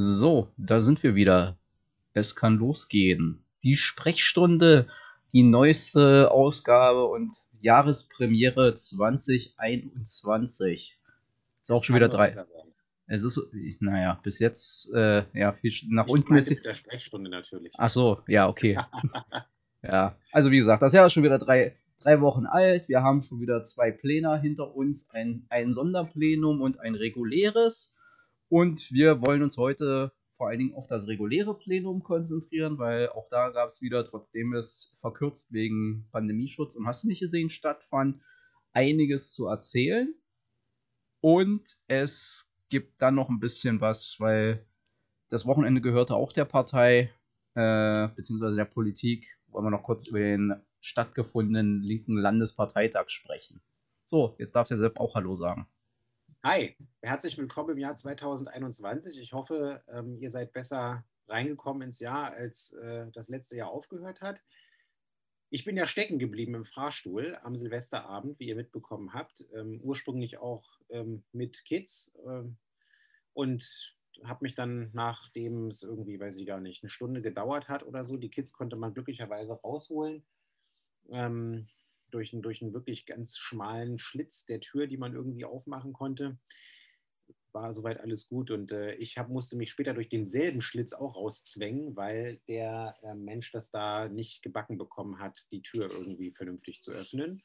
So, 0.00 0.52
da 0.56 0.78
sind 0.78 1.02
wir 1.02 1.16
wieder. 1.16 1.58
Es 2.12 2.36
kann 2.36 2.56
losgehen. 2.56 3.42
Die 3.64 3.74
Sprechstunde, 3.74 4.86
die 5.32 5.42
neueste 5.42 6.30
Ausgabe 6.30 7.06
und 7.06 7.36
Jahrespremiere 7.60 8.76
2021. 8.76 11.00
Ist 11.64 11.70
auch 11.72 11.82
schon 11.82 11.96
wieder 11.96 12.08
drei. 12.08 12.36
Es 13.08 13.24
ist, 13.24 13.40
naja, 13.80 14.20
bis 14.22 14.38
jetzt, 14.38 14.88
äh, 14.94 15.24
ja, 15.32 15.52
viel 15.54 15.72
nach 15.88 16.06
ich 16.06 16.12
unten 16.12 16.36
ist. 16.36 16.64
der 16.64 16.76
Sprechstunde 16.76 17.28
natürlich. 17.28 17.72
Ach 17.76 17.90
so, 17.90 18.20
ja, 18.28 18.48
okay. 18.48 18.78
ja, 19.82 20.14
also 20.30 20.52
wie 20.52 20.58
gesagt, 20.58 20.80
das 20.80 20.92
Jahr 20.92 21.06
ist 21.06 21.12
schon 21.12 21.24
wieder 21.24 21.40
drei, 21.40 21.74
drei 21.98 22.20
Wochen 22.20 22.46
alt. 22.46 22.88
Wir 22.88 23.02
haben 23.02 23.22
schon 23.22 23.40
wieder 23.40 23.64
zwei 23.64 23.90
Pläne 23.90 24.40
hinter 24.40 24.76
uns: 24.76 25.10
ein, 25.10 25.44
ein 25.48 25.74
Sonderplenum 25.74 26.62
und 26.62 26.78
ein 26.78 26.94
reguläres. 26.94 27.92
Und 28.48 28.90
wir 28.92 29.20
wollen 29.20 29.42
uns 29.42 29.56
heute 29.56 30.12
vor 30.36 30.48
allen 30.48 30.60
Dingen 30.60 30.74
auf 30.74 30.86
das 30.86 31.08
reguläre 31.08 31.58
Plenum 31.58 32.02
konzentrieren, 32.02 32.78
weil 32.78 33.08
auch 33.10 33.28
da 33.28 33.50
gab 33.50 33.68
es 33.68 33.82
wieder, 33.82 34.04
trotzdem 34.04 34.54
es 34.54 34.94
verkürzt 34.98 35.52
wegen 35.52 36.06
Pandemieschutz 36.12 36.76
und 36.76 36.86
hast 36.86 37.02
du 37.02 37.08
nicht 37.08 37.20
gesehen 37.20 37.50
stattfand, 37.50 38.20
einiges 38.72 39.32
zu 39.32 39.48
erzählen. 39.48 40.14
Und 41.20 41.76
es 41.88 42.48
gibt 42.68 43.02
dann 43.02 43.16
noch 43.16 43.28
ein 43.28 43.40
bisschen 43.40 43.80
was, 43.80 44.16
weil 44.20 44.64
das 45.28 45.44
Wochenende 45.44 45.80
gehörte 45.80 46.14
auch 46.14 46.32
der 46.32 46.44
Partei, 46.44 47.10
äh, 47.54 48.08
beziehungsweise 48.14 48.54
der 48.54 48.64
Politik. 48.64 49.38
Wollen 49.48 49.66
wir 49.66 49.70
noch 49.70 49.82
kurz 49.82 50.06
über 50.06 50.20
den 50.20 50.54
stattgefundenen 50.80 51.82
linken 51.82 52.16
Landesparteitag 52.16 53.08
sprechen. 53.08 53.60
So, 54.04 54.36
jetzt 54.38 54.54
darf 54.54 54.68
der 54.68 54.76
Sepp 54.76 55.00
auch 55.00 55.16
Hallo 55.16 55.34
sagen. 55.34 55.66
Hi, 56.44 56.76
herzlich 57.02 57.36
willkommen 57.36 57.70
im 57.70 57.78
Jahr 57.78 57.96
2021. 57.96 59.18
Ich 59.18 59.32
hoffe, 59.32 59.82
ähm, 59.88 60.18
ihr 60.20 60.30
seid 60.30 60.52
besser 60.52 61.04
reingekommen 61.26 61.82
ins 61.82 61.98
Jahr, 61.98 62.30
als 62.30 62.74
äh, 62.74 63.10
das 63.12 63.28
letzte 63.28 63.56
Jahr 63.56 63.70
aufgehört 63.70 64.20
hat. 64.20 64.40
Ich 65.50 65.64
bin 65.64 65.76
ja 65.76 65.84
stecken 65.88 66.20
geblieben 66.20 66.54
im 66.54 66.64
Fahrstuhl 66.64 67.36
am 67.42 67.56
Silvesterabend, 67.56 68.38
wie 68.38 68.46
ihr 68.46 68.54
mitbekommen 68.54 69.14
habt. 69.14 69.48
Ähm, 69.52 69.80
ursprünglich 69.82 70.38
auch 70.38 70.64
ähm, 70.90 71.24
mit 71.32 71.64
Kids 71.64 72.12
und 73.32 73.96
habe 74.22 74.44
mich 74.44 74.54
dann, 74.54 74.90
nachdem 74.92 75.66
es 75.66 75.82
irgendwie, 75.82 76.20
weiß 76.20 76.36
ich 76.36 76.46
gar 76.46 76.60
nicht, 76.60 76.84
eine 76.84 76.90
Stunde 76.90 77.20
gedauert 77.20 77.68
hat 77.68 77.82
oder 77.82 78.04
so, 78.04 78.16
die 78.16 78.30
Kids 78.30 78.52
konnte 78.52 78.76
man 78.76 78.94
glücklicherweise 78.94 79.54
rausholen. 79.54 80.24
Ähm, 81.10 81.68
durch, 82.10 82.32
einen, 82.32 82.42
durch 82.42 82.62
einen 82.62 82.72
wirklich 82.72 83.06
ganz 83.06 83.38
schmalen 83.38 83.98
Schlitz 83.98 84.46
der 84.46 84.60
Tür, 84.60 84.86
die 84.86 84.96
man 84.96 85.14
irgendwie 85.14 85.44
aufmachen 85.44 85.92
konnte. 85.92 86.38
War 87.52 87.72
soweit 87.72 88.00
alles 88.00 88.28
gut 88.28 88.50
und 88.50 88.72
äh, 88.72 88.94
ich 88.94 89.18
hab, 89.18 89.28
musste 89.28 89.56
mich 89.56 89.70
später 89.70 89.94
durch 89.94 90.08
denselben 90.08 90.60
Schlitz 90.60 90.92
auch 90.92 91.16
rauszwängen, 91.16 91.96
weil 91.96 92.40
der 92.46 92.94
äh, 93.02 93.14
Mensch 93.14 93.52
das 93.52 93.70
da 93.70 94.08
nicht 94.08 94.42
gebacken 94.42 94.78
bekommen 94.78 95.18
hat, 95.18 95.46
die 95.50 95.62
Tür 95.62 95.90
irgendwie 95.90 96.32
vernünftig 96.32 96.82
zu 96.82 96.92
öffnen. 96.92 97.42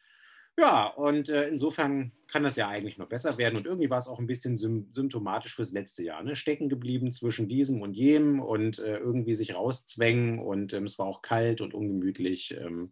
Ja, 0.55 0.85
und 0.85 1.29
äh, 1.29 1.47
insofern 1.47 2.11
kann 2.27 2.43
das 2.43 2.57
ja 2.57 2.69
eigentlich 2.69 2.99
noch 2.99 3.09
besser 3.09 3.39
werden. 3.39 3.55
Und 3.55 3.65
irgendwie 3.65 3.89
war 3.89 3.97
es 3.97 4.07
auch 4.07 4.19
ein 4.19 4.27
bisschen 4.27 4.55
symptomatisch 4.55 5.55
fürs 5.55 5.71
letzte 5.71 6.03
Jahr. 6.03 6.21
Ne? 6.21 6.35
Stecken 6.35 6.69
geblieben 6.69 7.11
zwischen 7.11 7.49
diesem 7.49 7.81
und 7.81 7.95
jenem 7.95 8.39
und 8.39 8.77
äh, 8.77 8.97
irgendwie 8.97 9.33
sich 9.33 9.55
rauszwängen. 9.55 10.37
Und 10.37 10.73
ähm, 10.73 10.83
es 10.83 10.99
war 10.99 11.07
auch 11.07 11.23
kalt 11.23 11.59
und 11.61 11.73
ungemütlich. 11.73 12.51
Ähm, 12.51 12.91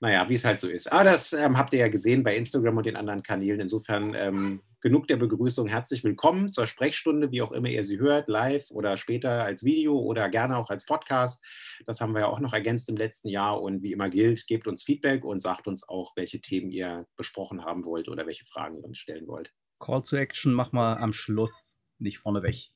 naja, 0.00 0.28
wie 0.28 0.34
es 0.34 0.44
halt 0.44 0.60
so 0.60 0.68
ist. 0.68 0.90
Aber 0.92 1.04
das 1.04 1.32
ähm, 1.32 1.58
habt 1.58 1.72
ihr 1.72 1.80
ja 1.80 1.88
gesehen 1.88 2.22
bei 2.22 2.36
Instagram 2.36 2.76
und 2.76 2.86
den 2.86 2.96
anderen 2.96 3.22
Kanälen. 3.22 3.60
Insofern 3.60 4.14
ähm, 4.14 4.62
genug 4.80 5.08
der 5.08 5.16
Begrüßung. 5.16 5.66
Herzlich 5.66 6.04
willkommen 6.04 6.52
zur 6.52 6.66
Sprechstunde, 6.68 7.32
wie 7.32 7.42
auch 7.42 7.50
immer 7.50 7.68
ihr 7.68 7.84
sie 7.84 7.98
hört, 7.98 8.28
live 8.28 8.70
oder 8.70 8.96
später 8.96 9.42
als 9.42 9.64
Video 9.64 9.98
oder 9.98 10.28
gerne 10.28 10.56
auch 10.56 10.70
als 10.70 10.86
Podcast. 10.86 11.44
Das 11.84 12.00
haben 12.00 12.12
wir 12.12 12.20
ja 12.20 12.26
auch 12.28 12.38
noch 12.38 12.52
ergänzt 12.52 12.88
im 12.88 12.96
letzten 12.96 13.28
Jahr. 13.28 13.60
Und 13.60 13.82
wie 13.82 13.92
immer 13.92 14.08
gilt, 14.08 14.46
gebt 14.46 14.68
uns 14.68 14.84
Feedback 14.84 15.24
und 15.24 15.40
sagt 15.40 15.66
uns 15.66 15.88
auch, 15.88 16.12
welche 16.16 16.40
Themen 16.40 16.70
ihr 16.70 17.06
besprochen 17.16 17.64
haben 17.64 17.84
wollt 17.84 18.08
oder 18.08 18.26
welche 18.26 18.46
Fragen 18.46 18.78
ihr 18.78 18.84
uns 18.84 18.98
stellen 18.98 19.26
wollt. 19.26 19.52
Call 19.80 20.02
to 20.02 20.16
Action 20.16 20.54
mach 20.54 20.70
mal 20.70 20.96
am 20.98 21.12
Schluss, 21.12 21.76
nicht 21.98 22.18
vorneweg. 22.18 22.70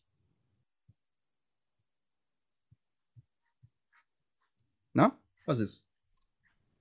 Na, 4.93 5.17
was 5.47 5.61
ist? 5.61 5.87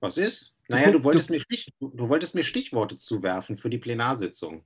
Was 0.02 0.16
ist? 0.16 0.52
Naja, 0.66 0.90
du 0.90 1.04
wolltest, 1.04 1.30
mir 1.30 1.38
Stich, 1.38 1.72
du 1.78 2.08
wolltest 2.08 2.34
mir 2.34 2.42
Stichworte 2.42 2.96
zuwerfen 2.96 3.56
für 3.56 3.70
die 3.70 3.78
Plenarsitzung. 3.78 4.64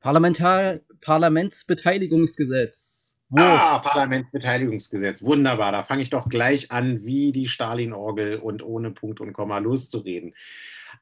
Parlamentar 0.00 0.80
Parlamentsbeteiligungsgesetz. 1.02 3.18
Wo? 3.28 3.42
Ah, 3.42 3.80
Parlamentsbeteiligungsgesetz. 3.80 5.22
Wunderbar. 5.22 5.72
Da 5.72 5.82
fange 5.82 6.00
ich 6.00 6.08
doch 6.08 6.30
gleich 6.30 6.70
an, 6.70 7.04
wie 7.04 7.32
die 7.32 7.46
Stalin-Orgel 7.46 8.38
und 8.38 8.62
ohne 8.62 8.90
Punkt 8.90 9.20
und 9.20 9.34
Komma 9.34 9.58
loszureden. 9.58 10.34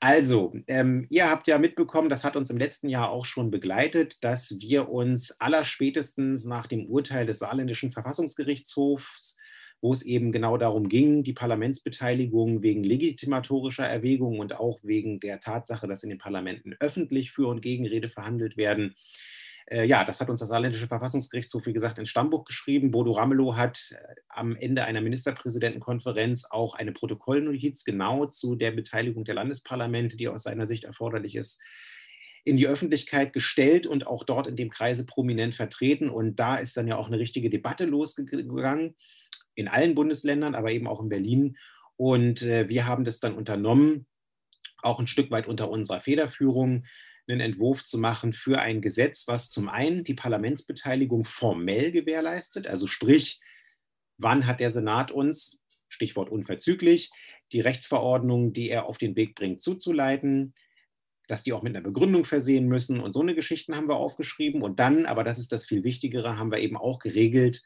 Also, 0.01 0.53
ähm, 0.67 1.07
ihr 1.09 1.31
habt 1.31 1.47
ja 1.47 1.59
mitbekommen, 1.59 2.09
das 2.09 2.25
hat 2.25 2.35
uns 2.35 2.51
im 2.51 2.57
letzten 2.57 2.89
Jahr 2.89 3.11
auch 3.11 3.27
schon 3.27 3.53
begleitet, 3.53 4.25
dass 4.25 4.59
wir 4.59 4.89
uns 4.89 5.41
allerspätestens 5.41 6.47
nach 6.47 6.67
dem 6.67 6.87
Urteil 6.87 7.27
des 7.27 7.39
saarländischen 7.39 7.93
Verfassungsgerichtshofs 7.93 9.37
wo 9.85 9.93
es 9.93 10.01
eben 10.01 10.33
genau 10.33 10.57
darum 10.57 10.89
ging, 10.89 11.25
die 11.25 11.35
Parlamentsbeteiligung 11.35 12.63
wegen 12.63 12.83
legitimatorischer 12.83 13.85
Erwägungen 13.85 14.41
und 14.41 14.59
auch 14.59 14.81
wegen 14.83 15.21
der 15.21 15.41
Tatsache, 15.41 15.87
dass 15.87 16.03
in 16.03 16.09
den 16.09 16.17
Parlamenten 16.17 16.75
öffentlich 16.81 17.33
für 17.33 17.49
und 17.49 17.61
Gegenrede 17.61 18.09
verhandelt 18.09 18.57
werden. 18.57 18.95
Äh, 19.67 19.85
ja, 19.87 20.03
das 20.07 20.23
hat 20.23 20.31
uns 20.31 20.41
das 20.41 20.49
saarländische 20.49 20.87
Verfassungsgericht, 20.87 21.53
wie 21.67 21.75
gesagt, 21.75 21.99
ins 21.99 22.09
Stammbuch 22.09 22.47
geschrieben. 22.47 22.93
Bodo 22.93 23.11
Ramelow 23.11 23.57
hat 23.57 23.91
äh, 23.91 24.15
am 24.31 24.57
Ende 24.57 24.87
einer 24.87 25.03
Ministerpräsidentenkonferenz 25.03 26.47
auch 26.49 26.77
eine 26.77 26.93
Protokollnotiz 26.93 27.85
genau 27.85 28.25
zu 28.25 28.57
der 28.57 28.71
Beteiligung 28.71 29.27
der 29.27 29.35
Landesparlamente, 29.35 30.17
die 30.17 30.29
aus 30.29 30.45
seiner 30.45 30.65
Sicht 30.65 30.85
erforderlich 30.85 31.37
ist, 31.37 31.61
in 32.45 32.59
die 32.59 32.69
Öffentlichkeit 32.69 33.33
gestellt 33.33 33.87
und 33.87 34.07
auch 34.07 34.23
dort 34.23 34.47
in 34.47 34.57
dem 34.57 34.71
Kreise 34.71 35.05
prominent 35.05 35.55
vertreten. 35.55 36.11
Und 36.11 36.37
da 36.37 36.57
ist 36.57 36.77
dann 36.77 36.87
ja 36.87 36.97
auch 36.97 37.09
eine 37.09 37.19
richtige 37.19 37.49
Debatte 37.49 37.87
losgegangen 37.87 38.95
in 39.55 39.69
allen 39.69 39.95
Bundesländern, 39.95 40.55
aber 40.55 40.73
eben 40.73 40.87
auch 40.87 41.01
in 41.01 41.09
Berlin. 41.09 41.57
Und 41.97 42.43
äh, 42.43 42.69
wir 42.69 42.87
haben 42.87 43.05
das 43.05 43.21
dann 43.21 43.35
unternommen, 43.35 44.07
auch 44.83 45.01
ein 45.01 45.07
Stück 45.07 45.31
weit 45.31 45.47
unter 45.47 45.71
unserer 45.71 46.01
Federführung, 46.01 46.85
einen 47.27 47.41
Entwurf 47.41 47.85
zu 47.85 47.99
machen 47.99 48.33
für 48.33 48.61
ein 48.61 48.83
Gesetz, 48.83 49.27
was 49.27 49.51
zum 49.51 49.69
einen 49.69 50.05
die 50.05 50.15
Parlamentsbeteiligung 50.15 51.25
formell 51.25 51.91
gewährleistet, 51.91 52.67
also 52.67 52.87
sprich, 52.87 53.41
wann 54.19 54.47
hat 54.47 54.61
der 54.61 54.71
Senat 54.71 55.11
uns, 55.11 55.63
Stichwort 55.89 56.29
unverzüglich, 56.29 57.11
die 57.53 57.61
Rechtsverordnungen, 57.61 58.53
die 58.53 58.69
er 58.69 58.87
auf 58.87 58.99
den 58.99 59.17
Weg 59.17 59.35
bringt, 59.35 59.63
zuzuleiten, 59.63 60.55
dass 61.29 61.43
die 61.43 61.53
auch 61.53 61.63
mit 61.63 61.75
einer 61.75 61.85
Begründung 61.85 62.25
versehen 62.25 62.67
müssen 62.67 63.01
und 63.01 63.13
so 63.13 63.21
eine 63.21 63.35
Geschichten 63.35 63.75
haben 63.77 63.89
wir 63.89 63.97
aufgeschrieben. 63.97 64.63
Und 64.63 64.79
dann, 64.79 65.07
aber 65.07 65.25
das 65.25 65.39
ist 65.39 65.53
das 65.53 65.65
viel 65.65 65.85
Wichtigere, 65.85 66.37
haben 66.37 66.51
wir 66.51 66.59
eben 66.59 66.77
auch 66.77 66.99
geregelt, 66.99 67.63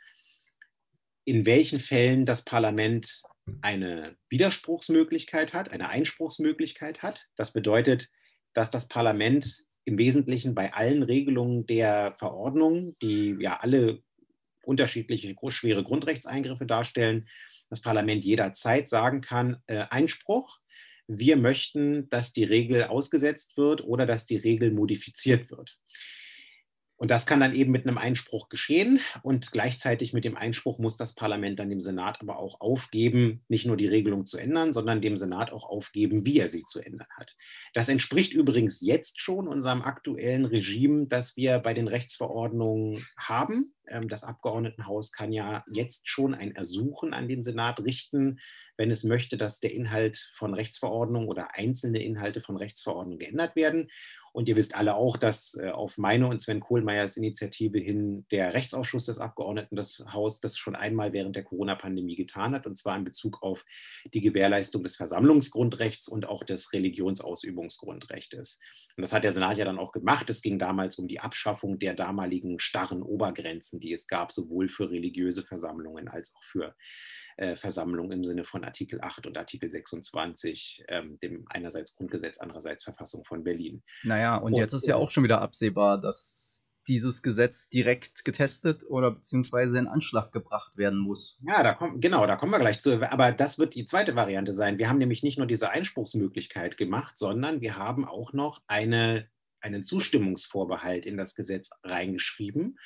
in 1.28 1.44
welchen 1.44 1.78
Fällen 1.78 2.24
das 2.24 2.44
Parlament 2.44 3.22
eine 3.60 4.16
Widerspruchsmöglichkeit 4.30 5.52
hat, 5.52 5.70
eine 5.70 5.90
Einspruchsmöglichkeit 5.90 7.02
hat. 7.02 7.26
Das 7.36 7.52
bedeutet, 7.52 8.08
dass 8.54 8.70
das 8.70 8.88
Parlament 8.88 9.64
im 9.84 9.98
Wesentlichen 9.98 10.54
bei 10.54 10.72
allen 10.72 11.02
Regelungen 11.02 11.66
der 11.66 12.14
Verordnung, 12.18 12.96
die 13.02 13.36
ja 13.40 13.58
alle 13.60 14.02
unterschiedliche 14.64 15.34
schwere 15.48 15.84
Grundrechtseingriffe 15.84 16.66
darstellen, 16.66 17.28
das 17.68 17.82
Parlament 17.82 18.24
jederzeit 18.24 18.88
sagen 18.88 19.20
kann, 19.20 19.62
äh, 19.66 19.84
Einspruch, 19.90 20.58
wir 21.06 21.36
möchten, 21.36 22.08
dass 22.10 22.32
die 22.32 22.44
Regel 22.44 22.84
ausgesetzt 22.84 23.56
wird 23.56 23.82
oder 23.82 24.06
dass 24.06 24.24
die 24.24 24.36
Regel 24.36 24.70
modifiziert 24.70 25.50
wird. 25.50 25.78
Und 26.98 27.12
das 27.12 27.26
kann 27.26 27.38
dann 27.38 27.54
eben 27.54 27.70
mit 27.70 27.86
einem 27.86 27.96
Einspruch 27.96 28.48
geschehen. 28.48 29.00
Und 29.22 29.52
gleichzeitig 29.52 30.12
mit 30.12 30.24
dem 30.24 30.36
Einspruch 30.36 30.78
muss 30.78 30.96
das 30.96 31.14
Parlament 31.14 31.60
dann 31.60 31.70
dem 31.70 31.80
Senat 31.80 32.20
aber 32.20 32.38
auch 32.38 32.60
aufgeben, 32.60 33.44
nicht 33.48 33.66
nur 33.66 33.76
die 33.76 33.86
Regelung 33.86 34.26
zu 34.26 34.36
ändern, 34.36 34.72
sondern 34.72 35.00
dem 35.00 35.16
Senat 35.16 35.52
auch 35.52 35.64
aufgeben, 35.64 36.26
wie 36.26 36.40
er 36.40 36.48
sie 36.48 36.64
zu 36.64 36.80
ändern 36.80 37.06
hat. 37.16 37.36
Das 37.72 37.88
entspricht 37.88 38.34
übrigens 38.34 38.80
jetzt 38.80 39.20
schon 39.20 39.46
unserem 39.46 39.82
aktuellen 39.82 40.44
Regime, 40.44 41.06
das 41.06 41.36
wir 41.36 41.60
bei 41.60 41.72
den 41.72 41.86
Rechtsverordnungen 41.86 43.06
haben. 43.16 43.74
Ähm, 43.86 44.08
das 44.08 44.24
Abgeordnetenhaus 44.24 45.12
kann 45.12 45.32
ja 45.32 45.64
jetzt 45.70 46.08
schon 46.08 46.34
ein 46.34 46.54
Ersuchen 46.54 47.14
an 47.14 47.28
den 47.28 47.44
Senat 47.44 47.80
richten, 47.80 48.40
wenn 48.76 48.90
es 48.90 49.04
möchte, 49.04 49.36
dass 49.36 49.60
der 49.60 49.72
Inhalt 49.72 50.30
von 50.34 50.54
Rechtsverordnungen 50.54 51.28
oder 51.28 51.54
einzelne 51.54 52.02
Inhalte 52.02 52.40
von 52.40 52.56
Rechtsverordnungen 52.56 53.18
geändert 53.18 53.56
werden. 53.56 53.88
Und 54.32 54.48
ihr 54.48 54.56
wisst 54.56 54.74
alle 54.74 54.94
auch, 54.94 55.16
dass 55.16 55.58
äh, 55.60 55.70
auf 55.70 55.98
meine 55.98 56.26
und 56.26 56.40
Sven 56.40 56.60
Kohlmeiers 56.60 57.16
Initiative 57.16 57.78
hin 57.78 58.26
der 58.30 58.54
Rechtsausschuss 58.54 59.06
des 59.06 59.18
Abgeordneten 59.18 59.76
des 59.76 60.04
Hauses 60.12 60.40
das 60.40 60.58
schon 60.58 60.76
einmal 60.76 61.12
während 61.12 61.36
der 61.36 61.44
Corona-Pandemie 61.44 62.16
getan 62.16 62.54
hat, 62.54 62.66
und 62.66 62.76
zwar 62.76 62.96
in 62.96 63.04
Bezug 63.04 63.42
auf 63.42 63.64
die 64.12 64.20
Gewährleistung 64.20 64.82
des 64.82 64.96
Versammlungsgrundrechts 64.96 66.08
und 66.08 66.26
auch 66.28 66.44
des 66.44 66.72
Religionsausübungsgrundrechts. 66.72 68.60
Und 68.96 69.02
das 69.02 69.12
hat 69.12 69.24
der 69.24 69.32
Senat 69.32 69.58
ja 69.58 69.64
dann 69.64 69.78
auch 69.78 69.92
gemacht. 69.92 70.28
Es 70.30 70.42
ging 70.42 70.58
damals 70.58 70.98
um 70.98 71.08
die 71.08 71.20
Abschaffung 71.20 71.78
der 71.78 71.94
damaligen 71.94 72.58
starren 72.58 73.02
Obergrenzen, 73.02 73.80
die 73.80 73.92
es 73.92 74.06
gab, 74.06 74.32
sowohl 74.32 74.68
für 74.68 74.90
religiöse 74.90 75.42
Versammlungen 75.42 76.08
als 76.08 76.34
auch 76.34 76.44
für 76.44 76.74
äh, 77.38 77.54
Versammlung 77.54 78.12
im 78.12 78.24
Sinne 78.24 78.44
von 78.44 78.64
Artikel 78.64 79.00
8 79.00 79.26
und 79.26 79.38
Artikel 79.38 79.70
26, 79.70 80.84
ähm, 80.88 81.18
dem 81.20 81.44
einerseits 81.48 81.94
Grundgesetz, 81.94 82.38
andererseits 82.38 82.84
Verfassung 82.84 83.24
von 83.24 83.44
Berlin. 83.44 83.82
Naja, 84.02 84.36
und, 84.36 84.52
und 84.52 84.58
jetzt 84.58 84.72
ist 84.72 84.86
ja 84.86 84.96
auch 84.96 85.10
schon 85.10 85.24
wieder 85.24 85.40
absehbar, 85.40 86.00
dass 86.00 86.66
dieses 86.88 87.22
Gesetz 87.22 87.68
direkt 87.68 88.24
getestet 88.24 88.84
oder 88.88 89.12
beziehungsweise 89.12 89.78
in 89.78 89.86
Anschlag 89.86 90.32
gebracht 90.32 90.76
werden 90.76 90.98
muss. 90.98 91.38
Ja, 91.46 91.62
da 91.62 91.74
kommt, 91.74 92.00
genau, 92.02 92.26
da 92.26 92.36
kommen 92.36 92.50
wir 92.50 92.58
gleich 92.58 92.80
zu. 92.80 93.00
Aber 93.08 93.30
das 93.30 93.58
wird 93.58 93.74
die 93.74 93.84
zweite 93.84 94.16
Variante 94.16 94.52
sein. 94.52 94.78
Wir 94.78 94.88
haben 94.88 94.98
nämlich 94.98 95.22
nicht 95.22 95.38
nur 95.38 95.46
diese 95.46 95.70
Einspruchsmöglichkeit 95.70 96.76
gemacht, 96.76 97.18
sondern 97.18 97.60
wir 97.60 97.76
haben 97.76 98.04
auch 98.06 98.32
noch 98.32 98.62
eine, 98.66 99.28
einen 99.60 99.82
Zustimmungsvorbehalt 99.84 101.06
in 101.06 101.16
das 101.16 101.34
Gesetz 101.34 101.70
reingeschrieben. 101.84 102.78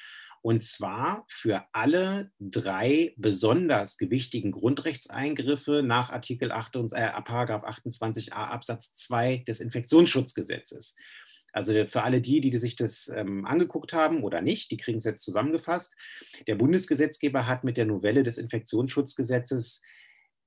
Und 0.42 0.64
zwar 0.64 1.24
für 1.28 1.64
alle 1.72 2.32
drei 2.40 3.14
besonders 3.16 3.96
gewichtigen 3.96 4.50
Grundrechtseingriffe 4.50 5.82
nach 5.84 6.10
Artikel 6.10 6.50
8 6.50 6.76
und, 6.76 6.92
äh, 6.92 7.10
28a 7.12 8.32
Absatz 8.32 8.94
2 8.94 9.44
des 9.46 9.60
Infektionsschutzgesetzes. 9.60 10.96
Also 11.52 11.86
für 11.86 12.02
alle 12.02 12.20
die, 12.20 12.40
die 12.40 12.56
sich 12.56 12.76
das 12.76 13.12
ähm, 13.14 13.44
angeguckt 13.44 13.92
haben 13.92 14.24
oder 14.24 14.40
nicht, 14.40 14.70
die 14.70 14.78
kriegen 14.78 14.98
es 14.98 15.04
jetzt 15.04 15.22
zusammengefasst. 15.22 15.94
Der 16.46 16.56
Bundesgesetzgeber 16.56 17.46
hat 17.46 17.62
mit 17.62 17.76
der 17.76 17.84
Novelle 17.84 18.22
des 18.22 18.38
Infektionsschutzgesetzes 18.38 19.82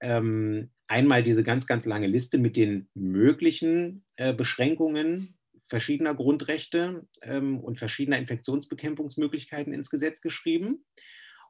ähm, 0.01 0.71
einmal 0.88 1.24
diese 1.24 1.44
ganz, 1.44 1.68
ganz 1.68 1.86
lange 1.86 2.07
Liste 2.07 2.38
mit 2.38 2.57
den 2.57 2.89
möglichen 2.95 4.03
äh, 4.18 4.33
Beschränkungen 4.33 5.34
verschiedener 5.67 6.13
Grundrechte 6.13 7.07
ähm, 7.21 7.59
und 7.59 7.77
verschiedener 7.77 8.17
Infektionsbekämpfungsmöglichkeiten 8.17 9.73
ins 9.73 9.89
Gesetz 9.89 10.21
geschrieben. 10.21 10.85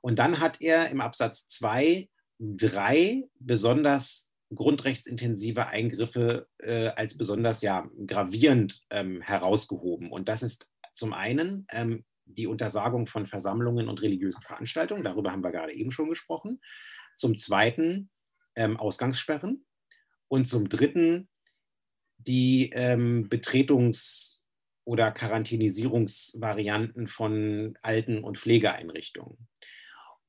Und 0.01 0.19
dann 0.19 0.39
hat 0.39 0.61
er 0.61 0.89
im 0.89 1.01
Absatz 1.01 1.47
2 1.49 2.09
drei 2.39 3.23
besonders 3.39 4.29
grundrechtsintensive 4.53 5.67
Eingriffe 5.67 6.47
äh, 6.59 6.87
als 6.89 7.17
besonders 7.17 7.61
ja, 7.61 7.89
gravierend 8.05 8.81
ähm, 8.89 9.21
herausgehoben. 9.21 10.11
Und 10.11 10.29
das 10.29 10.43
ist 10.43 10.71
zum 10.93 11.13
einen 11.13 11.65
ähm, 11.71 12.05
die 12.25 12.47
Untersagung 12.47 13.07
von 13.07 13.25
Versammlungen 13.25 13.87
und 13.87 14.01
religiösen 14.01 14.41
Veranstaltungen, 14.41 15.03
darüber 15.03 15.31
haben 15.31 15.43
wir 15.43 15.51
gerade 15.51 15.73
eben 15.73 15.91
schon 15.91 16.09
gesprochen. 16.09 16.61
Zum 17.15 17.37
zweiten 17.37 18.09
ähm, 18.55 18.77
Ausgangssperren. 18.77 19.65
Und 20.27 20.45
zum 20.45 20.69
dritten 20.69 21.29
die 22.17 22.71
ähm, 22.73 23.29
Betretungs- 23.29 24.39
oder 24.83 25.11
Quarantänisierungsvarianten 25.11 27.07
von 27.07 27.77
Alten- 27.81 28.23
und 28.23 28.37
Pflegeeinrichtungen. 28.37 29.47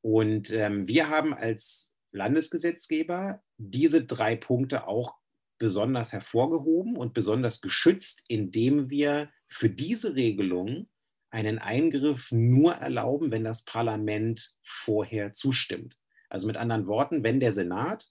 Und 0.01 0.51
ähm, 0.51 0.89
wir 0.89 1.09
haben 1.09 1.35
als 1.35 1.95
Landesgesetzgeber 2.13 3.43
diese 3.59 4.05
drei 4.05 4.37
Punkte 4.37 4.87
auch 4.87 5.15
besonders 5.59 6.13
hervorgehoben 6.13 6.97
und 6.97 7.15
besonders 7.15 7.61
geschützt, 7.61 8.23
indem 8.29 8.91
wir 8.91 9.31
für 9.49 9.71
diese 9.71 10.15
Regelung 10.15 10.89
einen 11.31 11.59
Eingriff 11.59 12.31
nur 12.33 12.75
erlauben, 12.75 13.31
wenn 13.31 13.45
das 13.45 13.65
Parlament 13.65 14.55
vorher 14.63 15.33
zustimmt. 15.33 15.97
Also 16.29 16.47
mit 16.47 16.57
anderen 16.57 16.87
Worten, 16.87 17.23
wenn 17.23 17.41
der 17.41 17.53
Senat 17.53 18.09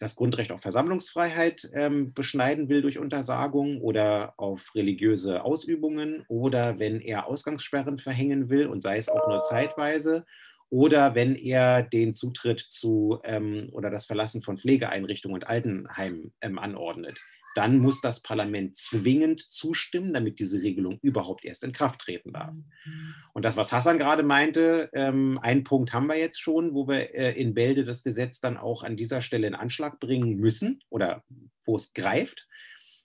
das 0.00 0.16
Grundrecht 0.16 0.50
auf 0.50 0.62
Versammlungsfreiheit 0.62 1.70
ähm, 1.74 2.12
beschneiden 2.14 2.68
will 2.68 2.80
durch 2.80 2.98
Untersagung 2.98 3.80
oder 3.82 4.32
auf 4.38 4.74
religiöse 4.74 5.44
Ausübungen 5.44 6.24
oder 6.26 6.78
wenn 6.78 7.00
er 7.00 7.26
Ausgangssperren 7.26 7.98
verhängen 7.98 8.48
will 8.48 8.66
und 8.66 8.82
sei 8.82 8.96
es 8.96 9.10
auch 9.10 9.28
nur 9.28 9.42
zeitweise 9.42 10.24
oder 10.70 11.14
wenn 11.14 11.34
er 11.34 11.82
den 11.82 12.14
Zutritt 12.14 12.60
zu 12.60 13.20
ähm, 13.24 13.68
oder 13.72 13.90
das 13.90 14.06
Verlassen 14.06 14.42
von 14.42 14.56
Pflegeeinrichtungen 14.56 15.34
und 15.34 15.46
Altenheimen 15.46 16.32
ähm, 16.40 16.58
anordnet 16.58 17.20
dann 17.54 17.78
muss 17.78 18.00
das 18.00 18.22
Parlament 18.22 18.76
zwingend 18.76 19.40
zustimmen, 19.40 20.14
damit 20.14 20.38
diese 20.38 20.62
Regelung 20.62 20.98
überhaupt 21.02 21.44
erst 21.44 21.64
in 21.64 21.72
Kraft 21.72 22.00
treten 22.00 22.32
darf. 22.32 22.52
Mhm. 22.52 23.14
Und 23.32 23.44
das, 23.44 23.56
was 23.56 23.72
Hassan 23.72 23.98
gerade 23.98 24.22
meinte, 24.22 24.88
ähm, 24.92 25.38
einen 25.42 25.64
Punkt 25.64 25.92
haben 25.92 26.06
wir 26.06 26.16
jetzt 26.16 26.40
schon, 26.40 26.74
wo 26.74 26.86
wir 26.86 27.14
äh, 27.14 27.32
in 27.32 27.54
Bälde 27.54 27.84
das 27.84 28.02
Gesetz 28.02 28.40
dann 28.40 28.56
auch 28.56 28.82
an 28.82 28.96
dieser 28.96 29.20
Stelle 29.20 29.46
in 29.46 29.54
Anschlag 29.54 30.00
bringen 30.00 30.36
müssen 30.36 30.82
oder 30.90 31.24
wo 31.64 31.76
es 31.76 31.92
greift. 31.92 32.46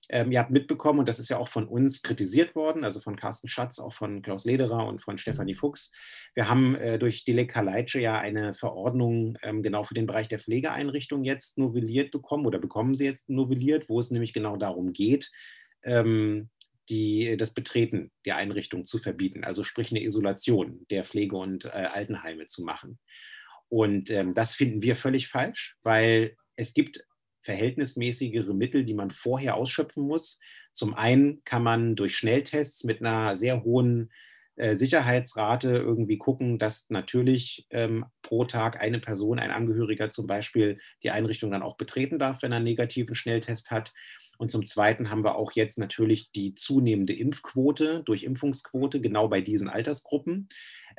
Ähm, 0.10 0.32
ihr 0.32 0.40
habt 0.40 0.52
mitbekommen, 0.52 1.00
und 1.00 1.10
das 1.10 1.20
ist 1.20 1.30
ja 1.30 1.38
auch 1.38 1.48
von 1.48 1.68
uns 1.68 2.02
kritisiert 2.02 2.56
worden, 2.56 2.84
also 2.84 3.00
von 3.00 3.16
Carsten 3.16 3.48
Schatz, 3.48 3.80
auch 3.80 3.94
von 3.94 4.22
Klaus 4.22 4.46
Lederer 4.46 4.86
und 4.86 5.02
von 5.02 5.18
Stefanie 5.18 5.54
mhm. 5.54 5.58
Fuchs. 5.58 5.92
Wir 6.34 6.48
haben 6.48 6.76
äh, 6.76 7.00
durch 7.00 7.26
Dilek 7.26 7.52
Kaleitsche 7.52 8.00
ja 8.00 8.20
eine 8.20 8.54
Verordnung 8.54 9.38
ähm, 9.42 9.64
genau 9.64 9.84
für 9.84 9.94
den 9.94 10.06
Bereich 10.06 10.28
der 10.28 10.40
Pflegeeinrichtung 10.40 11.24
jetzt 11.24 11.58
novelliert 11.58 12.12
bekommen 12.12 12.46
oder 12.46 12.60
bekommen 12.60 12.96
sie 12.96 13.06
jetzt 13.06 13.30
novelliert, 13.30 13.90
wo 13.90 14.00
es 14.00 14.12
nämlich 14.12 14.34
genau 14.34 14.58
darum 14.58 14.94
geht, 14.94 15.32
ähm, 15.84 16.50
die, 16.90 17.36
das 17.38 17.54
Betreten 17.54 18.12
der 18.26 18.38
Einrichtung 18.38 18.86
zu 18.86 19.00
verbieten, 19.00 19.44
also 19.44 19.64
sprich 19.64 19.92
eine 19.92 20.04
Isolation 20.04 20.86
der 20.92 21.04
Pflege- 21.04 21.38
und 21.38 21.66
äh, 21.66 21.70
Altenheime 21.70 22.46
zu 22.46 22.64
machen. 22.64 23.00
Und 23.70 24.12
ähm, 24.12 24.34
das 24.34 24.54
finden 24.54 24.82
wir 24.82 24.96
völlig 24.96 25.28
falsch, 25.28 25.78
weil 25.82 26.36
es 26.56 26.74
gibt 26.74 27.04
verhältnismäßigere 27.46 28.54
Mittel, 28.54 28.84
die 28.84 28.94
man 28.94 29.12
vorher 29.12 29.56
ausschöpfen 29.56 30.04
muss. 30.04 30.40
Zum 30.74 30.94
einen 30.94 31.44
kann 31.46 31.64
man 31.64 31.96
durch 31.96 32.18
Schnelltests 32.18 32.84
mit 32.84 33.00
einer 33.00 33.38
sehr 33.38 33.64
hohen 33.64 34.12
äh, 34.58 34.76
Sicherheitsrate 34.76 35.70
irgendwie 35.70 36.18
gucken, 36.18 36.60
dass 36.60 36.90
natürlich 36.90 37.68
ähm, 37.70 38.06
pro 38.22 38.46
Tag 38.46 38.82
eine 38.82 39.00
Person, 39.00 39.40
ein 39.40 39.52
Angehöriger 39.52 40.10
zum 40.10 40.28
Beispiel, 40.28 40.80
die 41.04 41.12
Einrichtung 41.12 41.52
dann 41.52 41.62
auch 41.62 41.78
betreten 41.78 42.20
darf, 42.20 42.42
wenn 42.42 42.52
er 42.52 42.58
einen 42.58 42.66
negativen 42.66 43.16
Schnelltest 43.16 43.72
hat. 43.72 43.94
Und 44.38 44.52
zum 44.52 44.66
Zweiten 44.66 45.10
haben 45.10 45.24
wir 45.24 45.36
auch 45.36 45.54
jetzt 45.54 45.78
natürlich 45.78 46.32
die 46.32 46.56
zunehmende 46.56 47.14
Impfquote 47.14 48.04
durch 48.04 48.24
Impfungsquote 48.24 49.00
genau 49.00 49.28
bei 49.28 49.42
diesen 49.42 49.70
Altersgruppen. 49.70 50.50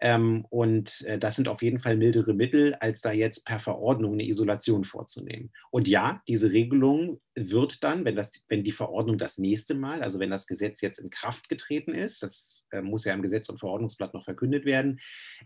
Ähm, 0.00 0.44
und 0.50 1.02
äh, 1.02 1.18
das 1.18 1.36
sind 1.36 1.48
auf 1.48 1.62
jeden 1.62 1.78
Fall 1.78 1.96
mildere 1.96 2.34
Mittel, 2.34 2.74
als 2.74 3.00
da 3.00 3.12
jetzt 3.12 3.46
per 3.46 3.60
Verordnung 3.60 4.14
eine 4.14 4.26
Isolation 4.26 4.84
vorzunehmen. 4.84 5.52
Und 5.70 5.88
ja, 5.88 6.22
diese 6.28 6.52
Regelung 6.52 7.20
wird 7.34 7.84
dann, 7.84 8.04
wenn, 8.04 8.16
das, 8.16 8.44
wenn 8.48 8.64
die 8.64 8.72
Verordnung 8.72 9.18
das 9.18 9.38
nächste 9.38 9.74
Mal, 9.74 10.02
also 10.02 10.18
wenn 10.18 10.30
das 10.30 10.46
Gesetz 10.46 10.80
jetzt 10.80 10.98
in 10.98 11.10
Kraft 11.10 11.48
getreten 11.48 11.94
ist, 11.94 12.22
das 12.22 12.62
äh, 12.72 12.82
muss 12.82 13.04
ja 13.04 13.14
im 13.14 13.22
Gesetz 13.22 13.48
und 13.48 13.58
Verordnungsblatt 13.58 14.14
noch 14.14 14.24
verkündet 14.24 14.64
werden, 14.64 14.98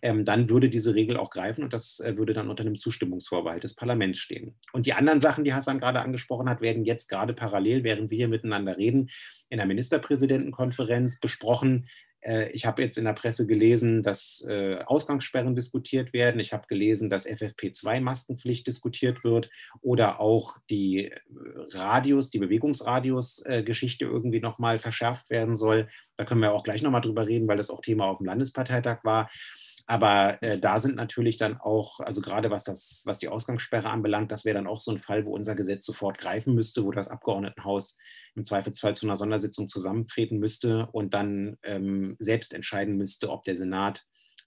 ähm, 0.02 0.24
dann 0.24 0.48
würde 0.48 0.70
diese 0.70 0.94
Regel 0.94 1.16
auch 1.16 1.30
greifen 1.30 1.64
und 1.64 1.72
das 1.72 2.00
äh, 2.00 2.16
würde 2.16 2.32
dann 2.32 2.48
unter 2.48 2.62
einem 2.62 2.76
Zustimmungsvorbehalt 2.76 3.62
des 3.62 3.74
Parlaments 3.74 4.18
stehen. 4.18 4.56
Und 4.72 4.86
die 4.86 4.94
anderen 4.94 5.20
Sachen, 5.20 5.44
die 5.44 5.52
Hassan 5.52 5.80
gerade 5.80 6.00
angesprochen 6.00 6.48
hat, 6.48 6.60
werden 6.60 6.84
jetzt 6.84 7.08
gerade 7.08 7.34
parallel, 7.34 7.84
während 7.84 8.10
wir 8.10 8.16
hier 8.16 8.28
miteinander 8.28 8.76
reden, 8.76 9.10
in 9.48 9.58
der 9.58 9.66
Ministerpräsidentenkonferenz 9.66 11.20
besprochen. 11.20 11.88
Äh, 12.22 12.50
ich 12.52 12.66
habe 12.66 12.82
jetzt 12.82 12.98
in 12.98 13.04
der 13.04 13.12
Presse 13.12 13.46
gelesen, 13.46 14.02
dass 14.02 14.44
äh, 14.48 14.78
Ausgangssperren 14.84 15.54
diskutiert 15.54 16.12
werden. 16.12 16.40
Ich 16.40 16.52
habe 16.52 16.66
gelesen, 16.66 17.10
dass 17.10 17.28
FFP2-Maskenpflicht 17.28 18.66
diskutiert 18.66 19.24
wird 19.24 19.50
oder 19.80 20.20
auch 20.20 20.58
die 20.68 21.06
äh, 21.06 21.20
Radius, 21.72 22.30
die 22.30 22.38
Bewegungsradius-Geschichte 22.38 24.04
irgendwie 24.04 24.40
nochmal 24.40 24.78
verschärft 24.78 25.30
werden 25.30 25.56
soll. 25.56 25.88
Da 26.16 26.24
können 26.24 26.42
wir 26.42 26.52
auch 26.52 26.64
gleich 26.64 26.82
nochmal 26.82 27.00
drüber 27.00 27.26
reden, 27.26 27.48
weil 27.48 27.56
das 27.56 27.70
auch 27.70 27.80
Thema 27.80 28.06
auf 28.06 28.18
dem 28.18 28.26
Landesparteitag 28.26 29.04
war. 29.04 29.30
Aber 29.90 30.40
äh, 30.40 30.56
da 30.56 30.78
sind 30.78 30.94
natürlich 30.94 31.36
dann 31.36 31.56
auch, 31.56 31.98
also 31.98 32.20
gerade 32.20 32.48
was, 32.48 32.62
das, 32.62 33.02
was 33.06 33.18
die 33.18 33.26
Ausgangssperre 33.26 33.90
anbelangt, 33.90 34.30
das 34.30 34.44
wäre 34.44 34.54
dann 34.54 34.68
auch 34.68 34.80
so 34.80 34.92
ein 34.92 35.00
Fall, 35.00 35.26
wo 35.26 35.34
unser 35.34 35.56
Gesetz 35.56 35.84
sofort 35.84 36.18
greifen 36.18 36.54
müsste, 36.54 36.84
wo 36.84 36.92
das 36.92 37.08
Abgeordnetenhaus 37.08 37.98
im 38.36 38.44
Zweifelsfall 38.44 38.94
zu 38.94 39.04
einer 39.04 39.16
Sondersitzung 39.16 39.66
zusammentreten 39.66 40.38
müsste 40.38 40.86
und 40.92 41.12
dann 41.12 41.56
ähm, 41.64 42.14
selbst 42.20 42.54
entscheiden 42.54 42.98
müsste, 42.98 43.30
ob 43.30 43.42
der 43.42 43.56
Senat 43.56 44.04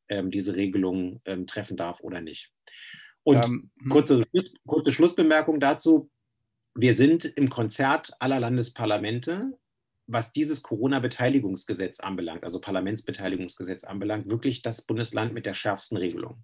ähm, 0.08 0.32
diese 0.32 0.56
Regelung 0.56 1.20
ähm, 1.26 1.46
treffen 1.46 1.76
darf 1.76 2.00
oder 2.00 2.22
nicht. 2.22 2.54
Und 3.24 3.44
ähm, 3.44 3.72
hm. 3.82 3.90
kurze, 3.90 4.24
kurze 4.66 4.94
Schlussbemerkung 4.94 5.60
dazu. 5.60 6.10
Wir 6.74 6.94
sind 6.94 7.26
im 7.26 7.50
Konzert 7.50 8.14
aller 8.20 8.40
Landesparlamente 8.40 9.52
was 10.08 10.34
dieses 10.34 10.64
Corona-Beteiligungsgesetz 10.64 12.00
anbelangt, 12.00 12.44
also 12.44 12.60
Parlamentsbeteiligungsgesetz 12.60 13.84
anbelangt, 13.84 14.30
wirklich 14.30 14.62
das 14.62 14.82
Bundesland 14.82 15.34
mit 15.34 15.46
der 15.46 15.54
schärfsten 15.54 15.98
Regelung. 15.98 16.44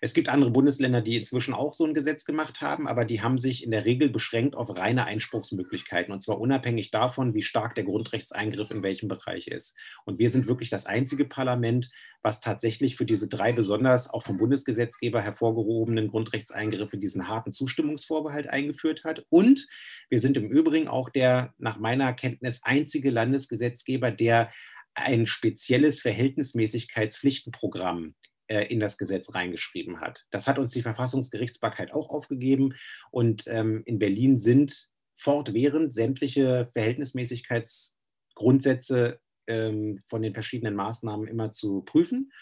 Es 0.00 0.14
gibt 0.14 0.28
andere 0.28 0.50
Bundesländer, 0.50 1.00
die 1.00 1.16
inzwischen 1.16 1.54
auch 1.54 1.74
so 1.74 1.84
ein 1.84 1.94
Gesetz 1.94 2.24
gemacht 2.24 2.60
haben, 2.60 2.86
aber 2.86 3.04
die 3.04 3.22
haben 3.22 3.38
sich 3.38 3.64
in 3.64 3.70
der 3.70 3.84
Regel 3.84 4.08
beschränkt 4.08 4.56
auf 4.56 4.76
reine 4.76 5.06
Einspruchsmöglichkeiten 5.06 6.12
und 6.12 6.22
zwar 6.22 6.40
unabhängig 6.40 6.90
davon, 6.90 7.34
wie 7.34 7.42
stark 7.42 7.74
der 7.74 7.84
Grundrechtseingriff 7.84 8.70
in 8.70 8.82
welchem 8.82 9.08
Bereich 9.08 9.48
ist. 9.48 9.76
Und 10.04 10.18
wir 10.18 10.30
sind 10.30 10.46
wirklich 10.46 10.70
das 10.70 10.86
einzige 10.86 11.24
Parlament, 11.24 11.90
was 12.22 12.40
tatsächlich 12.40 12.96
für 12.96 13.06
diese 13.06 13.28
drei 13.28 13.52
besonders 13.52 14.12
auch 14.12 14.22
vom 14.22 14.38
Bundesgesetzgeber 14.38 15.20
hervorgehobenen 15.20 16.08
Grundrechtseingriffe 16.08 16.98
diesen 16.98 17.28
harten 17.28 17.52
Zustimmungsvorbehalt 17.52 18.48
eingeführt 18.48 19.04
hat. 19.04 19.24
Und 19.28 19.66
wir 20.10 20.18
sind 20.18 20.36
im 20.36 20.50
Übrigen 20.50 20.88
auch 20.88 21.10
der 21.10 21.54
nach 21.58 21.78
meiner 21.78 22.12
Kenntnis 22.12 22.62
einzige 22.64 23.10
Landesgesetzgeber, 23.10 24.10
der 24.10 24.52
ein 24.94 25.26
spezielles 25.26 26.00
Verhältnismäßigkeitspflichtenprogramm 26.00 28.14
in 28.48 28.80
das 28.80 28.98
Gesetz 28.98 29.34
reingeschrieben 29.34 30.00
hat. 30.00 30.26
Das 30.30 30.48
hat 30.48 30.58
uns 30.58 30.72
die 30.72 30.82
Verfassungsgerichtsbarkeit 30.82 31.92
auch 31.92 32.10
aufgegeben. 32.10 32.74
Und 33.10 33.44
ähm, 33.46 33.82
in 33.84 33.98
Berlin 33.98 34.36
sind 34.36 34.88
fortwährend 35.14 35.92
sämtliche 35.92 36.68
Verhältnismäßigkeitsgrundsätze 36.72 39.20
ähm, 39.46 40.00
von 40.06 40.22
den 40.22 40.34
verschiedenen 40.34 40.74
Maßnahmen 40.74 41.28
immer 41.28 41.50
zu 41.50 41.82
prüfen. 41.82 42.32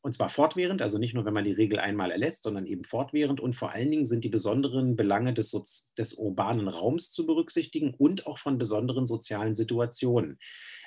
Und 0.00 0.14
zwar 0.14 0.28
fortwährend, 0.28 0.80
also 0.80 0.98
nicht 0.98 1.14
nur, 1.14 1.24
wenn 1.24 1.34
man 1.34 1.44
die 1.44 1.52
Regel 1.52 1.80
einmal 1.80 2.12
erlässt, 2.12 2.44
sondern 2.44 2.66
eben 2.66 2.84
fortwährend. 2.84 3.40
Und 3.40 3.56
vor 3.56 3.72
allen 3.72 3.90
Dingen 3.90 4.04
sind 4.04 4.24
die 4.24 4.28
besonderen 4.28 4.94
Belange 4.94 5.34
des, 5.34 5.92
des 5.98 6.14
urbanen 6.14 6.68
Raums 6.68 7.10
zu 7.10 7.26
berücksichtigen 7.26 7.94
und 7.94 8.26
auch 8.26 8.38
von 8.38 8.58
besonderen 8.58 9.06
sozialen 9.06 9.56
Situationen 9.56 10.38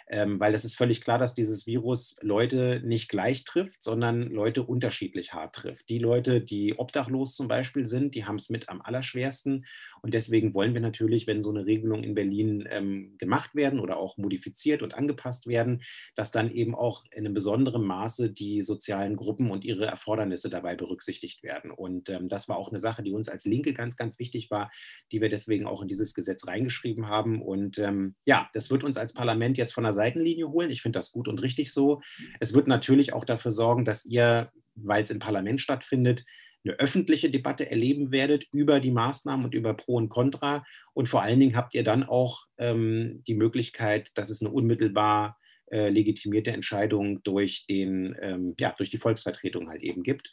ähm, 0.08 0.40
weil 0.40 0.54
es 0.54 0.66
ist 0.66 0.76
völlig 0.76 1.02
klar, 1.02 1.18
dass 1.18 1.34
dieses 1.34 1.68
Virus 1.68 2.18
Leute 2.22 2.82
nicht 2.84 3.10
gleich 3.10 3.44
trifft, 3.44 3.84
sondern 3.84 4.24
Leute 4.24 4.64
unterschiedlich 4.64 5.34
hart 5.34 5.56
trifft. 5.56 5.90
Die 5.90 6.00
Leute, 6.00 6.42
die 6.42 6.78
obdachlos 6.78 7.36
zum 7.36 7.48
Beispiel 7.48 7.86
sind, 7.86 8.16
die 8.16 8.26
haben 8.26 8.36
es 8.36 8.50
mit 8.50 8.70
am 8.70 8.82
allerschwersten. 8.82 9.66
Und 10.02 10.14
deswegen 10.14 10.54
wollen 10.54 10.74
wir 10.74 10.82
natürlich, 10.82 11.28
wenn 11.28 11.42
so 11.42 11.52
eine 11.52 11.66
Regelung 11.66 12.04
in 12.04 12.16
Berlin 12.16 12.68
ähm, 12.70 13.16
gemacht 13.18 13.56
werden 13.56 13.80
oder 13.80 13.98
auch 13.98 14.18
modifiziert 14.18 14.82
und 14.82 14.96
angepasst 14.96 15.48
werden, 15.48 15.84
dass 16.16 16.32
dann 16.32 16.52
eben 16.52 16.76
auch 16.76 17.04
in 17.12 17.26
einem 17.26 17.34
besonderen 17.34 17.86
Maße 17.86 18.32
die 18.32 18.62
sozialen 18.64 19.16
Gruppen 19.16 19.52
und 19.52 19.64
ihre 19.64 19.86
Erfordernisse 19.86 20.50
dabei 20.50 20.76
berücksichtigt 20.76 21.44
werden. 21.44 21.72
Und 21.72 22.10
ähm, 22.10 22.30
das 22.30 22.50
war 22.50 22.58
auch 22.58 22.70
eine 22.70 22.80
Sache, 22.80 23.04
die 23.04 23.14
uns 23.14 23.30
als 23.30 23.46
Linke 23.46 23.74
ganz, 23.74 23.96
ganz 23.96 24.18
wichtig 24.18 24.50
war, 24.50 24.72
die 25.12 25.22
wir 25.22 25.30
deswegen 25.30 25.68
auch 25.68 25.82
in 25.82 25.88
dieses 25.88 26.14
Gesetz 26.14 26.48
reingeschrieben 26.48 27.08
haben. 27.08 27.42
Und 27.42 27.78
ähm, 27.78 28.16
ja, 28.26 28.50
das 28.54 28.72
wird 28.72 28.84
uns 28.84 28.98
als 28.98 29.14
Parlament 29.14 29.58
jetzt 29.58 29.74
von 29.74 29.84
der 29.84 29.94
Seite 29.94 30.01
Seitenlinie 30.02 30.50
holen. 30.50 30.72
Ich 30.72 30.82
finde 30.82 30.98
das 30.98 31.12
gut 31.12 31.28
und 31.28 31.42
richtig 31.44 31.72
so. 31.72 32.02
Es 32.40 32.54
wird 32.54 32.68
natürlich 32.68 33.14
auch 33.14 33.26
dafür 33.26 33.52
sorgen, 33.52 33.86
dass 33.86 34.06
ihr, 34.06 34.52
weil 34.76 35.04
es 35.04 35.12
im 35.12 35.20
Parlament 35.20 35.62
stattfindet, 35.62 36.24
eine 36.64 36.74
öffentliche 36.80 37.30
Debatte 37.30 37.70
erleben 37.70 38.12
werdet 38.12 38.46
über 38.52 38.80
die 38.80 38.92
Maßnahmen 38.92 39.46
und 39.46 39.56
über 39.56 39.74
Pro 39.74 39.96
und 39.96 40.10
Contra. 40.10 40.64
Und 40.94 41.08
vor 41.08 41.22
allen 41.22 41.40
Dingen 41.40 41.56
habt 41.56 41.74
ihr 41.74 41.84
dann 41.84 42.04
auch 42.04 42.46
ähm, 42.58 43.24
die 43.28 43.34
Möglichkeit, 43.34 44.12
dass 44.16 44.30
es 44.30 44.42
eine 44.42 44.52
unmittelbar 44.52 45.38
äh, 45.72 45.90
legitimierte 45.90 46.52
Entscheidung 46.52 47.24
durch, 47.24 47.66
den, 47.68 48.16
ähm, 48.22 48.56
ja, 48.60 48.74
durch 48.78 48.90
die 48.90 48.98
Volksvertretung 48.98 49.70
halt 49.70 49.82
eben 49.82 50.04
gibt. 50.04 50.32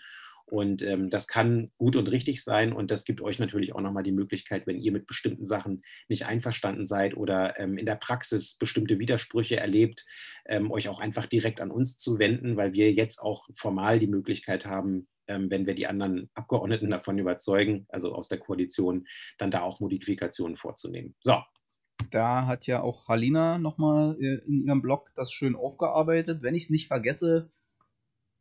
Und 0.50 0.82
ähm, 0.82 1.10
das 1.10 1.28
kann 1.28 1.70
gut 1.76 1.94
und 1.94 2.10
richtig 2.10 2.42
sein 2.42 2.72
und 2.72 2.90
das 2.90 3.04
gibt 3.04 3.20
euch 3.20 3.38
natürlich 3.38 3.74
auch 3.74 3.82
nochmal 3.82 4.02
die 4.02 4.12
Möglichkeit, 4.12 4.66
wenn 4.66 4.80
ihr 4.80 4.92
mit 4.92 5.06
bestimmten 5.06 5.46
Sachen 5.46 5.82
nicht 6.08 6.24
einverstanden 6.24 6.86
seid 6.86 7.16
oder 7.16 7.58
ähm, 7.60 7.76
in 7.76 7.84
der 7.84 7.96
Praxis 7.96 8.56
bestimmte 8.56 8.98
Widersprüche 8.98 9.56
erlebt, 9.56 10.06
ähm, 10.46 10.70
euch 10.70 10.88
auch 10.88 11.00
einfach 11.00 11.26
direkt 11.26 11.60
an 11.60 11.70
uns 11.70 11.98
zu 11.98 12.18
wenden, 12.18 12.56
weil 12.56 12.72
wir 12.72 12.92
jetzt 12.92 13.18
auch 13.20 13.48
formal 13.54 13.98
die 13.98 14.06
Möglichkeit 14.06 14.64
haben, 14.64 15.06
ähm, 15.26 15.50
wenn 15.50 15.66
wir 15.66 15.74
die 15.74 15.86
anderen 15.86 16.30
Abgeordneten 16.32 16.90
davon 16.90 17.18
überzeugen, 17.18 17.86
also 17.90 18.14
aus 18.14 18.28
der 18.28 18.38
Koalition, 18.38 19.06
dann 19.36 19.50
da 19.50 19.60
auch 19.60 19.80
Modifikationen 19.80 20.56
vorzunehmen. 20.56 21.14
So, 21.20 21.36
da 22.10 22.46
hat 22.46 22.66
ja 22.66 22.80
auch 22.80 23.08
Halina 23.08 23.58
nochmal 23.58 24.16
äh, 24.18 24.38
in 24.46 24.64
ihrem 24.64 24.80
Blog 24.80 25.10
das 25.14 25.30
schön 25.30 25.54
aufgearbeitet. 25.54 26.42
Wenn 26.42 26.54
ich 26.54 26.64
es 26.64 26.70
nicht 26.70 26.88
vergesse, 26.88 27.50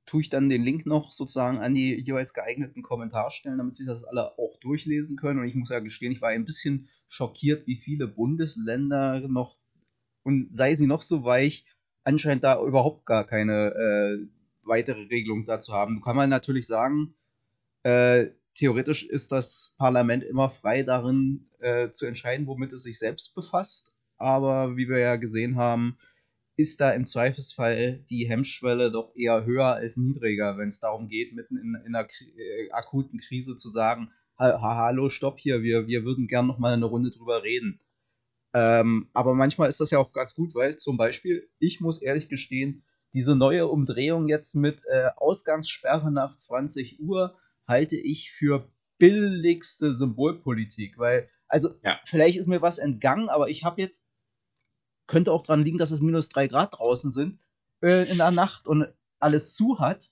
tue 0.08 0.22
ich 0.22 0.30
dann 0.30 0.50
den 0.50 0.64
Link 0.64 0.86
noch 0.86 1.12
sozusagen 1.12 1.60
an 1.60 1.76
die 1.76 1.94
jeweils 2.02 2.34
geeigneten 2.34 2.82
Kommentarstellen, 2.82 3.58
damit 3.58 3.76
sich 3.76 3.86
das 3.86 4.06
alle 4.06 4.38
auch 4.40 4.58
durchlesen 4.62 5.18
können. 5.18 5.40
Und 5.40 5.48
ich 5.48 5.54
muss 5.54 5.70
ja 5.70 5.80
gestehen, 5.80 6.14
ich 6.14 6.22
war 6.22 6.30
ein 6.30 6.46
bisschen 6.46 6.88
schockiert, 7.08 7.68
wie 7.68 7.76
viele 7.76 8.08
Bundesländer 8.08 9.28
noch, 9.28 9.58
und 10.24 10.52
sei 10.52 10.76
sie 10.76 10.88
noch 10.88 11.02
so 11.02 11.24
weich, 11.24 11.66
anscheinend 12.04 12.46
da 12.46 12.60
überhaupt 12.64 13.06
gar 13.06 13.26
keine 13.26 13.74
äh, 13.76 14.28
weitere 14.64 15.04
Regelung 15.04 15.44
dazu 15.44 15.74
haben. 15.74 16.02
Kann 16.02 16.16
man 16.16 16.30
natürlich 16.30 16.68
sagen, 16.68 17.14
äh, 17.84 18.28
theoretisch 18.56 19.06
ist 19.06 19.34
das 19.34 19.76
Parlament 19.78 20.24
immer 20.24 20.50
frei 20.50 20.84
darin 20.84 21.50
äh, 21.60 21.90
zu 21.92 22.06
entscheiden, 22.06 22.48
womit 22.48 22.72
es 22.72 22.84
sich 22.84 22.98
selbst 22.98 23.36
befasst. 23.36 23.92
Aber 24.18 24.78
wie 24.78 24.88
wir 24.88 25.00
ja 25.00 25.18
gesehen 25.18 25.58
haben, 25.58 25.98
ist 26.58 26.82
da 26.82 26.92
im 26.92 27.06
Zweifelsfall 27.06 28.04
die 28.10 28.28
Hemmschwelle 28.28 28.92
doch 28.92 29.16
eher 29.16 29.46
höher 29.46 29.76
als 29.76 29.96
niedriger, 29.96 30.58
wenn 30.58 30.70
es 30.70 30.80
darum 30.80 31.08
geht, 31.08 31.34
mitten 31.34 31.56
in, 31.56 31.78
in 31.86 31.96
einer 31.96 32.08
äh, 32.36 32.72
akuten 32.72 33.20
Krise 33.20 33.56
zu 33.56 33.70
sagen, 33.70 34.12
ha 34.40 34.60
hallo, 34.60 35.10
stopp 35.10 35.40
hier, 35.40 35.62
wir, 35.62 35.88
wir 35.88 36.04
würden 36.04 36.28
gern 36.28 36.48
noch 36.48 36.58
mal 36.58 36.74
eine 36.74 36.86
Runde 36.86 37.12
drüber 37.12 37.44
reden. 37.44 37.80
Ähm, 38.54 39.10
aber 39.14 39.36
manchmal 39.36 39.70
ist 39.70 39.80
das 39.80 39.92
ja 39.92 40.00
auch 40.00 40.12
ganz 40.14 40.34
gut, 40.34 40.56
weil 40.56 40.78
zum 40.78 40.98
Beispiel, 40.98 41.48
ich 41.60 41.80
muss 41.80 42.02
ehrlich 42.02 42.28
gestehen, 42.28 42.84
diese 43.14 43.36
neue 43.36 43.68
Umdrehung 43.68 44.28
jetzt 44.28 44.56
mit 44.56 44.84
äh, 44.90 45.10
Ausgangssperre 45.16 46.12
nach 46.12 46.36
20 46.36 47.00
Uhr 47.00 47.38
halte 47.68 47.98
ich 47.98 48.32
für 48.32 48.72
billigste 48.98 49.94
Symbolpolitik, 49.94 50.98
weil, 50.98 51.30
also 51.48 51.70
ja. 51.84 52.00
vielleicht 52.06 52.38
ist 52.38 52.48
mir 52.48 52.64
was 52.64 52.80
entgangen, 52.80 53.30
aber 53.30 53.50
ich 53.50 53.64
habe 53.64 53.80
jetzt 53.80 54.07
könnte 55.08 55.32
auch 55.32 55.42
daran 55.42 55.64
liegen, 55.64 55.78
dass 55.78 55.92
es 55.92 56.02
minus 56.02 56.30
drei 56.30 56.48
Grad 56.48 56.78
draußen 56.78 57.12
sind 57.12 57.40
äh, 57.82 58.10
in 58.10 58.18
der 58.18 58.32
Nacht 58.32 58.68
und 58.68 58.88
alles 59.20 59.56
zu 59.56 59.80
hat. 59.80 60.12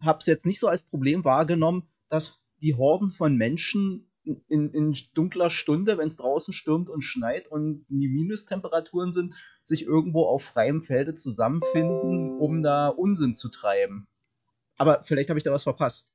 Habe 0.00 0.18
es 0.20 0.26
jetzt 0.26 0.46
nicht 0.46 0.60
so 0.60 0.68
als 0.68 0.82
Problem 0.82 1.24
wahrgenommen, 1.24 1.84
dass 2.08 2.40
die 2.62 2.74
Horden 2.74 3.10
von 3.10 3.36
Menschen 3.36 4.06
in, 4.24 4.70
in 4.72 4.96
dunkler 5.14 5.50
Stunde, 5.50 5.98
wenn 5.98 6.06
es 6.06 6.16
draußen 6.16 6.52
stürmt 6.52 6.90
und 6.90 7.02
schneit 7.02 7.48
und 7.48 7.84
die 7.88 8.08
Minustemperaturen 8.08 9.12
sind, 9.12 9.34
sich 9.64 9.84
irgendwo 9.84 10.24
auf 10.24 10.42
freiem 10.42 10.82
Felde 10.82 11.14
zusammenfinden, 11.14 12.38
um 12.38 12.62
da 12.62 12.88
Unsinn 12.88 13.34
zu 13.34 13.48
treiben. 13.48 14.06
Aber 14.76 15.02
vielleicht 15.04 15.30
habe 15.30 15.38
ich 15.38 15.44
da 15.44 15.52
was 15.52 15.62
verpasst. 15.62 16.10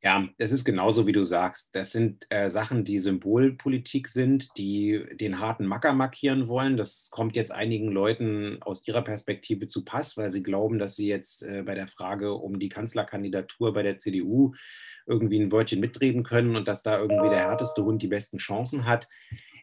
Ja, 0.00 0.28
es 0.38 0.52
ist 0.52 0.64
genauso, 0.64 1.08
wie 1.08 1.12
du 1.12 1.24
sagst. 1.24 1.70
Das 1.72 1.90
sind 1.90 2.24
äh, 2.30 2.48
Sachen, 2.50 2.84
die 2.84 3.00
Symbolpolitik 3.00 4.06
sind, 4.06 4.48
die 4.56 5.04
den 5.14 5.40
harten 5.40 5.66
Macker 5.66 5.92
markieren 5.92 6.46
wollen. 6.46 6.76
Das 6.76 7.10
kommt 7.10 7.34
jetzt 7.34 7.50
einigen 7.50 7.90
Leuten 7.90 8.62
aus 8.62 8.86
ihrer 8.86 9.02
Perspektive 9.02 9.66
zu 9.66 9.84
Pass, 9.84 10.16
weil 10.16 10.30
sie 10.30 10.44
glauben, 10.44 10.78
dass 10.78 10.94
sie 10.94 11.08
jetzt 11.08 11.42
äh, 11.42 11.64
bei 11.66 11.74
der 11.74 11.88
Frage 11.88 12.34
um 12.34 12.60
die 12.60 12.68
Kanzlerkandidatur 12.68 13.72
bei 13.72 13.82
der 13.82 13.98
CDU 13.98 14.52
irgendwie 15.08 15.40
ein 15.40 15.50
Wörtchen 15.50 15.80
mitreden 15.80 16.22
können 16.22 16.54
und 16.54 16.68
dass 16.68 16.84
da 16.84 16.96
irgendwie 17.00 17.30
der 17.30 17.48
härteste 17.48 17.84
Hund 17.84 18.00
die 18.00 18.08
besten 18.08 18.38
Chancen 18.38 18.86
hat. 18.86 19.08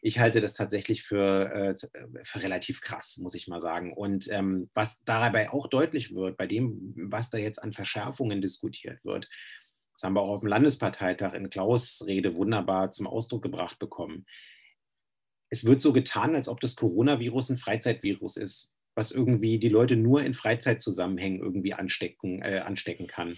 Ich 0.02 0.20
halte 0.20 0.42
das 0.42 0.54
tatsächlich 0.54 1.04
für, 1.04 1.46
äh, 1.46 1.76
für 2.26 2.44
relativ 2.44 2.82
krass, 2.82 3.18
muss 3.22 3.36
ich 3.36 3.48
mal 3.48 3.62
sagen. 3.62 3.94
Und 3.94 4.28
ähm, 4.30 4.70
was 4.74 5.02
dabei 5.06 5.50
auch 5.50 5.68
deutlich 5.68 6.14
wird, 6.14 6.36
bei 6.36 6.46
dem, 6.46 6.94
was 6.98 7.30
da 7.30 7.38
jetzt 7.38 7.64
an 7.64 7.72
Verschärfungen 7.72 8.42
diskutiert 8.42 9.00
wird, 9.06 9.30
das 9.96 10.04
haben 10.04 10.14
wir 10.14 10.22
auch 10.22 10.36
auf 10.36 10.42
dem 10.42 10.50
Landesparteitag 10.50 11.34
in 11.34 11.50
Klaus 11.50 12.04
Rede 12.06 12.36
wunderbar 12.36 12.92
zum 12.92 13.08
Ausdruck 13.08 13.42
gebracht 13.42 13.80
bekommen. 13.80 14.26
Es 15.50 15.64
wird 15.64 15.80
so 15.80 15.94
getan, 15.94 16.36
als 16.36 16.50
ob 16.50 16.60
das 16.60 16.76
Coronavirus 16.76 17.52
ein 17.52 17.58
Freizeitvirus 17.58 18.36
ist, 18.36 18.76
was 18.94 19.12
irgendwie 19.12 19.58
die 19.58 19.70
Leute 19.70 19.96
nur 19.96 20.24
in 20.24 20.34
Freizeitzusammenhängen 20.34 21.40
irgendwie 21.40 21.74
anstecken, 21.74 22.42
äh, 22.42 22.60
anstecken 22.60 23.08
kann. 23.08 23.38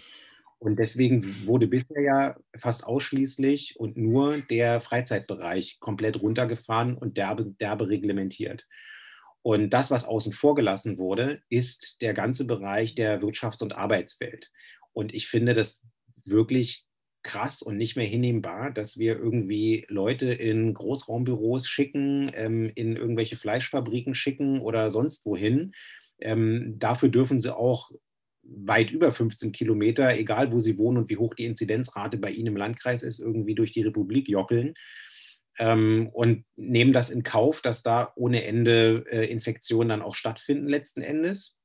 Und 0.58 0.80
deswegen 0.80 1.46
wurde 1.46 1.68
bisher 1.68 2.02
ja 2.02 2.36
fast 2.56 2.84
ausschließlich 2.84 3.78
und 3.78 3.96
nur 3.96 4.38
der 4.38 4.80
Freizeitbereich 4.80 5.78
komplett 5.78 6.20
runtergefahren 6.20 6.98
und 6.98 7.16
derbe, 7.16 7.46
derbe 7.60 7.88
reglementiert. 7.88 8.66
Und 9.42 9.70
das, 9.70 9.92
was 9.92 10.04
außen 10.04 10.32
vor 10.32 10.56
gelassen 10.56 10.98
wurde, 10.98 11.40
ist 11.48 12.02
der 12.02 12.14
ganze 12.14 12.48
Bereich 12.48 12.96
der 12.96 13.22
Wirtschafts- 13.22 13.62
und 13.62 13.76
Arbeitswelt. 13.76 14.50
Und 14.92 15.14
ich 15.14 15.28
finde, 15.28 15.54
das 15.54 15.86
wirklich 16.30 16.84
krass 17.22 17.62
und 17.62 17.76
nicht 17.76 17.96
mehr 17.96 18.06
hinnehmbar, 18.06 18.70
dass 18.70 18.98
wir 18.98 19.16
irgendwie 19.18 19.84
Leute 19.88 20.32
in 20.32 20.72
Großraumbüros 20.72 21.68
schicken, 21.68 22.30
ähm, 22.34 22.70
in 22.74 22.96
irgendwelche 22.96 23.36
Fleischfabriken 23.36 24.14
schicken 24.14 24.60
oder 24.60 24.90
sonst 24.90 25.26
wohin. 25.26 25.72
Ähm, 26.20 26.76
dafür 26.78 27.08
dürfen 27.08 27.38
sie 27.38 27.54
auch 27.54 27.90
weit 28.42 28.90
über 28.90 29.12
15 29.12 29.52
Kilometer, 29.52 30.16
egal 30.16 30.52
wo 30.52 30.58
sie 30.58 30.78
wohnen 30.78 30.98
und 30.98 31.10
wie 31.10 31.18
hoch 31.18 31.34
die 31.34 31.44
Inzidenzrate 31.44 32.16
bei 32.16 32.30
ihnen 32.30 32.48
im 32.48 32.56
Landkreis 32.56 33.02
ist, 33.02 33.18
irgendwie 33.18 33.54
durch 33.54 33.72
die 33.72 33.82
Republik 33.82 34.28
jockeln 34.28 34.74
ähm, 35.58 36.08
und 36.12 36.44
nehmen 36.56 36.92
das 36.92 37.10
in 37.10 37.22
Kauf, 37.22 37.60
dass 37.60 37.82
da 37.82 38.12
ohne 38.16 38.44
Ende 38.44 39.04
äh, 39.10 39.26
Infektionen 39.26 39.90
dann 39.90 40.02
auch 40.02 40.14
stattfinden 40.14 40.68
letzten 40.68 41.02
Endes. 41.02 41.58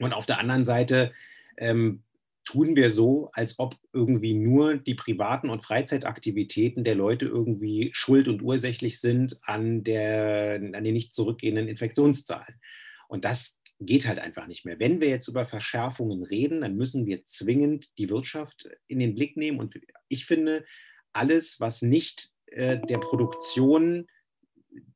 Und 0.00 0.12
auf 0.12 0.26
der 0.26 0.38
anderen 0.38 0.64
Seite 0.64 1.12
ähm, 1.56 2.02
tun 2.44 2.76
wir 2.76 2.90
so, 2.90 3.30
als 3.32 3.58
ob 3.58 3.76
irgendwie 3.92 4.34
nur 4.34 4.76
die 4.76 4.94
privaten 4.94 5.50
und 5.50 5.64
Freizeitaktivitäten 5.64 6.84
der 6.84 6.94
Leute 6.94 7.26
irgendwie 7.26 7.90
schuld 7.92 8.28
und 8.28 8.42
ursächlich 8.42 9.00
sind 9.00 9.38
an, 9.42 9.84
der, 9.84 10.54
an 10.56 10.84
den 10.84 10.94
nicht 10.94 11.14
zurückgehenden 11.14 11.68
Infektionszahlen. 11.68 12.60
Und 13.08 13.24
das 13.24 13.60
geht 13.78 14.06
halt 14.06 14.18
einfach 14.18 14.46
nicht 14.46 14.64
mehr. 14.64 14.78
Wenn 14.78 15.00
wir 15.00 15.08
jetzt 15.08 15.28
über 15.28 15.46
Verschärfungen 15.46 16.22
reden, 16.22 16.60
dann 16.60 16.76
müssen 16.76 17.06
wir 17.06 17.24
zwingend 17.26 17.90
die 17.98 18.10
Wirtschaft 18.10 18.68
in 18.86 18.98
den 18.98 19.14
Blick 19.14 19.36
nehmen. 19.36 19.58
Und 19.58 19.78
ich 20.08 20.24
finde, 20.24 20.64
alles, 21.12 21.60
was 21.60 21.82
nicht 21.82 22.30
äh, 22.46 22.78
der 22.78 22.98
Produktion 22.98 24.06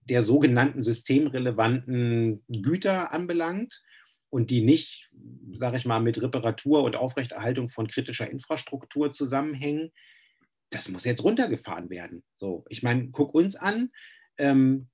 der 0.05 0.23
sogenannten 0.23 0.83
systemrelevanten 0.83 2.45
Güter 2.49 3.13
anbelangt 3.13 3.83
und 4.37 4.51
die 4.51 4.61
nicht, 4.61 5.09
sage 5.55 5.79
ich 5.79 5.87
mal, 5.87 6.01
mit 6.01 6.21
Reparatur 6.21 6.83
und 6.83 6.95
Aufrechterhaltung 6.95 7.71
von 7.71 7.89
kritischer 7.89 8.31
Infrastruktur 8.31 9.11
zusammenhängen, 9.11 9.93
das 10.69 10.91
muss 10.91 11.07
jetzt 11.07 11.25
runtergefahren 11.25 11.89
werden. 11.89 12.23
So, 12.35 12.67
ich 12.69 12.83
meine, 12.83 13.09
guck 13.13 13.33
uns 13.33 13.57
an. 13.57 13.89
Ähm, 14.37 14.89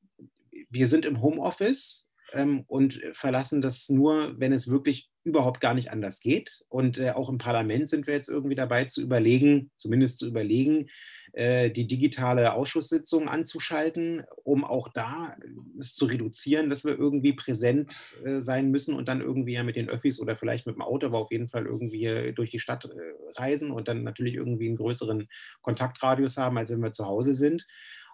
wir 0.71 0.87
sind 0.87 1.05
im 1.05 1.23
Homeoffice 1.23 2.09
ähm, 2.35 2.63
und 2.69 3.01
verlassen 3.15 3.63
das 3.63 3.89
nur, 3.89 4.39
wenn 4.39 4.53
es 4.53 4.69
wirklich 4.69 5.11
überhaupt 5.25 5.61
gar 5.61 5.75
nicht 5.75 5.91
anders 5.91 6.21
geht. 6.21 6.63
Und 6.69 6.99
äh, 6.99 7.11
auch 7.11 7.29
im 7.29 7.39
Parlament 7.39 7.89
sind 7.89 8.07
wir 8.07 8.15
jetzt 8.15 8.29
irgendwie 8.29 8.55
dabei 8.55 8.85
zu 8.85 9.03
überlegen, 9.03 9.73
zumindest 9.77 10.21
zu 10.21 10.29
überlegen, 10.29 10.89
die 11.35 11.87
digitale 11.87 12.53
Ausschusssitzung 12.53 13.29
anzuschalten, 13.29 14.25
um 14.45 14.65
auch 14.65 14.89
da 14.89 15.35
es 15.79 15.95
zu 15.95 16.05
reduzieren, 16.05 16.69
dass 16.69 16.85
wir 16.85 16.99
irgendwie 16.99 17.33
präsent 17.33 17.95
äh, 18.25 18.41
sein 18.41 18.71
müssen 18.71 18.95
und 18.95 19.09
dann 19.09 19.23
irgendwie 19.23 19.55
ja 19.55 19.63
mit 19.63 19.77
den 19.77 19.89
Öffis 19.89 20.21
oder 20.21 20.37
vielleicht 20.37 20.67
mit 20.67 20.77
dem 20.77 20.83
Auto, 20.83 21.07
aber 21.07 21.19
auf 21.19 21.31
jeden 21.31 21.49
Fall 21.49 21.65
irgendwie 21.65 22.33
durch 22.35 22.51
die 22.51 22.59
Stadt 22.59 22.85
äh, 22.85 23.41
reisen 23.41 23.71
und 23.71 23.89
dann 23.89 24.03
natürlich 24.03 24.35
irgendwie 24.35 24.67
einen 24.67 24.77
größeren 24.77 25.29
Kontaktradius 25.63 26.37
haben, 26.37 26.59
als 26.59 26.71
wenn 26.71 26.83
wir 26.83 26.93
zu 26.93 27.07
Hause 27.07 27.35
sind. 27.35 27.67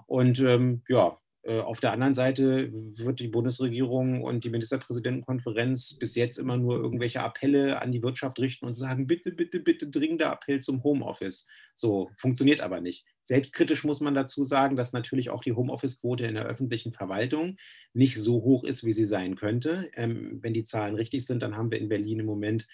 Und 0.07 0.39
ähm, 0.41 0.83
ja, 0.89 1.09
äh, 1.09 1.28
auf 1.49 1.81
der 1.81 1.93
anderen 1.93 2.15
Seite 2.15 2.71
wird 2.73 3.21
die 3.21 3.29
Bundesregierung 3.29 4.23
und 4.23 4.45
die 4.45 4.51
Ministerpräsidentenkonferenz 4.51 5.95
bis 5.95 6.15
jetzt 6.15 6.37
immer 6.37 6.57
nur 6.57 6.77
irgendwelche 6.77 7.21
Appelle 7.21 7.81
an 7.81 7.91
die 7.91 8.03
Wirtschaft 8.03 8.39
richten 8.39 8.67
und 8.67 8.75
sagen, 8.75 9.07
bitte, 9.07 9.33
bitte, 9.33 9.61
bitte 9.61 9.89
dringender 9.89 10.31
Appell 10.31 10.61
zum 10.61 10.85
Homeoffice. 10.85 11.47
So, 11.75 12.11
funktioniert 12.19 12.61
aber 12.61 12.81
nicht. 12.81 13.07
Selbstkritisch 13.23 13.85
muss 13.85 14.01
man 14.01 14.15
dazu 14.15 14.45
sagen, 14.45 14.77
dass 14.77 14.93
natürlich 14.93 15.31
auch 15.31 15.43
die 15.43 15.53
Homeoffice-Quote 15.53 16.27
in 16.27 16.35
der 16.35 16.47
öffentlichen 16.47 16.93
Verwaltung 16.93 17.57
nicht 17.95 18.19
so 18.19 18.43
hoch 18.43 18.65
ist, 18.65 18.85
wie 18.85 18.93
sie 18.93 19.07
sein 19.07 19.37
könnte. 19.37 19.91
Ähm, 19.95 20.39
wenn 20.43 20.55
die 20.55 20.65
Zahlen 20.65 20.95
richtig 20.95 21.27
sind, 21.27 21.43
dann 21.43 21.57
haben 21.57 21.71
wir 21.71 21.79
in 21.79 21.89
Berlin 21.89 22.21
im 22.21 22.27
Moment 22.27 22.67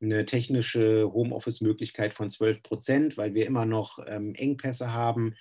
eine 0.00 0.24
technische 0.24 1.10
Homeoffice-Möglichkeit 1.12 2.14
von 2.14 2.30
12 2.30 2.62
Prozent, 2.62 3.16
weil 3.16 3.34
wir 3.34 3.46
immer 3.46 3.66
noch 3.66 3.98
ähm, 4.06 4.34
Engpässe 4.34 4.92
haben 4.92 5.34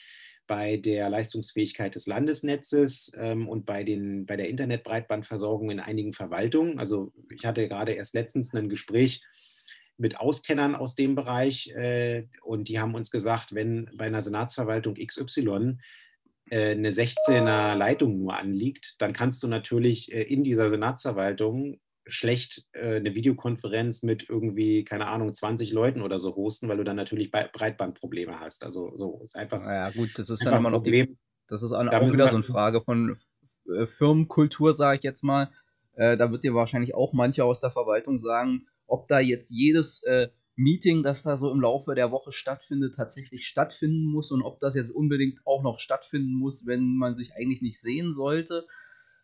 bei 0.50 0.78
der 0.78 1.12
Leistungsfähigkeit 1.12 1.94
des 1.94 2.08
Landesnetzes 2.08 3.12
ähm, 3.16 3.48
und 3.48 3.68
bei, 3.68 3.84
den, 3.84 4.26
bei 4.26 4.36
der 4.36 4.50
Internetbreitbandversorgung 4.50 5.70
in 5.70 5.80
einigen 5.80 6.12
Verwaltungen. 6.12 6.80
Also 6.80 7.14
ich 7.32 7.46
hatte 7.46 7.68
gerade 7.68 7.92
erst 7.94 8.16
letztens 8.16 8.52
ein 8.56 8.68
Gespräch 8.68 9.24
mit 9.98 10.20
Auskennern 10.20 10.76
aus 10.76 10.96
dem 10.96 11.14
Bereich 11.14 11.70
äh, 11.76 12.26
und 12.42 12.68
die 12.68 12.80
haben 12.80 12.96
uns 12.96 13.12
gesagt, 13.12 13.54
wenn 13.54 13.92
bei 13.96 14.06
einer 14.06 14.24
Senatsverwaltung 14.24 14.96
XY 14.96 15.78
äh, 16.50 16.72
eine 16.72 16.90
16er 16.90 17.76
Leitung 17.76 18.18
nur 18.18 18.36
anliegt, 18.36 18.96
dann 18.98 19.14
kannst 19.14 19.44
du 19.44 19.48
natürlich 19.48 20.12
äh, 20.12 20.24
in 20.24 20.44
dieser 20.44 20.72
Senatsverwaltung 20.72 21.80
schlecht 22.10 22.68
äh, 22.74 22.98
eine 22.98 23.16
Videokonferenz 23.16 24.04
mit 24.04 24.30
irgendwie, 24.30 24.84
keine 24.84 25.08
Ahnung, 25.08 25.34
20 25.34 25.72
Leuten 25.72 26.02
oder 26.02 26.20
so 26.20 26.36
hosten, 26.36 26.68
weil 26.68 26.78
du 26.78 26.84
dann 26.84 26.96
natürlich 26.96 27.32
Breitbandprobleme 27.32 28.40
hast. 28.40 28.64
Also 28.64 28.96
so 28.96 29.22
ist 29.24 29.36
einfach. 29.36 29.62
Ja, 29.62 29.90
gut, 29.92 30.10
das 30.16 30.30
ist 30.30 30.46
dann 30.46 30.58
immer 30.58 30.70
noch 30.70 30.84
die, 30.84 31.18
das 31.48 31.64
ist 31.64 31.72
auch, 31.72 31.86
auch 31.86 32.12
wieder 32.12 32.28
so 32.28 32.36
eine 32.36 32.44
Frage 32.44 32.82
von 32.82 33.18
äh, 33.74 33.86
Firmenkultur, 33.86 34.74
sage 34.74 34.98
ich 34.98 35.04
jetzt 35.04 35.24
mal. 35.24 35.50
Äh, 35.94 36.18
da 36.18 36.32
wird 36.32 36.44
dir 36.44 36.54
wahrscheinlich 36.54 36.96
auch 36.96 37.14
manche 37.14 37.44
aus 37.44 37.60
der 37.60 37.72
Verwaltung 37.72 38.20
sagen, 38.20 38.68
ob 38.88 39.08
da 39.08 39.20
jetzt 39.20 39.52
jedes 39.52 40.02
Meeting, 40.60 41.04
das 41.04 41.24
da 41.24 41.38
so 41.38 41.52
im 41.52 41.62
Laufe 41.62 41.96
der 41.96 42.12
Woche 42.12 42.34
stattfindet, 42.34 42.96
tatsächlich 42.96 43.48
stattfinden 43.48 44.06
muss 44.06 44.32
und 44.32 44.42
ob 44.42 44.60
das 44.60 44.76
jetzt 44.76 44.92
unbedingt 44.92 45.40
auch 45.46 45.64
noch 45.64 45.80
stattfinden 45.80 46.34
muss, 46.34 46.68
wenn 46.68 46.98
man 46.98 47.16
sich 47.16 47.34
eigentlich 47.36 47.62
nicht 47.62 47.80
sehen 47.80 48.14
sollte. 48.14 48.66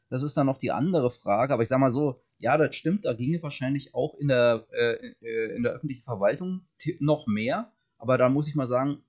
Das 0.09 0.23
ist 0.23 0.37
dann 0.37 0.45
noch 0.45 0.57
die 0.57 0.71
andere 0.71 1.11
Frage. 1.11 1.53
Aber 1.53 1.61
ich 1.61 1.67
sag 1.67 1.79
mal 1.79 1.91
so, 1.91 2.21
ja, 2.37 2.57
das 2.57 2.75
stimmt, 2.75 3.05
da 3.05 3.13
ginge 3.13 3.41
wahrscheinlich 3.41 3.95
auch 3.95 4.15
in 4.15 4.27
der, 4.27 4.67
äh, 4.71 5.13
äh 5.21 5.55
in 5.55 5.63
der 5.63 5.71
öffentlichen 5.73 6.03
Verwaltung 6.03 6.65
noch 6.99 7.27
mehr. 7.27 7.71
Aber 7.97 8.17
da 8.17 8.29
muss 8.29 8.47
ich 8.47 8.55
mal 8.55 8.67
sagen, 8.67 9.03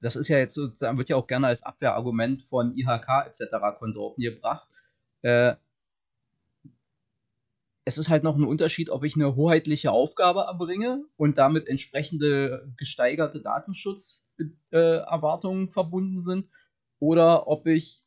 das 0.00 0.16
ist 0.16 0.28
ja 0.28 0.38
jetzt 0.38 0.54
sozusagen, 0.54 0.98
wird 0.98 1.08
ja 1.08 1.16
auch 1.16 1.28
gerne 1.28 1.46
als 1.46 1.62
Abwehrargument 1.62 2.42
von 2.42 2.76
IHK 2.76 3.26
etc. 3.26 3.78
Konsorten 3.78 4.22
gebracht. 4.22 4.68
Äh, 5.22 5.54
es 7.84 7.98
ist 7.98 8.10
halt 8.10 8.22
noch 8.22 8.36
ein 8.36 8.44
Unterschied, 8.44 8.90
ob 8.90 9.02
ich 9.04 9.16
eine 9.16 9.34
hoheitliche 9.34 9.90
Aufgabe 9.90 10.42
erbringe 10.42 11.04
und 11.16 11.36
damit 11.38 11.66
entsprechende 11.68 12.72
gesteigerte 12.76 13.40
Datenschutzerwartungen 13.40 15.68
äh, 15.68 15.72
verbunden 15.72 16.20
sind 16.20 16.48
oder 16.98 17.48
ob 17.48 17.66
ich 17.66 18.01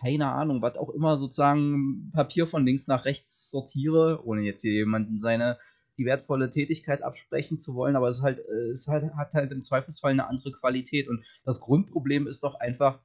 keine 0.00 0.28
Ahnung, 0.28 0.62
was 0.62 0.76
auch 0.76 0.90
immer 0.90 1.16
sozusagen 1.16 2.10
Papier 2.12 2.46
von 2.46 2.64
links 2.64 2.86
nach 2.86 3.04
rechts 3.04 3.50
sortiere, 3.50 4.24
ohne 4.24 4.42
jetzt 4.42 4.62
hier 4.62 4.72
jemanden 4.72 5.20
seine 5.20 5.58
die 5.96 6.04
wertvolle 6.04 6.50
Tätigkeit 6.50 7.02
absprechen 7.02 7.58
zu 7.58 7.74
wollen, 7.74 7.96
aber 7.96 8.08
es, 8.08 8.22
halt, 8.22 8.38
äh, 8.38 8.70
es 8.70 8.88
halt, 8.88 9.14
hat 9.14 9.34
halt 9.34 9.52
im 9.52 9.62
Zweifelsfall 9.62 10.12
eine 10.12 10.28
andere 10.28 10.52
Qualität. 10.52 11.08
Und 11.08 11.24
das 11.44 11.60
Grundproblem 11.60 12.26
ist 12.26 12.42
doch 12.42 12.54
einfach, 12.56 13.00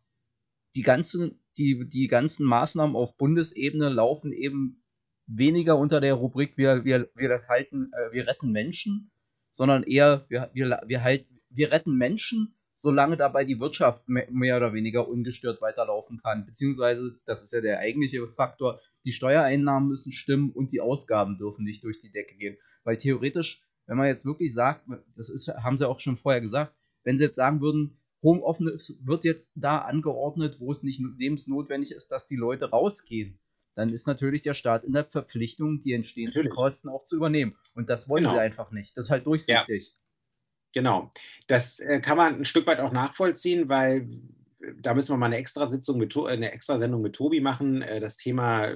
die 0.76 0.82
ganzen, 0.82 1.40
die, 1.58 1.88
die 1.88 2.08
ganzen 2.08 2.46
Maßnahmen 2.46 2.96
auf 2.96 3.18
Bundesebene 3.18 3.90
laufen 3.90 4.32
eben 4.32 4.84
weniger 5.28 5.78
unter 5.78 6.02
der 6.02 6.16
Rubrik, 6.16 6.58
wir, 6.58 6.84
wir, 6.86 7.10
wir, 7.16 7.48
halten, 7.48 7.92
äh, 7.94 8.12
wir 8.12 8.28
retten 8.28 8.52
Menschen, 8.52 9.12
sondern 9.52 9.84
eher, 9.84 10.26
wir, 10.30 10.50
wir, 10.54 10.82
wir, 10.88 11.04
halt, 11.04 11.28
wir 11.50 11.72
retten 11.72 11.96
Menschen 11.96 12.56
solange 12.82 13.18
dabei 13.18 13.44
die 13.44 13.60
Wirtschaft 13.60 14.08
mehr 14.08 14.58
oder 14.58 14.74
weniger 14.74 15.08
ungestört 15.08 15.62
weiterlaufen 15.62 16.18
kann. 16.18 16.46
Beziehungsweise, 16.46 17.20
das 17.26 17.44
ist 17.44 17.52
ja 17.52 17.60
der 17.60 17.80
eigentliche 17.80 18.26
Faktor, 18.30 18.80
die 19.04 19.12
Steuereinnahmen 19.12 19.90
müssen 19.90 20.14
stimmen 20.14 20.52
und 20.52 20.72
die 20.72 20.80
Ausgaben 20.80 21.38
dürfen 21.38 21.66
nicht 21.66 21.84
durch 21.84 22.00
die 22.00 22.12
Decke 22.12 22.36
gehen. 22.36 22.58
Weil 22.86 22.96
theoretisch, 22.96 23.62
wenn 23.86 23.98
man 23.98 24.08
jetzt 24.08 24.26
wirklich 24.26 24.54
sagt, 24.54 24.88
das 25.18 25.30
ist, 25.30 25.50
haben 25.50 25.78
sie 25.78 25.88
auch 25.88 26.00
schon 26.00 26.16
vorher 26.16 26.40
gesagt, 26.40 26.74
wenn 27.04 27.18
sie 27.18 27.26
jetzt 27.26 27.36
sagen 27.36 27.60
würden, 27.60 27.98
Homeoffice 28.24 28.98
wird 29.04 29.26
jetzt 29.26 29.52
da 29.56 29.80
angeordnet, 29.80 30.58
wo 30.60 30.72
es 30.72 30.84
nicht 30.84 31.02
lebensnotwendig 31.18 31.92
ist, 31.92 32.12
dass 32.12 32.28
die 32.28 32.36
Leute 32.38 32.70
rausgehen, 32.70 33.40
dann 33.76 33.90
ist 33.90 34.08
natürlich 34.08 34.42
der 34.42 34.54
Staat 34.54 34.86
in 34.86 34.94
der 34.94 35.06
Verpflichtung, 35.06 35.82
die 35.82 35.94
entstehenden 35.94 36.34
natürlich. 36.34 36.56
Kosten 36.56 36.90
auch 36.90 37.04
zu 37.04 37.18
übernehmen. 37.18 37.56
Und 37.76 37.90
das 37.90 38.08
wollen 38.08 38.24
genau. 38.24 38.36
sie 38.36 38.42
einfach 38.42 38.72
nicht. 38.72 38.98
Das 38.98 39.06
ist 39.06 39.12
halt 39.12 39.26
durchsichtig. 39.26 39.88
Ja. 39.88 39.99
Genau. 40.74 41.10
Das 41.48 41.80
äh, 41.80 42.00
kann 42.00 42.18
man 42.18 42.36
ein 42.36 42.46
Stück 42.46 42.68
weit 42.68 42.80
auch 42.80 42.92
nachvollziehen, 42.92 43.70
weil 43.70 44.08
da 44.82 44.94
müssen 44.94 45.14
wir 45.14 45.18
mal 45.18 45.28
eine 45.28 45.38
extra 45.38 45.68
Sitzung 45.68 45.98
mit 45.98 46.16
eine 46.18 46.52
extra 46.52 46.78
Sendung 46.78 47.02
mit 47.02 47.16
Tobi 47.16 47.40
machen. 47.40 47.82
Äh, 47.82 48.00
das 48.00 48.18
Thema 48.18 48.76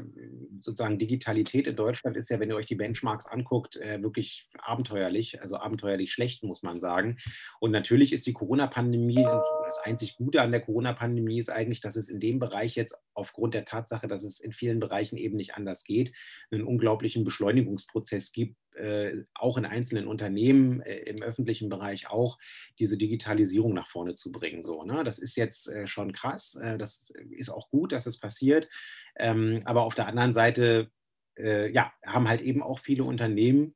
sozusagen 0.60 0.98
Digitalität 0.98 1.68
in 1.68 1.76
Deutschland 1.76 2.16
ist 2.16 2.30
ja, 2.30 2.40
wenn 2.40 2.50
ihr 2.50 2.56
euch 2.56 2.66
die 2.66 2.76
Benchmarks 2.76 3.26
anguckt, 3.26 3.76
äh, 3.78 4.02
wirklich 4.02 4.50
abenteuerlich, 4.58 5.42
also 5.42 5.58
abenteuerlich 5.58 6.12
schlecht, 6.12 6.44
muss 6.44 6.64
man 6.64 6.80
sagen. 6.80 7.18
Und 7.60 7.72
natürlich 7.72 8.14
ist 8.14 8.26
die 8.26 8.34
Corona-Pandemie, 8.34 9.28
das 9.66 9.80
einzig 9.80 10.16
Gute 10.16 10.42
an 10.42 10.52
der 10.52 10.62
Corona-Pandemie 10.62 11.40
ist 11.40 11.50
eigentlich, 11.50 11.82
dass 11.82 11.96
es 11.96 12.10
in 12.10 12.20
dem 12.20 12.40
Bereich 12.40 12.76
jetzt 12.76 12.96
aufgrund 13.14 13.54
der 13.54 13.66
Tatsache, 13.66 14.08
dass 14.08 14.24
es 14.24 14.40
in 14.40 14.52
vielen 14.52 14.80
Bereichen 14.80 15.18
eben 15.18 15.36
nicht 15.36 15.56
anders 15.56 15.84
geht, 15.84 16.14
einen 16.52 16.64
unglaublichen 16.64 17.24
Beschleunigungsprozess 17.24 18.32
gibt, 18.32 18.58
äh, 18.76 19.24
auch 19.34 19.58
in 19.58 19.66
einzelnen 19.66 20.08
Unternehmen, 20.08 20.82
äh, 20.82 20.98
im 21.00 21.22
öffentlichen 21.22 21.70
Bereich 21.70 22.10
auch, 22.10 22.40
diese 22.80 22.98
Digitalisierung 22.98 23.74
nach 23.74 23.88
vorne 23.88 24.16
zu 24.16 24.32
bringen. 24.32 24.64
So, 24.64 24.84
ne? 24.84 25.04
Das 25.04 25.20
ist 25.20 25.38
jetzt 25.38 25.70
äh, 25.70 25.88
schon 25.88 26.14
krass. 26.14 26.56
Äh, 26.56 26.78
das 26.78 27.14
ist 27.32 27.50
auch 27.50 27.70
gut, 27.70 27.92
dass 27.92 28.06
es 28.06 28.20
passiert. 28.20 28.70
Ähm, 29.16 29.62
aber 29.66 29.84
auf 29.84 29.96
der 29.96 30.08
anderen 30.08 30.34
Seite 30.34 30.90
äh, 31.38 31.72
ja, 31.72 31.94
haben 32.06 32.30
halt 32.30 32.42
eben 32.42 32.64
auch 32.64 32.80
viele 32.80 33.04
Unternehmen 33.04 33.76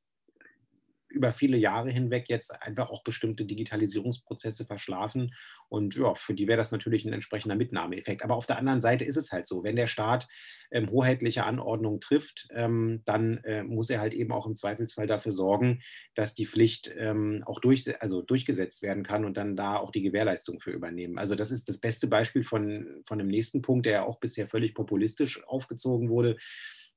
über 1.10 1.32
viele 1.32 1.58
Jahre 1.58 1.90
hinweg 1.90 2.26
jetzt 2.30 2.62
einfach 2.62 2.90
auch 2.90 3.04
bestimmte 3.04 3.46
Digitalisierungsprozesse 3.46 4.66
verschlafen. 4.66 5.34
Und 5.70 5.96
ja, 5.96 6.16
für 6.16 6.34
die 6.34 6.48
wäre 6.48 6.58
das 6.58 6.72
natürlich 6.72 7.06
ein 7.06 7.14
entsprechender 7.14 7.56
Mitnahmeeffekt. 7.56 8.24
Aber 8.24 8.36
auf 8.36 8.46
der 8.46 8.58
anderen 8.58 8.82
Seite 8.82 9.06
ist 9.06 9.18
es 9.18 9.32
halt 9.32 9.48
so, 9.48 9.64
wenn 9.64 9.76
der 9.76 9.88
Staat 9.88 10.28
ähm, 10.72 10.90
hoheitliche 10.90 11.46
Anordnungen 11.46 12.02
trifft, 12.02 12.48
ähm, 12.54 13.02
dann 13.06 13.38
äh, 13.44 13.64
muss 13.64 13.90
er 13.90 14.02
halt 14.02 14.14
eben 14.14 14.32
auch 14.32 14.48
im 14.48 14.56
Zweifelsfall 14.56 15.08
dafür 15.08 15.32
sorgen, 15.32 15.82
dass 16.14 16.36
die 16.36 16.46
Pflicht 16.46 16.94
ähm, 16.98 17.44
auch 17.46 17.60
durch, 17.60 18.02
also 18.02 18.22
durchgesetzt 18.22 18.82
werden 18.82 19.04
kann 19.04 19.26
und 19.26 19.38
dann 19.38 19.56
da 19.56 19.78
auch 19.78 19.92
die 19.92 20.02
Gewährleistung 20.02 20.60
für 20.60 20.72
übernehmen. 20.72 21.18
Also 21.18 21.36
das 21.36 21.52
ist 21.52 21.70
das 21.70 21.80
beste 21.80 22.08
Beispiel 22.08 22.44
von, 22.44 23.02
von 23.06 23.18
dem 23.18 23.28
nächsten 23.28 23.62
Punkt, 23.62 23.86
der 23.86 24.06
auch 24.06 24.20
bisher 24.20 24.48
völlig 24.48 24.74
populistisch 24.74 25.44
aufgezogen 25.48 26.10
wurde 26.10 26.38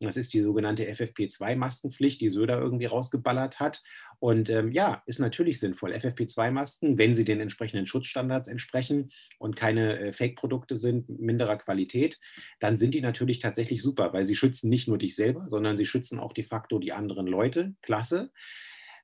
Das 0.00 0.16
ist 0.16 0.32
die 0.32 0.40
sogenannte 0.40 0.84
FFP2-Maskenpflicht, 0.90 2.20
die 2.20 2.30
Söder 2.30 2.58
irgendwie 2.58 2.86
rausgeballert 2.86 3.60
hat. 3.60 3.82
Und 4.18 4.48
ähm, 4.48 4.72
ja, 4.72 5.02
ist 5.04 5.18
natürlich 5.18 5.60
sinnvoll. 5.60 5.92
FFP2-Masken, 5.92 6.98
wenn 6.98 7.14
sie 7.14 7.24
den 7.24 7.40
entsprechenden 7.40 7.86
Schutzstandards 7.86 8.48
entsprechen 8.48 9.10
und 9.38 9.56
keine 9.56 9.98
äh, 9.98 10.12
Fake-Produkte 10.12 10.76
sind 10.76 11.08
minderer 11.20 11.58
Qualität, 11.58 12.18
dann 12.60 12.78
sind 12.78 12.94
die 12.94 13.02
natürlich 13.02 13.40
tatsächlich 13.40 13.82
super, 13.82 14.12
weil 14.14 14.24
sie 14.24 14.36
schützen 14.36 14.70
nicht 14.70 14.88
nur 14.88 14.98
dich 14.98 15.14
selber, 15.14 15.48
sondern 15.48 15.76
sie 15.76 15.86
schützen 15.86 16.18
auch 16.18 16.32
de 16.32 16.44
facto 16.44 16.78
die 16.78 16.92
anderen 16.92 17.26
Leute. 17.26 17.74
Klasse. 17.82 18.30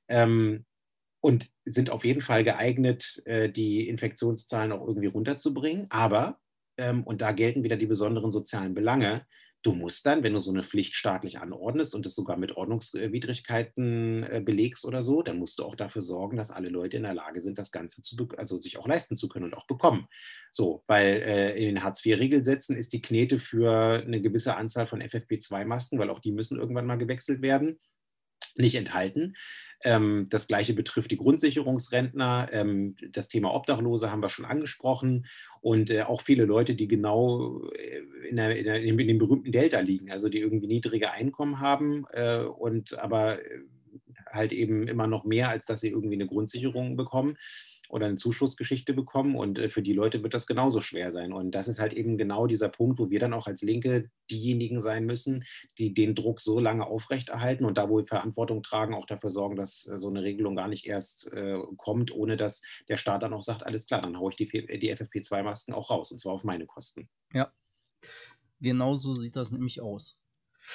Ähm, 0.07 0.65
und 1.21 1.49
sind 1.65 1.89
auf 1.89 2.05
jeden 2.05 2.21
Fall 2.21 2.43
geeignet, 2.43 3.21
äh, 3.25 3.49
die 3.49 3.87
Infektionszahlen 3.87 4.71
auch 4.71 4.87
irgendwie 4.87 5.07
runterzubringen. 5.07 5.87
Aber, 5.89 6.39
ähm, 6.77 7.03
und 7.03 7.21
da 7.21 7.31
gelten 7.33 7.63
wieder 7.63 7.77
die 7.77 7.85
besonderen 7.85 8.31
sozialen 8.31 8.73
Belange, 8.73 9.25
du 9.67 9.73
musst 9.73 10.05
dann, 10.05 10.23
wenn 10.23 10.31
du 10.31 10.39
so 10.39 10.51
eine 10.51 10.63
Pflicht 10.63 10.95
staatlich 10.95 11.39
anordnest 11.39 11.93
und 11.93 12.05
es 12.05 12.15
sogar 12.15 12.37
mit 12.37 12.55
Ordnungswidrigkeiten 12.55 14.23
äh, 14.23 14.41
belegst 14.43 14.85
oder 14.85 15.01
so, 15.01 15.21
dann 15.21 15.37
musst 15.37 15.59
du 15.59 15.65
auch 15.65 15.75
dafür 15.75 16.01
sorgen, 16.01 16.37
dass 16.37 16.51
alle 16.51 16.69
Leute 16.69 16.95
in 16.95 17.03
der 17.03 17.13
Lage 17.13 17.41
sind, 17.41 17.57
das 17.57 17.71
Ganze 17.71 18.01
zu, 18.01 18.15
also 18.37 18.57
sich 18.57 18.77
auch 18.77 18.87
leisten 18.87 19.17
zu 19.17 19.27
können 19.27 19.43
und 19.43 19.55
auch 19.55 19.67
bekommen. 19.67 20.07
So, 20.51 20.83
weil 20.87 21.21
äh, 21.21 21.59
in 21.59 21.65
den 21.65 21.83
Hartz-IV-Regelsätzen 21.83 22.77
ist 22.77 22.93
die 22.93 23.01
Knete 23.01 23.37
für 23.37 24.03
eine 24.05 24.21
gewisse 24.21 24.55
Anzahl 24.55 24.87
von 24.87 25.01
FFP2-Masken, 25.01 25.99
weil 25.99 26.11
auch 26.11 26.19
die 26.19 26.31
müssen 26.31 26.57
irgendwann 26.57 26.85
mal 26.85 26.97
gewechselt 26.97 27.41
werden, 27.41 27.77
nicht 28.59 28.75
enthalten. 28.75 29.35
Ähm, 29.83 30.27
das 30.29 30.47
gleiche 30.47 30.73
betrifft 30.73 31.11
die 31.11 31.17
Grundsicherungsrentner. 31.17 32.47
Ähm, 32.51 32.95
das 33.11 33.27
Thema 33.29 33.53
Obdachlose 33.53 34.11
haben 34.11 34.21
wir 34.21 34.29
schon 34.29 34.45
angesprochen 34.45 35.27
und 35.61 35.91
äh, 35.91 36.01
auch 36.01 36.21
viele 36.21 36.45
Leute, 36.45 36.75
die 36.75 36.87
genau 36.87 37.63
äh, 37.69 38.29
in, 38.29 38.37
der, 38.37 38.57
in, 38.57 38.65
der, 38.65 38.81
in, 38.81 38.97
dem 38.97 39.17
berühmten 39.17 39.51
Delta 39.51 39.79
liegen, 39.79 40.11
also 40.11 40.29
die 40.29 40.39
irgendwie 40.39 40.67
niedrige 40.67 41.11
Einkommen 41.11 41.59
haben 41.59 42.05
äh, 42.11 42.39
und 42.39 42.97
aber 42.97 43.39
halt 44.31 44.51
eben 44.51 44.87
immer 44.87 45.07
noch 45.07 45.23
mehr, 45.25 45.49
als 45.49 45.65
dass 45.65 45.81
sie 45.81 45.89
irgendwie 45.89 46.15
eine 46.15 46.27
Grundsicherung 46.27 46.97
bekommen 46.97 47.37
oder 47.89 48.05
eine 48.05 48.15
Zuschussgeschichte 48.15 48.93
bekommen. 48.93 49.35
Und 49.35 49.59
äh, 49.59 49.69
für 49.69 49.81
die 49.81 49.93
Leute 49.93 50.23
wird 50.23 50.33
das 50.33 50.47
genauso 50.47 50.81
schwer 50.81 51.11
sein. 51.11 51.33
Und 51.33 51.51
das 51.51 51.67
ist 51.67 51.79
halt 51.79 51.93
eben 51.93 52.17
genau 52.17 52.47
dieser 52.47 52.69
Punkt, 52.69 52.99
wo 52.99 53.09
wir 53.09 53.19
dann 53.19 53.33
auch 53.33 53.47
als 53.47 53.61
Linke 53.61 54.09
diejenigen 54.29 54.79
sein 54.79 55.05
müssen, 55.05 55.43
die 55.77 55.93
den 55.93 56.15
Druck 56.15 56.41
so 56.41 56.59
lange 56.59 56.85
aufrechterhalten 56.85 57.65
und 57.65 57.77
da, 57.77 57.89
wo 57.89 57.97
wir 57.97 58.05
Verantwortung 58.05 58.63
tragen, 58.63 58.93
auch 58.93 59.05
dafür 59.05 59.29
sorgen, 59.29 59.55
dass 59.55 59.87
äh, 59.87 59.97
so 59.97 60.09
eine 60.09 60.23
Regelung 60.23 60.55
gar 60.55 60.67
nicht 60.67 60.85
erst 60.85 61.31
äh, 61.33 61.57
kommt, 61.77 62.13
ohne 62.13 62.37
dass 62.37 62.61
der 62.89 62.97
Staat 62.97 63.23
dann 63.23 63.33
auch 63.33 63.41
sagt, 63.41 63.65
alles 63.65 63.87
klar, 63.87 64.01
dann 64.01 64.17
haue 64.19 64.31
ich 64.31 64.35
die, 64.35 64.45
die 64.45 64.95
FFP2-Masken 64.95 65.73
auch 65.73 65.89
raus 65.89 66.11
und 66.11 66.19
zwar 66.19 66.33
auf 66.33 66.43
meine 66.43 66.65
Kosten. 66.65 67.09
Ja, 67.33 67.51
genau 68.59 68.95
so 68.95 69.13
sieht 69.13 69.35
das 69.35 69.51
nämlich 69.51 69.81
aus. 69.81 70.17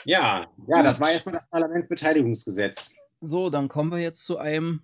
Ja, 0.05 0.51
ja, 0.69 0.83
das 0.83 1.01
war 1.01 1.11
erstmal 1.11 1.35
das 1.35 1.49
Parlamentsbeteiligungsgesetz. 1.49 2.95
So, 3.21 3.51
dann 3.51 3.69
kommen 3.69 3.91
wir 3.91 3.99
jetzt 3.99 4.25
zu 4.25 4.39
einem 4.39 4.83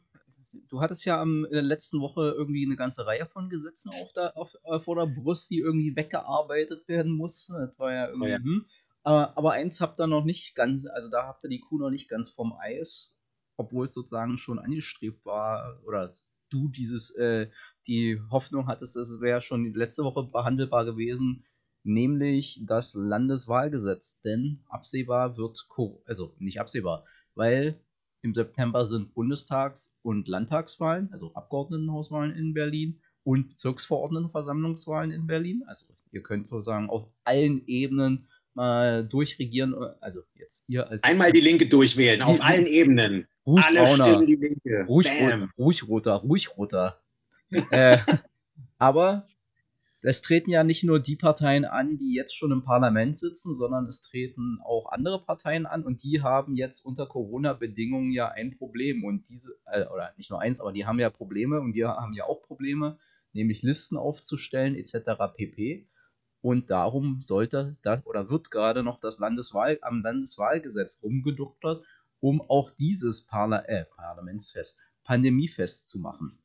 du 0.69 0.81
hattest 0.81 1.05
ja 1.05 1.21
am, 1.21 1.45
in 1.45 1.53
der 1.53 1.63
letzten 1.63 2.01
Woche 2.01 2.35
irgendwie 2.37 2.65
eine 2.65 2.77
ganze 2.77 3.07
Reihe 3.07 3.27
von 3.27 3.49
Gesetzen 3.49 3.91
auf 3.91 4.13
der, 4.13 4.37
auf, 4.37 4.55
äh, 4.65 4.81
vor 4.81 4.97
der 4.97 5.07
Brust, 5.07 5.51
die 5.51 5.59
irgendwie 5.59 5.95
weggearbeitet 5.97 6.89
werden 6.89 7.13
mussten. 7.13 7.55
Das 7.55 7.79
war 7.79 7.93
ja 7.93 8.09
irgendwie. 8.09 8.29
Oh 8.29 8.31
ja. 8.31 8.39
Hm. 8.39 8.65
Aber, 9.03 9.39
aber 9.39 9.53
eins 9.53 9.81
habt 9.81 10.01
ihr 10.01 10.07
noch 10.07 10.25
nicht 10.25 10.55
ganz, 10.55 10.87
also 10.87 11.09
da 11.11 11.27
habt 11.27 11.45
ihr 11.45 11.51
die 11.51 11.61
Kuh 11.61 11.79
noch 11.79 11.91
nicht 11.91 12.09
ganz 12.09 12.29
vom 12.29 12.53
Eis, 12.59 13.15
obwohl 13.57 13.87
es 13.87 13.95
sozusagen 13.95 14.37
schon 14.39 14.59
angestrebt 14.59 15.25
war, 15.25 15.81
oder 15.85 16.15
du 16.51 16.69
dieses, 16.69 17.11
äh, 17.13 17.49
die 17.87 18.21
Hoffnung 18.31 18.67
hattest, 18.67 18.97
es 18.97 19.21
wäre 19.21 19.41
schon 19.41 19.73
letzte 19.73 20.05
Woche 20.05 20.25
behandelbar 20.25 20.85
gewesen, 20.85 21.45
nämlich 21.85 22.61
das 22.67 22.95
Landeswahlgesetz. 22.95 24.21
Denn 24.21 24.63
absehbar 24.69 25.37
wird, 25.37 25.67
also 26.07 26.35
nicht 26.39 26.61
absehbar, 26.61 27.05
weil 27.35 27.81
im 28.23 28.35
September 28.35 28.85
sind 28.85 29.15
Bundestags- 29.15 29.97
und 30.03 30.29
Landtagswahlen, 30.29 31.09
also 31.13 31.33
Abgeordnetenhauswahlen 31.35 32.35
in 32.35 32.55
Berlin 32.55 33.01
und 33.25 33.51
Bezirksverordnetenversammlungswahlen 33.51 35.11
in 35.11 35.27
Berlin. 35.27 35.63
Also 35.67 35.87
ihr 36.13 36.23
könnt 36.23 36.47
sozusagen 36.47 36.89
auf 36.89 37.09
allen 37.25 37.67
Ebenen 37.67 38.27
mal 38.55 39.07
durchregieren. 39.07 39.75
Also 40.01 40.23
jetzt 40.35 40.65
ihr 40.69 40.89
als. 40.89 41.05
Einmal 41.05 41.33
die 41.33 41.41
Linke 41.41 41.69
durchwählen, 41.69 42.23
auf 42.23 42.43
allen 42.43 42.67
Ebenen. 42.67 43.27
Ruhig 43.47 43.65
Alle 43.65 43.87
stimmen 43.87 44.27
die 44.27 44.35
Linke. 44.37 44.85
Ruhig, 44.89 45.09
ruhig 45.57 45.89
roter, 45.89 46.15
ruhig 46.17 46.57
roter. 46.57 47.01
äh, 47.51 47.99
aber 48.79 49.27
es 50.01 50.23
treten 50.23 50.51
ja 50.51 50.63
nicht 50.63 50.85
nur 50.85 51.01
die 51.01 51.17
Parteien 51.17 51.65
an, 51.65 51.99
die 51.99 52.15
jetzt 52.15 52.37
schon 52.37 52.53
im 52.53 52.63
Parlament 52.63 53.19
sitzen, 53.19 53.57
sondern 53.57 53.87
es 53.87 54.03
treten 54.03 54.61
auch 54.65 54.93
andere 54.93 55.25
Parteien 55.25 55.67
an 55.67 55.83
und 55.83 56.05
die 56.05 56.23
haben 56.23 56.55
jetzt 56.55 56.85
unter 56.85 57.07
Corona-Bedingungen 57.07 58.13
ja 58.13 58.29
ein 58.29 58.57
Problem 58.57 59.03
und 59.03 59.29
diese, 59.29 59.59
äh, 59.67 59.87
oder 59.87 60.13
nicht 60.17 60.31
nur 60.31 60.41
eins, 60.41 60.61
aber 60.61 60.73
die 60.73 60.87
haben 60.87 61.01
ja 61.01 61.11
Probleme 61.11 61.61
und 61.61 61.75
wir 61.75 61.89
haben 61.89 62.13
ja 62.13 62.25
auch 62.25 62.43
Probleme, 62.43 62.99
nämlich 63.33 63.63
Listen 63.63 63.97
aufzustellen 63.97 64.77
etc. 64.77 65.35
pp. 65.37 65.89
Und 66.41 66.71
darum 66.71 67.21
sollte 67.21 67.77
das 67.83 68.07
oder 68.07 68.31
wird 68.31 68.53
gerade 68.53 68.85
noch 68.85 69.01
das 69.01 69.19
Landeswahl, 69.19 69.79
am 69.83 70.03
Landeswahlgesetz 70.03 71.03
rumgedoktert, 71.03 71.85
um 72.21 72.41
auch 72.41 72.71
dieses 72.71 73.27
Parla 73.27 73.65
äh, 73.65 73.85
Parlamentsfest, 73.97 74.79
Pandemiefest 75.03 75.89
zu 75.89 75.99
machen. 75.99 76.39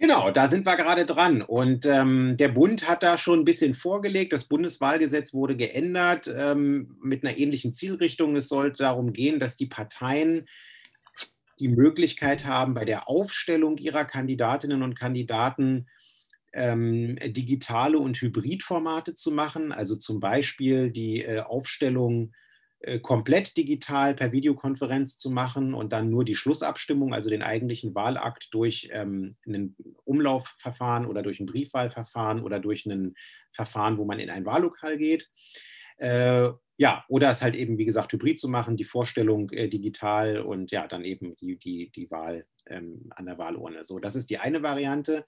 Genau, 0.00 0.30
da 0.30 0.48
sind 0.48 0.64
wir 0.64 0.76
gerade 0.76 1.04
dran. 1.04 1.42
Und 1.42 1.84
ähm, 1.84 2.38
der 2.38 2.48
Bund 2.48 2.88
hat 2.88 3.02
da 3.02 3.18
schon 3.18 3.40
ein 3.40 3.44
bisschen 3.44 3.74
vorgelegt. 3.74 4.32
Das 4.32 4.44
Bundeswahlgesetz 4.46 5.34
wurde 5.34 5.56
geändert 5.56 6.26
ähm, 6.34 6.96
mit 7.02 7.22
einer 7.22 7.36
ähnlichen 7.36 7.74
Zielrichtung. 7.74 8.34
Es 8.34 8.48
sollte 8.48 8.82
darum 8.82 9.12
gehen, 9.12 9.38
dass 9.38 9.56
die 9.56 9.66
Parteien 9.66 10.48
die 11.58 11.68
Möglichkeit 11.68 12.46
haben, 12.46 12.72
bei 12.72 12.86
der 12.86 13.10
Aufstellung 13.10 13.76
ihrer 13.76 14.06
Kandidatinnen 14.06 14.82
und 14.82 14.98
Kandidaten 14.98 15.86
ähm, 16.54 17.18
digitale 17.22 17.98
und 17.98 18.16
Hybridformate 18.16 19.12
zu 19.12 19.30
machen. 19.30 19.70
Also 19.70 19.96
zum 19.96 20.18
Beispiel 20.18 20.90
die 20.90 21.22
äh, 21.22 21.40
Aufstellung 21.40 22.32
komplett 23.02 23.56
digital 23.56 24.14
per 24.14 24.32
Videokonferenz 24.32 25.18
zu 25.18 25.30
machen 25.30 25.74
und 25.74 25.92
dann 25.92 26.08
nur 26.08 26.24
die 26.24 26.34
Schlussabstimmung, 26.34 27.12
also 27.12 27.28
den 27.28 27.42
eigentlichen 27.42 27.94
Wahlakt 27.94 28.48
durch 28.52 28.88
ähm, 28.92 29.32
ein 29.46 29.76
Umlaufverfahren 30.04 31.06
oder 31.06 31.22
durch 31.22 31.40
ein 31.40 31.46
Briefwahlverfahren 31.46 32.42
oder 32.42 32.58
durch 32.58 32.86
ein 32.86 33.14
Verfahren, 33.52 33.98
wo 33.98 34.04
man 34.04 34.18
in 34.18 34.30
ein 34.30 34.46
Wahllokal 34.46 34.96
geht. 34.96 35.28
Äh, 35.98 36.50
ja, 36.78 37.04
oder 37.08 37.30
es 37.30 37.42
halt 37.42 37.54
eben, 37.54 37.76
wie 37.76 37.84
gesagt, 37.84 38.14
hybrid 38.14 38.38
zu 38.38 38.48
machen, 38.48 38.78
die 38.78 38.84
Vorstellung 38.84 39.50
äh, 39.50 39.68
digital 39.68 40.40
und 40.40 40.70
ja, 40.70 40.88
dann 40.88 41.04
eben 41.04 41.36
die, 41.36 41.58
die, 41.58 41.92
die 41.94 42.10
Wahl 42.10 42.44
ähm, 42.66 43.10
an 43.10 43.26
der 43.26 43.36
Wahlurne. 43.36 43.84
So, 43.84 43.98
das 43.98 44.16
ist 44.16 44.30
die 44.30 44.38
eine 44.38 44.62
Variante, 44.62 45.26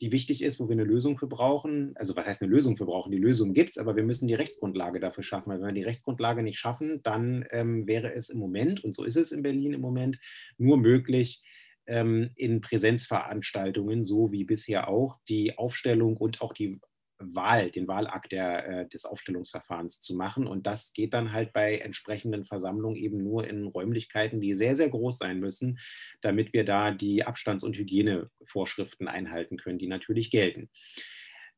die 0.00 0.12
wichtig 0.12 0.42
ist, 0.42 0.60
wo 0.60 0.68
wir 0.68 0.72
eine 0.72 0.84
Lösung 0.84 1.18
für 1.18 1.26
brauchen. 1.26 1.92
Also 1.96 2.16
was 2.16 2.26
heißt 2.26 2.42
eine 2.42 2.50
Lösung 2.50 2.76
für 2.76 2.86
brauchen? 2.86 3.12
Die 3.12 3.18
Lösung 3.18 3.52
gibt 3.52 3.70
es, 3.70 3.78
aber 3.78 3.96
wir 3.96 4.02
müssen 4.02 4.28
die 4.28 4.34
Rechtsgrundlage 4.34 5.00
dafür 5.00 5.22
schaffen. 5.22 5.50
Weil 5.50 5.60
wenn 5.60 5.68
wir 5.68 5.74
die 5.74 5.82
Rechtsgrundlage 5.82 6.42
nicht 6.42 6.58
schaffen, 6.58 7.02
dann 7.02 7.44
ähm, 7.50 7.86
wäre 7.86 8.14
es 8.14 8.30
im 8.30 8.38
Moment, 8.38 8.82
und 8.82 8.94
so 8.94 9.04
ist 9.04 9.16
es 9.16 9.32
in 9.32 9.42
Berlin 9.42 9.74
im 9.74 9.80
Moment, 9.80 10.18
nur 10.56 10.78
möglich, 10.78 11.42
ähm, 11.86 12.30
in 12.36 12.60
Präsenzveranstaltungen, 12.60 14.04
so 14.04 14.32
wie 14.32 14.44
bisher 14.44 14.88
auch, 14.88 15.18
die 15.28 15.58
Aufstellung 15.58 16.16
und 16.16 16.40
auch 16.40 16.52
die 16.52 16.80
Wahl, 17.20 17.70
den 17.70 17.86
Wahlakt 17.86 18.32
der, 18.32 18.68
äh, 18.68 18.88
des 18.88 19.04
Aufstellungsverfahrens 19.04 20.00
zu 20.00 20.14
machen. 20.14 20.46
Und 20.46 20.66
das 20.66 20.92
geht 20.92 21.14
dann 21.14 21.32
halt 21.32 21.52
bei 21.52 21.76
entsprechenden 21.76 22.44
Versammlungen 22.44 22.96
eben 22.96 23.22
nur 23.22 23.46
in 23.46 23.66
Räumlichkeiten, 23.66 24.40
die 24.40 24.54
sehr, 24.54 24.76
sehr 24.76 24.88
groß 24.88 25.18
sein 25.18 25.38
müssen, 25.38 25.78
damit 26.20 26.52
wir 26.52 26.64
da 26.64 26.90
die 26.90 27.24
Abstands- 27.24 27.64
und 27.64 27.76
Hygienevorschriften 27.76 29.08
einhalten 29.08 29.58
können, 29.58 29.78
die 29.78 29.88
natürlich 29.88 30.30
gelten. 30.30 30.70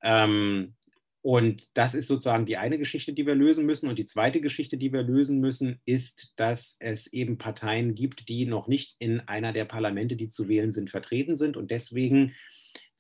Ähm, 0.03 0.75
und 1.23 1.69
das 1.75 1.95
ist 1.95 2.09
sozusagen 2.09 2.47
die 2.47 2.57
eine 2.57 2.79
Geschichte, 2.79 3.13
die 3.13 3.27
wir 3.27 3.37
lösen 3.37 3.65
müssen. 3.65 3.89
Und 3.89 3.97
die 3.97 4.07
zweite 4.07 4.41
Geschichte, 4.41 4.77
die 4.77 4.93
wir 4.93 5.05
lösen 5.05 5.41
müssen, 5.41 5.81
ist, 5.85 6.33
dass 6.35 6.77
es 6.81 7.13
eben 7.13 7.39
Parteien 7.39 7.95
gibt, 7.95 8.29
die 8.29 8.45
noch 8.45 8.67
nicht 8.67 8.97
in 8.99 9.21
einer 9.21 9.53
der 9.53 9.65
Parlamente, 9.65 10.17
die 10.17 10.29
zu 10.29 10.49
wählen 10.49 10.73
sind, 10.73 10.91
vertreten 10.91 11.37
sind 11.37 11.57
und 11.57 11.71
deswegen 11.71 12.35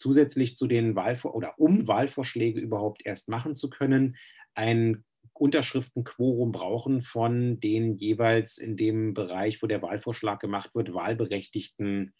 zusätzlich 0.02 0.56
zu 0.56 0.66
den 0.66 0.96
Wahlvor 0.96 1.34
oder 1.34 1.58
um 1.58 1.86
Wahlvorschläge 1.86 2.60
überhaupt 2.60 3.06
erst 3.06 3.28
machen 3.28 3.54
zu 3.54 3.70
können, 3.70 4.16
ein 4.54 5.04
Unterschriftenquorum 5.32 6.52
brauchen 6.52 7.00
von 7.00 7.60
den 7.60 7.96
jeweils 7.96 8.58
in 8.58 8.76
dem 8.76 9.14
Bereich, 9.14 9.62
wo 9.62 9.66
der 9.66 9.80
Wahlvorschlag 9.80 10.40
gemacht 10.40 10.74
wird, 10.74 10.92
wahlberechtigten 10.92 12.14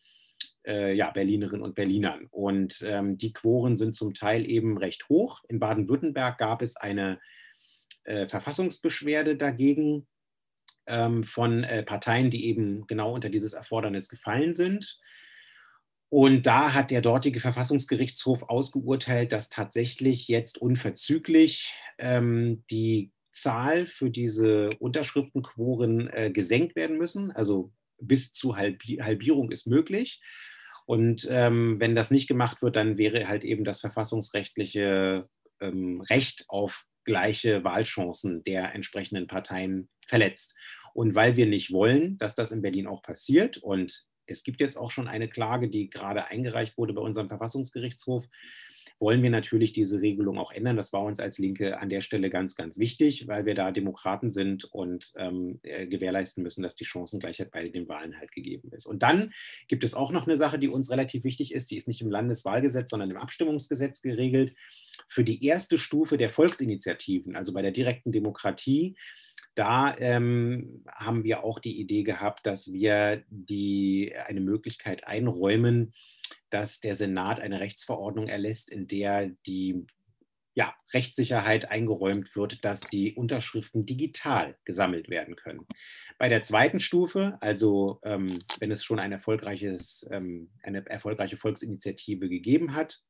äh, 0.67 0.95
ja, 0.95 1.11
Berlinerinnen 1.11 1.63
und 1.63 1.75
Berlinern. 1.75 2.29
Und 2.31 2.83
ähm, 2.87 3.19
die 3.19 3.33
Quoren 3.33 3.77
sind 3.77 3.95
zum 3.95 4.15
Teil 4.15 4.49
eben 4.49 4.79
recht 4.79 5.09
hoch. 5.09 5.43
In 5.49 5.59
Baden-Württemberg 5.59 6.39
gab 6.39 6.63
es 6.63 6.77
eine 6.77 7.21
äh, 8.05 8.27
Verfassungsbeschwerde 8.27 9.37
dagegen 9.37 10.07
ähm, 10.87 11.25
von 11.25 11.65
äh, 11.65 11.83
Parteien, 11.83 12.31
die 12.31 12.47
eben 12.47 12.87
genau 12.87 13.15
unter 13.15 13.29
dieses 13.29 13.53
Erfordernis 13.53 14.09
gefallen 14.09 14.55
sind. 14.55 14.99
Und 16.13 16.43
da 16.43 16.75
hat 16.75 16.91
der 16.91 17.01
dortige 17.01 17.41
Verfassungsgerichtshof 17.41 18.43
ausgeurteilt, 18.43 19.33
dass 19.33 19.49
tatsächlich 19.49 20.29
jetzt 20.29 20.59
unverzüglich 20.61 21.75
ähm, 21.97 22.65
die 22.69 23.13
Zahl 23.33 23.87
für 23.87 24.11
diese 24.11 24.69
Unterschriftenquoren 24.79 26.11
äh, 26.13 26.31
gesenkt 26.31 26.77
werden 26.77 26.99
müssen. 26.99 27.31
Also 27.31 27.73
bis 27.99 28.35
zu 28.35 28.59
Halbierung 28.59 29.51
ist 29.51 29.67
möglich. 29.67 30.21
Und 30.85 31.27
ähm, 31.31 31.81
wenn 31.81 31.95
das 31.95 32.11
nicht 32.11 32.29
gemacht 32.29 32.61
wird, 32.61 32.77
dann 32.77 32.99
wäre 32.99 33.27
halt 33.27 33.43
eben 33.43 33.65
das 33.65 33.81
verfassungsrechtliche 33.81 35.31
ähm, 35.63 36.03
Recht 36.03 36.45
auf 36.49 36.85
gleiche 37.05 37.65
Wahlchancen 37.65 38.43
der 38.43 38.75
entsprechenden 38.75 39.29
Parteien 39.29 39.89
verletzt. 40.07 40.59
Und 40.93 41.15
weil 41.15 41.39
wir 41.39 41.47
nicht 41.47 41.73
wollen, 41.73 42.19
dass 42.19 42.35
das 42.35 42.53
in 42.53 42.61
Berlin 42.61 42.87
auch 42.87 43.01
passiert 43.01 43.57
und 43.57 44.12
es 44.27 44.43
gibt 44.45 44.61
jetzt 44.61 44.77
auch 44.77 44.91
schon 44.91 45.09
eine 45.09 45.29
Klage, 45.29 45.69
die 45.69 45.91
gerade 45.91 46.27
eingereicht 46.27 46.79
wurde 46.79 46.93
bei 46.93 47.03
unserem 47.03 47.29
Verfassungsgerichtshof, 47.29 48.27
wollen 49.03 49.23
wir 49.23 49.31
natürlich 49.31 49.73
diese 49.73 50.01
Regelung 50.01 50.39
auch 50.39 50.53
ändern. 50.53 50.77
Das 50.77 50.93
war 50.93 51.03
uns 51.03 51.19
als 51.19 51.39
Linke 51.39 51.81
an 51.81 51.89
der 51.89 52.03
Stelle 52.03 52.31
ganz, 52.31 52.55
ganz 52.55 52.79
wichtig, 52.79 53.27
weil 53.27 53.45
wir 53.45 53.57
da 53.57 53.73
Demokraten 53.73 54.31
sind 54.31 54.65
und 54.65 55.13
ähm, 55.17 55.59
äh, 55.65 55.89
gewährleisten 55.89 56.45
müssen, 56.45 56.63
dass 56.63 56.77
die 56.77 56.85
Chancengleichheit 56.85 57.51
bei 57.51 57.69
den 57.69 57.89
Wahlen 57.89 58.17
halt 58.17 58.31
gegeben 58.31 58.71
ist. 58.71 58.87
Und 58.87 59.03
dann 59.03 59.33
gibt 59.67 59.83
es 59.83 59.95
auch 59.95 60.13
noch 60.13 60.29
eine 60.29 60.37
Sache, 60.37 60.61
die 60.61 60.69
uns 60.69 60.89
relativ 60.89 61.25
wichtig 61.25 61.53
ist. 61.53 61.73
Die 61.73 61.77
ist 61.77 61.89
nicht 61.89 62.01
im 62.01 62.11
Landeswahlgesetz, 62.11 62.91
sondern 62.91 63.11
im 63.11 63.17
Abstimmungsgesetz 63.17 64.03
geregelt. 64.03 64.55
Für 65.09 65.25
die 65.25 65.45
erste 65.45 65.79
Stufe 65.79 66.17
der 66.17 66.29
Volksinitiativen, 66.29 67.35
also 67.35 67.53
bei 67.53 67.63
der 67.63 67.73
direkten 67.73 68.13
Demokratie, 68.13 68.95
da 69.55 69.95
ähm, 69.99 70.85
haben 70.89 71.25
wir 71.25 71.45
auch 71.45 71.59
die 71.59 71.79
Idee 71.79 72.03
gehabt, 72.03 72.47
dass 72.47 72.73
wir 72.73 73.23
die, 73.29 74.15
eine 74.27 74.41
Möglichkeit 74.41 75.07
einräumen, 75.07 75.93
dass 76.51 76.81
der 76.81 76.95
Senat 76.95 77.41
eine 77.41 77.61
Rechtsverordnung 77.61 78.29
erlässt, 78.29 78.71
in 78.71 78.87
der 78.87 79.31
die 79.47 79.87
ja, 80.55 80.75
Rechtssicherheit 80.93 81.71
eingeräumt 81.71 82.37
wird, 82.37 82.65
dass 82.65 82.81
die 82.81 83.15
Unterschriften 83.15 83.87
digital 83.87 84.57
gesammelt 84.65 85.09
werden 85.09 85.35
können. 85.37 85.67
Bei 86.19 86.29
der 86.29 86.43
zweiten 86.43 86.81
Stufe, 86.81 87.39
also 87.41 88.01
ähm, 88.05 88.29
wenn 88.59 88.71
es 88.71 88.85
schon 88.85 88.99
ein 88.99 89.13
ähm, 89.13 90.51
eine 90.63 90.87
erfolgreiche 90.87 91.39
Volksinitiative 91.39 92.29
gegeben 92.29 92.75
hat, 92.75 93.01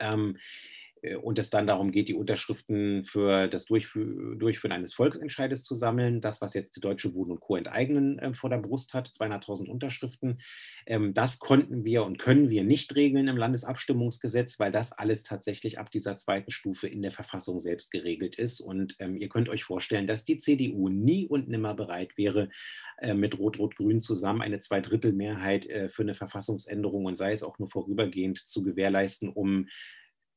ähm, 0.00 0.36
äh, 0.36 0.77
und 1.22 1.38
es 1.38 1.50
dann 1.50 1.66
darum 1.66 1.92
geht, 1.92 2.08
die 2.08 2.14
Unterschriften 2.14 3.04
für 3.04 3.48
das 3.48 3.66
Durchführen 3.66 4.72
eines 4.72 4.94
Volksentscheides 4.94 5.64
zu 5.64 5.74
sammeln. 5.74 6.20
Das, 6.20 6.40
was 6.40 6.54
jetzt 6.54 6.76
die 6.76 6.80
Deutsche 6.80 7.14
Wohnen 7.14 7.32
und 7.32 7.40
Co. 7.40 7.56
enteignen 7.56 8.18
äh, 8.18 8.34
vor 8.34 8.50
der 8.50 8.58
Brust 8.58 8.94
hat, 8.94 9.08
200.000 9.08 9.68
Unterschriften, 9.68 10.38
ähm, 10.86 11.14
das 11.14 11.38
konnten 11.38 11.84
wir 11.84 12.04
und 12.04 12.18
können 12.18 12.50
wir 12.50 12.64
nicht 12.64 12.94
regeln 12.94 13.28
im 13.28 13.36
Landesabstimmungsgesetz, 13.36 14.58
weil 14.58 14.72
das 14.72 14.92
alles 14.92 15.24
tatsächlich 15.24 15.78
ab 15.78 15.90
dieser 15.90 16.18
zweiten 16.18 16.50
Stufe 16.50 16.88
in 16.88 17.02
der 17.02 17.12
Verfassung 17.12 17.58
selbst 17.58 17.90
geregelt 17.90 18.36
ist. 18.36 18.60
Und 18.60 18.96
ähm, 18.98 19.16
ihr 19.16 19.28
könnt 19.28 19.48
euch 19.48 19.64
vorstellen, 19.64 20.06
dass 20.06 20.24
die 20.24 20.38
CDU 20.38 20.88
nie 20.88 21.26
und 21.26 21.48
nimmer 21.48 21.74
bereit 21.74 22.16
wäre, 22.16 22.48
äh, 22.98 23.14
mit 23.14 23.38
Rot-Rot-Grün 23.38 24.00
zusammen 24.00 24.42
eine 24.42 24.60
Zweidrittelmehrheit 24.60 25.66
äh, 25.66 25.88
für 25.88 26.02
eine 26.02 26.14
Verfassungsänderung 26.14 27.04
und 27.04 27.16
sei 27.16 27.32
es 27.32 27.42
auch 27.42 27.58
nur 27.58 27.68
vorübergehend 27.68 28.38
zu 28.38 28.62
gewährleisten, 28.62 29.28
um 29.28 29.68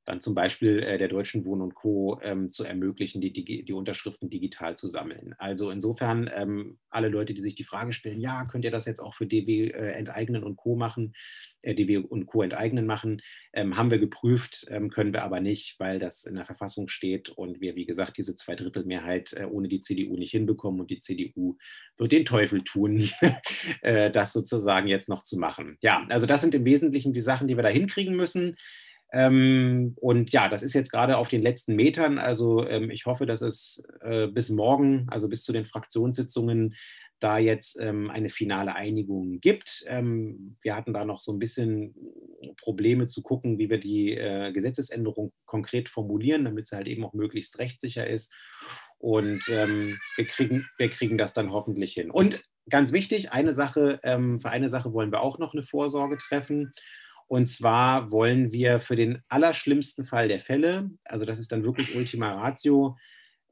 dann 0.05 0.19
zum 0.19 0.33
Beispiel 0.33 0.79
äh, 0.79 0.97
der 0.97 1.07
Deutschen 1.07 1.45
Wohnen 1.45 1.61
und 1.61 1.75
Co. 1.75 2.19
Ähm, 2.23 2.49
zu 2.49 2.63
ermöglichen, 2.63 3.21
die, 3.21 3.31
die, 3.31 3.63
die, 3.63 3.73
Unterschriften 3.73 4.29
digital 4.29 4.75
zu 4.75 4.87
sammeln. 4.87 5.35
Also 5.37 5.69
insofern 5.69 6.29
ähm, 6.33 6.79
alle 6.89 7.09
Leute, 7.09 7.33
die 7.33 7.41
sich 7.41 7.55
die 7.55 7.63
Frage 7.63 7.93
stellen, 7.93 8.19
ja, 8.19 8.45
könnt 8.45 8.65
ihr 8.65 8.71
das 8.71 8.85
jetzt 8.85 8.99
auch 8.99 9.13
für 9.13 9.27
DW 9.27 9.69
äh, 9.69 9.91
enteignen 9.91 10.43
und 10.43 10.55
Co. 10.55 10.75
machen, 10.75 11.13
äh, 11.61 11.75
DW 11.75 11.97
und 11.97 12.25
Co. 12.25 12.41
enteignen 12.41 12.85
machen, 12.87 13.21
ähm, 13.53 13.77
haben 13.77 13.91
wir 13.91 13.99
geprüft, 13.99 14.65
ähm, 14.69 14.89
können 14.89 15.13
wir 15.13 15.23
aber 15.23 15.39
nicht, 15.39 15.79
weil 15.79 15.99
das 15.99 16.23
in 16.23 16.35
der 16.35 16.45
Verfassung 16.45 16.87
steht 16.87 17.29
und 17.29 17.61
wir, 17.61 17.75
wie 17.75 17.85
gesagt, 17.85 18.17
diese 18.17 18.35
Zweidrittelmehrheit 18.35 19.33
äh, 19.33 19.45
ohne 19.45 19.67
die 19.67 19.81
CDU 19.81 20.17
nicht 20.17 20.31
hinbekommen 20.31 20.81
und 20.81 20.89
die 20.89 20.99
CDU 20.99 21.57
wird 21.97 22.11
den 22.11 22.25
Teufel 22.25 22.63
tun, 22.63 23.07
äh, 23.81 24.09
das 24.09 24.33
sozusagen 24.33 24.87
jetzt 24.87 25.09
noch 25.09 25.23
zu 25.23 25.37
machen. 25.37 25.77
Ja, 25.81 26.05
also 26.09 26.25
das 26.25 26.41
sind 26.41 26.55
im 26.55 26.65
Wesentlichen 26.65 27.13
die 27.13 27.21
Sachen, 27.21 27.47
die 27.47 27.55
wir 27.55 27.63
da 27.63 27.69
hinkriegen 27.69 28.15
müssen. 28.15 28.55
Ähm, 29.13 29.93
und 29.97 30.31
ja, 30.31 30.47
das 30.47 30.63
ist 30.63 30.73
jetzt 30.73 30.91
gerade 30.91 31.17
auf 31.17 31.29
den 31.29 31.41
letzten 31.41 31.75
Metern. 31.75 32.17
Also 32.17 32.65
ähm, 32.67 32.89
ich 32.89 33.05
hoffe, 33.05 33.25
dass 33.25 33.41
es 33.41 33.83
äh, 34.01 34.27
bis 34.27 34.49
morgen, 34.49 35.07
also 35.09 35.29
bis 35.29 35.43
zu 35.43 35.51
den 35.51 35.65
Fraktionssitzungen, 35.65 36.75
da 37.21 37.37
jetzt 37.37 37.79
ähm, 37.79 38.09
eine 38.09 38.29
finale 38.29 38.75
Einigung 38.75 39.39
gibt. 39.39 39.83
Ähm, 39.87 40.57
wir 40.61 40.75
hatten 40.75 40.91
da 40.91 41.05
noch 41.05 41.21
so 41.21 41.31
ein 41.31 41.39
bisschen 41.39 41.93
Probleme 42.59 43.05
zu 43.05 43.21
gucken, 43.21 43.59
wie 43.59 43.69
wir 43.69 43.79
die 43.79 44.15
äh, 44.15 44.51
Gesetzesänderung 44.51 45.31
konkret 45.45 45.87
formulieren, 45.87 46.45
damit 46.45 46.65
sie 46.65 46.75
halt 46.75 46.87
eben 46.87 47.05
auch 47.05 47.13
möglichst 47.13 47.59
rechtssicher 47.59 48.07
ist. 48.07 48.33
Und 48.97 49.43
ähm, 49.49 49.99
wir, 50.15 50.25
kriegen, 50.25 50.67
wir 50.77 50.89
kriegen 50.89 51.17
das 51.17 51.33
dann 51.33 51.51
hoffentlich 51.51 51.93
hin. 51.93 52.09
Und 52.09 52.43
ganz 52.69 52.91
wichtig, 52.91 53.31
eine 53.31 53.53
Sache, 53.53 53.99
ähm, 54.03 54.39
für 54.39 54.49
eine 54.49 54.69
Sache 54.69 54.91
wollen 54.91 55.11
wir 55.11 55.21
auch 55.21 55.37
noch 55.37 55.53
eine 55.53 55.63
Vorsorge 55.63 56.17
treffen. 56.17 56.71
Und 57.31 57.47
zwar 57.47 58.11
wollen 58.11 58.51
wir 58.51 58.81
für 58.81 58.97
den 58.97 59.23
allerschlimmsten 59.29 60.03
Fall 60.03 60.27
der 60.27 60.41
Fälle, 60.41 60.89
also 61.05 61.23
das 61.23 61.39
ist 61.39 61.53
dann 61.53 61.63
wirklich 61.63 61.95
Ultima 61.95 62.33
Ratio, 62.33 62.97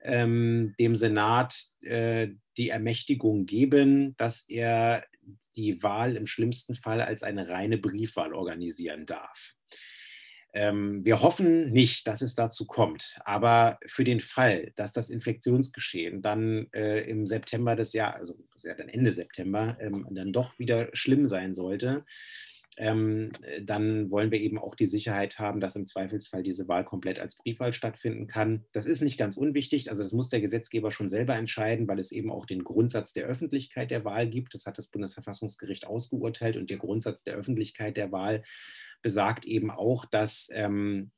ähm, 0.02 0.76
dem 0.78 0.98
Senat 0.98 1.56
äh, 1.84 2.28
die 2.58 2.72
Ermächtigung 2.72 3.46
geben, 3.46 4.18
dass 4.18 4.42
er 4.50 5.06
die 5.56 5.82
Wahl 5.82 6.18
im 6.18 6.28
schlimmsten 6.28 6.76
Fall 6.76 7.00
als 7.00 7.24
eine 7.24 7.48
reine 7.48 7.78
Briefwahl 7.78 8.34
organisieren 8.34 9.06
darf. 9.06 9.56
Ähm, 10.54 11.06
wir 11.06 11.22
hoffen 11.22 11.72
nicht, 11.72 12.06
dass 12.06 12.22
es 12.22 12.36
dazu 12.36 12.68
kommt, 12.68 13.22
aber 13.24 13.80
für 13.86 14.04
den 14.04 14.20
Fall, 14.20 14.74
dass 14.76 14.92
das 14.92 15.10
Infektionsgeschehen 15.10 16.22
dann 16.22 16.68
äh, 16.74 17.10
im 17.10 17.28
September 17.28 17.78
des 17.78 17.94
Jahres, 17.94 18.32
also 18.32 18.68
ja 18.68 18.74
dann 18.74 18.90
Ende 18.90 19.14
September, 19.14 19.78
ähm, 19.80 20.06
dann 20.12 20.34
doch 20.34 20.60
wieder 20.60 20.90
schlimm 20.92 21.28
sein 21.28 21.56
sollte, 21.56 22.04
ähm, 22.80 23.32
dann 23.62 24.10
wollen 24.10 24.32
wir 24.32 24.40
eben 24.40 24.58
auch 24.58 24.74
die 24.74 24.86
Sicherheit 24.86 25.38
haben, 25.38 25.60
dass 25.60 25.76
im 25.76 25.86
Zweifelsfall 25.86 26.44
diese 26.44 26.70
Wahl 26.70 26.86
komplett 26.86 27.20
als 27.20 27.36
Briefwahl 27.36 27.74
stattfinden 27.74 28.26
kann. 28.26 28.66
Das 28.72 28.86
ist 28.86 29.02
nicht 29.02 29.18
ganz 29.18 29.36
unwichtig, 29.36 29.90
also 29.90 30.02
das 30.02 30.14
muss 30.14 30.30
der 30.30 30.40
Gesetzgeber 30.40 30.90
schon 30.90 31.10
selber 31.10 31.36
entscheiden, 31.36 31.90
weil 31.90 32.00
es 32.00 32.14
eben 32.14 32.32
auch 32.32 32.46
den 32.46 32.64
Grundsatz 32.64 33.12
der 33.12 33.26
Öffentlichkeit 33.26 33.92
der 33.92 34.06
Wahl 34.06 34.30
gibt. 34.30 34.54
Das 34.54 34.66
hat 34.66 34.78
das 34.78 34.88
Bundesverfassungsgericht 34.88 35.86
ausgeurteilt 35.86 36.56
und 36.56 36.70
der 36.70 36.78
Grundsatz 36.78 37.24
der 37.24 37.36
Öffentlichkeit 37.36 37.98
der 37.98 38.14
Wahl 38.14 38.44
besagt 39.02 39.46
eben 39.46 39.72
auch, 39.72 40.06
dass 40.06 40.50
ähm, 40.54 41.12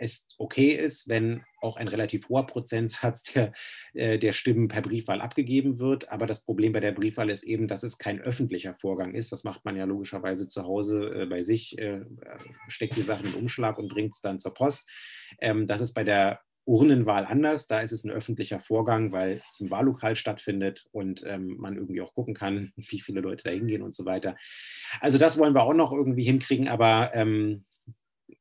es 0.00 0.26
okay 0.38 0.70
ist, 0.70 1.08
wenn 1.08 1.44
auch 1.60 1.76
ein 1.76 1.88
relativ 1.88 2.28
hoher 2.28 2.46
Prozentsatz 2.46 3.22
der, 3.34 3.52
äh, 3.92 4.18
der 4.18 4.32
Stimmen 4.32 4.68
per 4.68 4.80
Briefwahl 4.80 5.20
abgegeben 5.20 5.78
wird. 5.78 6.10
Aber 6.10 6.26
das 6.26 6.44
Problem 6.44 6.72
bei 6.72 6.80
der 6.80 6.92
Briefwahl 6.92 7.28
ist 7.28 7.44
eben, 7.44 7.68
dass 7.68 7.82
es 7.82 7.98
kein 7.98 8.20
öffentlicher 8.20 8.74
Vorgang 8.74 9.14
ist. 9.14 9.30
Das 9.30 9.44
macht 9.44 9.64
man 9.64 9.76
ja 9.76 9.84
logischerweise 9.84 10.48
zu 10.48 10.64
Hause 10.64 11.12
äh, 11.14 11.26
bei 11.26 11.42
sich, 11.42 11.78
äh, 11.78 12.00
steckt 12.68 12.96
die 12.96 13.02
Sachen 13.02 13.26
in 13.26 13.34
Umschlag 13.34 13.78
und 13.78 13.88
bringt 13.88 14.14
es 14.14 14.22
dann 14.22 14.38
zur 14.38 14.54
Post. 14.54 14.88
Ähm, 15.38 15.66
das 15.66 15.82
ist 15.82 15.92
bei 15.92 16.02
der 16.02 16.40
Urnenwahl 16.64 17.26
anders. 17.26 17.66
Da 17.66 17.80
ist 17.80 17.92
es 17.92 18.04
ein 18.04 18.10
öffentlicher 18.10 18.60
Vorgang, 18.60 19.12
weil 19.12 19.42
es 19.50 19.60
im 19.60 19.70
Wahllokal 19.70 20.16
stattfindet 20.16 20.86
und 20.92 21.24
ähm, 21.26 21.56
man 21.58 21.76
irgendwie 21.76 22.00
auch 22.00 22.14
gucken 22.14 22.34
kann, 22.34 22.72
wie 22.76 23.00
viele 23.00 23.20
Leute 23.20 23.44
da 23.44 23.50
hingehen 23.50 23.82
und 23.82 23.94
so 23.94 24.06
weiter. 24.06 24.36
Also 25.00 25.18
das 25.18 25.38
wollen 25.38 25.54
wir 25.54 25.62
auch 25.62 25.74
noch 25.74 25.92
irgendwie 25.92 26.24
hinkriegen, 26.24 26.68
aber 26.68 27.10
ähm, 27.12 27.64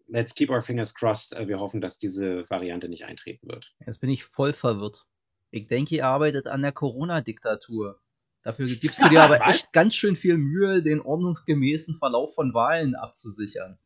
let's 0.10 0.34
keep 0.34 0.50
our 0.50 0.62
fingers 0.62 0.93
crossed. 0.93 1.34
Äh, 1.34 1.48
wir 1.48 1.60
hoffen, 1.60 1.82
dass 1.82 1.98
diese 1.98 2.50
Variante 2.50 2.89
nicht 2.89 3.06
eintreten 3.06 3.48
wird. 3.48 3.74
Jetzt 3.86 4.02
bin 4.02 4.10
ich 4.10 4.26
voll 4.26 4.54
verwirrt. 4.54 5.06
Ich 5.52 5.67
denke, 5.67 5.95
ihr 5.95 6.06
arbeitet 6.06 6.48
an 6.48 6.62
der 6.62 6.72
Corona-Diktatur. 6.72 8.00
Dafür 8.43 8.67
gibst 8.67 9.04
du 9.04 9.10
dir 9.10 9.24
aber 9.24 9.48
echt 9.48 9.74
ganz 9.74 9.95
schön 9.95 10.15
viel 10.15 10.38
Mühe, 10.38 10.82
den 10.82 11.02
ordnungsgemäßen 11.02 11.98
Verlauf 11.98 12.36
von 12.36 12.54
Wahlen 12.54 12.95
abzusichern. 12.95 13.80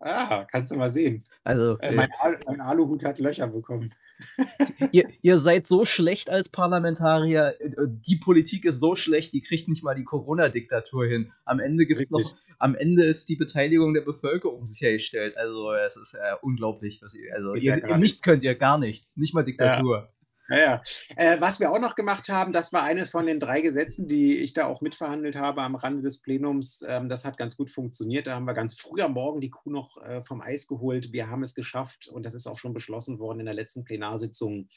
Ah, 0.00 0.44
kannst 0.44 0.70
du 0.70 0.76
mal 0.76 0.92
sehen. 0.92 1.24
Also, 1.44 1.78
äh, 1.78 1.92
mein, 1.92 2.10
Al 2.20 2.38
mein 2.46 2.60
Aluhut 2.60 3.04
hat 3.04 3.18
Löcher 3.18 3.48
bekommen. 3.48 3.94
ihr, 4.92 5.08
ihr, 5.22 5.38
seid 5.38 5.66
so 5.66 5.84
schlecht 5.84 6.28
als 6.28 6.48
Parlamentarier, 6.48 7.54
äh, 7.60 7.70
die 7.86 8.16
Politik 8.16 8.64
ist 8.64 8.80
so 8.80 8.94
schlecht, 8.96 9.32
die 9.32 9.42
kriegt 9.42 9.68
nicht 9.68 9.84
mal 9.84 9.94
die 9.94 10.04
Corona-Diktatur 10.04 11.06
hin. 11.06 11.32
Am 11.44 11.60
Ende 11.60 11.86
gibt's 11.86 12.10
noch, 12.10 12.34
am 12.58 12.74
Ende 12.74 13.04
ist 13.04 13.28
die 13.28 13.36
Beteiligung 13.36 13.94
der 13.94 14.02
Bevölkerung 14.02 14.66
sichergestellt. 14.66 15.36
Also 15.36 15.72
es 15.72 15.96
ist 15.96 16.14
äh, 16.14 16.34
unglaublich, 16.42 17.00
was 17.02 17.14
ihr, 17.14 17.34
also 17.34 17.54
ihr, 17.54 17.88
ihr 17.88 17.96
nichts 17.96 18.22
könnt 18.22 18.42
ihr 18.42 18.54
gar 18.54 18.78
nichts, 18.78 19.16
nicht 19.16 19.34
mal 19.34 19.44
Diktatur. 19.44 20.08
Ja. 20.50 20.56
Ja. 20.58 20.82
Äh, 21.16 21.40
was 21.40 21.60
wir 21.60 21.70
auch 21.70 21.78
noch 21.78 21.94
gemacht 21.94 22.28
haben, 22.28 22.52
das 22.52 22.72
war 22.72 22.82
eine 22.82 23.06
von 23.06 23.26
den 23.26 23.38
drei 23.38 23.60
Gesetzen, 23.60 24.08
die 24.08 24.38
ich 24.38 24.54
da 24.54 24.66
auch 24.66 24.80
mitverhandelt 24.80 25.36
habe 25.36 25.62
am 25.62 25.74
Rande 25.74 26.02
des 26.02 26.22
Plenums. 26.22 26.82
Ähm, 26.86 27.08
das 27.08 27.24
hat 27.24 27.36
ganz 27.36 27.56
gut 27.56 27.70
funktioniert. 27.70 28.26
Da 28.26 28.34
haben 28.34 28.46
wir 28.46 28.54
ganz 28.54 28.74
früh 28.74 29.02
am 29.02 29.12
Morgen 29.12 29.40
die 29.40 29.50
Kuh 29.50 29.70
noch 29.70 29.98
äh, 30.02 30.22
vom 30.22 30.40
Eis 30.40 30.66
geholt. 30.66 31.12
Wir 31.12 31.28
haben 31.28 31.42
es 31.42 31.54
geschafft 31.54 32.08
und 32.08 32.24
das 32.24 32.34
ist 32.34 32.46
auch 32.46 32.58
schon 32.58 32.72
beschlossen 32.72 33.18
worden 33.18 33.40
in 33.40 33.46
der 33.46 33.54
letzten 33.54 33.84
Plenarsitzung, 33.84 34.68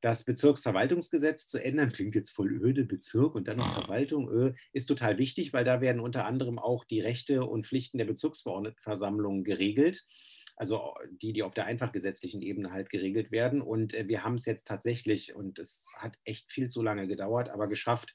das 0.00 0.24
Bezirksverwaltungsgesetz 0.24 1.48
zu 1.48 1.58
ändern. 1.58 1.90
Klingt 1.90 2.14
jetzt 2.14 2.30
voll 2.30 2.52
öde, 2.52 2.84
Bezirk 2.84 3.34
und 3.34 3.48
dann 3.48 3.56
noch 3.56 3.72
Verwaltung, 3.82 4.30
öh, 4.30 4.54
ist 4.72 4.86
total 4.86 5.18
wichtig, 5.18 5.52
weil 5.52 5.64
da 5.64 5.80
werden 5.80 6.00
unter 6.00 6.26
anderem 6.26 6.60
auch 6.60 6.84
die 6.84 7.00
Rechte 7.00 7.44
und 7.44 7.66
Pflichten 7.66 7.98
der 7.98 8.04
Bezirksverordnetenversammlung 8.04 9.42
geregelt. 9.42 10.04
Also 10.58 10.94
die, 11.22 11.32
die 11.32 11.44
auf 11.44 11.54
der 11.54 11.66
einfach 11.66 11.92
gesetzlichen 11.92 12.42
Ebene 12.42 12.72
halt 12.72 12.90
geregelt 12.90 13.30
werden. 13.30 13.62
Und 13.62 13.94
äh, 13.94 14.08
wir 14.08 14.24
haben 14.24 14.34
es 14.34 14.44
jetzt 14.44 14.66
tatsächlich, 14.66 15.34
und 15.34 15.58
es 15.58 15.86
hat 15.96 16.18
echt 16.24 16.50
viel 16.50 16.68
zu 16.68 16.82
lange 16.82 17.06
gedauert, 17.06 17.48
aber 17.48 17.68
geschafft, 17.68 18.14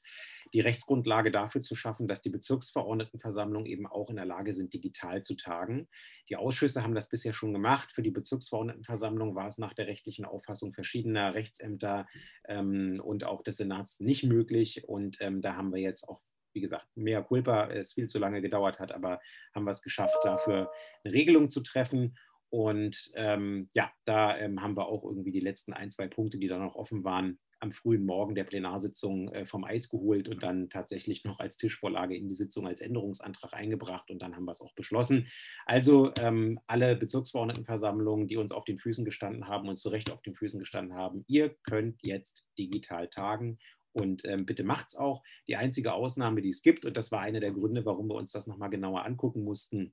die 0.52 0.60
Rechtsgrundlage 0.60 1.32
dafür 1.32 1.62
zu 1.62 1.74
schaffen, 1.74 2.06
dass 2.06 2.20
die 2.20 2.30
Bezirksverordnetenversammlungen 2.30 3.66
eben 3.66 3.86
auch 3.86 4.10
in 4.10 4.16
der 4.16 4.26
Lage 4.26 4.52
sind, 4.52 4.74
digital 4.74 5.22
zu 5.22 5.36
tagen. 5.36 5.88
Die 6.28 6.36
Ausschüsse 6.36 6.82
haben 6.82 6.94
das 6.94 7.08
bisher 7.08 7.32
schon 7.32 7.54
gemacht. 7.54 7.92
Für 7.92 8.02
die 8.02 8.10
Bezirksverordnetenversammlung 8.10 9.34
war 9.34 9.46
es 9.46 9.56
nach 9.56 9.72
der 9.72 9.86
rechtlichen 9.86 10.26
Auffassung 10.26 10.74
verschiedener 10.74 11.34
Rechtsämter 11.34 12.06
ähm, 12.46 13.00
und 13.02 13.24
auch 13.24 13.42
des 13.42 13.56
Senats 13.56 14.00
nicht 14.00 14.24
möglich. 14.24 14.86
Und 14.86 15.16
ähm, 15.20 15.40
da 15.40 15.56
haben 15.56 15.72
wir 15.72 15.80
jetzt 15.80 16.08
auch 16.08 16.20
wie 16.54 16.60
gesagt, 16.60 16.86
mehr 16.94 17.22
Culpa, 17.22 17.68
es 17.68 17.94
viel 17.94 18.08
zu 18.08 18.18
lange 18.18 18.40
gedauert 18.40 18.78
hat, 18.78 18.92
aber 18.92 19.20
haben 19.54 19.64
wir 19.64 19.72
es 19.72 19.82
geschafft, 19.82 20.16
dafür 20.22 20.70
eine 21.02 21.12
Regelung 21.12 21.50
zu 21.50 21.62
treffen. 21.62 22.16
Und 22.54 23.10
ähm, 23.16 23.68
ja, 23.74 23.90
da 24.04 24.38
ähm, 24.38 24.62
haben 24.62 24.76
wir 24.76 24.86
auch 24.86 25.02
irgendwie 25.02 25.32
die 25.32 25.40
letzten 25.40 25.72
ein, 25.72 25.90
zwei 25.90 26.06
Punkte, 26.06 26.38
die 26.38 26.46
da 26.46 26.56
noch 26.56 26.76
offen 26.76 27.02
waren, 27.02 27.40
am 27.58 27.72
frühen 27.72 28.06
Morgen 28.06 28.36
der 28.36 28.44
Plenarsitzung 28.44 29.28
äh, 29.32 29.44
vom 29.44 29.64
Eis 29.64 29.88
geholt 29.88 30.28
und 30.28 30.44
dann 30.44 30.70
tatsächlich 30.70 31.24
noch 31.24 31.40
als 31.40 31.56
Tischvorlage 31.56 32.16
in 32.16 32.28
die 32.28 32.36
Sitzung 32.36 32.68
als 32.68 32.80
Änderungsantrag 32.80 33.54
eingebracht 33.54 34.08
und 34.08 34.22
dann 34.22 34.36
haben 34.36 34.44
wir 34.44 34.52
es 34.52 34.60
auch 34.60 34.72
beschlossen. 34.74 35.26
Also 35.66 36.12
ähm, 36.16 36.60
alle 36.68 36.94
Bezirksverordnetenversammlungen, 36.94 38.28
die 38.28 38.36
uns 38.36 38.52
auf 38.52 38.64
den 38.64 38.78
Füßen 38.78 39.04
gestanden 39.04 39.48
haben 39.48 39.68
und 39.68 39.76
zu 39.76 39.88
Recht 39.88 40.12
auf 40.12 40.22
den 40.22 40.36
Füßen 40.36 40.60
gestanden 40.60 40.94
haben, 40.94 41.24
ihr 41.26 41.56
könnt 41.64 42.04
jetzt 42.04 42.46
digital 42.56 43.08
tagen 43.08 43.58
und 43.90 44.24
ähm, 44.26 44.46
bitte 44.46 44.62
macht's 44.62 44.94
auch. 44.94 45.24
Die 45.48 45.56
einzige 45.56 45.92
Ausnahme, 45.92 46.40
die 46.40 46.50
es 46.50 46.62
gibt, 46.62 46.84
und 46.84 46.96
das 46.96 47.10
war 47.10 47.20
einer 47.20 47.40
der 47.40 47.50
Gründe, 47.50 47.84
warum 47.84 48.06
wir 48.06 48.14
uns 48.14 48.30
das 48.30 48.46
nochmal 48.46 48.70
genauer 48.70 49.04
angucken 49.04 49.42
mussten, 49.42 49.92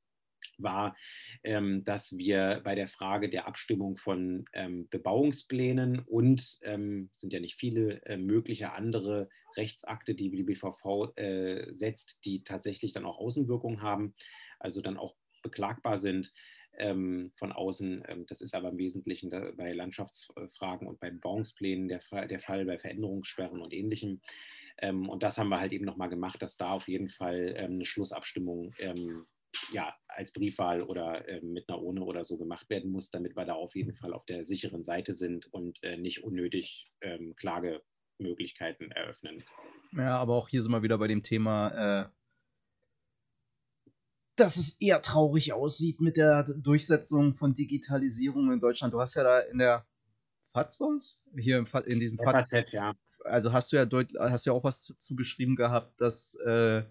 war, 0.58 0.96
ähm, 1.44 1.84
dass 1.84 2.18
wir 2.18 2.62
bei 2.64 2.76
der 2.76 2.88
Frage 2.88 3.30
der 3.30 3.48
Abstimmung 3.48 3.98
von 3.98 4.46
ähm, 4.54 4.88
Bebauungsplänen 4.90 6.00
und 6.00 6.60
ähm, 6.64 7.10
sind 7.14 7.34
ja 7.34 7.40
nicht 7.40 7.60
viele 7.60 8.04
äh, 8.06 8.18
mögliche 8.18 8.74
andere 8.74 9.30
Rechtsakte, 9.58 10.16
die 10.16 10.30
die 10.30 10.44
BVV 10.44 11.16
äh, 11.16 11.74
setzt, 11.74 12.26
die 12.26 12.44
tatsächlich 12.44 12.94
dann 12.94 13.06
auch 13.06 13.18
Außenwirkungen 13.18 13.82
haben, 13.82 14.16
also 14.60 14.82
dann 14.82 14.98
auch 14.98 15.16
beklagbar 15.42 15.98
sind 15.98 16.32
ähm, 16.78 17.32
von 17.36 17.52
außen. 17.52 18.04
Ähm, 18.08 18.26
das 18.28 18.42
ist 18.42 18.56
aber 18.56 18.70
im 18.70 18.78
Wesentlichen 18.78 19.30
bei 19.30 19.74
Landschaftsfragen 19.74 20.88
und 20.88 21.00
bei 21.00 21.10
Bebauungsplänen 21.10 21.88
der, 21.88 22.00
der 22.28 22.40
Fall, 22.40 22.66
bei 22.66 22.80
Veränderungssperren 22.80 23.62
und 23.62 23.74
ähnlichem. 23.74 24.22
Ähm, 24.78 25.10
und 25.10 25.24
das 25.24 25.38
haben 25.38 25.50
wir 25.50 25.60
halt 25.60 25.74
eben 25.74 25.86
nochmal 25.86 26.10
gemacht, 26.10 26.42
dass 26.42 26.58
da 26.58 26.72
auf 26.72 26.88
jeden 26.88 27.10
Fall 27.10 27.56
eine 27.58 27.86
Schlussabstimmung 27.86 28.74
ja, 29.72 29.96
als 30.08 30.34
Briefwahl 30.34 30.82
oder 30.82 31.28
äh, 31.28 31.42
mit 31.42 31.70
einer 31.70 31.82
Urne 31.82 32.04
oder 32.04 32.24
so 32.24 32.38
gemacht 32.38 32.70
werden 32.70 32.92
muss, 32.92 33.10
damit 33.10 33.36
wir 33.36 33.46
da 33.46 33.54
auf 33.54 33.76
jeden 33.76 33.96
Fall 33.96 34.14
auf 34.14 34.26
der 34.26 34.46
sicheren 34.46 34.84
Seite 34.84 35.14
sind 35.14 35.52
und 35.54 35.82
äh, 35.84 35.98
nicht 35.98 36.24
unnötig 36.24 36.92
ähm, 37.02 37.36
Klagemöglichkeiten 37.36 38.92
eröffnen. 38.92 39.44
Ja, 39.94 40.18
aber 40.18 40.36
auch 40.36 40.50
hier 40.50 40.62
sind 40.62 40.72
wir 40.72 40.84
wieder 40.84 40.98
bei 40.98 41.08
dem 41.08 41.24
Thema, 41.24 42.04
äh, 42.06 42.10
dass 44.36 44.58
es 44.58 44.80
eher 44.80 45.02
traurig 45.02 45.54
aussieht 45.54 46.00
mit 46.02 46.18
der 46.18 46.44
Durchsetzung 46.44 47.36
von 47.36 47.54
Digitalisierung 47.54 48.52
in 48.52 48.60
Deutschland. 48.60 48.94
Du 48.94 49.00
hast 49.00 49.16
ja 49.16 49.24
da 49.24 49.40
in 49.40 49.58
der 49.58 49.86
FATS 50.54 50.80
was? 50.80 51.20
Hier 51.38 51.58
im, 51.58 51.68
in 51.86 52.00
diesem 52.00 52.18
FATS. 52.18 52.50
FAZ, 52.50 52.72
ja. 52.72 52.96
Also 53.24 53.54
hast 53.54 53.72
du 53.72 53.78
ja, 53.78 53.88
hast 54.32 54.46
ja 54.46 54.54
auch 54.54 54.64
was 54.64 54.96
zugeschrieben 54.98 55.56
gehabt, 55.56 56.00
dass 56.02 56.36
äh, 56.46 56.84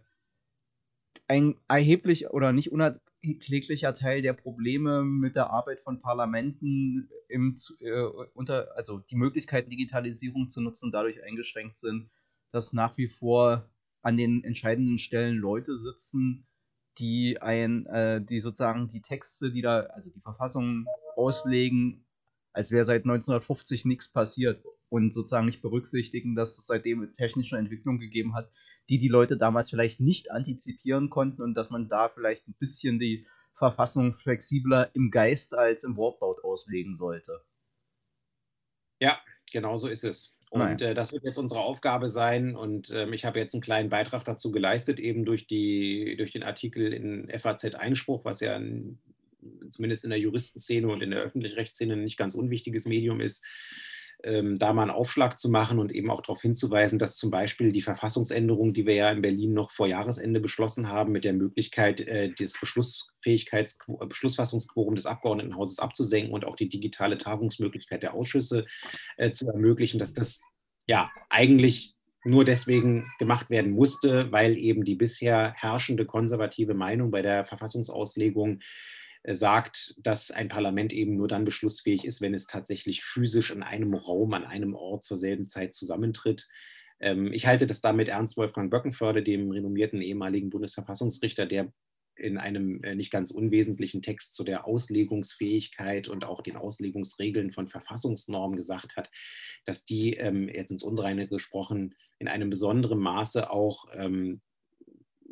ein 1.31 1.55
erheblich 1.69 2.31
oder 2.31 2.53
nicht 2.53 2.73
unerkläglicher 2.73 3.95
Teil 3.95 4.21
der 4.21 4.33
Probleme 4.33 5.05
mit 5.05 5.37
der 5.37 5.51
Arbeit 5.51 5.79
von 5.79 6.01
Parlamenten 6.01 7.09
im, 7.29 7.55
äh, 7.79 8.03
unter, 8.35 8.77
also 8.77 8.99
die 8.99 9.15
Möglichkeiten, 9.15 9.71
Digitalisierung 9.71 10.49
zu 10.49 10.61
nutzen, 10.61 10.91
dadurch 10.91 11.23
eingeschränkt 11.23 11.79
sind, 11.79 12.11
dass 12.51 12.73
nach 12.73 12.99
wie 12.99 13.07
vor 13.07 13.71
an 14.03 14.17
den 14.17 14.43
entscheidenden 14.43 14.99
Stellen 14.99 15.37
Leute 15.37 15.77
sitzen, 15.79 16.49
die 16.99 17.41
ein, 17.41 17.87
äh, 17.87 18.21
die 18.21 18.41
sozusagen 18.41 18.89
die 18.89 19.01
Texte, 19.01 19.53
die 19.53 19.63
da, 19.63 19.83
also 19.83 20.11
die 20.11 20.21
Verfassung 20.21 20.87
auslegen, 21.15 22.05
als 22.53 22.73
wäre 22.73 22.85
seit 22.85 23.05
1950 23.05 23.85
nichts 23.85 24.09
passiert 24.09 24.61
und 24.91 25.15
sozusagen 25.15 25.47
nicht 25.47 25.63
berücksichtigen, 25.63 26.35
dass 26.35 26.59
es 26.59 26.67
seitdem 26.67 27.13
technische 27.15 27.57
Entwicklung 27.57 27.99
gegeben 27.99 28.35
hat, 28.35 28.51
die 28.91 28.99
die 28.99 29.09
Leute 29.09 29.39
damals 29.39 29.71
vielleicht 29.71 30.01
nicht 30.01 30.31
antizipieren 30.31 31.09
konnten 31.09 31.43
und 31.43 31.55
dass 31.55 31.71
man 31.71 31.89
da 31.89 32.09
vielleicht 32.09 32.49
ein 32.49 32.57
bisschen 32.59 32.99
die 32.99 33.27
Verfassung 33.55 34.15
flexibler 34.15 34.91
im 34.95 35.11
Geist 35.11 35.55
als 35.55 35.85
im 35.85 35.97
Wortlaut 35.97 36.43
auslegen 36.43 36.97
sollte. 36.97 37.41
Ja, 39.01 39.21
genau 39.51 39.79
so 39.79 39.89
ist 39.89 40.05
es. 40.05 40.37
Und 40.51 40.83
äh, 40.83 40.95
das 40.95 41.13
wird 41.13 41.23
jetzt 41.23 41.39
unsere 41.39 41.61
Aufgabe 41.61 42.09
sein. 42.09 42.57
Und 42.57 42.91
ähm, 42.91 43.13
ich 43.13 43.25
habe 43.25 43.39
jetzt 43.39 43.55
einen 43.55 43.63
kleinen 43.63 43.89
Beitrag 43.89 44.25
dazu 44.25 44.51
geleistet, 44.51 44.99
eben 44.99 45.25
durch, 45.25 45.47
die, 45.47 46.17
durch 46.19 46.33
den 46.33 46.43
Artikel 46.43 46.93
in 46.93 47.31
FAZ 47.39 47.77
Einspruch, 47.77 48.25
was 48.25 48.41
ja 48.41 48.57
ein, 48.57 48.99
zumindest 49.71 50.03
in 50.03 50.11
der 50.11 50.19
Juristenszene 50.19 50.89
und 50.89 51.03
in 51.03 51.13
der 51.13 51.21
Öffentlichrechtsszene 51.21 51.93
ein 51.93 52.03
nicht 52.03 52.17
ganz 52.17 52.35
unwichtiges 52.35 52.87
Medium 52.87 53.21
ist 53.21 53.45
ähm, 54.25 54.59
da 54.59 54.73
mal 54.73 54.83
einen 54.83 54.91
Aufschlag 54.91 55.39
zu 55.39 55.49
machen 55.51 55.79
und 55.79 55.93
eben 55.93 56.11
auch 56.11 56.21
darauf 56.23 56.43
hinzuweisen, 56.43 56.99
dass 56.99 57.17
zum 57.17 57.31
Beispiel 57.31 57.73
die 57.73 57.83
Verfassungsänderung, 57.83 58.73
die 58.73 58.87
wir 58.87 58.95
ja 58.95 59.11
in 59.11 59.23
Berlin 59.23 59.53
noch 59.53 59.71
vor 59.73 59.87
Jahresende 59.87 60.41
beschlossen 60.41 60.89
haben, 60.89 61.13
mit 61.13 61.25
der 61.25 61.33
Möglichkeit, 61.33 62.01
äh, 62.01 62.33
das 62.39 62.59
Beschlussfähigkeits 62.61 63.79
Beschlussfassungsquorum 64.09 64.95
des 64.95 65.07
Abgeordnetenhauses 65.07 65.79
abzusenken 65.79 66.33
und 66.33 66.45
auch 66.45 66.57
die 66.57 66.69
digitale 66.69 67.19
Tagungsmöglichkeit 67.19 68.03
der 68.03 68.15
Ausschüsse 68.15 68.67
äh, 69.17 69.31
zu 69.31 69.49
ermöglichen, 69.49 69.99
dass 69.99 70.15
das 70.15 70.43
ja 70.87 71.11
eigentlich 71.29 71.95
nur 72.25 72.45
deswegen 72.45 73.11
gemacht 73.19 73.49
werden 73.49 73.73
musste, 73.73 74.31
weil 74.31 74.59
eben 74.59 74.85
die 74.85 74.95
bisher 74.95 75.55
herrschende 75.57 76.05
konservative 76.05 76.75
Meinung 76.75 77.11
bei 77.11 77.23
der 77.23 77.47
Verfassungsauslegung 77.47 78.61
äh, 78.61 78.65
sagt, 79.27 79.95
dass 79.99 80.31
ein 80.31 80.49
Parlament 80.49 80.93
eben 80.93 81.17
nur 81.17 81.29
dann 81.29 81.45
beschlussfähig 81.45 82.05
ist, 82.05 82.21
wenn 82.21 82.35
es 82.35 82.47
tatsächlich 82.47 83.03
physisch 83.03 83.51
in 83.51 83.63
einem 83.63 83.95
Raum, 83.95 84.33
an 84.33 84.45
einem 84.45 84.75
Ort 84.75 85.05
zur 85.05 85.17
selben 85.17 85.49
Zeit 85.49 85.75
zusammentritt. 85.75 86.49
Ähm, 87.01 87.33
ich 87.33 87.47
halte 87.47 87.67
das 87.67 87.81
da 87.81 87.93
mit 87.93 88.09
Ernst 88.09 88.37
Wolfgang 88.37 88.71
Böckenförde, 88.71 89.23
dem 89.23 89.51
renommierten 89.51 90.01
ehemaligen 90.01 90.51
Bundesverfassungsrichter, 90.51 91.47
der 91.47 91.73
in 92.17 92.39
einem 92.39 92.83
äh, 92.83 92.95
nicht 92.95 93.11
ganz 93.11 93.31
unwesentlichen 93.31 94.03
Text 94.03 94.35
zu 94.35 94.45
der 94.45 94.67
Auslegungsfähigkeit 94.67 96.09
und 96.09 96.25
auch 96.25 96.43
den 96.43 96.57
Auslegungsregeln 96.57 97.51
von 97.51 97.69
Verfassungsnormen 97.69 98.57
gesagt 98.57 98.97
hat, 98.97 99.11
dass 99.65 99.85
die, 99.85 100.15
ähm, 100.15 100.49
jetzt 100.49 100.71
ins 100.71 100.83
Unreine 100.83 101.29
gesprochen, 101.29 101.95
in 102.19 102.29
einem 102.29 102.51
besonderen 102.51 102.99
Maße 102.99 103.51
auch 103.51 103.87
ähm, 103.95 104.41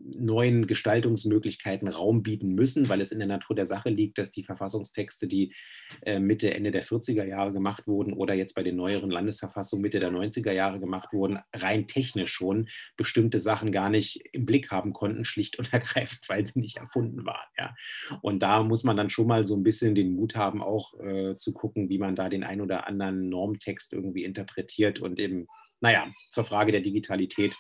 neuen 0.05 0.67
Gestaltungsmöglichkeiten 0.67 1.89
Raum 1.89 2.23
bieten 2.23 2.55
müssen, 2.55 2.89
weil 2.89 3.01
es 3.01 3.13
in 3.13 3.19
der 3.19 3.29
Natur 3.29 3.57
der 3.57 3.67
Sache 3.67 3.91
liegt, 3.91 4.19
dass 4.19 4.31
die 4.31 4.45
Verfassungstexte, 4.45 5.27
die 5.27 5.55
äh, 6.03 6.19
Mitte, 6.19 6.55
Ende 6.55 6.71
der 6.71 6.85
40er 6.85 7.25
Jahre 7.25 7.53
gemacht 7.53 7.87
wurden 7.87 8.13
oder 8.13 8.35
jetzt 8.35 8.55
bei 8.55 8.63
den 8.63 8.77
neueren 8.77 9.11
Landesverfassungen 9.11 9.83
Mitte 9.83 10.01
der 10.01 10.11
90er 10.11 10.53
Jahre 10.53 10.81
gemacht 10.81 11.13
wurden, 11.13 11.39
rein 11.53 11.87
technisch 11.87 12.33
schon 12.33 12.69
bestimmte 12.97 13.41
Sachen 13.41 13.73
gar 13.73 13.91
nicht 13.91 14.23
im 14.33 14.47
Blick 14.47 14.71
haben 14.71 14.93
konnten, 14.93 15.25
schlicht 15.25 15.59
und 15.59 15.73
ergreifend, 15.73 16.21
weil 16.29 16.45
sie 16.45 16.61
nicht 16.61 16.77
erfunden 16.77 17.27
waren. 17.27 17.49
Ja. 17.57 17.75
Und 18.23 18.43
da 18.43 18.63
muss 18.63 18.85
man 18.85 18.97
dann 18.97 19.11
schon 19.11 19.27
mal 19.27 19.47
so 19.47 19.57
ein 19.57 19.63
bisschen 19.63 19.95
den 19.95 20.13
Mut 20.13 20.37
haben, 20.37 20.63
auch 20.63 20.99
äh, 21.01 21.37
zu 21.37 21.53
gucken, 21.53 21.89
wie 21.89 21.99
man 21.99 22.15
da 22.15 22.29
den 22.29 22.45
ein 22.45 22.61
oder 22.61 22.87
anderen 22.87 23.29
Normtext 23.29 23.93
irgendwie 23.93 24.25
interpretiert 24.25 25.01
und 25.01 25.19
eben, 25.19 25.47
naja, 25.81 26.07
zur 26.31 26.45
Frage 26.45 26.73
der 26.73 26.81
Digitalität 26.81 27.57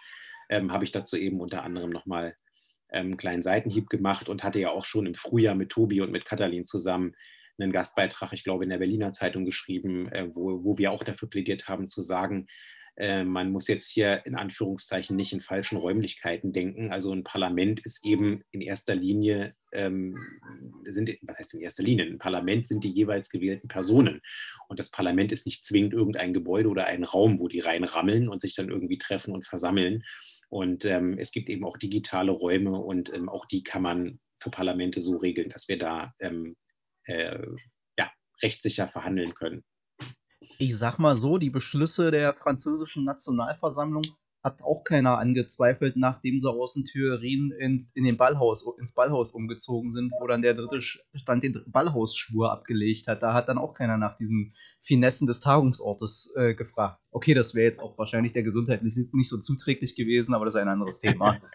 ähm, 0.49 0.73
habe 0.73 0.85
ich 0.85 0.93
dazu 0.93 1.17
eben 1.17 1.41
unter 1.41 1.63
anderem 1.63 1.91
nochmal 1.91 2.35
ähm, 2.91 3.07
einen 3.07 3.17
kleinen 3.17 3.43
Seitenhieb 3.43 3.89
gemacht 3.89 4.29
und 4.29 4.45
hatte 4.45 4.61
ja 4.61 4.71
auch 4.71 4.85
schon 4.85 5.07
im 5.07 5.15
Frühjahr 5.15 5.55
mit 5.55 5.71
Tobi 5.71 6.01
und 6.01 6.11
mit 6.11 6.25
Katalin 6.25 6.67
zusammen 6.67 7.15
einen 7.61 7.73
Gastbeitrag, 7.73 8.33
ich 8.33 8.45
glaube, 8.45 8.65
in 8.65 8.71
der 8.71 8.79
Berliner 8.79 9.13
Zeitung 9.13 9.45
geschrieben, 9.45 10.09
äh, 10.13 10.29
wo, 10.33 10.65
wo 10.65 10.79
wir 10.79 10.93
auch 10.93 11.05
dafür 11.05 11.29
plädiert 11.29 11.69
haben, 11.69 11.89
zu 11.89 12.03
sagen, 12.03 12.47
äh, 12.99 13.25
man 13.25 13.53
muss 13.53 13.69
jetzt 13.69 13.91
hier 13.91 14.27
in 14.27 14.35
Anführungszeichen 14.35 15.15
nicht 15.15 15.33
in 15.33 15.41
falschen 15.41 15.77
Räumlichkeiten 15.77 16.53
denken. 16.53 16.93
Also 16.93 17.13
ein 17.13 17.23
Parlament 17.23 17.81
ist 17.85 18.05
eben 18.05 18.43
in 18.51 18.61
erster 18.61 18.97
Linie, 18.97 19.55
ähm, 19.73 20.17
sind, 20.85 21.11
was 21.23 21.39
heißt 21.39 21.55
in 21.55 21.61
erster 21.61 21.85
Linie? 21.85 22.07
Ein 22.07 22.19
Parlament 22.19 22.67
sind 22.67 22.83
die 22.83 22.91
jeweils 22.91 23.31
gewählten 23.31 23.69
Personen. 23.69 24.21
Und 24.69 24.81
das 24.81 24.91
Parlament 24.91 25.31
ist 25.31 25.47
nicht 25.47 25.65
zwingend 25.65 25.95
irgendein 25.95 26.35
Gebäude 26.35 26.69
oder 26.69 26.87
ein 26.87 27.05
Raum, 27.05 27.39
wo 27.39 27.47
die 27.47 27.61
reinrammeln 27.61 28.29
und 28.29 28.41
sich 28.41 28.57
dann 28.57 28.69
irgendwie 28.69 28.99
treffen 28.99 29.33
und 29.33 29.47
versammeln. 29.47 30.03
Und 30.49 30.85
ähm, 30.85 31.19
es 31.19 31.33
gibt 31.33 31.49
eben 31.51 31.65
auch 31.65 31.77
digitale 31.77 32.33
Räume 32.33 32.79
und 32.79 33.13
ähm, 33.13 33.29
auch 33.29 33.47
die 33.47 33.63
kann 33.63 33.83
man 33.83 34.21
für 34.41 34.51
Parlamente 34.51 35.01
so 35.01 35.17
regeln, 35.17 35.51
dass 35.51 35.69
wir 35.69 35.79
da 35.79 36.15
ähm, 36.21 36.57
äh, 37.05 37.39
ja, 37.99 38.11
rechtssicher 38.43 38.89
verhandeln 38.89 39.35
können. 39.35 39.65
Ich 40.59 40.77
sag 40.77 40.99
mal 40.99 41.17
so, 41.17 41.39
die 41.39 41.51
Beschlüsse 41.51 42.11
der 42.11 42.35
französischen 42.35 43.05
Nationalversammlung 43.05 44.05
hat 44.43 44.63
auch 44.63 44.85
keiner 44.85 45.19
angezweifelt, 45.19 45.97
nachdem 45.97 46.39
sie 46.39 46.51
aus 46.51 46.75
den 46.75 46.85
Theorien 46.85 47.51
ins, 47.51 47.91
in 47.95 48.05
den 48.05 48.17
Ballhaus, 48.17 48.65
ins 48.79 48.95
Ballhaus 48.95 49.33
umgezogen 49.33 49.91
sind, 49.91 50.13
wo 50.21 50.27
dann 50.27 50.43
der 50.43 50.55
dritte 50.55 50.81
Stand 50.81 51.43
den 51.43 51.61
Ballhausschwur 51.67 52.53
abgelegt 52.53 53.09
hat. 53.09 53.23
Da 53.23 53.35
hat 53.35 53.49
dann 53.49 53.59
auch 53.59 53.75
keiner 53.75 53.99
nach 53.99 54.17
diesen 54.17 54.55
Finessen 54.81 55.27
des 55.27 55.41
Tagungsortes 55.41 56.33
äh, 56.37 56.55
gefragt. 56.55 57.01
Okay, 57.11 57.35
das 57.35 57.55
wäre 57.55 57.67
jetzt 57.67 57.81
auch 57.81 57.99
wahrscheinlich 57.99 58.33
der 58.33 58.45
Gesundheit 58.45 58.83
nicht, 58.83 58.97
nicht 59.13 59.29
so 59.29 59.39
zuträglich 59.39 59.97
gewesen, 59.97 60.35
aber 60.35 60.45
das 60.45 60.55
ist 60.55 60.61
ein 60.61 60.69
anderes 60.69 61.01
Thema. 61.01 61.39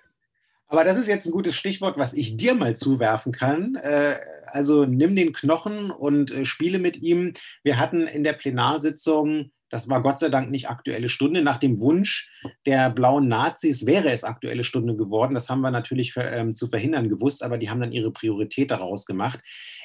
Aber 0.67 0.83
das 0.83 0.97
ist 0.97 1.07
jetzt 1.07 1.27
ein 1.27 1.33
gutes 1.33 1.55
Stichwort, 1.55 1.99
was 1.99 2.15
ich 2.15 2.35
dir 2.35 2.55
mal 2.55 2.75
zuwerfen 2.75 3.31
kann. 3.31 3.75
Äh, 3.75 4.15
also 4.47 4.85
nimm 4.85 5.15
den 5.15 5.31
Knochen 5.31 5.91
und 5.91 6.31
äh, 6.31 6.45
spiele 6.45 6.79
mit 6.79 6.97
ihm. 6.97 7.33
Wir 7.61 7.77
hatten 7.77 8.07
in 8.07 8.23
der 8.23 8.33
Plenarsitzung 8.33 9.51
das 9.73 9.89
war 9.89 10.03
Gott 10.03 10.19
sei 10.19 10.29
Dank 10.29 10.51
nicht 10.51 10.69
aktuelle 10.69 11.09
Stunde. 11.09 11.41
Nach 11.41 11.57
dem 11.57 11.79
Wunsch 11.79 12.29
der 12.67 12.91
blauen 12.91 13.27
Nazis 13.27 13.87
wäre 13.87 14.11
es 14.11 14.23
aktuelle 14.23 14.63
Stunde 14.63 14.95
geworden. 14.95 15.33
Das 15.33 15.49
haben 15.49 15.61
wir 15.61 15.71
natürlich 15.71 16.13
für, 16.13 16.21
ähm, 16.21 16.53
zu 16.53 16.67
verhindern 16.67 17.09
gewusst, 17.09 17.41
aber 17.41 17.57
die 17.57 17.71
haben 17.71 17.79
dann 17.79 17.91
ihre 17.91 18.11
Priorität 18.11 18.69
daraus 18.69 19.07
gemacht. 19.07 19.39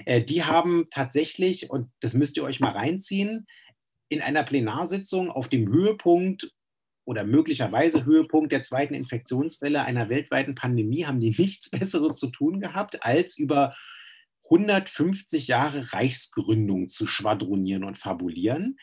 Äh, 0.04 0.20
die 0.20 0.44
haben 0.44 0.84
tatsächlich, 0.90 1.70
und 1.70 1.88
das 2.00 2.12
müsst 2.12 2.36
ihr 2.36 2.44
euch 2.44 2.60
mal 2.60 2.72
reinziehen, 2.72 3.46
in 4.10 4.20
einer 4.20 4.42
Plenarsitzung 4.42 5.30
auf 5.30 5.48
dem 5.48 5.68
Höhepunkt 5.68 6.52
oder 7.06 7.24
möglicherweise 7.24 8.04
Höhepunkt 8.04 8.52
der 8.52 8.60
zweiten 8.60 8.92
Infektionswelle 8.92 9.86
einer 9.86 10.10
weltweiten 10.10 10.54
Pandemie 10.54 11.06
haben 11.06 11.18
die 11.18 11.30
nichts 11.38 11.70
Besseres 11.70 12.18
zu 12.18 12.26
tun 12.26 12.60
gehabt, 12.60 13.02
als 13.06 13.38
über 13.38 13.74
150 14.50 15.46
Jahre 15.46 15.94
Reichsgründung 15.94 16.88
zu 16.88 17.06
schwadronieren 17.06 17.84
und 17.84 17.96
fabulieren. 17.96 18.76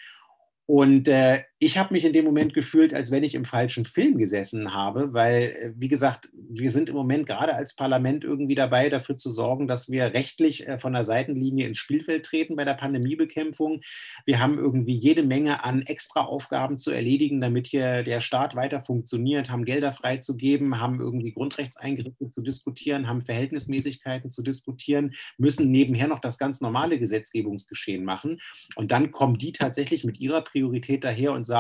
Und 0.68 1.08
äh, 1.08 1.44
ich 1.66 1.80
habe 1.80 1.96
mich 1.96 2.06
in 2.06 2.14
dem 2.14 2.26
Moment 2.26 2.54
gefühlt, 2.54 2.94
als 2.94 3.10
wenn 3.10 3.24
ich 3.24 3.34
im 3.34 3.44
falschen 3.44 3.86
Film 3.86 4.20
gesessen 4.20 4.76
habe, 4.76 5.14
weil, 5.14 5.42
äh, 5.42 5.74
wie 5.76 5.88
gesagt, 5.88 6.30
wir 6.32 6.70
sind 6.70 6.90
im 6.90 6.96
Moment 6.96 7.26
gerade 7.26 7.56
als 7.56 7.76
Parlament 7.76 8.24
irgendwie 8.24 8.54
dabei, 8.54 8.88
dafür 8.88 9.18
zu 9.18 9.32
sorgen, 9.32 9.68
dass 9.68 9.90
wir 9.90 10.14
rechtlich 10.14 10.68
äh, 10.68 10.78
von 10.78 10.94
der 10.94 11.06
Seitenlinie 11.06 11.68
ins 11.68 11.80
Spielfeld 11.80 12.24
treten 12.24 12.56
bei 12.56 12.66
der 12.66 12.76
Pandemiebekämpfung. 12.76 13.82
Wir 14.28 14.40
haben 14.40 14.60
irgendwie 14.60 14.94
jede 14.94 15.24
Menge 15.24 15.64
an 15.64 15.82
Extraaufgaben 15.82 16.78
zu 16.78 16.92
erledigen, 16.92 17.42
damit 17.42 17.66
hier 17.66 18.04
der 18.04 18.22
Staat 18.22 18.56
weiter 18.56 18.82
funktioniert, 18.82 19.50
haben 19.50 19.66
Gelder 19.66 19.92
freizugeben, 19.92 20.80
haben 20.80 21.00
irgendwie 21.00 21.32
Grundrechtseingriffe 21.32 22.30
zu 22.30 22.44
diskutieren, 22.44 23.08
haben 23.08 23.24
Verhältnismäßigkeiten 23.24 24.30
zu 24.30 24.44
diskutieren, 24.44 25.16
müssen 25.40 25.72
nebenher 25.72 26.08
noch 26.08 26.20
das 26.20 26.38
ganz 26.38 26.62
normale 26.62 27.00
Gesetzgebungsgeschehen 27.00 28.06
machen. 28.06 28.40
Und 28.76 28.92
dann 28.92 29.12
kommen 29.12 29.40
die 29.40 29.52
tatsächlich 29.52 30.04
mit 30.04 30.20
ihrer 30.20 30.42
Priorität 30.42 31.04
daher 31.04 31.34
und 31.34 31.46
sagen, 31.46 31.55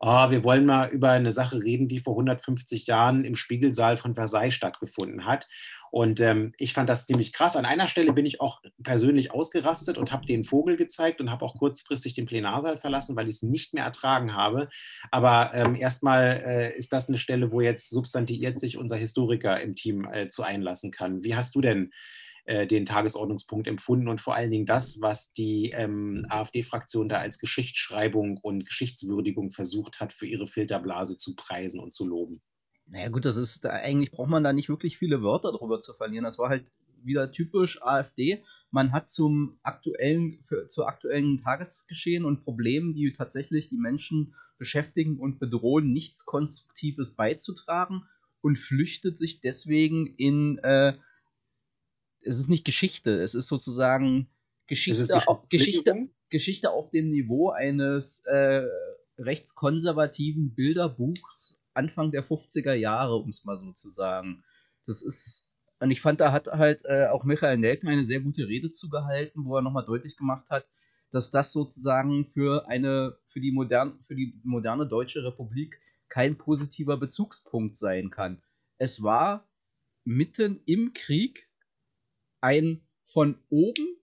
oh, 0.00 0.30
wir 0.30 0.44
wollen 0.44 0.66
mal 0.66 0.88
über 0.90 1.10
eine 1.10 1.32
Sache 1.32 1.62
reden, 1.62 1.88
die 1.88 2.00
vor 2.00 2.14
150 2.14 2.86
Jahren 2.86 3.24
im 3.24 3.34
Spiegelsaal 3.34 3.96
von 3.96 4.14
Versailles 4.14 4.54
stattgefunden 4.54 5.26
hat. 5.26 5.46
Und 5.90 6.20
ähm, 6.20 6.52
ich 6.56 6.72
fand 6.72 6.88
das 6.88 7.06
ziemlich 7.06 7.32
krass. 7.32 7.56
An 7.56 7.64
einer 7.64 7.88
Stelle 7.88 8.12
bin 8.12 8.24
ich 8.24 8.40
auch 8.40 8.62
persönlich 8.82 9.32
ausgerastet 9.32 9.98
und 9.98 10.12
habe 10.12 10.24
den 10.24 10.44
Vogel 10.44 10.76
gezeigt 10.76 11.20
und 11.20 11.30
habe 11.30 11.44
auch 11.44 11.56
kurzfristig 11.56 12.14
den 12.14 12.26
Plenarsaal 12.26 12.78
verlassen, 12.78 13.16
weil 13.16 13.28
ich 13.28 13.36
es 13.36 13.42
nicht 13.42 13.74
mehr 13.74 13.84
ertragen 13.84 14.34
habe. 14.34 14.68
Aber 15.10 15.50
ähm, 15.52 15.74
erstmal 15.74 16.42
äh, 16.46 16.78
ist 16.78 16.92
das 16.92 17.08
eine 17.08 17.18
Stelle, 17.18 17.50
wo 17.50 17.60
jetzt 17.60 17.90
substantiiert 17.90 18.58
sich 18.58 18.76
unser 18.76 18.96
Historiker 18.96 19.60
im 19.60 19.74
Team 19.74 20.08
äh, 20.10 20.28
zu 20.28 20.44
einlassen 20.44 20.92
kann. 20.92 21.24
Wie 21.24 21.34
hast 21.34 21.56
du 21.56 21.60
denn 21.60 21.90
äh, 22.44 22.66
den 22.66 22.86
Tagesordnungspunkt 22.86 23.68
empfunden 23.68 24.08
und 24.08 24.20
vor 24.20 24.34
allen 24.34 24.50
Dingen 24.50 24.66
das, 24.66 25.00
was 25.00 25.32
die 25.32 25.70
ähm, 25.74 26.26
AfD-Fraktion 26.28 27.08
da 27.08 27.18
als 27.18 27.38
Geschichtsschreibung 27.38 28.38
und 28.42 28.66
Geschichtswürdigung 28.66 29.50
versucht 29.50 30.00
hat, 30.00 30.12
für 30.12 30.26
ihre 30.26 30.46
Filterblase 30.46 31.16
zu 31.16 31.34
preisen 31.36 31.80
und 31.80 31.94
zu 31.94 32.06
loben. 32.06 32.40
Naja 32.86 33.08
gut, 33.08 33.24
das 33.24 33.36
ist, 33.36 33.64
eigentlich 33.66 34.10
braucht 34.10 34.30
man 34.30 34.42
da 34.42 34.52
nicht 34.52 34.68
wirklich 34.68 34.98
viele 34.98 35.22
Wörter 35.22 35.52
drüber 35.52 35.80
zu 35.80 35.92
verlieren. 35.94 36.24
Das 36.24 36.38
war 36.38 36.48
halt 36.48 36.72
wieder 37.04 37.32
typisch 37.32 37.80
AfD. 37.82 38.42
Man 38.70 38.92
hat 38.92 39.08
zum 39.08 39.58
aktuellen, 39.62 40.42
für, 40.46 40.68
zu 40.68 40.84
aktuellen 40.84 41.38
Tagesgeschehen 41.38 42.24
und 42.24 42.44
Problemen, 42.44 42.94
die 42.94 43.12
tatsächlich 43.12 43.68
die 43.68 43.78
Menschen 43.78 44.34
beschäftigen 44.58 45.18
und 45.18 45.38
bedrohen, 45.38 45.92
nichts 45.92 46.24
Konstruktives 46.24 47.12
beizutragen 47.12 48.02
und 48.42 48.58
flüchtet 48.58 49.18
sich 49.18 49.40
deswegen 49.40 50.06
in 50.16 50.58
äh, 50.58 50.94
es 52.22 52.38
ist 52.38 52.48
nicht 52.48 52.64
Geschichte, 52.64 53.22
es 53.22 53.34
ist 53.34 53.48
sozusagen 53.48 54.28
Geschichte, 54.66 55.02
ist 55.02 55.12
auf, 55.12 55.48
Geschichte, 55.48 56.08
Geschichte 56.28 56.70
auf 56.70 56.90
dem 56.90 57.10
Niveau 57.10 57.50
eines 57.50 58.24
äh, 58.26 58.64
rechtskonservativen 59.18 60.54
Bilderbuchs 60.54 61.60
Anfang 61.74 62.10
der 62.10 62.26
50er 62.26 62.74
Jahre, 62.74 63.16
um 63.16 63.30
es 63.30 63.44
mal 63.44 63.56
so 63.56 63.72
zu 63.72 63.90
sagen. 63.90 64.44
Das 64.86 65.02
ist, 65.02 65.48
und 65.78 65.90
ich 65.90 66.00
fand, 66.00 66.20
da 66.20 66.32
hat 66.32 66.48
halt 66.48 66.84
äh, 66.84 67.06
auch 67.06 67.24
Michael 67.24 67.58
Nelken 67.58 67.88
eine 67.88 68.04
sehr 68.04 68.20
gute 68.20 68.48
Rede 68.48 68.72
zugehalten, 68.72 69.44
wo 69.44 69.56
er 69.56 69.62
nochmal 69.62 69.84
deutlich 69.84 70.16
gemacht 70.16 70.50
hat, 70.50 70.66
dass 71.10 71.30
das 71.30 71.52
sozusagen 71.52 72.26
für 72.26 72.68
eine, 72.68 73.16
für 73.28 73.40
die, 73.40 73.52
modern, 73.52 74.00
für 74.02 74.14
die 74.14 74.40
moderne 74.44 74.86
Deutsche 74.86 75.24
Republik 75.24 75.80
kein 76.08 76.36
positiver 76.38 76.96
Bezugspunkt 76.96 77.76
sein 77.76 78.10
kann. 78.10 78.42
Es 78.78 79.02
war 79.02 79.48
mitten 80.04 80.60
im 80.66 80.92
Krieg 80.92 81.49
ein 82.40 82.82
von 83.04 83.38
oben 83.50 84.00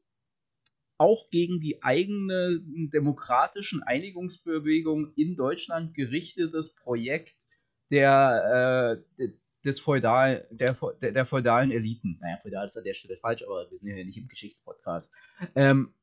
auch 0.97 1.29
gegen 1.29 1.59
die 1.59 1.83
eigene 1.83 2.59
demokratischen 2.63 3.83
Einigungsbewegung 3.83 5.13
in 5.15 5.35
Deutschland 5.35 5.93
gerichtetes 5.93 6.73
Projekt 6.73 7.35
der, 7.91 9.03
äh, 9.19 9.29
des 9.63 9.79
Feudal, 9.79 10.47
der, 10.49 10.75
der, 11.01 11.11
der, 11.11 11.25
feudalen 11.25 11.71
Eliten. 11.71 12.17
Naja, 12.19 12.37
feudal 12.41 12.65
ist 12.65 12.77
an 12.77 12.83
der 12.83 12.93
Stelle 12.93 13.17
falsch, 13.17 13.43
aber 13.43 13.69
wir 13.69 13.77
sind 13.77 13.89
ja 13.89 14.03
nicht 14.03 14.17
im 14.17 14.27
Geschichtspodcast. 14.27 15.13
Ähm, 15.55 15.93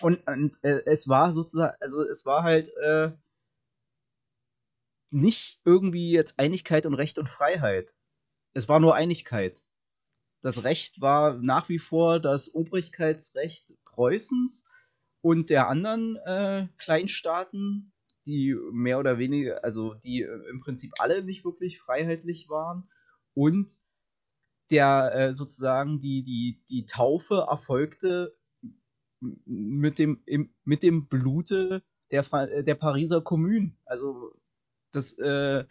und, 0.00 0.26
und 0.26 0.56
äh, 0.62 0.82
es 0.86 1.08
war 1.08 1.32
sozusagen, 1.32 1.76
also 1.80 2.02
es 2.02 2.24
war 2.24 2.42
halt 2.42 2.70
äh, 2.76 3.10
nicht 5.10 5.60
irgendwie 5.64 6.10
jetzt 6.12 6.38
Einigkeit 6.38 6.86
und 6.86 6.94
Recht 6.94 7.18
und 7.18 7.28
Freiheit. 7.28 7.94
Es 8.54 8.68
war 8.68 8.80
nur 8.80 8.94
Einigkeit. 8.94 9.62
Das 10.42 10.64
Recht 10.64 11.00
war 11.00 11.34
nach 11.38 11.68
wie 11.68 11.78
vor 11.78 12.20
das 12.20 12.54
Obrigkeitsrecht 12.54 13.72
Preußens 13.84 14.68
und 15.22 15.50
der 15.50 15.68
anderen 15.68 16.16
äh, 16.24 16.68
Kleinstaaten, 16.78 17.92
die 18.26 18.56
mehr 18.72 18.98
oder 18.98 19.18
weniger, 19.18 19.64
also 19.64 19.94
die 19.94 20.22
äh, 20.22 20.48
im 20.50 20.60
Prinzip 20.60 20.92
alle 20.98 21.24
nicht 21.24 21.44
wirklich 21.44 21.80
freiheitlich 21.80 22.48
waren. 22.48 22.88
Und 23.34 23.80
der 24.70 25.12
äh, 25.14 25.32
sozusagen 25.32 26.00
die, 26.00 26.22
die, 26.22 26.62
die 26.68 26.86
Taufe 26.86 27.46
erfolgte 27.48 28.36
mit 29.20 29.98
dem, 29.98 30.22
im, 30.26 30.54
mit 30.64 30.82
dem 30.82 31.06
Blute 31.06 31.82
der, 32.10 32.24
der 32.62 32.74
Pariser 32.74 33.20
Kommune. 33.20 33.72
Also 33.84 34.32
das, 34.92 35.12
äh, 35.18 35.64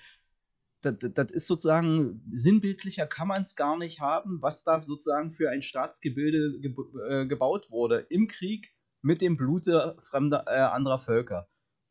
das, 0.85 1.13
das 1.13 1.31
ist 1.31 1.47
sozusagen, 1.47 2.21
sinnbildlicher 2.31 3.07
kann 3.07 3.27
man 3.27 3.41
es 3.41 3.55
gar 3.55 3.77
nicht 3.77 3.99
haben, 3.99 4.41
was 4.41 4.63
da 4.63 4.81
sozusagen 4.83 5.31
für 5.31 5.49
ein 5.49 5.61
Staatsgebilde 5.61 6.59
ge 6.59 6.75
äh, 7.09 7.25
gebaut 7.25 7.71
wurde. 7.71 8.05
Im 8.09 8.27
Krieg 8.27 8.73
mit 9.01 9.21
dem 9.21 9.37
Blute 9.37 9.97
fremder, 10.03 10.45
äh, 10.47 10.59
anderer 10.59 10.99
Völker. 10.99 11.47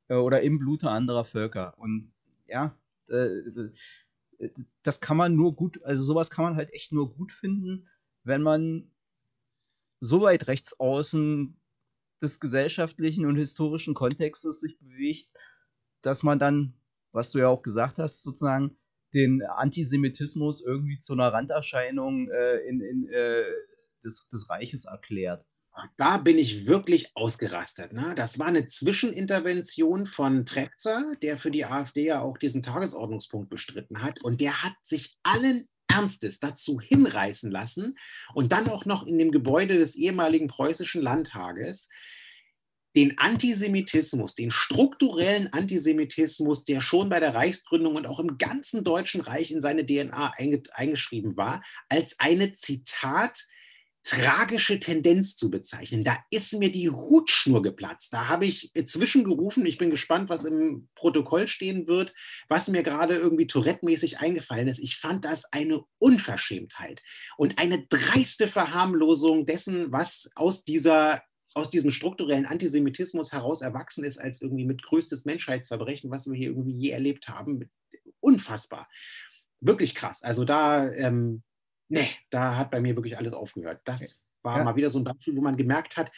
Äh, 0.09 0.14
oder 0.14 0.42
im 0.42 0.59
Blute 0.59 0.90
anderer 0.90 1.24
Völker. 1.24 1.78
Und 1.78 2.12
ja, 2.47 2.76
äh, 3.09 3.28
das 4.82 5.01
kann 5.01 5.16
man 5.16 5.34
nur 5.34 5.55
gut, 5.55 5.82
also 5.84 6.05
sowas 6.05 6.30
kann 6.30 6.45
man 6.45 6.57
halt 6.57 6.72
echt 6.72 6.92
nur 6.92 7.14
gut 7.14 7.32
finden, 7.32 7.88
wenn 8.24 8.42
man 8.42 8.90
so 10.01 10.22
weit 10.22 10.49
rechts 10.49 10.78
außen 10.78 11.57
des 12.20 12.40
gesellschaftlichen 12.40 13.26
und 13.26 13.36
historischen 13.36 13.95
Kontextes 13.95 14.61
sich 14.61 14.78
bewegt, 14.78 15.28
dass 16.03 16.22
man 16.22 16.38
dann, 16.38 16.74
was 17.12 17.32
du 17.32 17.38
ja 17.38 17.49
auch 17.49 17.62
gesagt 17.62 17.99
hast, 17.99 18.22
sozusagen 18.22 18.76
den 19.14 19.42
Antisemitismus 19.42 20.62
irgendwie 20.64 20.98
zu 20.98 21.12
einer 21.12 21.32
Randerscheinung 21.32 22.28
äh, 22.30 22.56
in, 22.68 22.80
in, 22.80 23.08
äh, 23.08 23.44
des, 24.04 24.28
des 24.28 24.50
Reiches 24.50 24.84
erklärt. 24.84 25.46
Da 25.96 26.18
bin 26.18 26.38
ich 26.38 26.68
wirklich 26.68 27.10
ausgerastet. 27.16 27.92
Ne? 27.92 28.14
Das 28.16 28.38
war 28.38 28.46
eine 28.46 28.66
Zwischenintervention 28.66 30.06
von 30.06 30.46
Trepzer, 30.46 31.14
der 31.20 31.36
für 31.36 31.50
die 31.50 31.64
AfD 31.64 32.06
ja 32.06 32.20
auch 32.22 32.38
diesen 32.38 32.62
Tagesordnungspunkt 32.62 33.50
bestritten 33.50 34.00
hat. 34.00 34.22
Und 34.22 34.40
der 34.40 34.62
hat 34.62 34.74
sich 34.82 35.16
allen 35.24 35.68
Ernstes 35.88 36.38
dazu 36.38 36.80
hinreißen 36.80 37.50
lassen 37.50 37.96
und 38.34 38.52
dann 38.52 38.68
auch 38.68 38.84
noch 38.84 39.06
in 39.06 39.18
dem 39.18 39.32
Gebäude 39.32 39.78
des 39.78 39.96
ehemaligen 39.96 40.48
preußischen 40.48 41.02
Landtages 41.02 41.88
den 42.97 43.18
Antisemitismus, 43.18 44.34
den 44.34 44.51
strukturellen 44.51 45.53
Antisemitismus, 45.53 46.64
der 46.64 46.80
schon 46.80 47.09
bei 47.09 47.20
der 47.20 47.34
Reichsgründung 47.34 47.97
und 47.97 48.07
auch 48.07 48.20
im 48.20 48.38
ganzen 48.38 48.84
Deutschen 48.84 49.20
Reich 49.20 49.51
in 49.51 49.61
seine 49.61 49.84
DNA 49.84 50.34
eingeschrieben 50.72 51.36
war, 51.36 51.62
als 51.88 52.18
eine 52.18 52.53
Zitat 52.53 53.45
tragische 54.05 54.78
Tendenz 54.78 55.34
zu 55.34 55.51
bezeichnen. 55.51 56.05
Da 56.05 56.18
ist 56.30 56.53
mir 56.53 56.70
die 56.70 56.90
Hutschnur 56.90 57.62
geplatzt. 57.62 58.12
Da 58.12 58.28
habe 58.28 58.45
ich 58.45 58.70
zwischengerufen. 58.84 59.64
Ich 59.64 59.78
bin 59.78 59.90
gespannt, 59.90 60.28
was 60.28 60.45
im 60.45 60.88
Protokoll 60.95 61.49
stehen 61.49 61.86
wird, 61.86 62.12
was 62.49 62.68
mir 62.68 62.82
gerade 62.82 63.16
irgendwie 63.16 63.47
Tourette-mäßig 63.47 64.18
eingefallen 64.18 64.68
ist. 64.68 64.78
Ich 64.78 64.99
fand 64.99 65.24
das 65.24 65.51
eine 65.53 65.82
Unverschämtheit 65.99 67.03
und 67.38 67.59
eine 67.59 67.86
dreiste 67.86 68.47
Verharmlosung 68.47 69.47
dessen, 69.47 69.90
was 69.90 70.30
aus 70.34 70.64
dieser 70.64 71.22
aus 71.55 71.70
diesem 71.70 71.90
strukturellen 71.90 72.46
Antisemitismus 72.46 73.32
heraus 73.32 73.62
erwachsen 73.62 74.05
ist, 74.05 74.18
als 74.18 74.42
irgendwie 74.42 74.66
mit 74.66 74.82
größtes 74.82 75.24
Menschheitsverbrechen, 75.24 76.11
was 76.11 76.26
wir 76.26 76.34
hier 76.34 76.48
irgendwie 76.48 76.76
je 76.76 76.90
erlebt 76.90 77.28
haben. 77.28 77.70
Unfassbar. 78.20 78.88
Wirklich 79.61 79.94
krass. 79.94 80.22
Also 80.22 80.44
da, 80.44 80.90
ähm, 80.92 81.42
nee, 81.88 82.09
da 82.30 82.57
hat 82.57 82.70
bei 82.70 82.80
mir 82.80 82.96
wirklich 82.96 83.16
alles 83.16 83.32
aufgehört. 83.32 83.80
Das 83.84 84.24
war 84.42 84.59
ja. 84.59 84.64
mal 84.64 84.76
wieder 84.76 84.90
so 84.90 84.98
ein 84.98 85.05
Beispiel, 85.05 85.36
wo 85.36 85.40
man 85.40 85.57
gemerkt 85.57 85.96
hat, 85.96 86.11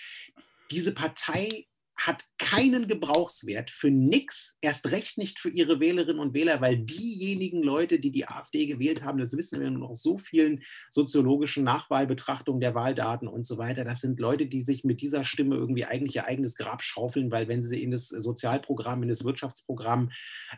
diese 0.70 0.92
Partei 0.92 1.66
hat 1.96 2.24
keinen 2.38 2.86
Gebrauchswert 2.86 3.70
für 3.70 3.90
nichts, 3.90 4.56
erst 4.60 4.92
recht 4.92 5.18
nicht 5.18 5.40
für 5.40 5.48
ihre 5.48 5.80
Wählerinnen 5.80 6.20
und 6.20 6.34
Wähler, 6.34 6.60
weil 6.60 6.78
diejenigen 6.78 7.62
Leute, 7.62 7.98
die 7.98 8.10
die 8.10 8.28
AfD 8.28 8.66
gewählt 8.66 9.02
haben, 9.02 9.18
das 9.18 9.36
wissen 9.36 9.60
wir 9.60 9.70
noch 9.70 9.96
so 9.96 10.18
vielen 10.18 10.62
soziologischen 10.90 11.64
Nachwahlbetrachtungen 11.64 12.60
der 12.60 12.74
Wahldaten 12.74 13.26
und 13.26 13.46
so 13.46 13.58
weiter, 13.58 13.84
das 13.84 14.00
sind 14.00 14.20
Leute, 14.20 14.46
die 14.46 14.62
sich 14.62 14.84
mit 14.84 15.00
dieser 15.00 15.24
Stimme 15.24 15.56
irgendwie 15.56 15.84
eigentlich 15.84 16.16
ihr 16.16 16.26
eigenes 16.26 16.56
Grab 16.56 16.82
schaufeln, 16.82 17.30
weil 17.30 17.48
wenn 17.48 17.62
sie 17.62 17.82
in 17.82 17.90
das 17.90 18.08
Sozialprogramm, 18.08 19.02
in 19.02 19.08
das 19.08 19.24
Wirtschaftsprogramm 19.24 20.10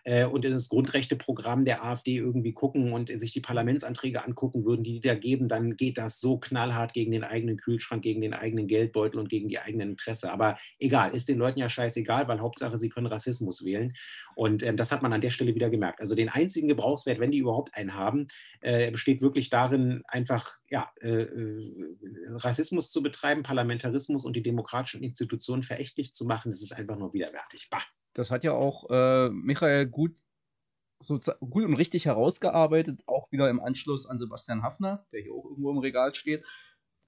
äh, 0.04 0.26
und 0.26 0.44
in 0.44 0.52
das 0.52 0.68
Grundrechteprogramm 0.68 1.64
der 1.64 1.84
AfD 1.84 2.16
irgendwie 2.16 2.52
gucken 2.52 2.92
und 2.92 3.10
sich 3.18 3.32
die 3.32 3.40
Parlamentsanträge 3.40 4.24
angucken 4.24 4.64
würden, 4.64 4.84
die 4.84 4.98
die 5.00 5.08
da 5.08 5.14
geben, 5.14 5.48
dann 5.48 5.76
geht 5.76 5.98
das 5.98 6.20
so 6.20 6.38
knallhart 6.38 6.92
gegen 6.92 7.12
den 7.12 7.24
eigenen 7.24 7.56
Kühlschrank, 7.56 8.02
gegen 8.02 8.20
den 8.20 8.34
eigenen 8.34 8.66
Geldbeutel 8.66 9.18
und 9.18 9.28
gegen 9.28 9.48
die 9.48 9.58
eigenen 9.58 9.90
Interesse. 9.90 10.32
Aber 10.32 10.58
egal, 10.78 11.14
ist 11.14 11.27
den 11.28 11.38
Leuten 11.38 11.58
ja 11.58 11.68
scheißegal, 11.68 12.28
weil 12.28 12.40
Hauptsache, 12.40 12.78
sie 12.78 12.88
können 12.88 13.06
Rassismus 13.06 13.64
wählen. 13.64 13.94
Und 14.34 14.62
ähm, 14.62 14.76
das 14.76 14.92
hat 14.92 15.02
man 15.02 15.12
an 15.12 15.20
der 15.20 15.30
Stelle 15.30 15.54
wieder 15.54 15.70
gemerkt. 15.70 16.00
Also 16.00 16.14
den 16.14 16.28
einzigen 16.28 16.68
Gebrauchswert, 16.68 17.20
wenn 17.20 17.30
die 17.30 17.38
überhaupt 17.38 17.74
einen 17.74 17.94
haben, 17.94 18.28
äh, 18.60 18.90
besteht 18.90 19.20
wirklich 19.20 19.50
darin, 19.50 20.02
einfach 20.08 20.58
ja, 20.68 20.90
äh, 21.00 21.22
äh, 21.22 21.96
Rassismus 22.30 22.90
zu 22.90 23.02
betreiben, 23.02 23.42
Parlamentarismus 23.42 24.24
und 24.24 24.34
die 24.34 24.42
demokratischen 24.42 25.02
Institutionen 25.02 25.62
verächtlich 25.62 26.14
zu 26.14 26.24
machen. 26.24 26.50
Das 26.50 26.62
ist 26.62 26.72
einfach 26.72 26.96
nur 26.96 27.12
widerwärtig. 27.12 27.68
Bah. 27.70 27.82
Das 28.14 28.30
hat 28.30 28.44
ja 28.44 28.52
auch 28.52 28.90
äh, 28.90 29.30
Michael 29.30 29.86
gut 29.86 30.16
so 31.00 31.18
gut 31.40 31.64
und 31.64 31.74
richtig 31.74 32.06
herausgearbeitet, 32.06 33.02
auch 33.06 33.30
wieder 33.30 33.48
im 33.48 33.60
Anschluss 33.60 34.06
an 34.06 34.18
Sebastian 34.18 34.62
Hafner, 34.62 35.06
der 35.12 35.22
hier 35.22 35.32
auch 35.32 35.44
irgendwo 35.44 35.70
im 35.70 35.78
Regal 35.78 36.14
steht. 36.14 36.44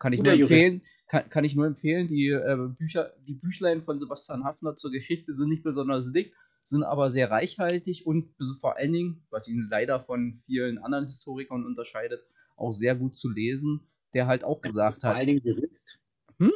Kann 0.01 0.15
ich, 0.15 0.23
nur 0.23 0.33
empfehlen, 0.33 0.83
kann, 1.09 1.29
kann, 1.29 1.45
ich 1.45 1.55
nur 1.55 1.67
empfehlen. 1.67 2.09
Die 2.09 2.29
äh, 2.29 2.57
Bücher, 2.79 3.13
die 3.29 3.35
Büchlein 3.35 3.83
von 3.83 3.99
Sebastian 3.99 4.45
Hafner 4.45 4.75
zur 4.75 4.91
Geschichte 4.91 5.35
sind 5.35 5.51
nicht 5.51 5.63
besonders 5.63 6.11
dick, 6.11 6.33
sind 6.65 6.85
aber 6.85 7.11
sehr 7.11 7.31
reichhaltig 7.31 8.07
und 8.07 8.35
vor 8.61 8.79
allen 8.79 8.95
Dingen, 8.95 9.27
was 9.29 9.47
ihn 9.47 9.69
leider 9.71 10.01
von 10.01 10.43
vielen 10.47 10.79
anderen 10.79 11.05
Historikern 11.05 11.67
unterscheidet, 11.67 12.25
auch 12.57 12.73
sehr 12.73 12.97
gut 12.97 13.15
zu 13.15 13.29
lesen, 13.29 13.87
der 14.15 14.27
halt 14.27 14.43
auch 14.43 14.63
gesagt 14.63 15.05
hat. 15.05 15.13
Vor 15.13 15.19
allen 15.19 15.27
Dingen 15.27 15.43
Jurist. 15.45 16.01
Hm? 16.39 16.53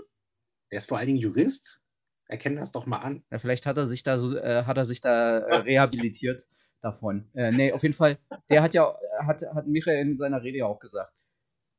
Der 0.72 0.78
ist 0.78 0.88
vor 0.88 0.96
allen 0.96 1.08
Dingen 1.08 1.20
Jurist. 1.20 1.82
Erkennen 2.26 2.56
das 2.56 2.72
doch 2.72 2.86
mal 2.86 3.00
an. 3.00 3.24
Ja, 3.30 3.38
vielleicht 3.38 3.66
hat 3.66 3.76
er 3.76 3.86
sich 3.86 4.02
da 4.04 4.18
so, 4.18 4.34
äh, 4.34 4.64
hat 4.64 4.78
er 4.78 4.86
sich 4.86 5.02
da 5.02 5.40
äh, 5.40 5.56
rehabilitiert 5.56 6.48
davon. 6.80 7.28
Äh, 7.34 7.52
nee, 7.52 7.72
auf 7.72 7.82
jeden 7.82 7.94
Fall, 7.94 8.16
der 8.48 8.62
hat 8.62 8.72
ja, 8.72 8.96
hat, 9.26 9.42
hat 9.54 9.66
Michael 9.66 10.00
in 10.00 10.16
seiner 10.16 10.42
Rede 10.42 10.58
ja 10.58 10.66
auch 10.66 10.80
gesagt 10.80 11.12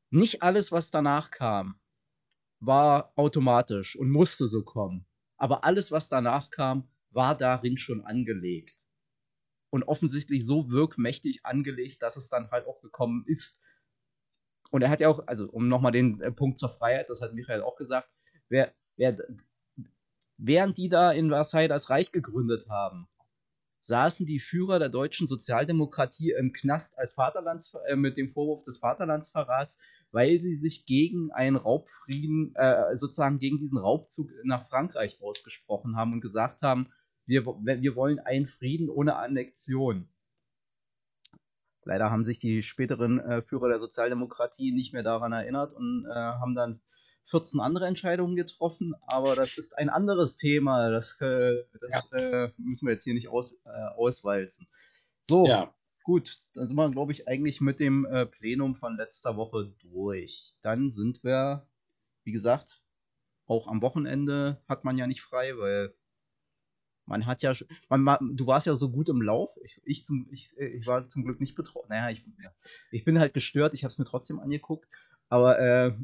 nicht 0.09 0.43
alles, 0.43 0.71
was 0.71 0.91
danach 0.91 1.31
kam, 1.31 1.79
war 2.59 3.13
automatisch 3.15 3.95
und 3.95 4.09
musste 4.09 4.47
so 4.47 4.63
kommen. 4.63 5.05
Aber 5.37 5.63
alles, 5.63 5.91
was 5.91 6.09
danach 6.09 6.49
kam, 6.51 6.87
war 7.11 7.37
darin 7.37 7.77
schon 7.77 8.05
angelegt. 8.05 8.75
Und 9.69 9.83
offensichtlich 9.83 10.45
so 10.45 10.69
wirkmächtig 10.69 11.45
angelegt, 11.45 12.01
dass 12.01 12.15
es 12.15 12.29
dann 12.29 12.49
halt 12.51 12.65
auch 12.67 12.81
gekommen 12.81 13.23
ist. 13.27 13.59
Und 14.71 14.81
er 14.81 14.89
hat 14.89 15.01
ja 15.01 15.09
auch, 15.09 15.27
also 15.27 15.49
um 15.49 15.67
nochmal 15.67 15.91
den 15.91 16.21
äh, 16.21 16.31
Punkt 16.31 16.57
zur 16.57 16.69
Freiheit, 16.69 17.09
das 17.09 17.21
hat 17.21 17.33
Michael 17.33 17.61
auch 17.61 17.75
gesagt, 17.75 18.09
wer, 18.47 18.73
wer, 18.95 19.17
während 20.37 20.77
die 20.77 20.89
da 20.89 21.11
in 21.11 21.29
Versailles 21.29 21.69
das 21.69 21.89
Reich 21.89 22.11
gegründet 22.11 22.69
haben, 22.69 23.07
saßen 23.85 24.25
die 24.25 24.39
Führer 24.39 24.79
der 24.79 24.89
deutschen 24.89 25.27
Sozialdemokratie 25.27 26.31
im 26.31 26.53
Knast 26.53 26.97
als 26.97 27.13
Vaterlands, 27.13 27.75
äh, 27.87 27.95
mit 27.95 28.17
dem 28.17 28.31
Vorwurf 28.31 28.63
des 28.63 28.77
Vaterlandsverrats, 28.79 29.77
weil 30.11 30.39
sie 30.39 30.55
sich 30.55 30.85
gegen 30.85 31.31
einen 31.31 31.55
Raubfrieden, 31.55 32.55
äh, 32.55 32.95
sozusagen 32.95 33.37
gegen 33.37 33.59
diesen 33.59 33.77
Raubzug 33.77 34.31
nach 34.43 34.67
Frankreich 34.67 35.21
ausgesprochen 35.21 35.95
haben 35.95 36.13
und 36.13 36.21
gesagt 36.21 36.63
haben, 36.63 36.87
wir, 37.27 37.45
wir 37.45 37.95
wollen 37.95 38.19
einen 38.19 38.47
Frieden 38.47 38.89
ohne 38.89 39.17
Annexion. 39.17 40.07
Leider 41.83 42.09
haben 42.09 42.25
sich 42.25 42.39
die 42.39 42.63
späteren 42.63 43.19
äh, 43.19 43.43
Führer 43.43 43.69
der 43.69 43.79
Sozialdemokratie 43.79 44.71
nicht 44.71 44.93
mehr 44.93 45.03
daran 45.03 45.31
erinnert 45.31 45.73
und 45.73 46.05
äh, 46.09 46.13
haben 46.13 46.55
dann 46.55 46.81
14 47.25 47.59
andere 47.59 47.87
Entscheidungen 47.87 48.35
getroffen, 48.35 48.93
aber 49.01 49.35
das 49.35 49.57
ist 49.57 49.77
ein 49.77 49.89
anderes 49.89 50.37
Thema. 50.37 50.91
Das, 50.91 51.19
äh, 51.21 51.63
das 51.79 52.09
ja. 52.11 52.17
äh, 52.17 52.51
müssen 52.57 52.85
wir 52.85 52.93
jetzt 52.93 53.03
hier 53.03 53.13
nicht 53.13 53.29
aus, 53.29 53.53
äh, 53.65 53.69
auswalzen. 53.95 54.67
So, 55.23 55.47
ja. 55.47 55.73
gut, 56.03 56.43
dann 56.53 56.67
sind 56.67 56.77
wir, 56.77 56.91
glaube 56.91 57.11
ich, 57.11 57.27
eigentlich 57.27 57.61
mit 57.61 57.79
dem 57.79 58.05
äh, 58.05 58.27
Plenum 58.27 58.75
von 58.75 58.95
letzter 58.95 59.37
Woche 59.37 59.73
durch. 59.81 60.55
Dann 60.61 60.89
sind 60.89 61.23
wir, 61.23 61.67
wie 62.23 62.31
gesagt, 62.31 62.83
auch 63.47 63.67
am 63.67 63.81
Wochenende 63.81 64.61
hat 64.67 64.83
man 64.83 64.97
ja 64.97 65.07
nicht 65.07 65.21
frei, 65.21 65.57
weil 65.57 65.95
man 67.05 67.25
hat 67.25 67.43
ja, 67.43 67.53
man, 67.89 68.35
du 68.35 68.47
warst 68.47 68.67
ja 68.67 68.75
so 68.75 68.91
gut 68.91 69.09
im 69.09 69.21
Lauf. 69.21 69.51
Ich, 69.63 69.81
ich, 69.85 70.03
zum, 70.03 70.27
ich, 70.31 70.57
ich 70.57 70.87
war 70.87 71.07
zum 71.07 71.23
Glück 71.23 71.39
nicht 71.39 71.55
betroffen. 71.55 71.89
Naja, 71.89 72.09
ich, 72.09 72.23
ich 72.91 73.03
bin 73.03 73.19
halt 73.19 73.33
gestört. 73.33 73.73
Ich 73.73 73.83
habe 73.83 73.91
es 73.91 73.97
mir 73.97 74.05
trotzdem 74.05 74.39
angeguckt. 74.39 74.87
Aber 75.29 75.59
äh, 75.59 75.95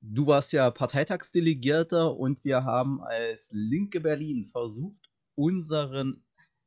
Du 0.00 0.26
warst 0.26 0.52
ja 0.52 0.70
Parteitagsdelegierter 0.70 2.16
und 2.16 2.42
wir 2.44 2.64
haben 2.64 3.02
als 3.02 3.50
Linke 3.52 4.00
Berlin 4.00 4.46
versucht, 4.46 5.10
unseren 5.34 6.24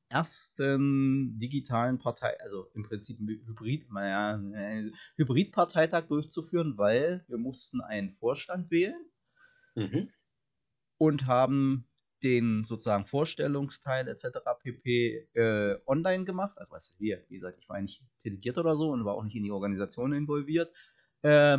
ersten 0.10 1.40
digitalen 1.40 1.98
Partei, 1.98 2.40
also 2.40 2.70
im 2.76 2.84
Prinzip 2.84 3.18
Hybrid, 3.20 3.92
naja, 3.92 4.40
Hybridparteitag 5.16 6.08
durchzuführen, 6.08 6.78
weil 6.78 7.26
wir 7.28 7.40
mussten 7.40 7.82
einen 7.82 8.14
Vorstand 8.14 8.70
wählen 8.70 9.04
mhm. 9.74 10.10
und 11.00 11.26
haben 11.26 11.88
den 12.22 12.64
sozusagen 12.64 13.06
Vorstellungsteil 13.06 14.08
etc. 14.08 14.40
pp. 14.62 15.28
Äh, 15.34 15.80
online 15.88 16.24
gemacht. 16.24 16.58
Also 16.58 16.74
weißt 16.74 16.94
du, 16.94 17.00
wir, 17.00 17.26
wie 17.28 17.36
gesagt, 17.36 17.58
ich 17.60 17.68
war 17.68 17.82
nicht 17.82 18.04
delegiert 18.24 18.58
oder 18.60 18.76
so 18.76 18.92
und 18.92 19.04
war 19.04 19.16
auch 19.16 19.24
nicht 19.24 19.36
in 19.36 19.44
die 19.44 19.52
Organisation 19.52 20.14
involviert. 20.14 20.72
Äh, 21.24 21.58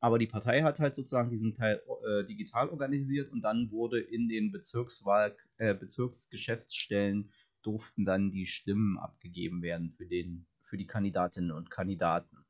aber 0.00 0.18
die 0.18 0.26
Partei 0.26 0.62
hat 0.62 0.80
halt 0.80 0.94
sozusagen 0.94 1.30
diesen 1.30 1.54
Teil 1.54 1.82
äh, 2.06 2.24
digital 2.24 2.68
organisiert 2.68 3.32
und 3.32 3.42
dann 3.42 3.70
wurde 3.70 4.00
in 4.00 4.28
den 4.28 4.52
Bezirkswahl, 4.52 5.36
äh, 5.56 5.74
Bezirksgeschäftsstellen 5.74 7.32
durften 7.62 8.04
dann 8.04 8.30
die 8.30 8.46
Stimmen 8.46 8.98
abgegeben 8.98 9.62
werden 9.62 9.90
für, 9.90 10.06
den, 10.06 10.46
für 10.62 10.76
die 10.76 10.86
Kandidatinnen 10.86 11.50
und 11.50 11.70
Kandidaten. 11.70 12.44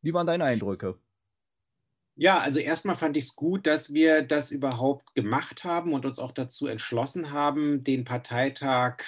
Wie 0.00 0.14
waren 0.14 0.26
deine 0.26 0.44
Eindrücke? 0.44 0.98
Ja, 2.14 2.40
also 2.40 2.58
erstmal 2.58 2.96
fand 2.96 3.16
ich 3.16 3.24
es 3.24 3.36
gut, 3.36 3.66
dass 3.66 3.92
wir 3.94 4.22
das 4.22 4.50
überhaupt 4.50 5.14
gemacht 5.14 5.64
haben 5.64 5.92
und 5.92 6.04
uns 6.04 6.18
auch 6.18 6.32
dazu 6.32 6.66
entschlossen 6.66 7.30
haben, 7.30 7.84
den 7.84 8.04
Parteitag 8.04 9.02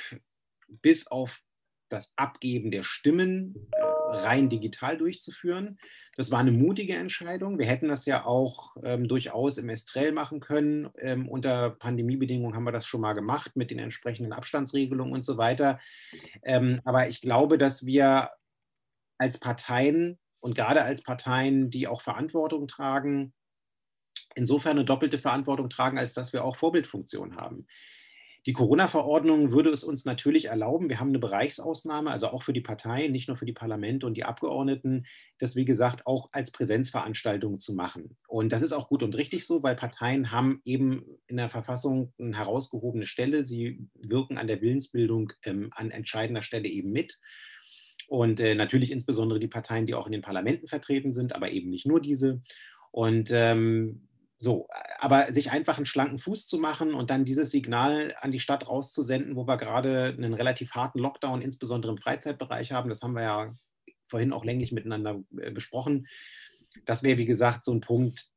bis 0.69 1.07
auf 1.07 1.43
das 1.89 2.17
Abgeben 2.17 2.71
der 2.71 2.83
Stimmen 2.83 3.69
äh, 3.73 3.94
rein 4.15 4.49
digital 4.49 4.97
durchzuführen. 4.97 5.79
Das 6.17 6.31
war 6.31 6.41
eine 6.41 6.53
mutige 6.53 6.95
Entscheidung. 6.95 7.59
Wir 7.59 7.67
hätten 7.67 7.89
das 7.89 8.07
ja 8.07 8.25
auch 8.25 8.77
ähm, 8.85 9.09
durchaus 9.09 9.59
im 9.59 9.69
Estrell 9.69 10.13
machen 10.13 10.41
können. 10.41 10.89
Ähm, 10.99 11.29
unter 11.29 11.71
Pandemiebedingungen 11.71 12.55
haben 12.55 12.65
wir 12.65 12.73
das 12.73 12.87
schon 12.87 13.01
mal 13.01 13.15
gemacht 13.15 13.57
mit 13.57 13.71
den 13.71 13.79
entsprechenden 13.79 14.33
Abstandsregelungen 14.33 15.13
und 15.13 15.25
so 15.25 15.37
weiter. 15.37 15.81
Ähm, 16.43 16.81
aber 16.85 17.09
ich 17.09 17.21
glaube, 17.21 17.59
dass 17.59 17.85
wir 17.85 18.31
als 19.19 19.39
Parteien 19.39 20.19
und 20.41 20.55
gerade 20.55 20.83
als 20.83 21.03
Parteien, 21.03 21.71
die 21.71 21.89
auch 21.89 22.03
Verantwortung 22.03 22.69
tragen, 22.69 23.33
insofern 24.35 24.73
eine 24.73 24.85
doppelte 24.85 25.19
Verantwortung 25.19 25.71
tragen, 25.71 25.99
als 25.99 26.15
dass 26.15 26.33
wir 26.33 26.45
auch 26.45 26.57
Vorbildfunktion 26.57 27.37
haben. 27.37 27.67
Die 28.47 28.53
Corona-Verordnung 28.53 29.53
würde 29.53 29.71
es 29.71 29.85
uns 29.85 30.05
natürlich 30.05 30.47
erlauben, 30.47 30.91
wir 30.91 31.01
haben 31.01 31.09
eine 31.09 31.19
Bereichsausnahme, 31.19 32.11
also 32.11 32.29
auch 32.29 32.43
für 32.43 32.53
die 32.53 32.61
Parteien, 32.61 33.11
nicht 33.11 33.27
nur 33.27 33.39
für 33.39 33.47
die 33.47 33.55
Parlamente 33.55 34.07
und 34.07 34.15
die 34.15 34.25
Abgeordneten, 34.25 35.07
das 35.39 35.57
wie 35.57 35.65
gesagt 35.65 36.07
auch 36.07 36.29
als 36.33 36.53
Präsenzveranstaltung 36.53 37.59
zu 37.59 37.75
machen. 37.75 38.17
Und 38.29 38.53
das 38.53 38.61
ist 38.61 38.73
auch 38.73 38.89
gut 38.89 39.03
und 39.03 39.17
richtig 39.17 39.47
so, 39.47 39.63
weil 39.63 39.77
Parteien 39.77 40.31
haben 40.31 40.61
eben 40.65 41.05
in 41.27 41.39
der 41.39 41.49
Verfassung 41.49 42.13
eine 42.19 42.37
herausgehobene 42.37 43.07
Stelle. 43.07 43.43
Sie 43.43 43.89
wirken 43.95 44.37
an 44.37 44.47
der 44.47 44.61
Willensbildung 44.61 45.33
ähm, 45.45 45.71
an 45.75 45.91
entscheidender 45.91 46.43
Stelle 46.43 46.69
eben 46.69 46.93
mit. 46.93 47.19
Und 48.09 48.41
äh, 48.41 48.55
natürlich 48.55 48.91
insbesondere 48.91 49.41
die 49.41 49.49
Parteien, 49.49 49.87
die 49.87 49.95
auch 49.95 50.07
in 50.07 50.13
den 50.13 50.21
Parlamenten 50.21 50.67
vertreten 50.67 51.15
sind, 51.15 51.35
aber 51.35 51.51
eben 51.51 51.71
nicht 51.71 51.87
nur 51.87 52.01
diese. 52.01 52.43
Und 52.91 53.31
ähm, 53.33 54.03
so, 54.37 54.69
aber 54.99 55.33
sich 55.33 55.51
einfach 55.51 55.77
einen 55.77 55.87
schlanken 55.87 56.19
Fuß 56.19 56.47
zu 56.47 56.59
machen 56.59 56.95
und 56.95 57.11
dann 57.11 57.25
dieses 57.25 57.51
Signal 57.51 58.15
an 58.21 58.33
die 58.33 58.41
Stadt 58.41 58.69
rauszusenden, 58.69 59.37
wo 59.37 59.47
wir 59.47 59.57
gerade 59.57 60.15
einen 60.17 60.35
relativ 60.35 60.73
harten 60.73 60.99
Lockdown, 60.99 61.41
insbesondere 61.41 61.93
im 61.93 61.99
Freizeitbereich 61.99 62.73
haben, 62.73 62.89
das 62.89 63.03
haben 63.03 63.15
wir 63.15 63.23
ja 63.23 63.53
vorhin 64.07 64.33
auch 64.33 64.45
länglich 64.45 64.73
miteinander 64.73 65.23
äh, 65.39 65.51
besprochen. 65.51 66.07
Das 66.85 67.03
wäre, 67.03 67.19
wie 67.19 67.27
gesagt, 67.27 67.65
so 67.65 67.73
ein 67.73 67.81
Punkt, 67.81 68.34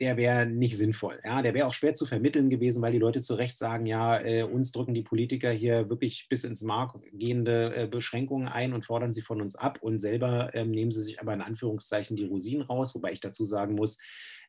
der 0.00 0.16
wäre 0.16 0.46
nicht 0.46 0.78
sinnvoll. 0.78 1.20
Ja, 1.24 1.42
der 1.42 1.52
wäre 1.52 1.66
auch 1.66 1.74
schwer 1.74 1.94
zu 1.94 2.06
vermitteln 2.06 2.48
gewesen, 2.48 2.80
weil 2.80 2.92
die 2.92 2.98
Leute 2.98 3.20
zu 3.20 3.34
Recht 3.34 3.58
sagen, 3.58 3.84
ja, 3.84 4.18
äh, 4.18 4.42
uns 4.42 4.72
drücken 4.72 4.94
die 4.94 5.02
Politiker 5.02 5.50
hier 5.50 5.90
wirklich 5.90 6.26
bis 6.28 6.44
ins 6.44 6.62
Mark 6.62 6.94
gehende 7.12 7.74
äh, 7.74 7.86
Beschränkungen 7.86 8.48
ein 8.48 8.72
und 8.72 8.86
fordern 8.86 9.12
sie 9.12 9.22
von 9.22 9.42
uns 9.42 9.56
ab 9.56 9.78
und 9.82 9.98
selber 9.98 10.54
ähm, 10.54 10.70
nehmen 10.70 10.90
sie 10.90 11.02
sich 11.02 11.20
aber 11.20 11.34
in 11.34 11.42
Anführungszeichen 11.42 12.16
die 12.16 12.24
Rosinen 12.24 12.62
raus, 12.62 12.94
wobei 12.94 13.12
ich 13.12 13.20
dazu 13.20 13.44
sagen 13.44 13.74
muss, 13.74 13.98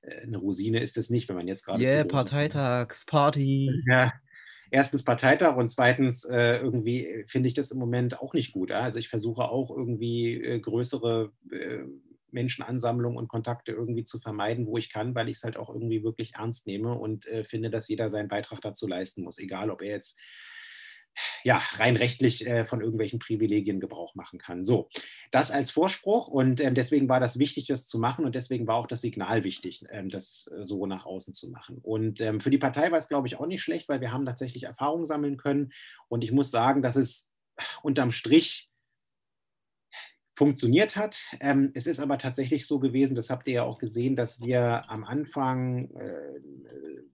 äh, 0.01 0.21
eine 0.21 0.37
Rosine 0.37 0.79
ist 0.79 0.97
es 0.97 1.09
nicht, 1.09 1.27
wenn 1.27 1.35
man 1.35 1.47
jetzt 1.47 1.65
gerade. 1.65 1.83
Yeah, 1.83 2.05
Parteitag, 2.05 2.95
Party. 3.05 3.83
Ja, 3.87 4.13
erstens 4.69 5.03
Parteitag 5.03 5.57
und 5.57 5.69
zweitens 5.69 6.23
äh, 6.23 6.57
irgendwie 6.57 7.25
finde 7.27 7.49
ich 7.49 7.53
das 7.53 7.71
im 7.71 7.79
Moment 7.79 8.19
auch 8.19 8.33
nicht 8.33 8.53
gut. 8.53 8.69
Ja? 8.69 8.81
Also 8.81 8.99
ich 8.99 9.09
versuche 9.09 9.43
auch 9.43 9.69
irgendwie 9.69 10.41
äh, 10.41 10.59
größere 10.59 11.31
äh, 11.51 11.79
Menschenansammlungen 12.33 13.17
und 13.17 13.27
Kontakte 13.27 13.71
irgendwie 13.71 14.03
zu 14.03 14.19
vermeiden, 14.19 14.67
wo 14.67 14.77
ich 14.77 14.91
kann, 14.91 15.15
weil 15.15 15.29
ich 15.29 15.37
es 15.37 15.43
halt 15.43 15.57
auch 15.57 15.69
irgendwie 15.69 16.03
wirklich 16.03 16.33
ernst 16.35 16.67
nehme 16.67 16.93
und 16.93 17.25
äh, 17.27 17.43
finde, 17.43 17.69
dass 17.69 17.87
jeder 17.87 18.09
seinen 18.09 18.27
Beitrag 18.27 18.61
dazu 18.61 18.87
leisten 18.87 19.23
muss, 19.23 19.37
egal 19.37 19.69
ob 19.69 19.81
er 19.81 19.89
jetzt 19.89 20.19
ja, 21.43 21.61
rein 21.73 21.95
rechtlich 21.95 22.45
äh, 22.45 22.65
von 22.65 22.81
irgendwelchen 22.81 23.19
Privilegien 23.19 23.79
Gebrauch 23.79 24.15
machen 24.15 24.39
kann. 24.39 24.63
So, 24.63 24.89
das 25.31 25.51
als 25.51 25.71
Vorspruch 25.71 26.27
und 26.27 26.61
ähm, 26.61 26.75
deswegen 26.75 27.09
war 27.09 27.19
das 27.19 27.39
wichtig, 27.39 27.67
das 27.67 27.87
zu 27.87 27.99
machen 27.99 28.25
und 28.25 28.35
deswegen 28.35 28.67
war 28.67 28.75
auch 28.75 28.87
das 28.87 29.01
Signal 29.01 29.43
wichtig, 29.43 29.83
ähm, 29.89 30.09
das 30.09 30.49
äh, 30.55 30.63
so 30.63 30.85
nach 30.85 31.05
außen 31.05 31.33
zu 31.33 31.49
machen. 31.49 31.79
Und 31.81 32.21
ähm, 32.21 32.39
für 32.39 32.49
die 32.49 32.57
Partei 32.57 32.91
war 32.91 32.97
es, 32.97 33.07
glaube 33.07 33.27
ich, 33.27 33.37
auch 33.37 33.47
nicht 33.47 33.61
schlecht, 33.61 33.89
weil 33.89 34.01
wir 34.01 34.11
haben 34.11 34.25
tatsächlich 34.25 34.63
Erfahrung 34.63 35.05
sammeln 35.05 35.37
können 35.37 35.71
und 36.07 36.23
ich 36.23 36.31
muss 36.31 36.51
sagen, 36.51 36.81
dass 36.81 36.95
es 36.95 37.29
unterm 37.83 38.11
Strich 38.11 38.70
funktioniert 40.41 40.95
hat. 40.95 41.19
Ähm, 41.39 41.69
es 41.75 41.85
ist 41.85 41.99
aber 41.99 42.17
tatsächlich 42.17 42.65
so 42.65 42.79
gewesen, 42.79 43.13
das 43.13 43.29
habt 43.29 43.45
ihr 43.45 43.53
ja 43.53 43.63
auch 43.63 43.77
gesehen, 43.77 44.15
dass 44.15 44.43
wir 44.43 44.89
am 44.89 45.03
Anfang, 45.03 45.91
äh, 45.91 46.39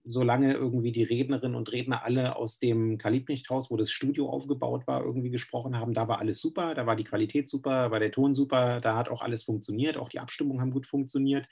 solange 0.02 0.54
irgendwie 0.54 0.92
die 0.92 1.02
Rednerinnen 1.02 1.54
und 1.54 1.70
Redner 1.70 2.04
alle 2.04 2.36
aus 2.36 2.58
dem 2.58 2.96
Kalibnichthaus, 2.96 3.70
wo 3.70 3.76
das 3.76 3.90
Studio 3.90 4.30
aufgebaut 4.30 4.86
war, 4.86 5.04
irgendwie 5.04 5.28
gesprochen 5.28 5.78
haben, 5.78 5.92
da 5.92 6.08
war 6.08 6.20
alles 6.20 6.40
super, 6.40 6.74
da 6.74 6.86
war 6.86 6.96
die 6.96 7.04
Qualität 7.04 7.50
super, 7.50 7.90
war 7.90 8.00
der 8.00 8.12
Ton 8.12 8.32
super, 8.32 8.80
da 8.80 8.96
hat 8.96 9.10
auch 9.10 9.20
alles 9.20 9.42
funktioniert, 9.42 9.98
auch 9.98 10.08
die 10.08 10.20
Abstimmungen 10.20 10.62
haben 10.62 10.70
gut 10.70 10.86
funktioniert. 10.86 11.50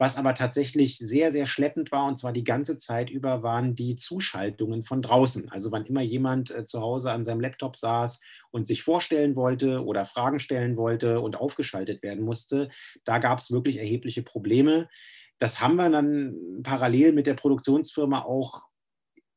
Was 0.00 0.16
aber 0.16 0.34
tatsächlich 0.34 0.96
sehr, 0.96 1.30
sehr 1.30 1.46
schleppend 1.46 1.92
war, 1.92 2.06
und 2.06 2.16
zwar 2.16 2.32
die 2.32 2.42
ganze 2.42 2.78
Zeit 2.78 3.10
über, 3.10 3.42
waren 3.42 3.74
die 3.74 3.96
Zuschaltungen 3.96 4.82
von 4.82 5.02
draußen. 5.02 5.50
Also 5.50 5.72
wann 5.72 5.84
immer 5.84 6.00
jemand 6.00 6.50
äh, 6.50 6.64
zu 6.64 6.80
Hause 6.80 7.12
an 7.12 7.22
seinem 7.22 7.42
Laptop 7.42 7.76
saß 7.76 8.22
und 8.50 8.66
sich 8.66 8.82
vorstellen 8.82 9.36
wollte 9.36 9.84
oder 9.84 10.06
Fragen 10.06 10.40
stellen 10.40 10.78
wollte, 10.78 11.20
und 11.20 11.36
aufgeschaltet 11.36 12.02
werden 12.02 12.24
musste, 12.24 12.70
da 13.04 13.18
gab 13.18 13.40
es 13.40 13.50
wirklich 13.50 13.76
erhebliche 13.76 14.22
Probleme. 14.22 14.88
Das 15.36 15.60
haben 15.60 15.76
wir 15.76 15.90
dann 15.90 16.62
parallel 16.62 17.12
mit 17.12 17.26
der 17.26 17.34
Produktionsfirma 17.34 18.22
auch 18.22 18.62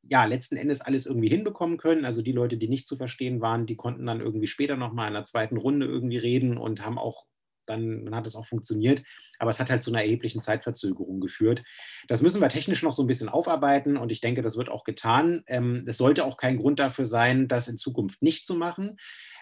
ja, 0.04 0.24
letzten 0.24 0.56
Endes 0.56 0.80
alles 0.80 1.06
irgendwie 1.06 1.30
hinbekommen 1.30 1.78
können. 1.78 2.06
Also 2.06 2.22
die 2.22 2.32
Leute, 2.32 2.56
die 2.56 2.70
nicht 2.70 2.88
zu 2.88 2.96
verstehen 2.96 3.42
waren, 3.42 3.66
die 3.66 3.76
konnten 3.76 4.06
dann 4.06 4.22
irgendwie 4.22 4.48
später 4.48 4.78
nochmal 4.78 5.10
in 5.10 5.14
der 5.14 5.26
zweiten 5.26 5.58
Runde 5.58 5.88
irgendwie 5.88 6.18
reden 6.18 6.58
und 6.58 6.86
haben 6.86 6.98
auch 6.98 7.26
dann, 7.66 8.06
dann, 8.06 8.16
hat 8.16 8.28
es 8.28 8.36
auch 8.36 8.46
funktioniert. 8.46 9.04
Aber 9.40 9.50
es 9.50 9.60
hat 9.60 9.70
halt 9.70 9.84
zu 9.84 9.92
einer 9.92 10.02
erheblichen 10.02 10.42
Zeitverzögerung 10.42 11.20
geführt. 11.20 11.64
Das 12.08 12.22
müssen 12.22 12.42
wir 12.42 12.50
technisch 12.50 12.84
noch 12.84 12.94
so 12.94 13.04
ein 13.04 13.08
bisschen 13.08 13.30
aufarbeiten 13.30 13.98
und 13.98 14.12
ich 14.12 14.22
denke, 14.22 14.42
das 14.42 14.58
wird 14.58 14.70
auch 14.70 14.84
getan. 14.84 15.44
Ähm, 15.48 15.84
es 15.88 15.98
sollte 15.98 16.26
auch 16.26 16.38
kein 16.38 16.58
Grund 16.58 16.80
dafür 16.80 17.06
sein, 17.06 17.48
das 17.48 17.68
in 17.68 17.78
Zukunft 17.78 18.22
nicht 18.22 18.46
zu 18.46 18.56
machen. 18.56 18.98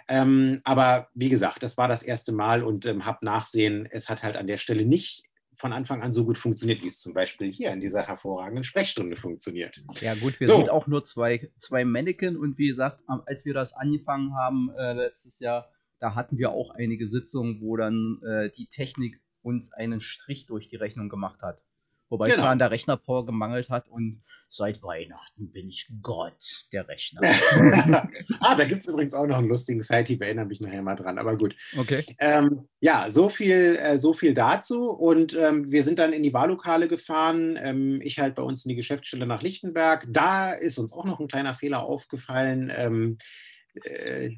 Ähm, 0.08 0.62
aber 0.64 1.10
wie 1.14 1.30
gesagt, 1.30 1.64
das 1.64 1.78
war 1.78 1.88
das 1.88 2.04
erste 2.04 2.32
Mal 2.32 2.64
und 2.64 2.86
ähm, 2.86 3.06
habe 3.06 3.26
nachsehen, 3.26 3.88
es 3.90 4.10
hat 4.10 4.24
halt 4.24 4.36
an 4.36 4.48
der 4.48 4.58
Stelle 4.58 4.86
nicht 4.86 5.24
von 5.62 5.74
Anfang 5.74 6.02
an 6.02 6.12
so 6.12 6.26
gut 6.26 6.40
funktioniert, 6.40 6.82
wie 6.82 6.88
es 6.88 7.00
zum 7.00 7.14
Beispiel 7.14 7.52
hier 7.52 7.72
in 7.72 7.80
dieser 7.80 8.02
hervorragenden 8.08 8.64
Sprechstunde 8.64 9.16
funktioniert. 9.16 9.84
Ja 10.02 10.16
gut, 10.16 10.40
wir 10.40 10.48
so. 10.48 10.56
sind 10.56 10.72
auch 10.72 10.88
nur 10.88 11.04
zwei, 11.04 11.52
zwei 11.60 11.86
Mannequin 11.86 12.36
und 12.36 12.58
wie 12.58 12.68
gesagt, 12.68 13.04
als 13.28 13.46
wir 13.46 13.54
das 13.54 13.74
angefangen 13.74 14.36
haben 14.36 14.72
äh, 14.78 14.94
letztes 14.94 15.40
Jahr, 15.40 15.70
da 16.02 16.16
hatten 16.16 16.38
wir 16.38 16.52
auch 16.52 16.72
einige 16.72 17.06
Sitzungen, 17.06 17.62
wo 17.62 17.78
dann 17.78 18.20
äh, 18.24 18.50
die 18.58 18.66
Technik 18.66 19.22
uns 19.44 19.72
einen 19.72 20.02
Strich 20.02 20.48
durch 20.48 20.68
die 20.68 20.76
Rechnung 20.76 21.10
gemacht 21.10 21.42
hat. 21.44 21.62
Wobei 22.10 22.26
genau. 22.26 22.40
es 22.40 22.42
da 22.42 22.50
an 22.50 22.60
der 22.60 22.72
Rechnerpower 22.72 23.26
gemangelt 23.26 23.70
hat 23.70 23.88
und 23.88 24.22
seit 24.50 24.84
Weihnachten 24.84 25.50
bin 25.54 25.70
ich 25.70 25.90
Gott 26.02 26.68
der 26.74 26.90
Rechner. 26.90 27.22
ah, 28.42 28.56
da 28.56 28.66
gibt 28.66 28.82
es 28.82 28.88
übrigens 28.90 29.14
auch 29.14 29.26
noch 29.28 29.38
einen 29.38 29.48
lustigen 29.48 29.82
Site, 29.82 30.12
ich 30.12 30.22
erinnere 30.22 30.46
mich 30.46 30.60
nachher 30.60 30.82
mal 30.82 30.96
dran, 30.96 31.18
aber 31.18 31.38
gut. 31.38 31.56
Okay. 31.78 32.04
Ähm, 32.20 32.68
ja, 32.82 33.10
so 33.12 33.30
viel, 33.30 33.78
äh, 33.78 33.98
so 33.98 34.14
viel 34.14 34.34
dazu. 34.34 34.90
Und 34.90 35.38
ähm, 35.38 35.72
wir 35.72 35.84
sind 35.84 36.00
dann 36.00 36.12
in 36.12 36.22
die 36.22 36.34
Wahllokale 36.34 36.90
gefahren. 36.90 37.58
Ähm, 37.62 38.02
ich 38.02 38.20
halt 38.20 38.36
bei 38.36 38.44
uns 38.44 38.66
in 38.66 38.70
die 38.70 38.76
Geschäftsstelle 38.76 39.26
nach 39.26 39.42
Lichtenberg. 39.42 40.06
Da 40.10 40.52
ist 40.52 40.80
uns 40.80 40.92
auch 40.92 41.06
noch 41.06 41.22
ein 41.22 41.30
kleiner 41.30 41.54
Fehler 41.54 41.84
aufgefallen 41.84 42.74
ähm, 42.76 43.18
äh, 43.20 43.51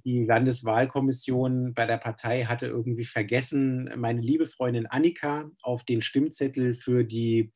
die 0.06 0.26
Landeswahlkommission 0.26 1.74
bei 1.74 1.86
der 1.86 1.98
Partei 1.98 2.44
hatte 2.44 2.68
irgendwie 2.68 3.06
vergessen, 3.06 3.90
meine 3.96 4.22
liebe 4.22 4.46
Freundin 4.46 4.86
Annika 4.86 5.50
auf 5.62 5.84
den 5.84 6.02
Stimmzettel 6.02 6.76
für 6.76 7.04
die 7.04 7.52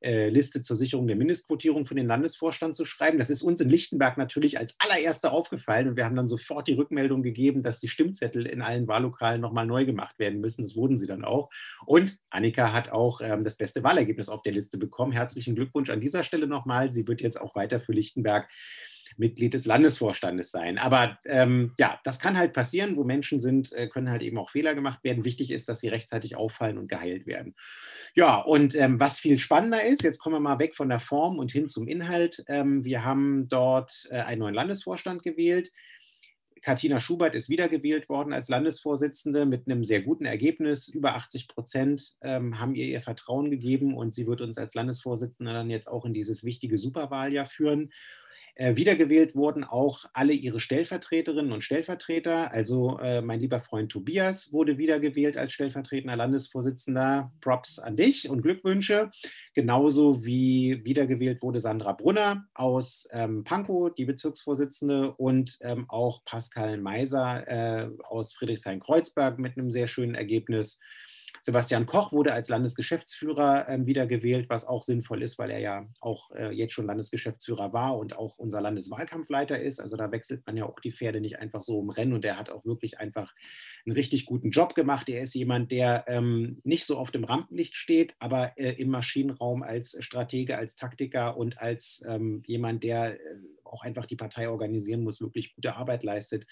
äh, 0.00 0.28
Liste 0.28 0.62
zur 0.62 0.76
Sicherung 0.76 1.08
der 1.08 1.16
Mindestquotierung 1.16 1.84
für 1.84 1.96
den 1.96 2.06
Landesvorstand 2.06 2.76
zu 2.76 2.84
schreiben. 2.84 3.18
Das 3.18 3.30
ist 3.30 3.42
uns 3.42 3.60
in 3.60 3.68
Lichtenberg 3.68 4.16
natürlich 4.16 4.58
als 4.58 4.76
allererster 4.78 5.32
aufgefallen 5.32 5.88
und 5.88 5.96
wir 5.96 6.04
haben 6.04 6.14
dann 6.14 6.28
sofort 6.28 6.68
die 6.68 6.74
Rückmeldung 6.74 7.22
gegeben, 7.22 7.62
dass 7.62 7.80
die 7.80 7.88
Stimmzettel 7.88 8.46
in 8.46 8.62
allen 8.62 8.86
Wahllokalen 8.86 9.40
nochmal 9.40 9.66
neu 9.66 9.84
gemacht 9.84 10.18
werden 10.20 10.40
müssen. 10.40 10.62
Das 10.62 10.76
wurden 10.76 10.98
sie 10.98 11.08
dann 11.08 11.24
auch. 11.24 11.50
Und 11.84 12.16
Annika 12.30 12.72
hat 12.72 12.90
auch 12.92 13.20
ähm, 13.20 13.42
das 13.42 13.56
beste 13.56 13.82
Wahlergebnis 13.82 14.28
auf 14.28 14.42
der 14.42 14.52
Liste 14.52 14.78
bekommen. 14.78 15.12
Herzlichen 15.12 15.56
Glückwunsch 15.56 15.90
an 15.90 16.00
dieser 16.00 16.22
Stelle 16.22 16.46
nochmal. 16.46 16.92
Sie 16.92 17.08
wird 17.08 17.20
jetzt 17.20 17.40
auch 17.40 17.56
weiter 17.56 17.80
für 17.80 17.92
Lichtenberg 17.92 18.48
Mitglied 19.18 19.54
des 19.54 19.66
Landesvorstandes 19.66 20.50
sein. 20.50 20.78
Aber 20.78 21.18
ähm, 21.24 21.72
ja, 21.78 21.98
das 22.04 22.18
kann 22.18 22.38
halt 22.38 22.52
passieren, 22.52 22.96
wo 22.96 23.04
Menschen 23.04 23.40
sind, 23.40 23.72
äh, 23.72 23.88
können 23.88 24.10
halt 24.10 24.22
eben 24.22 24.38
auch 24.38 24.50
Fehler 24.50 24.74
gemacht 24.74 25.02
werden. 25.02 25.24
Wichtig 25.24 25.50
ist, 25.50 25.68
dass 25.68 25.80
sie 25.80 25.88
rechtzeitig 25.88 26.36
auffallen 26.36 26.78
und 26.78 26.88
geheilt 26.88 27.26
werden. 27.26 27.54
Ja, 28.14 28.36
und 28.36 28.74
ähm, 28.76 29.00
was 29.00 29.18
viel 29.18 29.38
spannender 29.38 29.84
ist, 29.84 30.02
jetzt 30.02 30.18
kommen 30.18 30.36
wir 30.36 30.40
mal 30.40 30.58
weg 30.58 30.74
von 30.74 30.88
der 30.88 31.00
Form 31.00 31.38
und 31.38 31.50
hin 31.50 31.66
zum 31.66 31.88
Inhalt. 31.88 32.44
Ähm, 32.48 32.84
wir 32.84 33.04
haben 33.04 33.48
dort 33.48 34.08
äh, 34.10 34.20
einen 34.20 34.40
neuen 34.40 34.54
Landesvorstand 34.54 35.22
gewählt. 35.22 35.70
Katina 36.62 37.00
Schubert 37.00 37.34
ist 37.34 37.48
wiedergewählt 37.48 38.08
worden 38.08 38.32
als 38.32 38.48
Landesvorsitzende 38.48 39.46
mit 39.46 39.66
einem 39.66 39.84
sehr 39.84 40.02
guten 40.02 40.24
Ergebnis. 40.24 40.88
Über 40.88 41.14
80 41.14 41.48
Prozent 41.48 42.16
ähm, 42.20 42.58
haben 42.58 42.74
ihr 42.74 42.86
ihr 42.86 43.00
Vertrauen 43.00 43.50
gegeben 43.50 43.96
und 43.96 44.14
sie 44.14 44.26
wird 44.26 44.40
uns 44.40 44.58
als 44.58 44.74
Landesvorsitzende 44.74 45.52
dann 45.52 45.70
jetzt 45.70 45.88
auch 45.88 46.04
in 46.04 46.14
dieses 46.14 46.44
wichtige 46.44 46.76
Superwahljahr 46.76 47.46
führen. 47.46 47.90
Äh, 48.58 48.74
wiedergewählt 48.74 49.36
wurden 49.36 49.62
auch 49.62 50.04
alle 50.14 50.32
ihre 50.32 50.58
Stellvertreterinnen 50.58 51.52
und 51.52 51.62
Stellvertreter. 51.62 52.50
Also 52.50 52.98
äh, 52.98 53.22
mein 53.22 53.38
lieber 53.38 53.60
Freund 53.60 53.92
Tobias 53.92 54.52
wurde 54.52 54.78
wiedergewählt 54.78 55.36
als 55.36 55.52
stellvertretender 55.52 56.16
Landesvorsitzender. 56.16 57.30
Props 57.40 57.78
an 57.78 57.94
dich 57.94 58.28
und 58.28 58.42
Glückwünsche. 58.42 59.12
Genauso 59.54 60.24
wie 60.24 60.84
wiedergewählt 60.84 61.40
wurde 61.40 61.60
Sandra 61.60 61.92
Brunner 61.92 62.48
aus 62.52 63.08
ähm, 63.12 63.44
Pankow, 63.44 63.94
die 63.94 64.06
Bezirksvorsitzende, 64.06 65.12
und 65.12 65.58
ähm, 65.60 65.88
auch 65.88 66.24
Pascal 66.24 66.78
Meiser 66.78 67.46
äh, 67.46 67.88
aus 68.08 68.34
Friedrichshain-Kreuzberg 68.34 69.38
mit 69.38 69.56
einem 69.56 69.70
sehr 69.70 69.86
schönen 69.86 70.16
Ergebnis. 70.16 70.80
Sebastian 71.48 71.86
Koch 71.86 72.12
wurde 72.12 72.34
als 72.34 72.50
Landesgeschäftsführer 72.50 73.70
äh, 73.70 73.86
wiedergewählt, 73.86 74.50
was 74.50 74.66
auch 74.66 74.84
sinnvoll 74.84 75.22
ist, 75.22 75.38
weil 75.38 75.50
er 75.50 75.60
ja 75.60 75.86
auch 75.98 76.30
äh, 76.32 76.50
jetzt 76.50 76.74
schon 76.74 76.84
Landesgeschäftsführer 76.84 77.72
war 77.72 77.96
und 77.96 78.18
auch 78.18 78.36
unser 78.36 78.60
Landeswahlkampfleiter 78.60 79.58
ist. 79.58 79.80
Also 79.80 79.96
da 79.96 80.12
wechselt 80.12 80.46
man 80.46 80.58
ja 80.58 80.66
auch 80.66 80.78
die 80.78 80.92
Pferde 80.92 81.22
nicht 81.22 81.38
einfach 81.38 81.62
so 81.62 81.80
im 81.80 81.88
Rennen 81.88 82.12
und 82.12 82.26
er 82.26 82.36
hat 82.36 82.50
auch 82.50 82.66
wirklich 82.66 83.00
einfach 83.00 83.32
einen 83.86 83.96
richtig 83.96 84.26
guten 84.26 84.50
Job 84.50 84.74
gemacht. 84.74 85.08
Er 85.08 85.22
ist 85.22 85.32
jemand, 85.32 85.72
der 85.72 86.04
ähm, 86.06 86.60
nicht 86.64 86.84
so 86.84 86.98
oft 86.98 87.14
im 87.14 87.24
Rampenlicht 87.24 87.76
steht, 87.76 88.14
aber 88.18 88.52
äh, 88.58 88.72
im 88.72 88.90
Maschinenraum 88.90 89.62
als 89.62 89.96
Stratege, 90.00 90.58
als 90.58 90.76
Taktiker 90.76 91.38
und 91.38 91.62
als 91.62 92.04
ähm, 92.06 92.42
jemand, 92.44 92.84
der 92.84 93.14
äh, 93.14 93.18
auch 93.72 93.82
einfach 93.82 94.06
die 94.06 94.16
Partei 94.16 94.48
organisieren 94.48 95.02
muss, 95.02 95.20
wirklich 95.20 95.54
gute 95.54 95.76
Arbeit 95.76 96.02
leistet. 96.02 96.46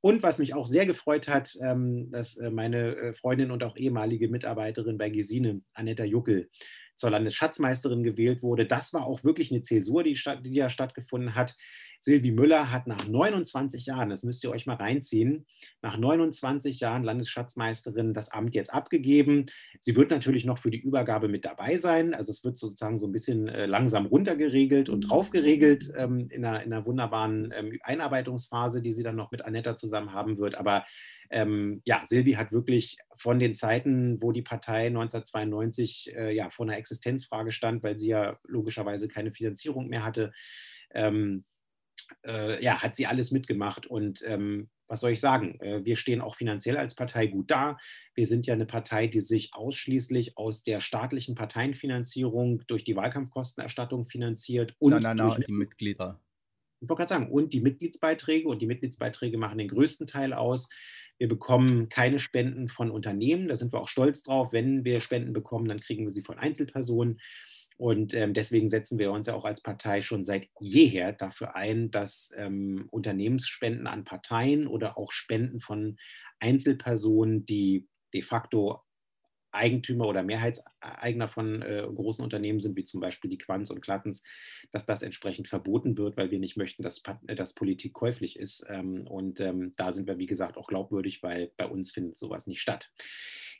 Und 0.00 0.22
was 0.22 0.38
mich 0.38 0.54
auch 0.54 0.66
sehr 0.66 0.86
gefreut 0.86 1.28
hat, 1.28 1.54
ähm, 1.62 2.10
dass 2.10 2.36
äh, 2.36 2.50
meine 2.50 2.96
äh, 2.96 3.12
Freundin 3.12 3.50
und 3.50 3.62
auch 3.62 3.76
ehemalige 3.76 4.28
Mitarbeiterin 4.28 4.98
bei 4.98 5.10
Gesine, 5.10 5.62
Anetta 5.74 6.04
Juckel, 6.04 6.48
zur 6.96 7.10
Landesschatzmeisterin 7.10 8.02
gewählt 8.02 8.42
wurde. 8.42 8.66
Das 8.66 8.92
war 8.92 9.06
auch 9.06 9.24
wirklich 9.24 9.50
eine 9.50 9.62
Zäsur, 9.62 10.02
die, 10.02 10.18
die 10.44 10.54
ja 10.54 10.68
stattgefunden 10.68 11.34
hat. 11.34 11.56
Silvi 12.00 12.30
Müller 12.30 12.72
hat 12.72 12.86
nach 12.86 13.06
29 13.06 13.86
Jahren, 13.86 14.08
das 14.08 14.22
müsst 14.22 14.42
ihr 14.42 14.50
euch 14.50 14.66
mal 14.66 14.76
reinziehen, 14.76 15.46
nach 15.82 15.98
29 15.98 16.80
Jahren 16.80 17.04
Landesschatzmeisterin 17.04 18.14
das 18.14 18.32
Amt 18.32 18.54
jetzt 18.54 18.72
abgegeben. 18.72 19.46
Sie 19.78 19.96
wird 19.96 20.10
natürlich 20.10 20.46
noch 20.46 20.58
für 20.58 20.70
die 20.70 20.80
Übergabe 20.80 21.28
mit 21.28 21.44
dabei 21.44 21.76
sein. 21.76 22.14
Also 22.14 22.32
es 22.32 22.42
wird 22.42 22.56
sozusagen 22.56 22.98
so 22.98 23.06
ein 23.06 23.12
bisschen 23.12 23.48
äh, 23.48 23.66
langsam 23.66 24.06
runtergeregelt 24.06 24.88
und 24.88 25.02
draufgeregelt 25.02 25.92
ähm, 25.96 26.28
in, 26.30 26.44
einer, 26.44 26.62
in, 26.62 26.72
einer, 26.72 26.86
wunderbaren 26.86 27.52
ähm, 27.54 27.78
Einarbeitungsphase, 27.82 28.80
die 28.80 28.92
sie 28.92 29.02
dann 29.02 29.16
noch 29.16 29.30
mit 29.30 29.44
Anetta 29.44 29.76
zusammen 29.76 30.12
haben 30.12 30.38
wird. 30.38 30.54
Aber 30.54 30.86
ähm, 31.30 31.82
ja, 31.84 32.02
Silvi 32.04 32.32
hat 32.32 32.50
wirklich 32.50 32.96
von 33.14 33.38
den 33.38 33.54
Zeiten, 33.54 34.20
wo 34.22 34.32
die 34.32 34.42
Partei 34.42 34.86
1992 34.86 36.14
äh, 36.16 36.34
ja, 36.34 36.48
vor 36.48 36.66
einer 36.66 36.78
Existenzfrage 36.78 37.52
stand, 37.52 37.82
weil 37.82 37.98
sie 37.98 38.08
ja 38.08 38.38
logischerweise 38.44 39.06
keine 39.06 39.32
Finanzierung 39.32 39.88
mehr 39.88 40.04
hatte, 40.04 40.32
ähm, 40.92 41.44
äh, 42.26 42.62
ja, 42.62 42.82
hat 42.82 42.96
sie 42.96 43.06
alles 43.06 43.30
mitgemacht. 43.30 43.86
Und 43.86 44.22
ähm, 44.26 44.68
was 44.86 45.00
soll 45.00 45.12
ich 45.12 45.20
sagen? 45.20 45.58
Äh, 45.60 45.84
wir 45.84 45.96
stehen 45.96 46.20
auch 46.20 46.36
finanziell 46.36 46.76
als 46.76 46.94
Partei 46.94 47.26
gut 47.26 47.50
da. 47.50 47.78
Wir 48.14 48.26
sind 48.26 48.46
ja 48.46 48.54
eine 48.54 48.66
Partei, 48.66 49.06
die 49.06 49.20
sich 49.20 49.54
ausschließlich 49.54 50.36
aus 50.36 50.62
der 50.62 50.80
staatlichen 50.80 51.34
Parteienfinanzierung 51.34 52.62
durch 52.66 52.84
die 52.84 52.96
Wahlkampfkostenerstattung 52.96 54.04
finanziert 54.04 54.74
und 54.78 54.92
nein, 54.92 55.02
nein, 55.02 55.16
nein, 55.16 55.26
durch 55.28 55.46
die 55.46 55.52
Mitglieder. 55.52 56.20
Ich 56.80 56.88
wollte 56.88 57.00
gerade 57.00 57.08
sagen, 57.08 57.30
und 57.30 57.52
die 57.52 57.60
Mitgliedsbeiträge. 57.60 58.48
Und 58.48 58.62
die 58.62 58.66
Mitgliedsbeiträge 58.66 59.38
machen 59.38 59.58
den 59.58 59.68
größten 59.68 60.06
Teil 60.06 60.32
aus. 60.32 60.68
Wir 61.18 61.28
bekommen 61.28 61.90
keine 61.90 62.18
Spenden 62.18 62.68
von 62.68 62.90
Unternehmen. 62.90 63.48
Da 63.48 63.56
sind 63.56 63.74
wir 63.74 63.80
auch 63.80 63.88
stolz 63.88 64.22
drauf. 64.22 64.54
Wenn 64.54 64.84
wir 64.84 65.00
Spenden 65.00 65.34
bekommen, 65.34 65.68
dann 65.68 65.80
kriegen 65.80 66.04
wir 66.04 66.10
sie 66.10 66.22
von 66.22 66.38
Einzelpersonen. 66.38 67.20
Und 67.80 68.12
ähm, 68.12 68.34
deswegen 68.34 68.68
setzen 68.68 68.98
wir 68.98 69.10
uns 69.10 69.26
ja 69.26 69.34
auch 69.34 69.46
als 69.46 69.62
Partei 69.62 70.02
schon 70.02 70.22
seit 70.22 70.48
jeher 70.60 71.14
dafür 71.14 71.56
ein, 71.56 71.90
dass 71.90 72.30
ähm, 72.36 72.86
Unternehmensspenden 72.90 73.86
an 73.86 74.04
Parteien 74.04 74.66
oder 74.66 74.98
auch 74.98 75.12
Spenden 75.12 75.60
von 75.60 75.96
Einzelpersonen, 76.40 77.46
die 77.46 77.88
de 78.12 78.20
facto 78.20 78.82
Eigentümer 79.50 80.06
oder 80.08 80.22
Mehrheitseigner 80.22 81.26
von 81.26 81.62
äh, 81.62 81.88
großen 81.90 82.22
Unternehmen 82.22 82.60
sind, 82.60 82.76
wie 82.76 82.84
zum 82.84 83.00
Beispiel 83.00 83.30
die 83.30 83.38
Quanz 83.38 83.70
und 83.70 83.80
Klattens, 83.80 84.24
dass 84.72 84.84
das 84.84 85.02
entsprechend 85.02 85.48
verboten 85.48 85.96
wird, 85.96 86.18
weil 86.18 86.30
wir 86.30 86.38
nicht 86.38 86.58
möchten, 86.58 86.82
dass, 86.82 87.02
äh, 87.28 87.34
dass 87.34 87.54
Politik 87.54 87.94
käuflich 87.94 88.38
ist. 88.38 88.62
Ähm, 88.68 89.06
und 89.06 89.40
ähm, 89.40 89.72
da 89.76 89.92
sind 89.92 90.06
wir, 90.06 90.18
wie 90.18 90.26
gesagt, 90.26 90.58
auch 90.58 90.66
glaubwürdig, 90.66 91.22
weil 91.22 91.50
bei 91.56 91.64
uns 91.64 91.92
findet 91.92 92.18
sowas 92.18 92.46
nicht 92.46 92.60
statt. 92.60 92.92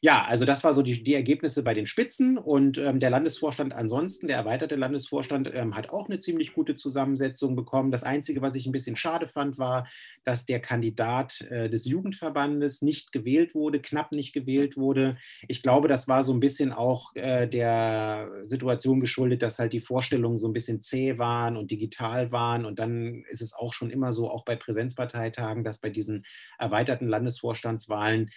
Ja, 0.03 0.25
also 0.25 0.47
das 0.47 0.65
war 0.65 0.73
so 0.73 0.83
die, 0.83 1.03
die 1.03 1.13
Ergebnisse 1.13 1.63
bei 1.63 1.75
den 1.75 1.87
Spitzen 1.87 2.39
und 2.39 2.79
ähm, 2.79 3.01
der 3.01 3.11
Landesvorstand 3.11 3.75
ansonsten, 3.75 4.29
der 4.29 4.37
erweiterte 4.39 4.75
Landesvorstand, 4.75 5.51
ähm, 5.53 5.77
hat 5.77 5.91
auch 5.91 6.09
eine 6.09 6.19
ziemlich 6.19 6.55
gute 6.55 6.75
Zusammensetzung 6.75 7.55
bekommen. 7.55 7.91
Das 7.91 8.03
Einzige, 8.03 8.41
was 8.41 8.55
ich 8.55 8.65
ein 8.65 8.73
bisschen 8.73 8.97
schade 8.97 9.27
fand, 9.29 9.59
war, 9.59 9.87
dass 10.25 10.47
der 10.47 10.59
Kandidat 10.61 11.43
äh, 11.51 11.69
des 11.69 11.85
Jugendverbandes 11.85 12.81
nicht 12.81 13.13
gewählt 13.13 13.55
wurde, 13.55 13.79
knapp 13.81 14.13
nicht 14.13 14.33
gewählt 14.33 14.79
wurde. 14.79 15.19
Ich 15.49 15.63
glaube, 15.63 15.87
das 15.87 16.09
war 16.09 16.25
so 16.25 16.33
ein 16.33 16.41
bisschen 16.41 16.73
auch 16.73 17.15
äh, 17.15 17.47
der 17.47 18.31
Situation 18.45 19.01
geschuldet, 19.01 19.43
dass 19.43 19.59
halt 19.59 19.75
die 19.75 19.81
Vorstellungen 19.81 20.39
so 20.39 20.49
ein 20.49 20.55
bisschen 20.55 20.81
zäh 20.81 21.19
waren 21.19 21.59
und 21.59 21.71
digital 21.71 22.33
waren. 22.33 22.65
Und 22.65 22.79
dann 22.79 23.23
ist 23.29 23.43
es 23.43 23.53
auch 23.53 23.75
schon 23.75 23.91
immer 23.91 24.15
so, 24.15 24.31
auch 24.31 24.47
bei 24.47 24.57
Präsenzparteitagen, 24.57 25.63
dass 25.63 25.77
bei 25.79 25.91
diesen 25.91 26.25
erweiterten 26.59 27.07
Landesvorstandswahlen 27.07 28.31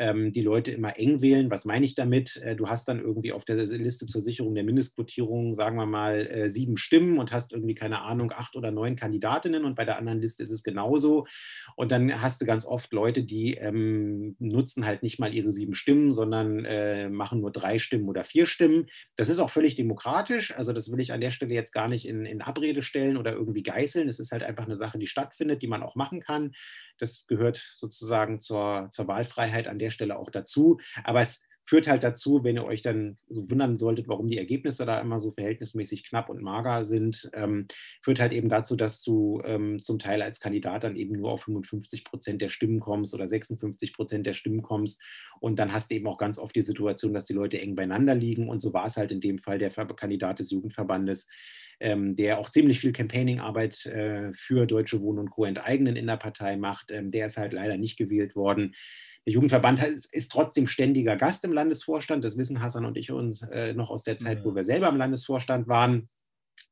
ähm, 0.00 0.32
die 0.32 0.40
Leute 0.40 0.72
immer 0.72 0.98
eng 0.98 1.20
wählen. 1.20 1.50
Was 1.50 1.66
meine 1.66 1.84
ich 1.84 1.94
damit? 1.94 2.38
Äh, 2.38 2.56
du 2.56 2.68
hast 2.68 2.88
dann 2.88 3.00
irgendwie 3.00 3.32
auf 3.32 3.44
der 3.44 3.56
Liste 3.56 4.06
zur 4.06 4.22
Sicherung 4.22 4.54
der 4.54 4.64
Mindestquotierung, 4.64 5.54
sagen 5.54 5.76
wir 5.76 5.86
mal, 5.86 6.26
äh, 6.26 6.48
sieben 6.48 6.78
Stimmen 6.78 7.18
und 7.18 7.32
hast 7.32 7.52
irgendwie, 7.52 7.74
keine 7.74 8.00
Ahnung, 8.00 8.32
acht 8.34 8.56
oder 8.56 8.70
neun 8.70 8.96
Kandidatinnen 8.96 9.64
und 9.64 9.76
bei 9.76 9.84
der 9.84 9.98
anderen 9.98 10.20
Liste 10.20 10.42
ist 10.42 10.50
es 10.50 10.62
genauso. 10.62 11.26
Und 11.76 11.92
dann 11.92 12.20
hast 12.22 12.40
du 12.40 12.46
ganz 12.46 12.64
oft 12.64 12.92
Leute, 12.92 13.22
die 13.22 13.54
ähm, 13.54 14.36
nutzen 14.38 14.86
halt 14.86 15.02
nicht 15.02 15.18
mal 15.18 15.34
ihre 15.34 15.52
sieben 15.52 15.74
Stimmen, 15.74 16.12
sondern 16.14 16.64
äh, 16.64 17.10
machen 17.10 17.40
nur 17.40 17.52
drei 17.52 17.78
Stimmen 17.78 18.08
oder 18.08 18.24
vier 18.24 18.46
Stimmen. 18.46 18.86
Das 19.16 19.28
ist 19.28 19.38
auch 19.38 19.50
völlig 19.50 19.74
demokratisch. 19.74 20.56
Also 20.56 20.72
das 20.72 20.90
will 20.90 21.00
ich 21.00 21.12
an 21.12 21.20
der 21.20 21.30
Stelle 21.30 21.54
jetzt 21.54 21.72
gar 21.72 21.88
nicht 21.88 22.08
in, 22.08 22.24
in 22.24 22.40
Abrede 22.40 22.80
stellen 22.80 23.18
oder 23.18 23.34
irgendwie 23.34 23.62
geißeln. 23.62 24.08
Es 24.08 24.18
ist 24.18 24.32
halt 24.32 24.42
einfach 24.42 24.64
eine 24.64 24.76
Sache, 24.76 24.98
die 24.98 25.06
stattfindet, 25.06 25.60
die 25.60 25.68
man 25.68 25.82
auch 25.82 25.94
machen 25.94 26.20
kann. 26.20 26.52
Das 27.00 27.26
gehört 27.26 27.56
sozusagen 27.56 28.40
zur, 28.40 28.88
zur 28.90 29.08
Wahlfreiheit 29.08 29.66
an 29.66 29.78
der 29.78 29.90
Stelle 29.90 30.18
auch 30.18 30.30
dazu. 30.30 30.78
Aber 31.04 31.20
es 31.20 31.42
führt 31.70 31.86
halt 31.86 32.02
dazu, 32.02 32.42
wenn 32.42 32.56
ihr 32.56 32.64
euch 32.64 32.82
dann 32.82 33.16
so 33.28 33.48
wundern 33.48 33.76
solltet, 33.76 34.08
warum 34.08 34.26
die 34.26 34.38
Ergebnisse 34.38 34.86
da 34.86 35.00
immer 35.00 35.20
so 35.20 35.30
verhältnismäßig 35.30 36.02
knapp 36.02 36.28
und 36.28 36.42
mager 36.42 36.84
sind, 36.84 37.30
ähm, 37.32 37.68
führt 38.02 38.18
halt 38.18 38.32
eben 38.32 38.48
dazu, 38.48 38.74
dass 38.74 39.02
du 39.04 39.40
ähm, 39.44 39.80
zum 39.80 40.00
Teil 40.00 40.20
als 40.20 40.40
Kandidat 40.40 40.82
dann 40.82 40.96
eben 40.96 41.14
nur 41.14 41.30
auf 41.30 41.42
55 41.42 42.04
Prozent 42.04 42.42
der 42.42 42.48
Stimmen 42.48 42.80
kommst 42.80 43.14
oder 43.14 43.28
56 43.28 43.92
Prozent 43.92 44.26
der 44.26 44.32
Stimmen 44.32 44.62
kommst. 44.62 45.00
Und 45.38 45.60
dann 45.60 45.72
hast 45.72 45.92
du 45.92 45.94
eben 45.94 46.08
auch 46.08 46.18
ganz 46.18 46.40
oft 46.40 46.56
die 46.56 46.62
Situation, 46.62 47.14
dass 47.14 47.26
die 47.26 47.34
Leute 47.34 47.60
eng 47.60 47.76
beieinander 47.76 48.16
liegen. 48.16 48.48
Und 48.48 48.60
so 48.60 48.72
war 48.72 48.86
es 48.86 48.96
halt 48.96 49.12
in 49.12 49.20
dem 49.20 49.38
Fall 49.38 49.58
der 49.58 49.70
Kandidat 49.70 50.40
des 50.40 50.50
Jugendverbandes, 50.50 51.28
ähm, 51.80 52.14
der 52.14 52.38
auch 52.38 52.50
ziemlich 52.50 52.78
viel 52.78 52.92
Campaigning-Arbeit 52.92 53.86
äh, 53.86 54.32
für 54.32 54.66
Deutsche 54.66 55.00
Wohnen 55.00 55.18
und 55.18 55.30
Co. 55.30 55.44
enteignen 55.44 55.96
in 55.96 56.06
der 56.06 56.16
Partei 56.16 56.56
macht. 56.56 56.90
Ähm, 56.90 57.10
der 57.10 57.26
ist 57.26 57.38
halt 57.38 57.52
leider 57.52 57.76
nicht 57.76 57.96
gewählt 57.96 58.36
worden. 58.36 58.74
Der 59.26 59.34
Jugendverband 59.34 59.82
ist, 59.84 60.14
ist, 60.14 60.30
trotzdem 60.30 60.66
ständiger 60.66 61.16
Gast 61.16 61.44
im 61.44 61.52
Landesvorstand. 61.52 62.24
Das 62.24 62.38
wissen 62.38 62.62
Hassan 62.62 62.84
und 62.84 62.96
ich 62.96 63.10
uns 63.10 63.42
äh, 63.42 63.74
noch 63.74 63.90
aus 63.90 64.02
der 64.02 64.18
Zeit, 64.18 64.44
wo 64.44 64.54
wir 64.54 64.64
selber 64.64 64.88
im 64.88 64.96
Landesvorstand 64.96 65.68
waren. 65.68 66.08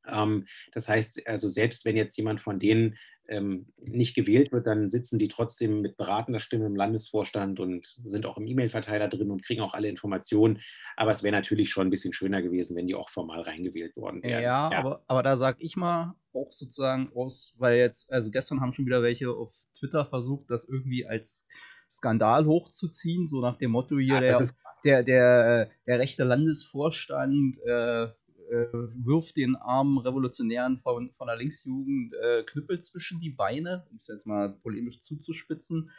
Ähm, 0.07 0.47
das 0.73 0.87
heißt, 0.87 1.27
also 1.27 1.49
selbst 1.49 1.85
wenn 1.85 1.97
jetzt 1.97 2.17
jemand 2.17 2.41
von 2.41 2.59
denen 2.59 2.97
ähm, 3.29 3.67
nicht 3.77 4.15
gewählt 4.15 4.51
wird, 4.51 4.65
dann 4.65 4.89
sitzen 4.89 5.19
die 5.19 5.27
trotzdem 5.27 5.81
mit 5.81 5.97
beratender 5.97 6.39
Stimme 6.39 6.65
im 6.65 6.75
Landesvorstand 6.75 7.59
und 7.59 7.95
sind 8.05 8.25
auch 8.25 8.37
im 8.37 8.47
E-Mail-Verteiler 8.47 9.07
drin 9.07 9.29
und 9.29 9.43
kriegen 9.43 9.61
auch 9.61 9.73
alle 9.73 9.87
Informationen. 9.87 10.61
Aber 10.95 11.11
es 11.11 11.23
wäre 11.23 11.35
natürlich 11.35 11.69
schon 11.69 11.87
ein 11.87 11.91
bisschen 11.91 12.13
schöner 12.13 12.41
gewesen, 12.41 12.75
wenn 12.75 12.87
die 12.87 12.95
auch 12.95 13.09
formal 13.09 13.41
reingewählt 13.41 13.95
worden 13.95 14.23
wären. 14.23 14.43
Ja, 14.43 14.71
ja. 14.71 14.79
Aber, 14.79 15.03
aber 15.07 15.23
da 15.23 15.35
sage 15.35 15.57
ich 15.61 15.75
mal 15.75 16.15
auch 16.33 16.51
sozusagen 16.51 17.11
aus, 17.15 17.53
weil 17.57 17.77
jetzt, 17.77 18.11
also 18.11 18.31
gestern 18.31 18.61
haben 18.61 18.73
schon 18.73 18.85
wieder 18.85 19.03
welche 19.03 19.29
auf 19.29 19.53
Twitter 19.77 20.05
versucht, 20.05 20.49
das 20.49 20.67
irgendwie 20.67 21.05
als 21.05 21.47
Skandal 21.91 22.45
hochzuziehen, 22.45 23.27
so 23.27 23.41
nach 23.41 23.57
dem 23.57 23.71
Motto 23.71 23.97
hier, 23.97 24.15
ja, 24.15 24.19
der, 24.19 24.47
der, 24.83 25.03
der, 25.03 25.69
der, 25.87 25.99
rechte 25.99 26.23
Landesvorstand 26.23 27.57
äh, 27.65 28.07
äh, 28.49 28.67
wirft 28.71 29.37
den 29.37 29.55
armen 29.55 29.97
Revolutionären 29.97 30.79
von, 30.79 31.11
von 31.17 31.27
der 31.27 31.37
Linksjugend 31.37 32.13
äh, 32.15 32.43
Knüppel 32.43 32.79
zwischen 32.81 33.19
die 33.19 33.29
Beine, 33.29 33.85
um 33.91 33.97
es 33.97 34.07
jetzt 34.07 34.25
mal 34.25 34.49
polemisch 34.49 35.01
zuzuspitzen. 35.01 35.91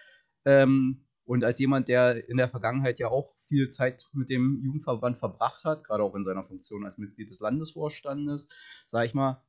Ähm, 0.44 1.06
und 1.24 1.44
als 1.44 1.58
jemand, 1.60 1.88
der 1.88 2.28
in 2.28 2.38
der 2.38 2.48
Vergangenheit 2.48 2.98
ja 2.98 3.08
auch 3.08 3.32
viel 3.46 3.68
Zeit 3.68 4.08
mit 4.12 4.30
dem 4.30 4.60
Jugendverband 4.64 5.18
verbracht 5.18 5.64
hat, 5.64 5.84
gerade 5.84 6.02
auch 6.02 6.14
in 6.14 6.24
seiner 6.24 6.42
Funktion 6.42 6.84
als 6.84 6.98
Mitglied 6.98 7.30
des 7.30 7.38
Landesvorstandes, 7.38 8.48
sage 8.88 9.06
ich 9.06 9.14
mal, 9.14 9.44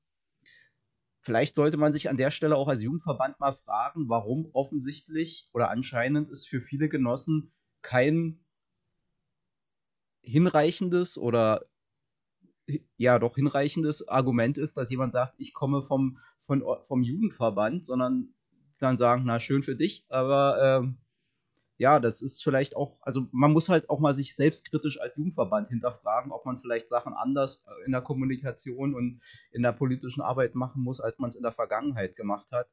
vielleicht 1.22 1.56
sollte 1.56 1.78
man 1.78 1.94
sich 1.94 2.10
an 2.10 2.18
der 2.18 2.30
Stelle 2.30 2.56
auch 2.56 2.68
als 2.68 2.84
Jugendverband 2.84 3.40
mal 3.40 3.54
fragen, 3.54 4.10
warum 4.10 4.50
offensichtlich 4.54 5.50
oder 5.54 5.72
anscheinend 5.72 6.30
ist 6.30 6.48
für 6.48 6.62
viele 6.62 6.88
Genossen 6.88 7.52
kein 7.82 8.46
hinreichendes 10.22 11.18
oder 11.18 11.66
ja 12.98 13.20
doch 13.20 13.36
hinreichendes 13.36 14.08
Argument 14.08 14.58
ist, 14.58 14.78
dass 14.78 14.90
jemand 14.90 15.14
sagt, 15.14 15.36
ich 15.38 15.54
komme 15.54 15.82
vom, 15.82 16.18
von, 16.42 16.64
vom 16.88 17.04
Jugendverband, 17.04 17.86
sondern 17.86 18.34
dann 18.82 18.98
sagen, 18.98 19.24
na 19.26 19.40
schön 19.40 19.64
für 19.64 19.76
dich, 19.76 20.06
aber 20.10 20.58
ähm, 20.62 20.98
ja, 21.78 22.00
das 22.00 22.22
ist 22.22 22.44
vielleicht 22.44 22.76
auch, 22.76 23.00
also 23.02 23.28
man 23.32 23.54
muss 23.54 23.70
halt 23.70 23.90
auch 23.90 24.00
mal 24.00 24.14
sich 24.14 24.36
selbstkritisch 24.36 25.02
als 25.02 25.16
Jugendverband 25.16 25.68
hinterfragen, 25.70 26.32
ob 26.32 26.46
man 26.46 26.60
vielleicht 26.60 26.90
Sachen 26.90 27.14
anders 27.14 27.64
äh, 27.66 27.86
in 27.86 27.92
der 27.92 28.02
Kommunikation 28.02 28.94
und 28.94 29.22
in 29.52 29.64
der 29.64 29.72
politischen 29.72 30.22
Arbeit 30.22 30.54
machen 30.54 30.84
muss, 30.84 31.02
als 31.02 31.18
man 31.18 31.30
es 31.30 31.36
in 31.36 31.44
der 31.44 31.52
Vergangenheit 31.52 32.16
gemacht 32.16 32.52
hat. 32.52 32.68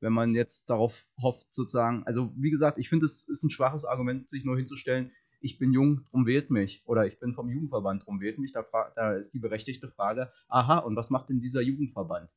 Wenn 0.00 0.14
man 0.14 0.34
jetzt 0.34 0.70
darauf 0.70 1.06
hofft, 1.20 1.52
sozusagen, 1.52 2.04
also 2.06 2.32
wie 2.36 2.50
gesagt, 2.50 2.78
ich 2.78 2.88
finde, 2.88 3.04
es 3.04 3.28
ist 3.28 3.42
ein 3.42 3.50
schwaches 3.50 3.84
Argument, 3.84 4.30
sich 4.30 4.44
nur 4.44 4.56
hinzustellen, 4.56 5.12
ich 5.44 5.58
bin 5.58 5.72
jung, 5.72 6.02
drum 6.10 6.26
wählt 6.26 6.50
mich. 6.50 6.82
Oder 6.86 7.06
ich 7.06 7.18
bin 7.18 7.34
vom 7.34 7.50
Jugendverband, 7.50 8.06
drum 8.06 8.20
wählt 8.20 8.38
mich. 8.38 8.52
Da, 8.52 8.64
da 8.96 9.12
ist 9.12 9.34
die 9.34 9.38
berechtigte 9.38 9.88
Frage, 9.88 10.32
aha, 10.48 10.78
und 10.78 10.96
was 10.96 11.10
macht 11.10 11.28
denn 11.28 11.38
dieser 11.38 11.60
Jugendverband? 11.60 12.30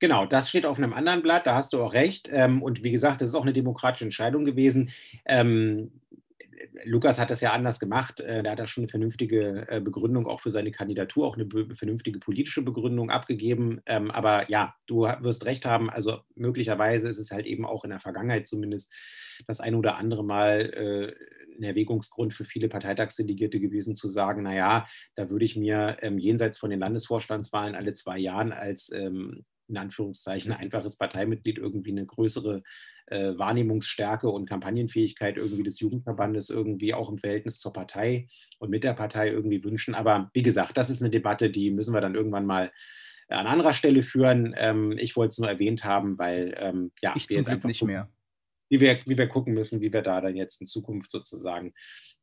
Genau, 0.00 0.26
das 0.26 0.48
steht 0.48 0.66
auf 0.66 0.78
einem 0.78 0.92
anderen 0.92 1.22
Blatt, 1.22 1.46
da 1.46 1.54
hast 1.54 1.72
du 1.72 1.82
auch 1.82 1.92
recht. 1.92 2.28
Ähm, 2.32 2.62
und 2.62 2.82
wie 2.82 2.90
gesagt, 2.90 3.20
das 3.20 3.30
ist 3.30 3.34
auch 3.36 3.42
eine 3.42 3.52
demokratische 3.52 4.04
Entscheidung 4.04 4.44
gewesen. 4.44 4.90
Ähm, 5.24 5.92
Lukas 6.84 7.18
hat 7.18 7.30
das 7.30 7.40
ja 7.40 7.52
anders 7.52 7.78
gemacht. 7.78 8.20
Äh, 8.20 8.42
der 8.42 8.52
hat 8.52 8.58
da 8.58 8.66
schon 8.66 8.82
eine 8.82 8.88
vernünftige 8.88 9.66
äh, 9.68 9.80
Begründung 9.80 10.26
auch 10.26 10.40
für 10.40 10.50
seine 10.50 10.70
Kandidatur, 10.70 11.26
auch 11.26 11.36
eine 11.36 11.46
vernünftige 11.76 12.18
politische 12.18 12.62
Begründung 12.62 13.10
abgegeben. 13.10 13.80
Ähm, 13.86 14.10
aber 14.10 14.50
ja, 14.50 14.74
du 14.86 15.02
wirst 15.02 15.44
recht 15.46 15.64
haben. 15.64 15.90
Also 15.90 16.20
möglicherweise 16.34 17.08
ist 17.08 17.18
es 17.18 17.30
halt 17.30 17.46
eben 17.46 17.64
auch 17.64 17.84
in 17.84 17.90
der 17.90 18.00
Vergangenheit 18.00 18.46
zumindest 18.46 18.94
das 19.46 19.60
ein 19.60 19.74
oder 19.74 19.96
andere 19.96 20.24
Mal 20.24 21.14
ein 21.58 21.62
Erwägungsgrund 21.62 22.34
für 22.34 22.44
viele 22.44 22.68
Parteitagsdelegierte 22.68 23.60
gewesen, 23.60 23.94
zu 23.94 24.08
sagen, 24.08 24.42
naja, 24.42 24.86
da 25.14 25.30
würde 25.30 25.44
ich 25.44 25.56
mir 25.56 25.96
ähm, 26.00 26.18
jenseits 26.18 26.58
von 26.58 26.70
den 26.70 26.80
Landesvorstandswahlen 26.80 27.74
alle 27.74 27.92
zwei 27.92 28.18
Jahren 28.18 28.52
als 28.52 28.90
ähm, 28.92 29.44
in 29.68 29.76
Anführungszeichen 29.76 30.52
einfaches 30.52 30.96
Parteimitglied 30.96 31.58
irgendwie 31.58 31.92
eine 31.92 32.06
größere 32.06 32.62
äh, 33.06 33.36
Wahrnehmungsstärke 33.36 34.28
und 34.28 34.48
Kampagnenfähigkeit 34.48 35.36
irgendwie 35.36 35.64
des 35.64 35.80
Jugendverbandes 35.80 36.50
irgendwie 36.50 36.94
auch 36.94 37.10
im 37.10 37.18
Verhältnis 37.18 37.58
zur 37.58 37.72
Partei 37.72 38.26
und 38.58 38.70
mit 38.70 38.84
der 38.84 38.94
Partei 38.94 39.28
irgendwie 39.28 39.64
wünschen. 39.64 39.94
Aber 39.94 40.30
wie 40.34 40.42
gesagt, 40.42 40.76
das 40.76 40.90
ist 40.90 41.02
eine 41.02 41.10
Debatte, 41.10 41.50
die 41.50 41.70
müssen 41.70 41.94
wir 41.94 42.00
dann 42.00 42.14
irgendwann 42.14 42.46
mal 42.46 42.72
an 43.28 43.46
anderer 43.46 43.72
Stelle 43.72 44.02
führen. 44.02 44.54
Ähm, 44.56 44.92
ich 44.98 45.16
wollte 45.16 45.30
es 45.30 45.38
nur 45.38 45.48
erwähnt 45.48 45.84
haben, 45.84 46.18
weil 46.18 46.54
ähm, 46.58 46.92
ja, 47.00 47.14
ich 47.16 47.28
zum 47.28 47.44
Glück 47.44 47.64
nicht 47.64 47.82
mehr 47.82 48.08
wie 48.72 48.80
wir, 48.80 48.98
wie 49.04 49.18
wir 49.18 49.28
gucken 49.28 49.52
müssen, 49.52 49.82
wie 49.82 49.92
wir 49.92 50.00
da 50.00 50.22
dann 50.22 50.34
jetzt 50.34 50.62
in 50.62 50.66
Zukunft 50.66 51.10
sozusagen 51.10 51.74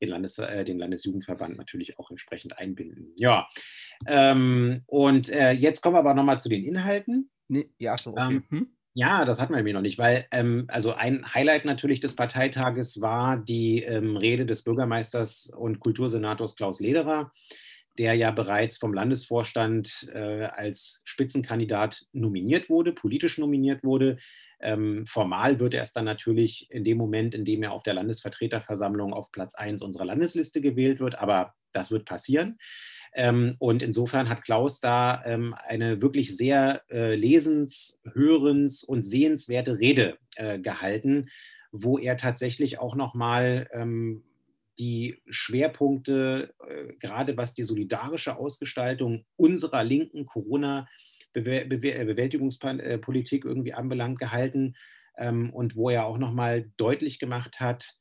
den, 0.02 0.10
Landes, 0.10 0.40
äh, 0.40 0.66
den 0.66 0.80
Landesjugendverband 0.80 1.56
natürlich 1.56 2.00
auch 2.00 2.10
entsprechend 2.10 2.58
einbinden. 2.58 3.14
Ja, 3.18 3.48
ähm, 4.08 4.82
und 4.88 5.30
äh, 5.30 5.52
jetzt 5.52 5.82
kommen 5.82 5.94
wir 5.94 6.00
aber 6.00 6.16
nochmal 6.16 6.42
zu 6.42 6.50
den 6.50 6.66
Inhalten. 6.66 7.30
Nee, 7.50 7.70
ja, 7.78 7.96
so, 7.98 8.12
okay. 8.12 8.38
Ähm, 8.38 8.44
hm? 8.50 8.68
Ja, 8.96 9.26
das 9.26 9.40
hatten 9.40 9.54
wir 9.54 9.58
nämlich 9.58 9.76
noch 9.76 9.82
nicht, 9.82 10.00
weil 10.00 10.26
ähm, 10.32 10.66
also 10.70 10.96
ein 10.96 11.24
Highlight 11.36 11.66
natürlich 11.66 12.00
des 12.00 12.16
Parteitages 12.16 13.00
war 13.00 13.38
die 13.38 13.84
ähm, 13.84 14.18
Rede 14.18 14.48
des 14.48 14.64
Bürgermeisters 14.64 15.52
und 15.56 15.80
Kultursenators 15.80 16.56
Klaus 16.56 16.80
Lederer, 16.80 17.32
der 18.00 18.16
ja 18.16 18.32
bereits 18.32 18.78
vom 18.78 18.94
Landesvorstand 18.96 20.10
äh, 20.16 20.46
als 20.46 21.02
Spitzenkandidat 21.06 22.08
nominiert 22.12 22.72
wurde, 22.72 22.92
politisch 22.92 23.38
nominiert 23.38 23.84
wurde. 23.84 24.18
Ähm, 24.62 25.06
formal 25.06 25.60
wird 25.60 25.74
er 25.74 25.84
es 25.84 25.94
dann 25.94 26.06
natürlich 26.06 26.70
in 26.70 26.84
dem 26.84 26.98
Moment, 26.98 27.34
in 27.34 27.46
dem 27.46 27.64
er 27.64 27.72
auf 27.72 27.84
der 27.84 27.94
Landesvertreterversammlung 27.94 29.14
auf 29.14 29.32
Platz 29.32 29.56
1 29.56 29.82
unserer 29.82 30.06
Landesliste 30.06 30.62
gewählt 30.62 31.00
wird, 31.00 31.16
aber 31.16 31.54
das 31.72 31.92
wird 31.92 32.06
passieren. 32.06 32.58
Ähm, 33.14 33.56
und 33.60 33.82
insofern 33.82 34.30
hat 34.30 34.44
Klaus 34.44 34.80
da 34.80 35.24
ähm, 35.26 35.56
eine 35.68 36.02
wirklich 36.02 36.36
sehr 36.36 36.84
äh, 36.90 37.16
lesens-, 37.16 38.00
hörens- 38.14 38.84
und 38.84 39.04
sehenswerte 39.04 39.80
Rede 39.80 40.18
äh, 40.36 40.60
gehalten, 40.60 41.30
wo 41.72 41.98
er 41.98 42.18
tatsächlich 42.18 42.80
auch 42.80 42.96
nochmal 42.96 43.68
ähm, 43.74 44.24
die 44.78 45.22
Schwerpunkte, 45.28 46.54
äh, 46.68 46.94
gerade 47.00 47.36
was 47.36 47.54
die 47.54 47.64
solidarische 47.64 48.38
Ausgestaltung 48.38 49.26
unserer 49.36 49.84
linken 49.84 50.26
Corona- 50.26 50.88
Äh, 51.34 51.66
Bewältigungspolitik 51.66 53.46
irgendwie 53.46 53.74
anbelangt 53.74 54.20
gehalten 54.20 54.76
ähm, 55.18 55.52
und 55.52 55.76
wo 55.76 55.90
er 55.90 56.06
auch 56.06 56.18
nochmal 56.18 56.72
deutlich 56.78 57.20
gemacht 57.20 57.60
hat, 57.60 57.96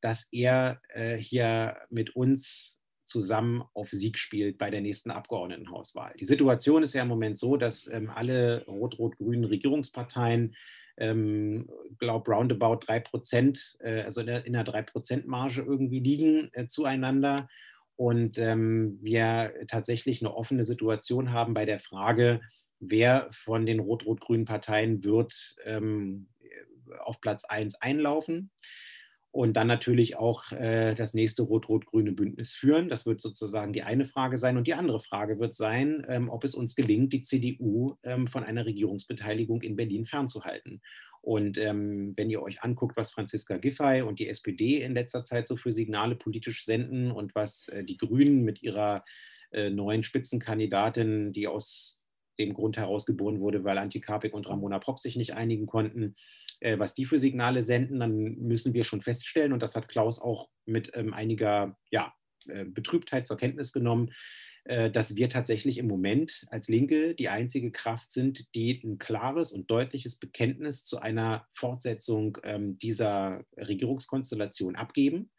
dass 0.00 0.28
er 0.32 0.80
äh, 0.88 1.16
hier 1.16 1.76
mit 1.90 2.16
uns 2.16 2.80
zusammen 3.04 3.64
auf 3.74 3.90
Sieg 3.90 4.18
spielt 4.18 4.56
bei 4.56 4.70
der 4.70 4.80
nächsten 4.80 5.10
Abgeordnetenhauswahl. 5.10 6.14
Die 6.18 6.24
Situation 6.24 6.82
ist 6.82 6.94
ja 6.94 7.02
im 7.02 7.08
Moment 7.08 7.38
so, 7.38 7.56
dass 7.56 7.86
ähm, 7.88 8.08
alle 8.08 8.64
rot-rot-grünen 8.66 9.44
Regierungsparteien 9.44 10.54
ähm, 10.96 11.68
glaube 11.98 12.30
roundabout 12.32 12.86
3 12.86 13.00
Prozent, 13.00 13.76
äh, 13.80 14.02
also 14.02 14.20
in 14.20 14.28
der, 14.28 14.46
in 14.46 14.52
der 14.54 14.64
3 14.64 14.82
Prozent 14.82 15.26
Marge 15.26 15.60
irgendwie 15.60 16.00
liegen 16.00 16.50
äh, 16.52 16.66
zueinander 16.66 17.48
und 17.96 18.38
ähm, 18.38 18.98
wir 19.02 19.52
tatsächlich 19.68 20.22
eine 20.22 20.34
offene 20.34 20.64
Situation 20.64 21.32
haben 21.32 21.52
bei 21.52 21.66
der 21.66 21.78
Frage, 21.78 22.40
wer 22.80 23.28
von 23.32 23.66
den 23.66 23.78
rot-rot-grünen 23.78 24.44
Parteien 24.44 25.04
wird 25.04 25.56
ähm, 25.64 26.28
auf 27.04 27.20
Platz 27.20 27.44
1 27.44 27.76
einlaufen 27.80 28.50
und 29.32 29.56
dann 29.56 29.68
natürlich 29.68 30.16
auch 30.16 30.50
äh, 30.50 30.94
das 30.94 31.14
nächste 31.14 31.42
rot-rot-grüne 31.42 32.12
Bündnis 32.12 32.54
führen. 32.54 32.88
Das 32.88 33.06
wird 33.06 33.20
sozusagen 33.20 33.72
die 33.72 33.84
eine 33.84 34.04
Frage 34.04 34.38
sein. 34.38 34.56
Und 34.56 34.66
die 34.66 34.74
andere 34.74 34.98
Frage 34.98 35.38
wird 35.38 35.54
sein, 35.54 36.04
ähm, 36.08 36.28
ob 36.28 36.42
es 36.42 36.56
uns 36.56 36.74
gelingt, 36.74 37.12
die 37.12 37.22
CDU 37.22 37.94
ähm, 38.02 38.26
von 38.26 38.42
einer 38.42 38.66
Regierungsbeteiligung 38.66 39.62
in 39.62 39.76
Berlin 39.76 40.04
fernzuhalten. 40.04 40.82
Und 41.22 41.58
ähm, 41.58 42.16
wenn 42.16 42.30
ihr 42.30 42.42
euch 42.42 42.62
anguckt, 42.62 42.96
was 42.96 43.12
Franziska 43.12 43.58
Giffey 43.58 44.02
und 44.02 44.18
die 44.18 44.28
SPD 44.28 44.82
in 44.82 44.94
letzter 44.94 45.22
Zeit 45.22 45.46
so 45.46 45.56
für 45.56 45.70
Signale 45.70 46.16
politisch 46.16 46.64
senden 46.64 47.12
und 47.12 47.34
was 47.36 47.68
äh, 47.68 47.84
die 47.84 47.98
Grünen 47.98 48.42
mit 48.42 48.62
ihrer 48.62 49.04
äh, 49.52 49.70
neuen 49.70 50.02
Spitzenkandidatin, 50.02 51.32
die 51.32 51.46
aus 51.46 51.99
dem 52.40 52.54
Grund 52.54 52.76
heraus 52.76 53.06
geboren 53.06 53.40
wurde, 53.40 53.64
weil 53.64 53.78
Anti 53.78 54.00
Karpik 54.00 54.34
und 54.34 54.48
Ramona 54.48 54.78
Popp 54.78 54.98
sich 54.98 55.16
nicht 55.16 55.34
einigen 55.34 55.66
konnten, 55.66 56.16
äh, 56.60 56.78
was 56.78 56.94
die 56.94 57.04
für 57.04 57.18
Signale 57.18 57.62
senden, 57.62 58.00
dann 58.00 58.36
müssen 58.38 58.74
wir 58.74 58.84
schon 58.84 59.02
feststellen, 59.02 59.52
und 59.52 59.62
das 59.62 59.76
hat 59.76 59.88
Klaus 59.88 60.20
auch 60.20 60.48
mit 60.66 60.92
ähm, 60.94 61.14
einiger 61.14 61.76
ja, 61.90 62.12
äh, 62.48 62.64
Betrübtheit 62.64 63.26
zur 63.26 63.36
Kenntnis 63.36 63.72
genommen, 63.72 64.10
äh, 64.64 64.90
dass 64.90 65.16
wir 65.16 65.28
tatsächlich 65.28 65.78
im 65.78 65.86
Moment 65.86 66.46
als 66.48 66.68
Linke 66.68 67.14
die 67.14 67.28
einzige 67.28 67.70
Kraft 67.70 68.12
sind, 68.12 68.54
die 68.54 68.82
ein 68.82 68.98
klares 68.98 69.52
und 69.52 69.70
deutliches 69.70 70.16
Bekenntnis 70.16 70.84
zu 70.84 71.00
einer 71.00 71.46
Fortsetzung 71.52 72.38
ähm, 72.42 72.78
dieser 72.78 73.44
Regierungskonstellation 73.56 74.76
abgeben 74.76 75.30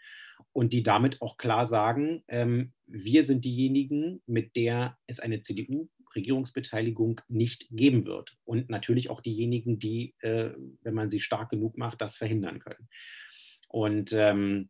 und 0.54 0.74
die 0.74 0.84
damit 0.84 1.22
auch 1.22 1.38
klar 1.38 1.68
sagen, 1.68 2.24
ähm, 2.28 2.74
wir 2.88 3.26
sind 3.26 3.46
diejenigen, 3.46 4.22
mit 4.26 4.56
der 4.56 4.98
es 5.08 5.20
eine 5.20 5.42
CDU 5.42 5.88
Regierungsbeteiligung 6.16 7.22
nicht 7.28 7.68
geben 7.72 8.06
wird. 8.06 8.38
Und 8.44 8.70
natürlich 8.70 9.10
auch 9.10 9.22
diejenigen, 9.22 9.80
die, 9.80 10.16
äh, 10.20 10.52
wenn 10.82 10.94
man 10.94 11.10
sie 11.10 11.22
stark 11.22 11.50
genug 11.50 11.78
macht, 11.78 12.02
das 12.02 12.18
verhindern 12.18 12.60
können. 12.60 12.88
Und 13.70 14.14
ähm, 14.14 14.70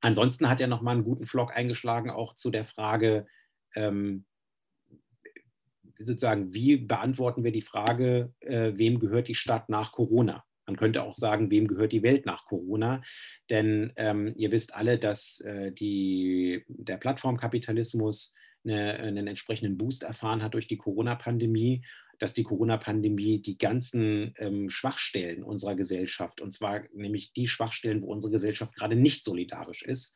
ansonsten 0.00 0.48
hat 0.48 0.60
er 0.60 0.66
nochmal 0.66 0.94
einen 0.94 1.04
guten 1.04 1.26
Vlog 1.26 1.54
eingeschlagen, 1.54 2.10
auch 2.10 2.34
zu 2.34 2.50
der 2.50 2.64
Frage, 2.64 3.26
ähm, 3.74 4.24
sozusagen, 5.98 6.54
wie 6.54 6.78
beantworten 6.78 7.44
wir 7.44 7.52
die 7.52 7.62
Frage, 7.62 8.32
äh, 8.40 8.72
wem 8.74 8.98
gehört 8.98 9.28
die 9.28 9.34
Stadt 9.34 9.68
nach 9.68 9.92
Corona? 9.92 10.44
Man 10.66 10.76
könnte 10.76 11.02
auch 11.02 11.14
sagen, 11.14 11.50
wem 11.50 11.66
gehört 11.66 11.92
die 11.92 12.02
Welt 12.02 12.26
nach 12.26 12.44
Corona? 12.44 13.02
Denn 13.50 13.92
ähm, 13.96 14.32
ihr 14.36 14.52
wisst 14.52 14.74
alle, 14.74 14.98
dass 14.98 15.40
äh, 15.40 15.72
die, 15.72 16.64
der 16.68 16.96
Plattformkapitalismus 16.96 18.34
eine, 18.64 18.94
einen 18.94 19.26
entsprechenden 19.26 19.78
Boost 19.78 20.02
erfahren 20.02 20.42
hat 20.42 20.54
durch 20.54 20.66
die 20.66 20.76
Corona-Pandemie, 20.76 21.84
dass 22.18 22.34
die 22.34 22.42
Corona-Pandemie 22.42 23.40
die 23.40 23.56
ganzen 23.56 24.34
ähm, 24.36 24.68
Schwachstellen 24.68 25.42
unserer 25.42 25.74
Gesellschaft, 25.74 26.40
und 26.40 26.52
zwar 26.52 26.82
nämlich 26.92 27.32
die 27.32 27.48
Schwachstellen, 27.48 28.02
wo 28.02 28.12
unsere 28.12 28.30
Gesellschaft 28.30 28.74
gerade 28.74 28.94
nicht 28.94 29.24
solidarisch 29.24 29.82
ist, 29.82 30.14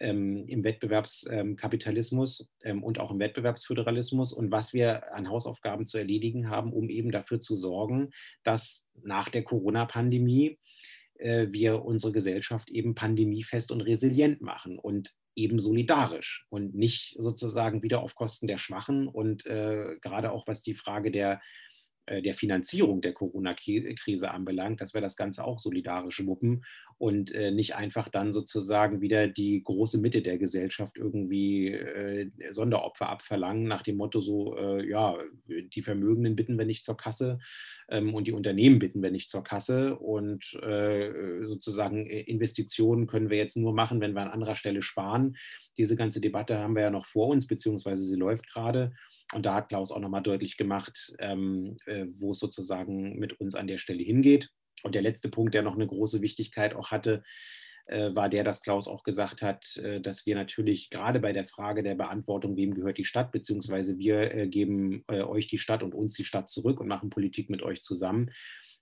ähm, 0.00 0.44
im 0.48 0.64
Wettbewerbskapitalismus 0.64 2.50
ähm, 2.64 2.82
und 2.82 2.98
auch 2.98 3.10
im 3.10 3.18
Wettbewerbsföderalismus 3.18 4.32
und 4.32 4.50
was 4.50 4.72
wir 4.72 5.14
an 5.14 5.28
Hausaufgaben 5.28 5.86
zu 5.86 5.98
erledigen 5.98 6.50
haben, 6.50 6.72
um 6.72 6.90
eben 6.90 7.10
dafür 7.12 7.40
zu 7.40 7.54
sorgen, 7.54 8.10
dass 8.42 8.86
nach 9.02 9.28
der 9.28 9.44
Corona-Pandemie 9.44 10.58
äh, 11.14 11.46
wir 11.50 11.84
unsere 11.84 12.12
Gesellschaft 12.12 12.70
eben 12.70 12.94
pandemiefest 12.94 13.70
und 13.70 13.80
resilient 13.82 14.40
machen. 14.40 14.78
Und 14.78 15.14
eben 15.36 15.60
solidarisch 15.60 16.46
und 16.48 16.74
nicht 16.74 17.14
sozusagen 17.18 17.82
wieder 17.82 18.00
auf 18.00 18.14
Kosten 18.14 18.46
der 18.46 18.58
Schwachen. 18.58 19.06
Und 19.06 19.46
äh, 19.46 19.96
gerade 20.00 20.32
auch 20.32 20.46
was 20.48 20.62
die 20.62 20.74
Frage 20.74 21.10
der 21.10 21.40
der 22.06 22.34
Finanzierung 22.34 23.00
der 23.00 23.12
Corona-Krise 23.12 24.30
anbelangt, 24.30 24.80
dass 24.80 24.94
wir 24.94 25.00
das 25.00 25.16
Ganze 25.16 25.44
auch 25.44 25.58
solidarisch 25.58 26.24
wuppen 26.24 26.64
und 26.98 27.30
äh, 27.32 27.50
nicht 27.50 27.74
einfach 27.74 28.08
dann 28.08 28.32
sozusagen 28.32 29.00
wieder 29.00 29.28
die 29.28 29.62
große 29.62 29.98
Mitte 29.98 30.22
der 30.22 30.38
Gesellschaft 30.38 30.96
irgendwie 30.96 31.68
äh, 31.68 32.30
Sonderopfer 32.50 33.08
abverlangen, 33.08 33.64
nach 33.64 33.82
dem 33.82 33.96
Motto 33.96 34.20
so, 34.20 34.56
äh, 34.56 34.88
ja, 34.88 35.16
die 35.48 35.82
Vermögenden 35.82 36.36
bitten 36.36 36.58
wir 36.58 36.64
nicht 36.64 36.84
zur 36.84 36.96
Kasse 36.96 37.38
ähm, 37.88 38.14
und 38.14 38.26
die 38.26 38.32
Unternehmen 38.32 38.78
bitten 38.78 39.02
wir 39.02 39.10
nicht 39.10 39.28
zur 39.28 39.44
Kasse 39.44 39.96
und 39.98 40.54
äh, 40.62 41.44
sozusagen 41.44 42.06
äh, 42.06 42.20
Investitionen 42.20 43.06
können 43.06 43.28
wir 43.28 43.36
jetzt 43.36 43.56
nur 43.56 43.74
machen, 43.74 44.00
wenn 44.00 44.14
wir 44.14 44.22
an 44.22 44.30
anderer 44.30 44.54
Stelle 44.54 44.80
sparen. 44.80 45.36
Diese 45.76 45.96
ganze 45.96 46.22
Debatte 46.22 46.58
haben 46.58 46.74
wir 46.74 46.82
ja 46.82 46.90
noch 46.90 47.06
vor 47.06 47.28
uns, 47.28 47.46
beziehungsweise 47.46 48.04
sie 48.04 48.16
läuft 48.16 48.48
gerade. 48.48 48.92
Und 49.34 49.44
da 49.44 49.54
hat 49.54 49.68
Klaus 49.68 49.90
auch 49.90 50.00
nochmal 50.00 50.22
deutlich 50.22 50.56
gemacht, 50.56 51.14
ähm, 51.18 51.78
äh, 51.86 52.06
wo 52.18 52.32
es 52.32 52.38
sozusagen 52.38 53.18
mit 53.18 53.40
uns 53.40 53.54
an 53.54 53.66
der 53.66 53.78
Stelle 53.78 54.02
hingeht. 54.02 54.50
Und 54.82 54.94
der 54.94 55.02
letzte 55.02 55.28
Punkt, 55.28 55.54
der 55.54 55.62
noch 55.62 55.74
eine 55.74 55.86
große 55.86 56.22
Wichtigkeit 56.22 56.74
auch 56.74 56.90
hatte, 56.90 57.22
äh, 57.86 58.14
war 58.14 58.28
der, 58.28 58.44
dass 58.44 58.62
Klaus 58.62 58.88
auch 58.88 59.02
gesagt 59.04 59.42
hat, 59.42 59.76
äh, 59.78 60.00
dass 60.00 60.26
wir 60.26 60.34
natürlich 60.34 60.90
gerade 60.90 61.20
bei 61.20 61.32
der 61.32 61.44
Frage 61.44 61.82
der 61.82 61.94
Beantwortung, 61.94 62.56
wem 62.56 62.74
gehört 62.74 62.98
die 62.98 63.04
Stadt, 63.04 63.32
beziehungsweise 63.32 63.98
wir 63.98 64.34
äh, 64.34 64.48
geben 64.48 65.04
äh, 65.08 65.22
euch 65.22 65.46
die 65.46 65.58
Stadt 65.58 65.82
und 65.82 65.94
uns 65.94 66.14
die 66.14 66.24
Stadt 66.24 66.48
zurück 66.48 66.80
und 66.80 66.88
machen 66.88 67.10
Politik 67.10 67.48
mit 67.50 67.62
euch 67.62 67.82
zusammen, 67.82 68.30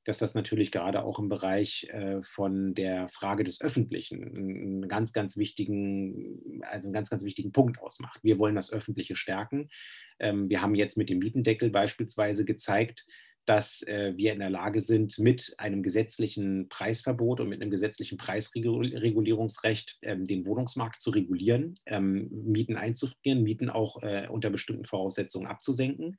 dass 0.05 0.19
das 0.19 0.35
natürlich 0.35 0.71
gerade 0.71 1.03
auch 1.03 1.19
im 1.19 1.29
Bereich 1.29 1.89
äh, 1.91 2.23
von 2.23 2.75
der 2.75 3.09
Frage 3.09 3.45
des 3.45 3.61
Öffentlichen 3.61 4.23
einen 4.23 4.89
ganz, 4.89 5.13
ganz 5.13 5.37
wichtigen, 5.37 6.61
also 6.63 6.89
einen 6.89 6.95
ganz, 6.95 7.11
ganz 7.11 7.25
wichtigen 7.25 7.53
Punkt 7.53 7.81
ausmacht. 7.81 8.21
Wir 8.23 8.39
wollen 8.39 8.55
das 8.55 8.73
Öffentliche 8.73 9.17
stärken. 9.17 9.71
Ähm, 10.19 10.49
wir 10.49 10.63
haben 10.63 10.75
jetzt 10.75 10.97
mit 10.97 11.11
dem 11.11 11.19
Mietendeckel 11.19 11.71
beispielsweise 11.71 12.45
gezeigt, 12.45 13.05
dass 13.47 13.83
äh, 13.83 14.15
wir 14.17 14.33
in 14.33 14.39
der 14.39 14.51
Lage 14.51 14.81
sind, 14.81 15.19
mit 15.19 15.55
einem 15.59 15.83
gesetzlichen 15.83 16.69
Preisverbot 16.69 17.41
und 17.41 17.49
mit 17.49 17.61
einem 17.61 17.71
gesetzlichen 17.71 18.17
Preisregulierungsrecht 18.17 19.99
ähm, 20.03 20.27
den 20.27 20.47
Wohnungsmarkt 20.47 21.01
zu 21.01 21.11
regulieren, 21.11 21.75
ähm, 21.87 22.29
Mieten 22.31 22.77
einzufrieren, 22.77 23.43
Mieten 23.43 23.71
auch 23.71 24.03
äh, 24.03 24.29
unter 24.31 24.51
bestimmten 24.51 24.85
Voraussetzungen 24.85 25.47
abzusenken. 25.47 26.19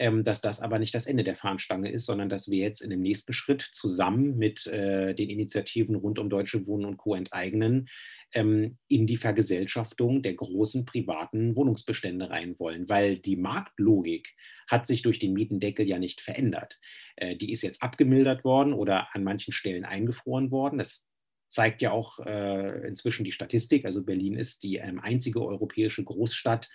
Ähm, 0.00 0.22
dass 0.22 0.40
das 0.40 0.60
aber 0.60 0.78
nicht 0.78 0.94
das 0.94 1.06
Ende 1.06 1.24
der 1.24 1.34
Fahnenstange 1.34 1.90
ist, 1.90 2.06
sondern 2.06 2.28
dass 2.28 2.48
wir 2.48 2.58
jetzt 2.58 2.82
in 2.82 2.90
dem 2.90 3.00
nächsten 3.00 3.32
Schritt 3.32 3.62
zusammen 3.62 4.38
mit 4.38 4.66
äh, 4.68 5.12
den 5.12 5.28
Initiativen 5.28 5.96
rund 5.96 6.20
um 6.20 6.30
Deutsche 6.30 6.68
Wohnen 6.68 6.84
und 6.84 6.98
Co. 6.98 7.16
enteignen, 7.16 7.88
ähm, 8.32 8.78
in 8.86 9.08
die 9.08 9.16
Vergesellschaftung 9.16 10.22
der 10.22 10.34
großen 10.34 10.84
privaten 10.84 11.56
Wohnungsbestände 11.56 12.30
rein 12.30 12.54
wollen, 12.60 12.88
weil 12.88 13.18
die 13.18 13.36
Marktlogik 13.36 14.34
hat 14.68 14.86
sich 14.86 15.02
durch 15.02 15.18
den 15.18 15.32
Mietendeckel 15.32 15.86
ja 15.88 15.98
nicht 15.98 16.20
verändert. 16.20 16.78
Äh, 17.16 17.34
die 17.34 17.50
ist 17.50 17.62
jetzt 17.62 17.82
abgemildert 17.82 18.44
worden 18.44 18.74
oder 18.74 19.08
an 19.16 19.24
manchen 19.24 19.52
Stellen 19.52 19.84
eingefroren 19.84 20.52
worden. 20.52 20.78
Das 20.78 21.08
zeigt 21.48 21.82
ja 21.82 21.90
auch 21.90 22.20
äh, 22.20 22.86
inzwischen 22.86 23.24
die 23.24 23.32
Statistik. 23.32 23.84
Also 23.84 24.04
Berlin 24.04 24.36
ist 24.36 24.62
die 24.62 24.76
ähm, 24.76 25.00
einzige 25.00 25.44
europäische 25.44 26.04
Großstadt, 26.04 26.68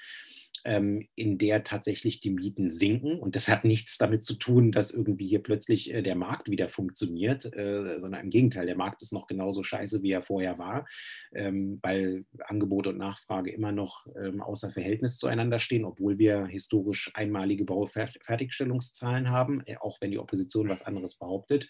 ähm, 0.65 1.07
in 1.15 1.37
der 1.37 1.63
tatsächlich 1.63 2.19
die 2.19 2.29
Mieten 2.29 2.71
sinken. 2.71 3.19
Und 3.19 3.35
das 3.35 3.47
hat 3.47 3.65
nichts 3.65 3.97
damit 3.97 4.23
zu 4.23 4.35
tun, 4.35 4.71
dass 4.71 4.91
irgendwie 4.91 5.27
hier 5.27 5.43
plötzlich 5.43 5.93
äh, 5.93 6.01
der 6.01 6.15
Markt 6.15 6.49
wieder 6.49 6.69
funktioniert, 6.69 7.45
äh, 7.45 7.99
sondern 7.99 8.21
im 8.21 8.29
Gegenteil, 8.29 8.65
der 8.65 8.77
Markt 8.77 9.01
ist 9.01 9.13
noch 9.13 9.27
genauso 9.27 9.63
scheiße, 9.63 10.01
wie 10.03 10.11
er 10.11 10.21
vorher 10.21 10.57
war, 10.57 10.87
ähm, 11.33 11.79
weil 11.81 12.25
Angebot 12.45 12.87
und 12.87 12.97
Nachfrage 12.97 13.51
immer 13.51 13.71
noch 13.71 14.07
ähm, 14.21 14.41
außer 14.41 14.69
Verhältnis 14.69 15.17
zueinander 15.17 15.59
stehen, 15.59 15.85
obwohl 15.85 16.17
wir 16.17 16.45
historisch 16.45 17.11
einmalige 17.13 17.65
Baufertigstellungszahlen 17.65 19.29
haben, 19.29 19.61
äh, 19.65 19.77
auch 19.77 19.99
wenn 20.01 20.11
die 20.11 20.19
Opposition 20.19 20.69
was 20.69 20.83
anderes 20.83 21.15
behauptet. 21.15 21.67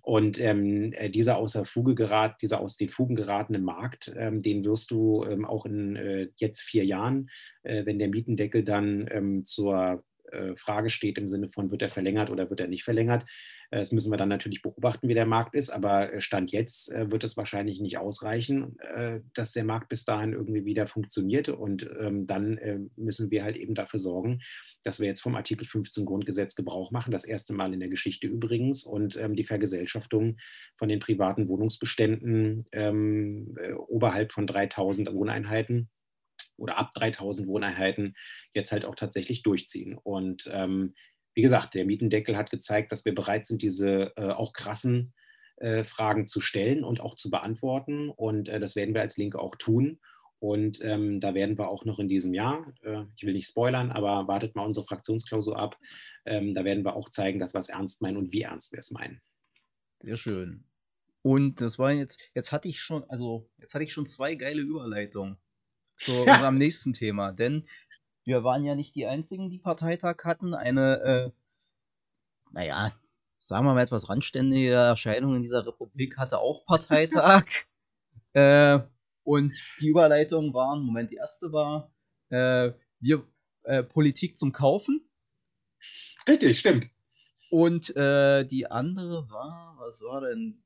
Und 0.00 0.38
ähm, 0.38 0.92
äh, 0.92 1.08
dieser 1.08 1.38
außer 1.38 1.64
Fuge 1.64 1.94
gerat, 1.94 2.42
dieser 2.42 2.60
aus 2.60 2.76
den 2.76 2.90
Fugen 2.90 3.16
geratene 3.16 3.58
Markt, 3.58 4.14
ähm, 4.18 4.42
den 4.42 4.64
wirst 4.64 4.90
du 4.90 5.24
ähm, 5.24 5.46
auch 5.46 5.64
in 5.64 5.96
äh, 5.96 6.28
jetzt 6.36 6.60
vier 6.60 6.84
Jahren, 6.84 7.30
äh, 7.62 7.86
wenn 7.86 7.98
der 7.98 8.08
Mietendeckel 8.08 8.64
dann 8.64 9.08
ähm, 9.10 9.44
zur 9.44 10.04
Frage 10.56 10.90
steht 10.90 11.18
im 11.18 11.28
Sinne 11.28 11.48
von, 11.48 11.70
wird 11.70 11.82
er 11.82 11.88
verlängert 11.88 12.30
oder 12.30 12.50
wird 12.50 12.60
er 12.60 12.68
nicht 12.68 12.84
verlängert. 12.84 13.24
Äh, 13.70 13.78
das 13.78 13.92
müssen 13.92 14.10
wir 14.12 14.16
dann 14.16 14.28
natürlich 14.28 14.62
beobachten, 14.62 15.08
wie 15.08 15.14
der 15.14 15.26
Markt 15.26 15.54
ist, 15.54 15.70
aber 15.70 16.12
äh, 16.12 16.20
Stand 16.20 16.52
jetzt 16.52 16.90
wird 16.90 17.24
es 17.24 17.36
wahrscheinlich 17.36 17.80
nicht 17.80 17.98
ausreichen, 17.98 18.76
dass 19.34 19.52
der 19.52 19.64
Markt 19.64 19.88
bis 19.88 20.04
dahin 20.04 20.32
irgendwie 20.32 20.64
wieder 20.64 20.86
funktioniert. 20.86 21.48
Und 21.48 21.88
ähm, 22.00 22.26
dann 22.26 22.90
müssen 22.96 23.30
wir 23.30 23.44
halt 23.44 23.56
eben 23.56 23.74
dafür 23.74 23.98
sorgen, 23.98 24.40
dass 24.84 25.00
wir 25.00 25.06
jetzt 25.06 25.20
vom 25.20 25.34
Artikel 25.34 25.66
15 25.66 26.04
Grundgesetz 26.04 26.54
Gebrauch 26.54 26.90
machen, 26.90 27.10
das 27.10 27.24
erste 27.24 27.54
Mal 27.54 27.72
in 27.72 27.80
der 27.80 27.88
Geschichte 27.88 28.26
übrigens, 28.26 28.84
und 28.84 29.16
ähm, 29.16 29.34
die 29.34 29.44
Vergesellschaftung 29.44 30.36
von 30.76 30.88
den 30.88 31.00
privaten 31.00 31.48
Wohnungsbeständen 31.48 32.64
ähm, 32.72 33.56
oberhalb 33.88 34.32
von 34.32 34.46
3000 34.46 35.12
Wohneinheiten 35.12 35.88
oder 36.56 36.78
ab 36.78 36.92
3000 36.94 37.48
Wohneinheiten 37.48 38.14
jetzt 38.52 38.72
halt 38.72 38.84
auch 38.84 38.94
tatsächlich 38.94 39.42
durchziehen. 39.42 39.98
Und 40.02 40.48
ähm, 40.52 40.94
wie 41.34 41.42
gesagt, 41.42 41.74
der 41.74 41.84
Mietendeckel 41.84 42.36
hat 42.36 42.50
gezeigt, 42.50 42.92
dass 42.92 43.04
wir 43.04 43.14
bereit 43.14 43.46
sind, 43.46 43.62
diese 43.62 44.12
äh, 44.16 44.30
auch 44.30 44.52
krassen 44.52 45.12
äh, 45.56 45.84
Fragen 45.84 46.26
zu 46.26 46.40
stellen 46.40 46.84
und 46.84 47.00
auch 47.00 47.16
zu 47.16 47.30
beantworten. 47.30 48.10
Und 48.10 48.48
äh, 48.48 48.60
das 48.60 48.76
werden 48.76 48.94
wir 48.94 49.02
als 49.02 49.16
Linke 49.16 49.38
auch 49.38 49.56
tun. 49.56 50.00
Und 50.38 50.82
ähm, 50.82 51.20
da 51.20 51.34
werden 51.34 51.56
wir 51.58 51.68
auch 51.68 51.84
noch 51.84 51.98
in 51.98 52.08
diesem 52.08 52.34
Jahr, 52.34 52.72
äh, 52.82 53.04
ich 53.16 53.24
will 53.24 53.32
nicht 53.32 53.48
spoilern, 53.48 53.90
aber 53.90 54.28
wartet 54.28 54.54
mal 54.54 54.66
unsere 54.66 54.84
Fraktionsklausur 54.84 55.58
ab, 55.58 55.78
ähm, 56.26 56.54
da 56.54 56.64
werden 56.64 56.84
wir 56.84 56.96
auch 56.96 57.08
zeigen, 57.08 57.38
dass 57.38 57.54
wir 57.54 57.60
es 57.60 57.70
ernst 57.70 58.02
meinen 58.02 58.18
und 58.18 58.32
wie 58.32 58.42
ernst 58.42 58.72
wir 58.72 58.78
es 58.78 58.90
meinen. 58.90 59.22
Sehr 60.00 60.16
schön. 60.16 60.66
Und 61.22 61.62
das 61.62 61.78
war 61.78 61.92
jetzt, 61.92 62.30
jetzt 62.34 62.52
hatte 62.52 62.68
ich 62.68 62.80
schon, 62.80 63.04
also 63.08 63.48
jetzt 63.58 63.74
hatte 63.74 63.84
ich 63.84 63.92
schon 63.92 64.06
zwei 64.06 64.34
geile 64.34 64.60
Überleitungen 64.60 65.38
zu 65.96 66.12
ja. 66.26 66.34
unserem 66.34 66.58
nächsten 66.58 66.92
Thema. 66.92 67.32
Denn 67.32 67.66
wir 68.24 68.44
waren 68.44 68.64
ja 68.64 68.74
nicht 68.74 68.94
die 68.94 69.06
einzigen, 69.06 69.50
die 69.50 69.58
Parteitag 69.58 70.24
hatten. 70.24 70.54
Eine, 70.54 71.00
äh, 71.02 71.30
naja, 72.52 72.92
sagen 73.38 73.66
wir 73.66 73.74
mal 73.74 73.82
etwas 73.82 74.08
randständige 74.08 74.72
Erscheinung 74.72 75.36
in 75.36 75.42
dieser 75.42 75.66
Republik 75.66 76.16
hatte 76.16 76.38
auch 76.38 76.64
Parteitag. 76.64 77.44
äh, 78.32 78.78
und 79.22 79.54
die 79.80 79.88
Überleitung 79.88 80.52
waren, 80.54 80.82
Moment, 80.82 81.10
die 81.10 81.16
erste 81.16 81.52
war, 81.52 81.92
äh, 82.30 82.72
wir 83.00 83.26
äh, 83.64 83.82
Politik 83.82 84.36
zum 84.36 84.52
Kaufen. 84.52 85.08
Richtig, 86.28 86.58
stimmt. 86.58 86.86
Und 87.50 87.94
äh, 87.96 88.44
die 88.44 88.70
andere 88.70 89.28
war, 89.30 89.76
was 89.78 90.00
war 90.02 90.22
denn? 90.22 90.62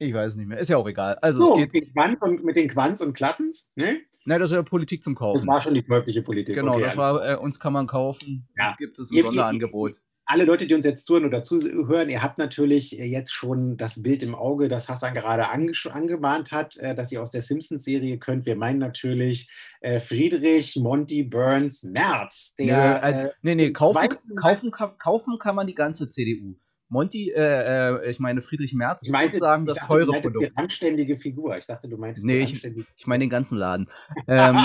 Äh, 0.00 0.06
ich 0.06 0.14
weiß 0.14 0.34
nicht 0.36 0.46
mehr. 0.46 0.58
Ist 0.58 0.70
ja 0.70 0.76
auch 0.76 0.88
egal. 0.88 1.16
Also 1.16 1.40
so, 1.40 1.52
es 1.54 1.58
geht 1.60 1.72
mit 1.72 1.84
den 1.84 1.92
Quanz 1.92 2.22
und, 2.22 2.44
mit 2.44 2.56
den 2.56 2.68
Quanz 2.68 3.00
und 3.00 3.14
Klattens, 3.14 3.68
ne? 3.76 4.00
Nein, 4.26 4.40
das 4.40 4.50
ist 4.50 4.56
ja 4.56 4.62
Politik 4.62 5.02
zum 5.02 5.14
Kaufen. 5.14 5.38
Das 5.38 5.46
war 5.46 5.62
schon 5.62 5.74
die 5.74 5.82
käufliche 5.82 6.22
Politik. 6.22 6.54
Genau, 6.54 6.74
okay, 6.74 6.82
das 6.82 6.96
war, 6.96 7.26
äh, 7.26 7.36
uns 7.36 7.58
kann 7.58 7.72
man 7.72 7.86
kaufen. 7.86 8.46
Ja. 8.56 8.68
Das 8.68 8.76
gibt 8.76 8.98
es 8.98 9.10
ein 9.10 9.16
ihr, 9.16 9.22
Sonderangebot. 9.22 9.92
Ihr, 9.92 10.00
alle 10.26 10.44
Leute, 10.44 10.68
die 10.68 10.74
uns 10.74 10.84
jetzt 10.84 11.06
zuhören 11.06 11.24
oder 11.24 11.42
zuhören, 11.42 12.08
ihr 12.08 12.22
habt 12.22 12.38
natürlich 12.38 12.92
jetzt 12.92 13.32
schon 13.32 13.76
das 13.76 14.00
Bild 14.00 14.22
im 14.22 14.36
Auge, 14.36 14.68
das 14.68 14.88
Hassan 14.88 15.12
gerade 15.12 15.48
ange 15.48 15.72
angemahnt 15.90 16.52
hat, 16.52 16.76
äh, 16.76 16.94
dass 16.94 17.10
ihr 17.10 17.20
aus 17.20 17.32
der 17.32 17.42
Simpsons-Serie 17.42 18.18
könnt. 18.18 18.46
Wir 18.46 18.54
meinen 18.54 18.78
natürlich 18.78 19.50
äh, 19.80 19.98
Friedrich, 19.98 20.76
Monty, 20.76 21.24
Burns, 21.24 21.82
Merz. 21.82 22.54
Der, 22.56 22.66
ja, 22.66 23.08
äh, 23.08 23.30
nee, 23.42 23.56
nee, 23.56 23.72
kaufen, 23.72 24.08
kaufen, 24.36 24.70
kaufen 24.70 25.38
kann 25.40 25.56
man 25.56 25.66
die 25.66 25.74
ganze 25.74 26.08
CDU. 26.08 26.54
Monty, 26.90 27.30
äh, 27.30 27.40
äh, 27.40 28.10
ich 28.10 28.18
meine 28.18 28.42
Friedrich 28.42 28.74
Merz 28.74 29.04
ist 29.04 29.12
meinte, 29.12 29.38
sozusagen 29.38 29.64
das 29.64 29.76
dachte, 29.76 29.88
teure 29.88 30.20
Produkt. 30.20 30.50
Die 30.50 30.56
anständige 30.56 31.16
Figur. 31.18 31.56
Ich 31.56 31.66
dachte, 31.66 31.88
du 31.88 31.96
meintest 31.96 32.26
nee, 32.26 32.42
ich, 32.42 32.64
ich 32.64 33.06
meine 33.06 33.22
den 33.22 33.30
ganzen 33.30 33.56
Laden. 33.56 33.88
ähm, 34.26 34.56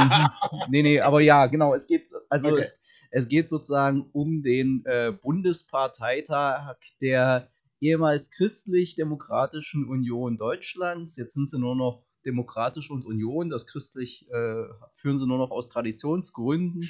nee, 0.69 0.81
nee, 0.81 0.99
aber 0.99 1.21
ja, 1.21 1.45
genau. 1.45 1.75
Es 1.75 1.85
geht, 1.85 2.11
also 2.29 2.49
okay. 2.49 2.59
es, 2.59 2.81
es 3.11 3.27
geht 3.27 3.47
sozusagen 3.47 4.09
um 4.11 4.41
den 4.41 4.83
äh, 4.85 5.11
Bundesparteitag 5.11 6.77
der 6.99 7.47
ehemals 7.79 8.31
christlich-demokratischen 8.31 9.87
Union 9.87 10.37
Deutschlands. 10.37 11.17
Jetzt 11.17 11.35
sind 11.35 11.47
sie 11.47 11.59
nur 11.59 11.75
noch 11.75 12.03
Demokratische 12.25 12.91
und 12.91 13.05
Union. 13.05 13.49
Das 13.49 13.67
christlich 13.67 14.27
äh, 14.31 14.63
führen 14.95 15.19
sie 15.19 15.27
nur 15.27 15.37
noch 15.37 15.51
aus 15.51 15.69
Traditionsgründen. 15.69 16.89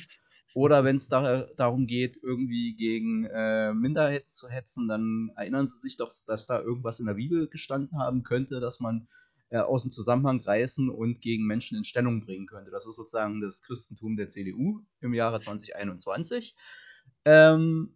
Oder 0.55 0.85
wenn 0.85 0.95
es 0.95 1.09
da, 1.09 1.47
darum 1.57 1.85
geht, 1.85 2.17
irgendwie 2.23 2.77
gegen 2.77 3.25
äh, 3.25 3.73
Minderheiten 3.73 4.29
zu 4.29 4.47
hetzen, 4.47 4.87
dann 4.87 5.29
erinnern 5.35 5.67
sie 5.67 5.77
sich 5.77 5.97
doch, 5.97 6.13
dass 6.27 6.47
da 6.47 6.61
irgendwas 6.61 7.01
in 7.01 7.07
der 7.07 7.15
Bibel 7.15 7.49
gestanden 7.49 7.99
haben 7.99 8.23
könnte, 8.23 8.61
dass 8.61 8.79
man 8.79 9.09
äh, 9.49 9.57
aus 9.57 9.81
dem 9.81 9.91
Zusammenhang 9.91 10.39
reißen 10.39 10.89
und 10.89 11.19
gegen 11.19 11.45
Menschen 11.45 11.77
in 11.77 11.83
Stellung 11.83 12.21
bringen 12.21 12.47
könnte. 12.47 12.71
Das 12.71 12.87
ist 12.87 12.95
sozusagen 12.95 13.41
das 13.41 13.63
Christentum 13.63 14.15
der 14.15 14.29
CDU 14.29 14.79
im 15.01 15.13
Jahre 15.13 15.41
2021. 15.41 16.55
Ähm, 17.25 17.93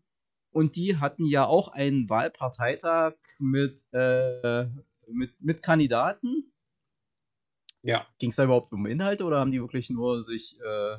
und 0.51 0.75
die 0.75 0.97
hatten 0.97 1.23
ja 1.23 1.45
auch 1.45 1.69
einen 1.69 2.09
Wahlparteitag 2.09 3.13
mit, 3.37 3.85
äh, 3.93 4.65
mit, 5.07 5.39
mit 5.39 5.63
Kandidaten. 5.63 6.51
Ja. 7.83 8.05
Ging 8.17 8.31
es 8.31 8.35
da 8.35 8.43
überhaupt 8.43 8.73
um 8.73 8.85
Inhalte 8.85 9.23
oder 9.23 9.39
haben 9.39 9.51
die 9.51 9.61
wirklich 9.61 9.89
nur 9.89 10.23
sich 10.23 10.59
äh, 10.59 10.97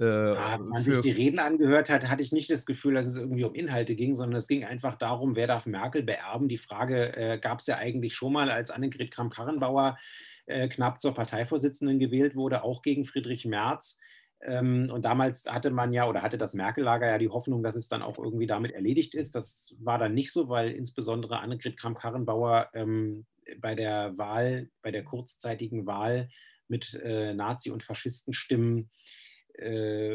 äh, 0.00 0.04
wenn 0.04 0.68
man 0.68 0.82
sich 0.82 1.00
die 1.00 1.10
Reden 1.10 1.38
angehört 1.38 1.90
hat, 1.90 2.08
hatte 2.08 2.22
ich 2.22 2.32
nicht 2.32 2.48
das 2.48 2.64
Gefühl, 2.64 2.94
dass 2.94 3.06
es 3.06 3.16
irgendwie 3.16 3.44
um 3.44 3.54
Inhalte 3.54 3.94
ging, 3.94 4.14
sondern 4.14 4.38
es 4.38 4.48
ging 4.48 4.64
einfach 4.64 4.96
darum, 4.96 5.36
wer 5.36 5.46
darf 5.46 5.66
Merkel 5.66 6.02
beerben. 6.02 6.48
Die 6.48 6.56
Frage 6.56 7.16
äh, 7.16 7.38
gab 7.38 7.60
es 7.60 7.66
ja 7.66 7.76
eigentlich 7.76 8.14
schon 8.14 8.32
mal, 8.32 8.50
als 8.50 8.70
Annegret 8.70 9.10
Kramp-Karrenbauer 9.10 9.98
äh, 10.46 10.68
knapp 10.68 11.00
zur 11.00 11.12
Parteivorsitzenden 11.12 11.98
gewählt 11.98 12.34
wurde, 12.34 12.64
auch 12.64 12.80
gegen 12.80 13.04
Friedrich 13.04 13.44
Merz. 13.44 13.98
Ähm, 14.42 14.88
und 14.90 15.04
damals 15.04 15.44
hatte 15.46 15.70
man 15.70 15.92
ja 15.92 16.08
oder 16.08 16.22
hatte 16.22 16.38
das 16.38 16.54
Merkel-Lager 16.54 17.06
ja 17.06 17.18
die 17.18 17.28
Hoffnung, 17.28 17.62
dass 17.62 17.76
es 17.76 17.88
dann 17.88 18.00
auch 18.00 18.18
irgendwie 18.18 18.46
damit 18.46 18.72
erledigt 18.72 19.14
ist. 19.14 19.34
Das 19.34 19.76
war 19.80 19.98
dann 19.98 20.14
nicht 20.14 20.32
so, 20.32 20.48
weil 20.48 20.70
insbesondere 20.70 21.40
Annegret 21.40 21.76
Kramp-Karrenbauer 21.78 22.70
ähm, 22.72 23.26
bei 23.58 23.74
der 23.74 24.16
Wahl, 24.16 24.70
bei 24.80 24.92
der 24.92 25.04
kurzzeitigen 25.04 25.84
Wahl 25.84 26.30
mit 26.68 26.94
äh, 26.94 27.34
Nazi- 27.34 27.70
und 27.70 27.82
Faschistenstimmen 27.82 28.88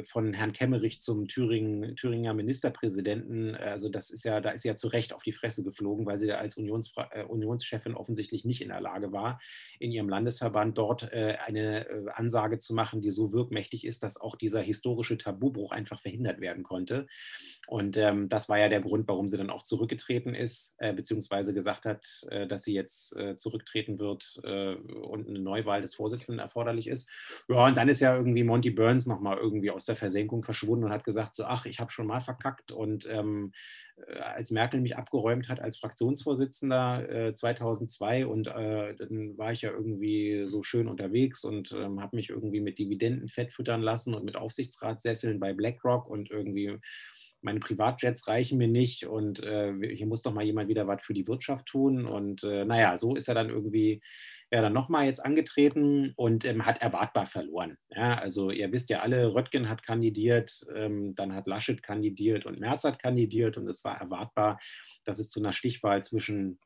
von 0.10 0.34
Herrn 0.34 0.54
Kemmerich 0.54 1.02
zum 1.02 1.28
Thüringen, 1.28 1.96
Thüringer 1.96 2.34
Ministerpräsidenten, 2.34 3.56
also 3.56 3.90
das 3.90 4.10
ist 4.10 4.26
ja, 4.26 4.42
da 4.42 4.52
ist 4.52 4.62
sie 4.62 4.68
ja 4.68 4.76
zu 4.76 4.88
Recht 4.88 5.14
auf 5.14 5.24
die 5.24 5.32
Fresse 5.32 5.64
geflogen, 5.64 6.06
weil 6.06 6.18
sie 6.18 6.32
als 6.32 6.58
Unionsfra 6.58 7.10
äh, 7.12 7.24
Unionschefin 7.24 7.96
offensichtlich 7.96 8.46
nicht 8.46 8.62
in 8.62 8.70
der 8.70 8.82
Lage 8.82 9.12
war, 9.12 9.40
in 9.80 9.92
ihrem 9.92 10.10
Landesverband 10.10 10.78
dort 10.78 11.12
äh, 11.12 11.38
eine 11.46 11.88
äh, 11.88 12.10
Ansage 12.14 12.60
zu 12.60 12.74
machen, 12.74 13.02
die 13.02 13.10
so 13.10 13.34
wirkmächtig 13.34 13.86
ist, 13.86 14.04
dass 14.04 14.20
auch 14.20 14.36
dieser 14.36 14.62
historische 14.62 15.18
Tabubruch 15.18 15.72
einfach 15.72 16.00
verhindert 16.00 16.42
werden 16.42 16.64
konnte. 16.64 17.08
Und 17.68 17.98
ähm, 17.98 18.30
das 18.30 18.48
war 18.50 18.60
ja 18.60 18.70
der 18.70 18.82
Grund, 18.82 19.08
warum 19.08 19.28
sie 19.28 19.38
dann 19.38 19.50
auch 19.50 19.64
zurückgetreten 19.64 20.36
ist, 20.36 20.76
äh, 20.78 20.94
beziehungsweise 20.94 21.54
gesagt 21.54 21.86
hat, 21.86 22.06
äh, 22.30 22.48
dass 22.48 22.64
sie 22.64 22.74
jetzt 22.74 23.16
äh, 23.16 23.38
zurücktreten 23.38 24.00
wird 24.00 24.40
äh, 24.44 24.76
und 24.76 25.28
eine 25.28 25.40
Neuwahl 25.40 25.82
des 25.82 25.96
Vorsitzenden 25.96 26.40
erforderlich 26.40 26.88
ist. 26.88 27.10
Ja, 27.50 27.66
und 27.66 27.76
dann 27.78 27.90
ist 27.90 28.02
ja 28.02 28.16
irgendwie 28.16 28.44
Monty 28.44 28.70
Burns 28.70 29.08
nochmal 29.08 29.35
irgendwie 29.38 29.72
aus 29.72 29.86
der 29.86 29.96
Versenkung 29.96 30.44
verschwunden 30.44 30.86
und 30.86 30.92
hat 30.92 31.04
gesagt, 31.04 31.36
so, 31.36 31.46
ach, 31.46 31.66
ich 31.66 31.80
habe 31.80 31.92
schon 31.92 32.08
mal 32.08 32.22
verkackt. 32.22 32.72
Und 32.72 33.08
ähm, 33.10 33.52
äh, 34.08 34.20
als 34.20 34.52
Merkel 34.52 34.82
mich 34.82 34.98
abgeräumt 34.98 35.50
hat 35.50 35.60
als 35.60 35.78
Fraktionsvorsitzender 35.78 37.34
2002 37.36 38.20
äh, 38.20 38.24
und 38.26 38.48
dann 38.48 39.38
war 39.38 39.52
ich 39.52 39.62
ja 39.62 39.72
irgendwie 39.72 40.46
so 40.48 40.64
schön 40.64 40.88
unterwegs 40.88 41.44
und 41.44 41.72
ähm, 41.72 42.02
habe 42.02 42.16
mich 42.16 42.30
irgendwie 42.30 42.62
mit 42.62 42.78
Dividenden 42.80 43.30
fett 43.30 43.54
füttern 43.54 43.82
lassen 43.82 44.14
und 44.14 44.26
mit 44.26 44.36
Aufsichtsratssesseln 44.36 45.40
bei 45.40 45.54
BlackRock 45.54 46.10
und 46.10 46.32
irgendwie 46.32 46.78
meine 47.46 47.60
Privatjets 47.60 48.28
reichen 48.28 48.58
mir 48.58 48.68
nicht 48.68 49.06
und 49.06 49.42
äh, 49.44 49.74
hier 49.96 50.08
muss 50.08 50.24
doch 50.24 50.34
mal 50.34 50.44
jemand 50.44 50.68
wieder 50.68 50.88
was 50.88 51.04
für 51.04 51.14
die 51.14 51.28
Wirtschaft 51.28 51.68
tun. 51.68 52.06
Und 52.06 52.44
äh, 52.44 52.66
naja, 52.66 52.98
so 52.98 53.16
ist 53.16 53.30
er 53.30 53.36
dann 53.36 53.50
irgendwie 53.50 54.02
ja 54.52 54.62
dann 54.62 54.74
nochmal 54.74 55.06
jetzt 55.06 55.24
angetreten 55.24 56.14
und 56.16 56.46
ähm, 56.46 56.66
hat 56.66 56.82
erwartbar 56.82 57.26
verloren. 57.26 57.78
Ja, 57.90 58.18
also 58.18 58.52
ihr 58.52 58.72
wisst 58.72 58.90
ja 58.90 59.02
alle, 59.02 59.34
Röttgen 59.34 59.70
hat 59.70 59.84
kandidiert, 59.84 60.66
ähm, 60.76 61.16
dann 61.16 61.34
hat 61.34 61.48
Laschet 61.48 61.82
kandidiert 61.82 62.46
und 62.46 62.60
Merz 62.60 62.84
hat 62.84 63.00
kandidiert 63.00 63.58
und 63.58 63.68
es 63.68 63.84
war 63.84 64.00
erwartbar, 64.00 64.60
dass 65.04 65.20
es 65.20 65.30
zu 65.30 65.40
einer 65.40 65.52
Stichwahl 65.52 66.04
zwischen 66.04 66.60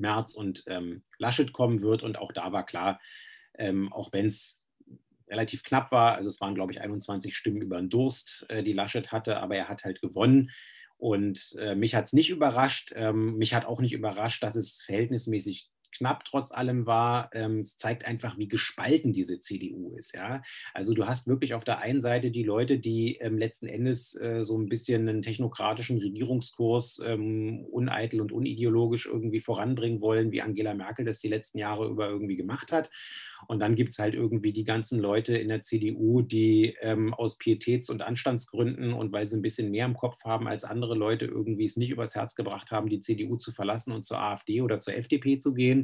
Merz 0.00 0.34
und 0.34 0.64
ähm, 0.66 1.02
Laschet 1.18 1.52
kommen 1.52 1.82
wird. 1.82 2.02
Und 2.02 2.18
auch 2.18 2.32
da 2.32 2.52
war 2.52 2.66
klar, 2.66 3.00
ähm, 3.58 3.92
auch 3.92 4.12
wenn 4.12 4.26
es 4.26 4.66
relativ 5.28 5.62
knapp 5.62 5.92
war. 5.92 6.16
Also 6.16 6.28
es 6.28 6.40
waren, 6.40 6.54
glaube 6.54 6.72
ich, 6.72 6.80
21 6.80 7.36
Stimmen 7.36 7.62
über 7.62 7.76
den 7.76 7.90
Durst, 7.90 8.46
äh, 8.48 8.62
die 8.62 8.72
Laschet 8.72 9.12
hatte, 9.12 9.38
aber 9.38 9.56
er 9.56 9.68
hat 9.68 9.84
halt 9.84 10.00
gewonnen. 10.00 10.50
Und 10.96 11.56
äh, 11.58 11.74
mich 11.74 11.94
hat 11.94 12.06
es 12.06 12.12
nicht 12.12 12.30
überrascht. 12.30 12.92
Ähm, 12.94 13.36
mich 13.36 13.54
hat 13.54 13.64
auch 13.64 13.80
nicht 13.80 13.92
überrascht, 13.92 14.42
dass 14.42 14.56
es 14.56 14.82
verhältnismäßig 14.82 15.70
knapp 15.92 16.24
trotz 16.24 16.52
allem 16.52 16.86
war. 16.86 17.30
Ähm, 17.32 17.60
es 17.60 17.76
zeigt 17.76 18.06
einfach, 18.06 18.38
wie 18.38 18.48
gespalten 18.48 19.12
diese 19.12 19.40
CDU 19.40 19.94
ist. 19.96 20.14
Ja? 20.14 20.42
Also 20.74 20.94
du 20.94 21.06
hast 21.06 21.28
wirklich 21.28 21.54
auf 21.54 21.64
der 21.64 21.80
einen 21.80 22.00
Seite 22.00 22.30
die 22.30 22.42
Leute, 22.42 22.78
die 22.78 23.16
ähm, 23.16 23.38
letzten 23.38 23.66
Endes 23.66 24.14
äh, 24.20 24.44
so 24.44 24.58
ein 24.58 24.68
bisschen 24.68 25.08
einen 25.08 25.22
technokratischen 25.22 25.98
Regierungskurs 25.98 27.02
ähm, 27.04 27.64
uneitel 27.70 28.20
und 28.20 28.32
unideologisch 28.32 29.06
irgendwie 29.06 29.40
voranbringen 29.40 30.00
wollen, 30.00 30.32
wie 30.32 30.42
Angela 30.42 30.74
Merkel 30.74 31.04
das 31.04 31.20
die 31.20 31.28
letzten 31.28 31.58
Jahre 31.58 31.88
über 31.88 32.08
irgendwie 32.08 32.36
gemacht 32.36 32.72
hat. 32.72 32.90
Und 33.46 33.60
dann 33.60 33.74
gibt 33.74 33.92
es 33.92 33.98
halt 33.98 34.14
irgendwie 34.14 34.52
die 34.52 34.64
ganzen 34.64 35.00
Leute 35.00 35.36
in 35.36 35.48
der 35.48 35.62
CDU, 35.62 36.22
die 36.22 36.76
ähm, 36.80 37.14
aus 37.14 37.38
Pietäts- 37.38 37.90
und 37.90 38.02
Anstandsgründen 38.02 38.92
und 38.92 39.12
weil 39.12 39.26
sie 39.26 39.36
ein 39.36 39.42
bisschen 39.42 39.70
mehr 39.70 39.86
im 39.86 39.94
Kopf 39.94 40.24
haben 40.24 40.46
als 40.46 40.64
andere 40.64 40.94
Leute 40.94 41.24
irgendwie 41.24 41.64
es 41.64 41.76
nicht 41.76 41.90
übers 41.90 42.14
Herz 42.14 42.34
gebracht 42.34 42.70
haben, 42.70 42.88
die 42.88 43.00
CDU 43.00 43.36
zu 43.36 43.52
verlassen 43.52 43.92
und 43.92 44.04
zur 44.04 44.20
AfD 44.20 44.60
oder 44.60 44.78
zur 44.78 44.94
FDP 44.94 45.38
zu 45.38 45.54
gehen. 45.54 45.79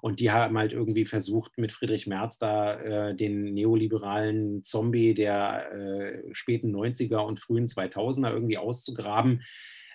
Und 0.00 0.20
die 0.20 0.30
haben 0.30 0.56
halt 0.58 0.72
irgendwie 0.72 1.04
versucht, 1.04 1.58
mit 1.58 1.72
Friedrich 1.72 2.06
Merz 2.06 2.38
da 2.38 2.74
äh, 3.10 3.14
den 3.14 3.54
neoliberalen 3.54 4.62
Zombie 4.64 5.14
der 5.14 5.72
äh, 5.72 6.34
späten 6.34 6.74
90er 6.74 7.18
und 7.18 7.40
frühen 7.40 7.66
2000er 7.66 8.32
irgendwie 8.32 8.58
auszugraben 8.58 9.42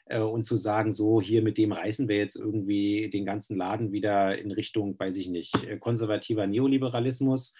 äh, 0.05 0.19
und 0.19 0.45
zu 0.45 0.55
sagen, 0.55 0.93
so 0.93 1.21
hier 1.21 1.41
mit 1.41 1.57
dem 1.57 1.71
reißen 1.71 2.07
wir 2.07 2.17
jetzt 2.17 2.35
irgendwie 2.35 3.09
den 3.09 3.25
ganzen 3.25 3.57
Laden 3.57 3.91
wieder 3.91 4.37
in 4.37 4.51
Richtung, 4.51 4.97
weiß 4.99 5.17
ich 5.17 5.27
nicht, 5.27 5.63
äh, 5.63 5.77
konservativer 5.77 6.47
Neoliberalismus. 6.47 7.55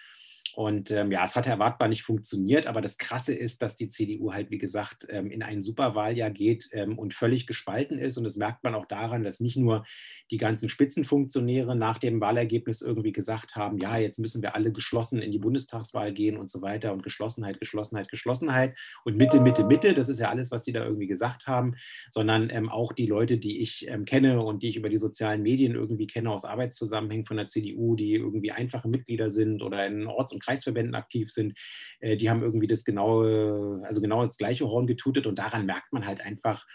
Und 0.56 0.90
ähm, 0.90 1.10
ja, 1.10 1.24
es 1.24 1.36
hat 1.36 1.46
erwartbar 1.46 1.88
nicht 1.88 2.02
funktioniert, 2.02 2.66
aber 2.66 2.80
das 2.80 2.98
Krasse 2.98 3.34
ist, 3.34 3.62
dass 3.62 3.76
die 3.76 3.88
CDU 3.88 4.32
halt, 4.32 4.50
wie 4.50 4.58
gesagt, 4.58 5.06
ähm, 5.10 5.30
in 5.30 5.42
ein 5.42 5.62
Superwahljahr 5.62 6.30
geht 6.30 6.68
ähm, 6.72 6.98
und 6.98 7.14
völlig 7.14 7.46
gespalten 7.46 7.98
ist. 7.98 8.16
Und 8.16 8.24
das 8.24 8.36
merkt 8.36 8.62
man 8.62 8.74
auch 8.74 8.86
daran, 8.86 9.24
dass 9.24 9.40
nicht 9.40 9.56
nur 9.56 9.84
die 10.30 10.38
ganzen 10.38 10.68
Spitzenfunktionäre 10.68 11.74
nach 11.74 11.98
dem 11.98 12.20
Wahlergebnis 12.20 12.82
irgendwie 12.82 13.12
gesagt 13.12 13.56
haben, 13.56 13.78
ja, 13.78 13.98
jetzt 13.98 14.18
müssen 14.18 14.42
wir 14.42 14.54
alle 14.54 14.72
geschlossen 14.72 15.20
in 15.20 15.32
die 15.32 15.38
Bundestagswahl 15.38 16.12
gehen 16.12 16.36
und 16.36 16.48
so 16.48 16.62
weiter 16.62 16.92
und 16.92 17.02
Geschlossenheit, 17.02 17.58
Geschlossenheit, 17.58 18.08
Geschlossenheit 18.08 18.76
und 19.04 19.16
Mitte, 19.16 19.40
Mitte, 19.40 19.64
Mitte, 19.64 19.92
das 19.94 20.08
ist 20.08 20.20
ja 20.20 20.28
alles, 20.28 20.50
was 20.50 20.62
die 20.62 20.72
da 20.72 20.84
irgendwie 20.84 21.08
gesagt 21.08 21.46
haben, 21.46 21.74
sondern 22.10 22.48
ähm, 22.50 22.68
auch 22.68 22.92
die 22.92 23.06
Leute, 23.06 23.38
die 23.38 23.60
ich 23.60 23.88
ähm, 23.88 24.04
kenne 24.04 24.42
und 24.42 24.62
die 24.62 24.68
ich 24.68 24.76
über 24.76 24.88
die 24.88 24.96
sozialen 24.96 25.42
Medien 25.42 25.74
irgendwie 25.74 26.06
kenne 26.06 26.30
aus 26.30 26.44
Arbeitszusammenhängen 26.44 27.26
von 27.26 27.36
der 27.36 27.46
CDU, 27.46 27.96
die 27.96 28.14
irgendwie 28.14 28.52
einfache 28.52 28.88
Mitglieder 28.88 29.30
sind 29.30 29.62
oder 29.62 29.86
in 29.86 30.06
Orts- 30.06 30.32
und 30.32 30.43
Kreisverbänden 30.44 30.94
aktiv 30.94 31.30
sind, 31.30 31.58
äh, 32.00 32.16
die 32.16 32.30
haben 32.30 32.42
irgendwie 32.42 32.66
das 32.66 32.84
genaue, 32.84 33.82
also 33.84 34.00
genau 34.00 34.22
das 34.22 34.36
gleiche 34.36 34.68
Horn 34.68 34.86
getutet 34.86 35.26
und 35.26 35.38
daran 35.38 35.66
merkt 35.66 35.92
man 35.92 36.06
halt 36.06 36.20
einfach, 36.20 36.66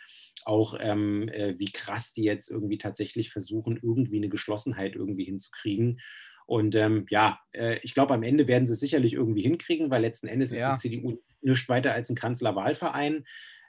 auch 0.45 0.77
ähm, 0.79 1.29
äh, 1.29 1.55
wie 1.57 1.71
krass 1.71 2.13
die 2.13 2.23
jetzt 2.23 2.49
irgendwie 2.49 2.77
tatsächlich 2.77 3.29
versuchen, 3.31 3.79
irgendwie 3.81 4.17
eine 4.17 4.29
Geschlossenheit 4.29 4.95
irgendwie 4.95 5.25
hinzukriegen. 5.25 5.99
Und 6.45 6.75
ähm, 6.75 7.05
ja, 7.09 7.39
äh, 7.51 7.77
ich 7.83 7.93
glaube, 7.93 8.13
am 8.13 8.23
Ende 8.23 8.47
werden 8.47 8.65
sie 8.65 8.73
es 8.73 8.79
sicherlich 8.79 9.13
irgendwie 9.13 9.43
hinkriegen, 9.43 9.91
weil 9.91 10.01
letzten 10.01 10.27
Endes 10.27 10.51
ja. 10.51 10.73
ist 10.73 10.83
die 10.83 10.89
CDU 10.89 11.19
nichts 11.41 11.69
weiter 11.69 11.93
als 11.93 12.09
ein 12.09 12.15
Kanzlerwahlverein. 12.15 13.25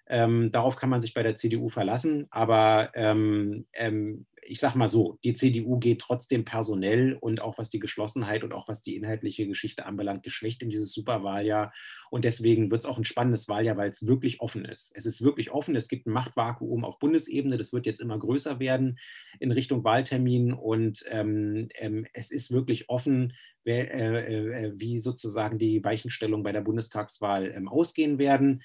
Ähm, 0.09 0.51
darauf 0.51 0.77
kann 0.77 0.91
man 0.91 1.03
sich 1.03 1.13
bei 1.13 1.23
der 1.23 1.35
CDU 1.35 1.69
verlassen. 1.69 2.27
Aber 2.31 2.91
ähm, 2.95 3.67
ähm, 3.75 4.27
ich 4.43 4.61
sage 4.61 4.78
mal 4.78 4.88
so, 4.88 5.18
die 5.24 5.34
CDU 5.34 5.78
geht 5.78 6.01
trotzdem 6.01 6.45
personell 6.45 7.16
und 7.20 7.41
auch 7.41 7.59
was 7.59 7.68
die 7.68 7.78
Geschlossenheit 7.78 8.45
und 8.45 8.53
auch 8.53 8.68
was 8.68 8.82
die 8.82 8.97
inhaltliche 8.97 9.47
Geschichte 9.47 9.86
anbelangt, 9.86 10.22
geschwächt 10.22 10.62
in 10.62 10.70
dieses 10.70 10.93
Superwahljahr. 10.93 11.72
Und 12.11 12.24
deswegen 12.24 12.70
wird 12.70 12.82
es 12.82 12.88
auch 12.88 12.99
ein 12.99 13.05
spannendes 13.05 13.49
Wahljahr, 13.49 13.76
weil 13.76 13.91
es 13.91 14.07
wirklich 14.07 14.41
offen 14.41 14.64
ist. 14.64 14.93
Es 14.95 15.07
ist 15.07 15.22
wirklich 15.22 15.51
offen. 15.51 15.76
Es 15.76 15.88
gibt 15.88 16.07
ein 16.07 16.12
Machtvakuum 16.12 16.84
auf 16.84 16.99
Bundesebene. 16.99 17.57
Das 17.57 17.72
wird 17.72 17.86
jetzt 17.86 18.01
immer 18.01 18.18
größer 18.18 18.59
werden 18.59 18.99
in 19.38 19.53
Richtung 19.53 19.84
Wahltermin. 19.84 20.53
Und 20.53 21.05
ähm, 21.11 21.68
ähm, 21.78 22.07
es 22.12 22.30
ist 22.30 22.51
wirklich 22.51 22.88
offen, 22.88 23.34
wer, 23.64 23.93
äh, 23.95 24.66
äh, 24.66 24.72
wie 24.76 24.99
sozusagen 24.99 25.59
die 25.59 25.84
Weichenstellungen 25.84 26.45
bei 26.45 26.53
der 26.53 26.62
Bundestagswahl 26.62 27.53
ähm, 27.55 27.68
ausgehen 27.68 28.18
werden. 28.18 28.62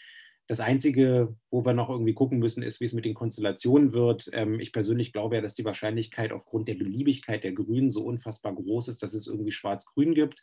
Das 0.48 0.60
Einzige, 0.60 1.36
wo 1.50 1.66
wir 1.66 1.74
noch 1.74 1.90
irgendwie 1.90 2.14
gucken 2.14 2.38
müssen, 2.38 2.62
ist, 2.62 2.80
wie 2.80 2.86
es 2.86 2.94
mit 2.94 3.06
den 3.06 3.16
Konstellationen 3.16 3.94
wird. 3.94 4.30
Ähm, 4.32 4.60
ich 4.60 4.72
persönlich 4.72 5.12
glaube 5.12 5.36
ja, 5.36 5.42
dass 5.42 5.56
die 5.56 5.66
Wahrscheinlichkeit 5.66 6.32
aufgrund 6.32 6.68
der 6.68 6.76
Beliebigkeit 6.76 7.44
der 7.44 7.54
Grünen 7.54 7.90
so 7.90 8.04
unfassbar 8.04 8.54
groß 8.54 8.88
ist, 8.90 9.02
dass 9.02 9.16
es 9.16 9.26
irgendwie 9.26 9.52
Schwarz-Grün 9.52 10.14
gibt. 10.14 10.42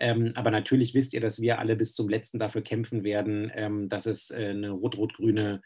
Ähm, 0.00 0.32
aber 0.34 0.50
natürlich 0.50 0.94
wisst 0.94 1.14
ihr, 1.14 1.20
dass 1.20 1.40
wir 1.40 1.58
alle 1.58 1.76
bis 1.76 1.94
zum 1.94 2.08
letzten 2.08 2.38
dafür 2.38 2.62
kämpfen 2.62 3.04
werden, 3.04 3.50
ähm, 3.54 3.88
dass 3.88 4.06
es 4.06 4.30
äh, 4.30 4.48
eine 4.50 4.70
rot-rot-grüne 4.70 5.62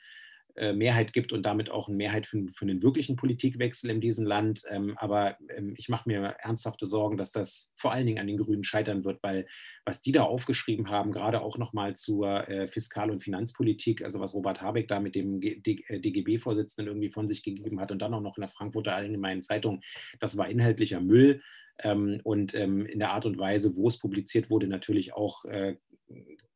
Mehrheit 0.57 1.12
gibt 1.12 1.32
und 1.32 1.44
damit 1.44 1.70
auch 1.70 1.88
eine 1.88 1.96
Mehrheit 1.96 2.26
für, 2.26 2.46
für 2.48 2.64
einen 2.64 2.82
wirklichen 2.82 3.16
Politikwechsel 3.16 3.90
in 3.90 4.00
diesem 4.00 4.26
Land. 4.26 4.62
Ähm, 4.70 4.96
aber 4.98 5.36
ähm, 5.57 5.74
ich 5.76 5.88
mache 5.88 6.09
mir 6.09 6.36
ernsthafte 6.38 6.86
Sorgen, 6.86 7.16
dass 7.16 7.32
das 7.32 7.72
vor 7.76 7.92
allen 7.92 8.07
Dingen 8.07 8.18
an 8.18 8.26
den 8.26 8.38
Grünen 8.38 8.64
scheitern 8.64 9.05
wird, 9.05 9.22
weil 9.22 9.46
was 9.84 10.03
die 10.03 10.12
da 10.12 10.24
aufgeschrieben 10.24 10.90
haben, 10.90 11.12
gerade 11.12 11.40
auch 11.40 11.59
nochmal 11.59 11.94
zur 11.94 12.48
äh, 12.48 12.66
Fiskal- 12.66 13.11
und 13.11 13.22
Finanzpolitik, 13.22 14.03
also 14.03 14.20
was 14.20 14.34
Robert 14.34 14.61
Habeck 14.61 14.88
da 14.88 15.00
mit 15.00 15.14
dem 15.14 15.40
DGB-Vorsitzenden 15.40 16.88
irgendwie 16.88 17.11
von 17.11 17.26
sich 17.26 17.42
gegeben 17.42 17.80
hat 17.80 17.90
und 17.90 18.03
dann 18.03 18.14
auch 18.14 18.20
noch 18.20 18.36
in 18.36 18.42
der 18.42 18.48
Frankfurter 18.48 18.94
Allgemeinen 18.94 19.42
Zeitung, 19.42 19.80
das 20.20 20.36
war 20.36 20.48
inhaltlicher 20.48 21.00
Müll. 21.00 21.42
Ähm, 21.78 22.20
und 22.22 22.53
in 22.53 22.98
der 22.98 23.12
Art 23.12 23.24
und 23.24 23.38
Weise, 23.38 23.74
wo 23.76 23.88
es 23.88 23.98
publiziert 23.98 24.50
wurde, 24.50 24.66
natürlich 24.66 25.14
auch 25.14 25.44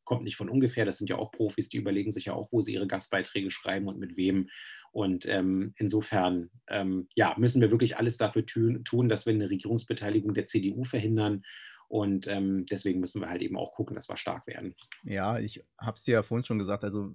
kommt 0.07 0.23
nicht 0.23 0.37
von 0.37 0.49
ungefähr. 0.49 0.85
Das 0.85 0.97
sind 0.97 1.09
ja 1.09 1.17
auch 1.17 1.31
Profis, 1.31 1.67
die 1.67 1.77
überlegen 1.77 2.11
sich 2.11 2.25
ja 2.25 2.33
auch, 2.33 2.51
wo 2.53 2.61
sie 2.61 2.73
ihre 2.73 2.87
Gastbeiträge 2.87 3.51
schreiben 3.51 3.87
und 3.87 3.99
mit 3.99 4.15
wem. 4.15 4.49
Und 4.93 5.27
ähm, 5.27 5.73
insofern 5.77 6.49
ähm, 6.69 7.09
ja, 7.13 7.35
müssen 7.37 7.61
wir 7.61 7.71
wirklich 7.71 7.97
alles 7.97 8.15
dafür 8.15 8.45
tun, 8.45 9.09
dass 9.09 9.25
wir 9.25 9.33
eine 9.33 9.49
Regierungsbeteiligung 9.49 10.33
der 10.33 10.45
CDU 10.45 10.85
verhindern. 10.85 11.43
Und 11.89 12.27
ähm, 12.27 12.65
deswegen 12.65 13.01
müssen 13.01 13.21
wir 13.21 13.29
halt 13.29 13.41
eben 13.41 13.57
auch 13.57 13.73
gucken, 13.73 13.95
dass 13.95 14.09
wir 14.09 14.15
stark 14.15 14.47
werden. 14.47 14.75
Ja, 15.03 15.39
ich 15.39 15.65
habe 15.77 15.95
es 15.95 16.03
dir 16.03 16.13
ja 16.13 16.23
vorhin 16.23 16.45
schon 16.45 16.59
gesagt, 16.59 16.85
also 16.85 17.11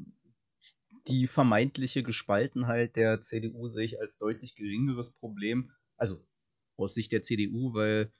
die 1.08 1.26
vermeintliche 1.26 2.02
Gespaltenheit 2.02 2.94
der 2.94 3.22
CDU 3.22 3.68
sehe 3.68 3.84
ich 3.84 4.00
als 4.00 4.18
deutlich 4.18 4.54
geringeres 4.54 5.14
Problem. 5.14 5.72
Also 5.96 6.26
aus 6.76 6.92
Sicht 6.92 7.10
der 7.10 7.22
CDU, 7.22 7.72
weil 7.72 8.12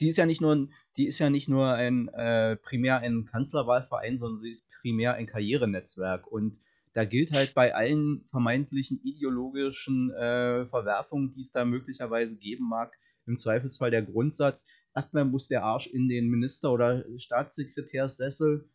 die 0.00 0.08
ist 0.08 0.18
ja 0.18 0.26
nicht 0.26 0.40
nur, 0.40 0.68
die 0.96 1.06
ist 1.06 1.18
ja 1.18 1.30
nicht 1.30 1.48
nur 1.48 1.72
ein 1.72 2.08
äh, 2.08 2.56
primär 2.56 2.98
ein 2.98 3.26
Kanzlerwahlverein, 3.26 4.18
sondern 4.18 4.42
sie 4.42 4.50
ist 4.50 4.70
primär 4.80 5.14
ein 5.14 5.26
Karrierenetzwerk. 5.26 6.26
Und 6.26 6.58
da 6.94 7.04
gilt 7.04 7.32
halt 7.32 7.54
bei 7.54 7.74
allen 7.74 8.24
vermeintlichen 8.30 9.00
ideologischen 9.02 10.10
äh, 10.10 10.66
Verwerfungen, 10.66 11.32
die 11.32 11.40
es 11.40 11.52
da 11.52 11.64
möglicherweise 11.64 12.36
geben 12.36 12.68
mag, 12.68 12.92
im 13.26 13.36
Zweifelsfall 13.36 13.90
der 13.90 14.02
Grundsatz, 14.02 14.66
erstmal 14.94 15.24
muss 15.24 15.48
der 15.48 15.64
Arsch 15.64 15.86
in 15.86 16.08
den 16.08 16.28
Minister- 16.28 16.72
oder 16.72 17.04
Staatssekretärssessel 17.16 18.68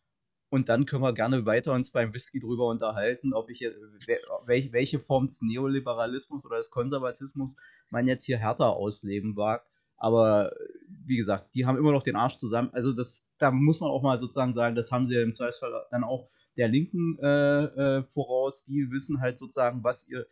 Und 0.50 0.70
dann 0.70 0.86
können 0.86 1.02
wir 1.02 1.12
gerne 1.12 1.44
weiter 1.44 1.74
uns 1.74 1.90
beim 1.92 2.14
Whisky 2.14 2.40
drüber 2.40 2.68
unterhalten, 2.68 3.34
ob 3.34 3.50
ich 3.50 3.60
welche 4.46 4.98
Form 4.98 5.26
des 5.26 5.42
Neoliberalismus 5.42 6.44
oder 6.46 6.56
des 6.56 6.70
Konservatismus 6.70 7.56
man 7.90 8.08
jetzt 8.08 8.24
hier 8.24 8.38
härter 8.38 8.70
ausleben 8.70 9.36
wagt. 9.36 9.66
Aber 9.98 10.52
wie 11.04 11.16
gesagt, 11.16 11.54
die 11.54 11.66
haben 11.66 11.76
immer 11.76 11.92
noch 11.92 12.02
den 12.02 12.16
Arsch 12.16 12.36
zusammen. 12.36 12.70
Also 12.72 12.92
das, 12.92 13.26
da 13.38 13.50
muss 13.50 13.80
man 13.80 13.90
auch 13.90 14.02
mal 14.02 14.18
sozusagen 14.18 14.54
sagen, 14.54 14.76
das 14.76 14.92
haben 14.92 15.06
sie 15.06 15.14
ja 15.14 15.22
im 15.22 15.32
Zweifelsfall 15.32 15.72
dann 15.90 16.04
auch 16.04 16.30
der 16.56 16.68
Linken 16.68 17.18
äh, 17.20 17.64
äh, 17.64 18.02
voraus. 18.04 18.64
Die 18.64 18.90
wissen 18.90 19.20
halt 19.20 19.38
sozusagen, 19.38 19.82
was 19.84 20.08
ihr, 20.08 20.26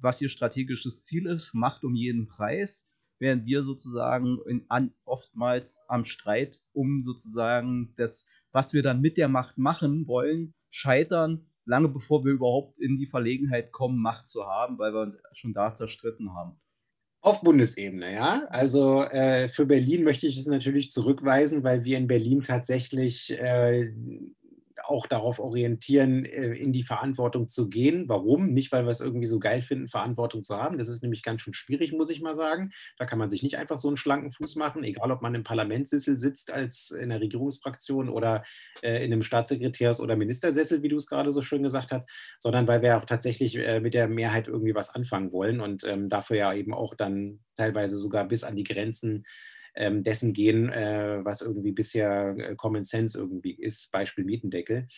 was 0.00 0.20
ihr 0.20 0.28
strategisches 0.28 1.04
Ziel 1.04 1.26
ist, 1.26 1.54
Macht 1.54 1.84
um 1.84 1.94
jeden 1.94 2.28
Preis, 2.28 2.90
während 3.18 3.46
wir 3.46 3.62
sozusagen 3.62 4.38
in, 4.46 4.64
an, 4.68 4.92
oftmals 5.04 5.80
am 5.88 6.04
Streit 6.04 6.60
um 6.72 7.02
sozusagen 7.02 7.94
das, 7.96 8.26
was 8.52 8.72
wir 8.72 8.82
dann 8.82 9.00
mit 9.00 9.16
der 9.16 9.28
Macht 9.28 9.58
machen 9.58 10.06
wollen, 10.06 10.54
scheitern, 10.68 11.46
lange 11.64 11.88
bevor 11.88 12.24
wir 12.24 12.32
überhaupt 12.32 12.78
in 12.80 12.96
die 12.96 13.06
Verlegenheit 13.06 13.72
kommen, 13.72 14.00
Macht 14.00 14.26
zu 14.26 14.44
haben, 14.46 14.78
weil 14.78 14.92
wir 14.92 15.02
uns 15.02 15.18
schon 15.32 15.52
da 15.52 15.74
zerstritten 15.74 16.34
haben. 16.34 16.60
Auf 17.26 17.40
Bundesebene, 17.40 18.12
ja. 18.14 18.46
Also 18.50 19.02
äh, 19.02 19.48
für 19.48 19.66
Berlin 19.66 20.04
möchte 20.04 20.28
ich 20.28 20.38
es 20.38 20.46
natürlich 20.46 20.92
zurückweisen, 20.92 21.64
weil 21.64 21.84
wir 21.84 21.98
in 21.98 22.06
Berlin 22.06 22.44
tatsächlich 22.44 23.36
äh, 23.36 23.92
auch 24.88 25.06
darauf 25.06 25.38
orientieren, 25.38 26.24
äh, 26.24 26.54
in 26.54 26.72
die 26.72 26.82
Verantwortung 26.82 27.48
zu 27.48 27.68
gehen. 27.68 28.08
Warum? 28.08 28.52
Nicht, 28.52 28.72
weil 28.72 28.84
wir 28.84 28.90
es 28.90 29.00
irgendwie 29.00 29.26
so 29.26 29.38
geil 29.38 29.62
finden, 29.62 29.88
Verantwortung 29.88 30.42
zu 30.42 30.56
haben. 30.56 30.78
Das 30.78 30.88
ist 30.88 31.02
nämlich 31.02 31.22
ganz 31.22 31.40
schön 31.40 31.54
schwierig, 31.54 31.92
muss 31.92 32.10
ich 32.10 32.20
mal 32.20 32.34
sagen. 32.34 32.70
Da 32.98 33.06
kann 33.06 33.18
man 33.18 33.30
sich 33.30 33.42
nicht 33.42 33.58
einfach 33.58 33.78
so 33.78 33.88
einen 33.88 33.96
schlanken 33.96 34.32
Fuß 34.32 34.56
machen, 34.56 34.84
egal 34.84 35.10
ob 35.10 35.22
man 35.22 35.34
im 35.34 35.44
Parlamentssessel 35.44 36.18
sitzt 36.18 36.52
als 36.52 36.90
in 36.90 37.10
der 37.10 37.20
Regierungsfraktion 37.20 38.08
oder 38.08 38.44
äh, 38.82 39.04
in 39.04 39.12
einem 39.12 39.22
Staatssekretärs- 39.22 40.00
oder 40.00 40.16
Ministersessel, 40.16 40.82
wie 40.82 40.88
du 40.88 40.96
es 40.96 41.06
gerade 41.06 41.32
so 41.32 41.42
schön 41.42 41.62
gesagt 41.62 41.92
hast, 41.92 42.08
sondern 42.38 42.68
weil 42.68 42.82
wir 42.82 42.96
auch 42.96 43.04
tatsächlich 43.04 43.56
äh, 43.56 43.80
mit 43.80 43.94
der 43.94 44.08
Mehrheit 44.08 44.48
irgendwie 44.48 44.74
was 44.74 44.94
anfangen 44.94 45.32
wollen 45.32 45.60
und 45.60 45.84
ähm, 45.84 46.08
dafür 46.08 46.36
ja 46.36 46.54
eben 46.54 46.74
auch 46.74 46.94
dann 46.94 47.40
teilweise 47.56 47.96
sogar 47.98 48.26
bis 48.26 48.44
an 48.44 48.56
die 48.56 48.64
Grenzen 48.64 49.24
ähm, 49.76 50.02
dessen 50.02 50.32
gehen, 50.32 50.70
äh, 50.70 51.24
was 51.24 51.42
irgendwie 51.42 51.72
bisher 51.72 52.34
äh, 52.38 52.54
Common 52.56 52.84
Sense 52.84 53.18
irgendwie 53.18 53.52
ist, 53.52 53.92
Beispiel 53.92 54.24
Mietendeckel. 54.24 54.88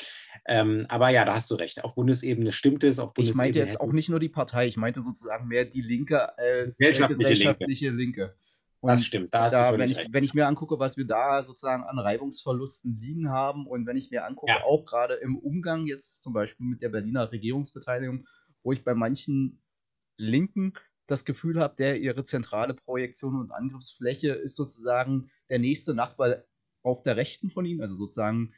Ähm, 0.47 0.87
aber 0.89 1.11
ja, 1.11 1.25
da 1.25 1.35
hast 1.35 1.51
du 1.51 1.57
recht. 1.57 1.85
Auf 1.85 1.95
Bundesebene 1.95 2.53
stimmt 2.53 2.85
es. 2.85 2.99
Auf 2.99 3.15
Bundesebene 3.15 3.49
ich 3.49 3.55
meinte 3.55 3.59
jetzt 3.59 3.81
auch 3.81 3.93
nicht 3.93 4.09
nur 4.09 4.21
die 4.21 4.29
Partei, 4.29 4.67
ich 4.67 4.77
meinte 4.77 5.03
sozusagen 5.03 5.49
mehr 5.49 5.65
die 5.65 5.83
Linke 5.83 6.37
als 6.39 6.77
gesellschaftliche, 6.79 7.31
gesellschaftliche 7.31 7.91
Linke. 7.91 7.99
Linke. 7.99 8.35
Und 8.81 8.91
das 8.91 9.05
stimmt. 9.05 9.35
Da 9.35 9.51
da, 9.51 9.77
wenn, 9.77 9.91
ich, 9.91 9.99
wenn, 10.11 10.23
ich, 10.23 10.35
mir 10.35 10.47
angucke, 10.47 10.79
was 10.79 10.97
wir 10.97 11.05
da 11.05 11.43
sozusagen 11.43 11.83
an 11.83 11.99
Reibungsverlusten 11.99 13.01
liegen 13.01 13.29
haben 13.29 13.67
und 13.67 13.87
wenn 13.87 13.97
ich 13.97 14.11
mir 14.11 14.25
angucke, 14.25 14.53
ja. 14.53 14.63
auch 14.65 14.85
gerade 14.85 15.15
im 15.15 15.37
Umgang 15.37 15.87
jetzt 15.87 16.23
zum 16.23 16.33
Beispiel 16.33 16.67
mit 16.67 16.83
der 16.83 16.91
Berliner 16.91 17.33
Regierungsbeteiligung, 17.33 18.29
wo 18.63 18.73
ich 18.73 18.85
bei 18.85 18.95
manchen 18.95 19.61
Linken 20.17 20.75
das 21.09 21.25
Gefühl 21.25 21.59
habe, 21.59 21.75
der 21.77 21.99
ihre 22.01 22.23
zentrale 22.23 22.75
Projektion 22.75 23.41
und 23.41 23.51
Angriffsfläche 23.51 24.33
ist 24.33 24.55
sozusagen 24.55 25.31
der 25.49 25.59
nächste 25.59 25.95
Nachbar 25.95 26.45
auf 26.83 27.03
der 27.03 27.17
Rechten 27.17 27.51
von 27.51 27.65
ihnen, 27.65 27.81
also 27.81 27.95
sozusagen, 27.95 28.55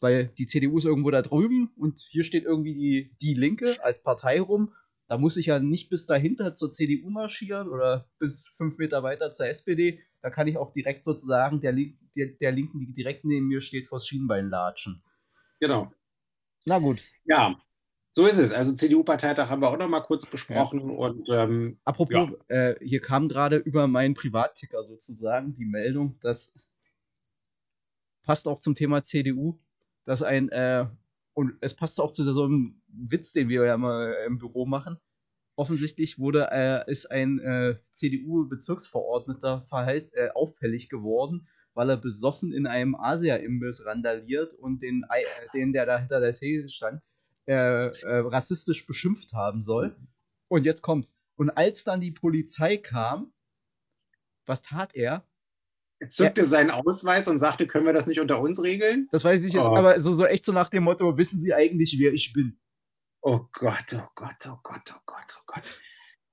weil 0.00 0.26
die 0.38 0.46
CDU 0.46 0.78
ist 0.78 0.84
irgendwo 0.84 1.10
da 1.10 1.22
drüben 1.22 1.70
und 1.76 2.00
hier 2.10 2.24
steht 2.24 2.44
irgendwie 2.44 2.74
die, 2.74 3.16
die 3.20 3.34
Linke 3.34 3.76
als 3.84 4.02
Partei 4.02 4.40
rum. 4.40 4.74
Da 5.06 5.18
muss 5.18 5.36
ich 5.36 5.46
ja 5.46 5.60
nicht 5.60 5.88
bis 5.88 6.06
dahinter 6.06 6.54
zur 6.54 6.70
CDU 6.70 7.10
marschieren 7.10 7.68
oder 7.68 8.08
bis 8.18 8.48
fünf 8.56 8.78
Meter 8.78 9.02
weiter 9.02 9.34
zur 9.34 9.46
SPD. 9.46 10.02
Da 10.22 10.30
kann 10.30 10.48
ich 10.48 10.56
auch 10.56 10.72
direkt 10.72 11.04
sozusagen 11.04 11.60
der, 11.60 11.72
der, 12.16 12.26
der 12.40 12.52
Linken, 12.52 12.80
die 12.80 12.92
direkt 12.92 13.24
neben 13.24 13.46
mir 13.46 13.60
steht, 13.60 13.88
vors 13.88 14.08
Schienbein 14.08 14.48
latschen. 14.48 15.04
Genau. 15.60 15.92
Na 16.64 16.78
gut. 16.78 17.02
Ja, 17.24 17.56
so 18.16 18.26
ist 18.26 18.38
es. 18.38 18.50
Also 18.50 18.72
CDU-Parteitag 18.72 19.50
haben 19.50 19.60
wir 19.60 19.68
auch 19.68 19.76
noch 19.76 19.90
mal 19.90 20.00
kurz 20.00 20.24
besprochen. 20.24 20.80
Ja. 20.80 20.96
Und, 20.96 21.28
ähm, 21.28 21.78
Apropos, 21.84 22.30
ja. 22.48 22.70
äh, 22.70 22.76
hier 22.80 23.02
kam 23.02 23.28
gerade 23.28 23.56
über 23.56 23.88
meinen 23.88 24.14
Privatticker 24.14 24.82
sozusagen 24.82 25.54
die 25.54 25.66
Meldung, 25.66 26.18
dass 26.20 26.54
passt 28.22 28.48
auch 28.48 28.58
zum 28.58 28.74
Thema 28.74 29.02
CDU, 29.02 29.58
dass 30.06 30.22
ein, 30.22 30.48
äh, 30.48 30.86
und 31.34 31.58
es 31.60 31.74
passt 31.74 32.00
auch 32.00 32.10
zu 32.10 32.24
so 32.24 32.44
einem 32.44 32.80
Witz, 32.88 33.34
den 33.34 33.50
wir 33.50 33.66
ja 33.66 33.74
immer 33.74 34.18
im 34.24 34.38
Büro 34.38 34.64
machen. 34.64 34.96
Offensichtlich 35.54 36.18
wurde, 36.18 36.48
äh, 36.50 36.90
ist 36.90 37.10
ein 37.10 37.38
äh, 37.40 37.76
CDU-Bezirksverordneter 37.92 39.66
äh, 40.12 40.30
auffällig 40.30 40.88
geworden, 40.88 41.48
weil 41.74 41.90
er 41.90 41.98
besoffen 41.98 42.54
in 42.54 42.66
einem 42.66 42.94
Asia-Imbiss 42.94 43.84
randaliert 43.84 44.54
und 44.54 44.82
den, 44.82 45.04
äh, 45.10 45.22
den, 45.52 45.74
der 45.74 45.84
da 45.84 45.98
hinter 45.98 46.20
der 46.20 46.32
Theke 46.32 46.66
stand, 46.70 47.02
äh, 47.46 47.86
äh, 47.88 48.18
rassistisch 48.26 48.86
beschimpft 48.86 49.32
haben 49.32 49.60
soll. 49.60 49.96
Und 50.48 50.64
jetzt 50.64 50.82
kommt's. 50.82 51.16
Und 51.36 51.50
als 51.50 51.84
dann 51.84 52.00
die 52.00 52.12
Polizei 52.12 52.76
kam, 52.76 53.32
was 54.46 54.62
tat 54.62 54.94
er? 54.94 55.26
Er 55.98 56.10
zückte 56.10 56.42
er, 56.42 56.46
seinen 56.46 56.70
Ausweis 56.70 57.28
und 57.28 57.38
sagte, 57.38 57.66
können 57.66 57.86
wir 57.86 57.92
das 57.92 58.06
nicht 58.06 58.20
unter 58.20 58.40
uns 58.40 58.62
regeln? 58.62 59.08
Das 59.12 59.24
weiß 59.24 59.44
ich 59.44 59.56
oh. 59.56 59.58
jetzt, 59.58 59.78
aber 59.78 60.00
so, 60.00 60.12
so 60.12 60.26
echt 60.26 60.44
so 60.44 60.52
nach 60.52 60.68
dem 60.68 60.84
Motto, 60.84 61.16
wissen 61.16 61.40
Sie 61.40 61.54
eigentlich, 61.54 61.96
wer 61.98 62.12
ich 62.12 62.32
bin? 62.32 62.58
Oh 63.22 63.40
Gott, 63.52 63.94
oh 63.94 64.08
Gott, 64.14 64.46
oh 64.46 64.58
Gott, 64.62 64.92
oh 64.94 65.00
Gott, 65.06 65.36
oh 65.38 65.42
Gott. 65.46 65.62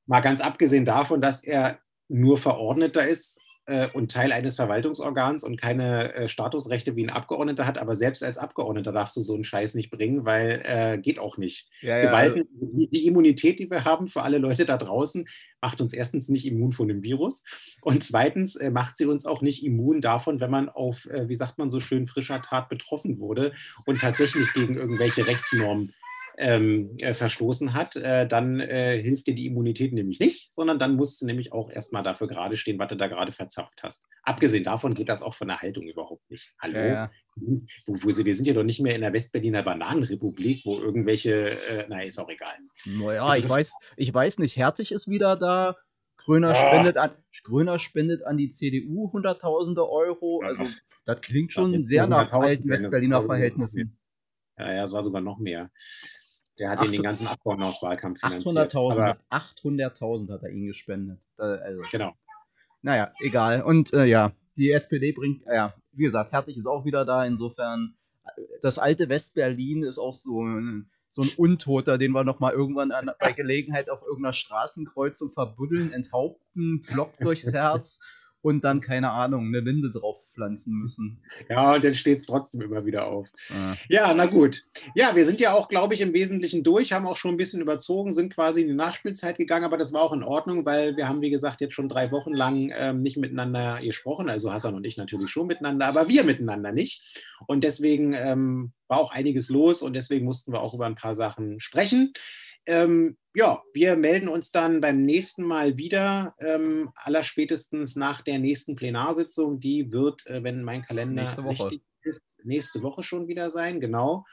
Mal 0.05 0.21
ganz 0.21 0.41
abgesehen 0.41 0.85
davon, 0.85 1.21
dass 1.21 1.43
er 1.43 1.79
nur 2.09 2.37
Verordneter 2.37 3.07
ist, 3.07 3.39
äh, 3.65 3.89
und 3.93 4.11
Teil 4.11 4.31
eines 4.31 4.55
Verwaltungsorgans 4.55 5.43
und 5.43 5.59
keine 5.59 6.13
äh, 6.13 6.27
Statusrechte 6.27 6.95
wie 6.95 7.05
ein 7.05 7.09
Abgeordneter 7.09 7.65
hat, 7.65 7.77
aber 7.77 7.95
selbst 7.95 8.23
als 8.23 8.37
Abgeordneter 8.37 8.91
darfst 8.91 9.15
du 9.15 9.21
so 9.21 9.33
einen 9.33 9.43
Scheiß 9.43 9.75
nicht 9.75 9.89
bringen, 9.89 10.25
weil 10.25 10.61
äh, 10.65 10.97
geht 10.97 11.19
auch 11.19 11.37
nicht. 11.37 11.69
Ja, 11.81 11.97
ja, 11.97 12.05
Gewalten, 12.05 12.39
also 12.39 12.73
die, 12.73 12.89
die, 12.89 13.07
Immunität, 13.07 13.59
die 13.59 13.69
wir 13.69 13.85
haben 13.85 14.07
für 14.07 14.21
alle 14.21 14.37
Leute 14.37 14.65
da 14.65 14.77
draußen, 14.77 15.27
macht 15.61 15.81
uns 15.81 15.93
erstens 15.93 16.29
nicht 16.29 16.45
immun 16.45 16.71
von 16.71 16.87
dem 16.87 17.03
Virus 17.03 17.43
und 17.81 18.03
zweitens 18.03 18.55
äh, 18.55 18.69
macht 18.69 18.97
sie 18.97 19.05
uns 19.05 19.25
auch 19.25 19.41
nicht 19.41 19.63
immun 19.63 20.01
davon, 20.01 20.39
wenn 20.39 20.51
man 20.51 20.69
auf, 20.69 21.05
äh, 21.05 21.29
wie 21.29 21.35
sagt 21.35 21.57
man 21.57 21.69
so 21.69 21.79
schön, 21.79 22.07
frischer 22.07 22.41
Tat 22.41 22.69
betroffen 22.69 23.19
wurde 23.19 23.53
und 23.85 24.01
tatsächlich 24.01 24.53
gegen 24.53 24.75
irgendwelche 24.75 25.25
Rechtsnormen 25.25 25.93
ähm, 26.37 26.95
äh, 26.97 27.13
verstoßen 27.13 27.73
hat, 27.73 27.95
äh, 27.95 28.27
dann 28.27 28.59
äh, 28.59 28.99
hilft 29.01 29.27
dir 29.27 29.35
die 29.35 29.45
Immunität 29.45 29.93
nämlich 29.93 30.19
nicht, 30.19 30.53
sondern 30.53 30.79
dann 30.79 30.95
musst 30.95 31.21
du 31.21 31.25
nämlich 31.25 31.51
auch 31.51 31.69
erstmal 31.69 32.03
dafür 32.03 32.27
gerade 32.27 32.57
stehen, 32.57 32.79
was 32.79 32.89
du 32.89 32.95
da 32.95 33.07
gerade 33.07 33.31
verzapft 33.31 33.83
hast. 33.83 34.05
Abgesehen 34.23 34.63
davon 34.63 34.93
geht 34.95 35.09
das 35.09 35.21
auch 35.21 35.35
von 35.35 35.47
der 35.47 35.61
Haltung 35.61 35.83
überhaupt 35.83 36.29
nicht. 36.29 36.53
Hallo? 36.59 36.77
Ja, 36.77 36.87
ja. 36.87 37.11
Wo, 37.85 37.95
wo 38.03 38.11
sie, 38.11 38.25
wir 38.25 38.35
sind 38.35 38.47
ja 38.47 38.53
doch 38.53 38.63
nicht 38.63 38.79
mehr 38.79 38.95
in 38.95 39.01
der 39.01 39.13
Westberliner 39.13 39.63
Bananenrepublik, 39.63 40.65
wo 40.65 40.79
irgendwelche, 40.79 41.51
äh, 41.51 41.85
na, 41.89 42.03
ist 42.03 42.19
auch 42.19 42.29
egal. 42.29 42.55
Naja, 42.85 43.35
ich 43.35 43.47
weiß, 43.47 43.73
ich 43.97 44.13
weiß 44.13 44.39
nicht, 44.39 44.57
Hertig 44.57 44.91
ist 44.91 45.07
wieder 45.07 45.35
da. 45.35 45.75
Gröner, 46.17 46.49
ja. 46.49 46.55
spendet 46.55 46.97
an, 46.97 47.11
Gröner 47.43 47.79
spendet 47.79 48.23
an 48.23 48.37
die 48.37 48.49
CDU 48.49 49.11
Hunderttausende 49.11 49.89
Euro. 49.89 50.41
Also, 50.43 50.67
das 51.05 51.21
klingt 51.21 51.51
schon 51.51 51.83
sehr 51.83 52.05
nach 52.07 52.31
alten 52.31 52.69
Westberliner 52.69 53.23
Verhältnissen. 53.23 53.97
Ja, 54.57 54.71
ja, 54.71 54.83
es 54.83 54.91
war 54.91 55.01
sogar 55.01 55.21
noch 55.21 55.39
mehr. 55.39 55.71
Der 56.59 56.69
hat 56.69 56.79
8, 56.79 56.91
den 56.91 57.03
ganzen 57.03 57.27
Abgeordnetenhauswahlkampf 57.27 58.19
finanziert. 58.19 58.73
800.000 58.73 59.17
800 59.29 60.01
hat 60.01 60.43
er 60.43 60.49
ihn 60.49 60.67
gespendet. 60.67 61.19
Also, 61.37 61.81
genau. 61.91 62.13
Naja, 62.81 63.11
egal. 63.19 63.63
Und 63.63 63.93
äh, 63.93 64.05
ja, 64.05 64.33
die 64.57 64.71
SPD 64.71 65.13
bringt, 65.13 65.45
äh, 65.47 65.55
ja, 65.55 65.73
wie 65.93 66.03
gesagt, 66.03 66.31
Hertig 66.31 66.57
ist 66.57 66.67
auch 66.67 66.85
wieder 66.85 67.05
da. 67.05 67.25
Insofern, 67.25 67.95
das 68.61 68.77
alte 68.77 69.09
Westberlin 69.09 69.83
ist 69.83 69.97
auch 69.97 70.13
so 70.13 70.43
ein, 70.43 70.89
so 71.09 71.23
ein 71.23 71.31
Untoter, 71.37 71.97
den 71.97 72.11
wir 72.11 72.23
nochmal 72.23 72.53
irgendwann 72.53 72.91
an, 72.91 73.11
bei 73.19 73.31
Gelegenheit 73.33 73.89
auf 73.89 74.01
irgendeiner 74.01 74.33
Straßenkreuzung 74.33 75.31
verbuddeln, 75.31 75.91
enthaupten, 75.91 76.81
Block 76.81 77.13
durchs 77.19 77.51
Herz 77.53 77.99
und 78.43 78.63
dann, 78.65 78.81
keine 78.81 79.11
Ahnung, 79.11 79.47
eine 79.47 79.61
Linde 79.61 79.89
drauf 79.89 80.21
pflanzen 80.33 80.73
müssen. 80.73 81.19
Ja, 81.49 81.73
und 81.75 81.83
dann 81.83 81.95
steht 81.95 82.19
es 82.19 82.25
trotzdem 82.25 82.61
immer 82.61 82.85
wieder 82.85 83.07
auf. 83.07 83.29
Ah. 83.49 83.75
Ja, 83.87 84.13
na 84.13 84.25
gut. 84.25 84.63
Ja, 84.95 85.15
wir 85.15 85.25
sind 85.25 85.39
ja 85.39 85.53
auch, 85.53 85.69
glaube 85.69 85.93
ich, 85.93 86.01
im 86.01 86.13
Wesentlichen 86.13 86.61
durch, 86.61 86.91
haben 86.91 87.07
auch 87.07 87.15
schon 87.15 87.31
ein 87.31 87.37
bisschen 87.37 87.61
überzogen, 87.61 88.13
sind 88.13 88.35
quasi 88.35 88.61
in 88.61 88.67
die 88.67 88.73
Nachspielzeit 88.73 89.37
gegangen, 89.37 89.63
aber 89.63 89.77
das 89.77 89.93
war 89.93 90.01
auch 90.01 90.11
in 90.11 90.23
Ordnung, 90.23 90.65
weil 90.65 90.97
wir 90.97 91.07
haben, 91.07 91.21
wie 91.21 91.29
gesagt, 91.29 91.61
jetzt 91.61 91.73
schon 91.73 91.87
drei 91.87 92.11
Wochen 92.11 92.33
lang 92.33 92.73
ähm, 92.75 92.99
nicht 92.99 93.15
miteinander 93.15 93.79
gesprochen. 93.81 94.29
Also 94.29 94.51
Hassan 94.51 94.75
und 94.75 94.85
ich 94.85 94.97
natürlich 94.97 95.29
schon 95.29 95.47
miteinander, 95.47 95.85
aber 95.85 96.09
wir 96.09 96.25
miteinander 96.25 96.73
nicht. 96.73 97.23
Und 97.47 97.63
deswegen 97.63 98.13
ähm, 98.13 98.73
war 98.89 98.99
auch 98.99 99.13
einiges 99.13 99.49
los 99.49 99.81
und 99.81 99.93
deswegen 99.93 100.25
mussten 100.25 100.51
wir 100.51 100.61
auch 100.61 100.73
über 100.73 100.85
ein 100.85 100.95
paar 100.95 101.15
Sachen 101.15 101.61
sprechen. 101.61 102.11
Ähm, 102.65 103.15
ja, 103.35 103.63
wir 103.73 103.95
melden 103.95 104.27
uns 104.27 104.51
dann 104.51 104.79
beim 104.81 105.03
nächsten 105.03 105.43
Mal 105.43 105.77
wieder, 105.77 106.35
ähm, 106.39 106.91
allerspätestens 106.95 107.95
nach 107.95 108.21
der 108.21 108.39
nächsten 108.39 108.75
Plenarsitzung. 108.75 109.59
Die 109.59 109.91
wird, 109.91 110.25
äh, 110.27 110.43
wenn 110.43 110.63
mein 110.63 110.83
Kalender 110.83 111.23
nächste 111.23 111.43
Woche. 111.43 111.65
richtig 111.65 111.83
nächste 112.43 112.83
Woche 112.83 113.03
schon 113.03 113.27
wieder 113.27 113.51
sein, 113.51 113.79
genau. 113.79 114.25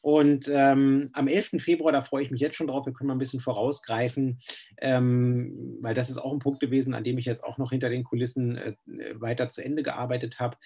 Und 0.00 0.48
ähm, 0.52 1.10
am 1.12 1.26
11. 1.26 1.56
Februar, 1.58 1.92
da 1.92 2.02
freue 2.02 2.22
ich 2.22 2.30
mich 2.30 2.40
jetzt 2.40 2.56
schon 2.56 2.68
drauf, 2.68 2.86
wir 2.86 2.92
können 2.92 3.08
mal 3.08 3.14
ein 3.14 3.18
bisschen 3.18 3.40
vorausgreifen, 3.40 4.38
ähm, 4.80 5.78
weil 5.80 5.94
das 5.94 6.08
ist 6.08 6.18
auch 6.18 6.32
ein 6.32 6.38
Punkt 6.38 6.60
gewesen, 6.60 6.94
an 6.94 7.04
dem 7.04 7.18
ich 7.18 7.24
jetzt 7.24 7.44
auch 7.44 7.58
noch 7.58 7.70
hinter 7.70 7.88
den 7.88 8.04
Kulissen 8.04 8.56
äh, 8.56 8.74
weiter 9.14 9.48
zu 9.48 9.62
Ende 9.62 9.82
gearbeitet 9.82 10.38
habe. 10.38 10.56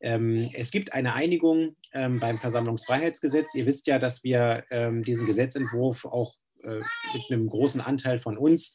Ähm, 0.00 0.50
es 0.54 0.70
gibt 0.70 0.92
eine 0.92 1.14
Einigung 1.14 1.76
ähm, 1.92 2.18
beim 2.18 2.38
Versammlungsfreiheitsgesetz. 2.38 3.54
Ihr 3.54 3.66
wisst 3.66 3.86
ja, 3.86 3.98
dass 3.98 4.24
wir 4.24 4.64
ähm, 4.70 5.04
diesen 5.04 5.26
Gesetzentwurf 5.26 6.04
auch 6.04 6.34
mit 6.62 7.30
einem 7.30 7.48
großen 7.48 7.80
Anteil 7.80 8.18
von 8.18 8.36
uns 8.36 8.74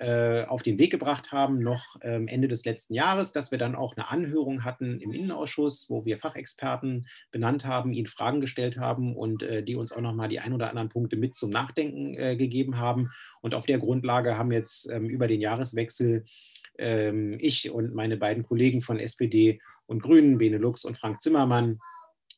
äh, 0.00 0.46
auf 0.46 0.62
den 0.62 0.78
Weg 0.78 0.90
gebracht 0.90 1.30
haben, 1.30 1.58
noch 1.58 1.96
ähm, 2.00 2.26
Ende 2.26 2.48
des 2.48 2.64
letzten 2.64 2.94
Jahres, 2.94 3.32
dass 3.32 3.50
wir 3.50 3.58
dann 3.58 3.74
auch 3.74 3.96
eine 3.96 4.08
Anhörung 4.08 4.64
hatten 4.64 4.98
im 4.98 5.12
Innenausschuss, 5.12 5.90
wo 5.90 6.06
wir 6.06 6.16
Fachexperten 6.16 7.06
benannt 7.30 7.66
haben, 7.66 7.92
ihnen 7.92 8.06
Fragen 8.06 8.40
gestellt 8.40 8.78
haben 8.78 9.14
und 9.14 9.42
äh, 9.42 9.62
die 9.62 9.76
uns 9.76 9.92
auch 9.92 10.00
nochmal 10.00 10.30
die 10.30 10.40
ein 10.40 10.54
oder 10.54 10.70
anderen 10.70 10.88
Punkte 10.88 11.16
mit 11.16 11.34
zum 11.34 11.50
Nachdenken 11.50 12.14
äh, 12.14 12.34
gegeben 12.34 12.78
haben. 12.78 13.10
Und 13.42 13.54
auf 13.54 13.66
der 13.66 13.78
Grundlage 13.78 14.38
haben 14.38 14.52
jetzt 14.52 14.88
ähm, 14.88 15.04
über 15.10 15.28
den 15.28 15.42
Jahreswechsel 15.42 16.24
ähm, 16.78 17.36
ich 17.38 17.70
und 17.70 17.94
meine 17.94 18.16
beiden 18.16 18.44
Kollegen 18.44 18.80
von 18.80 18.98
SPD 18.98 19.60
und 19.84 20.02
Grünen, 20.02 20.38
Benelux 20.38 20.86
und 20.86 20.96
Frank 20.96 21.20
Zimmermann, 21.20 21.78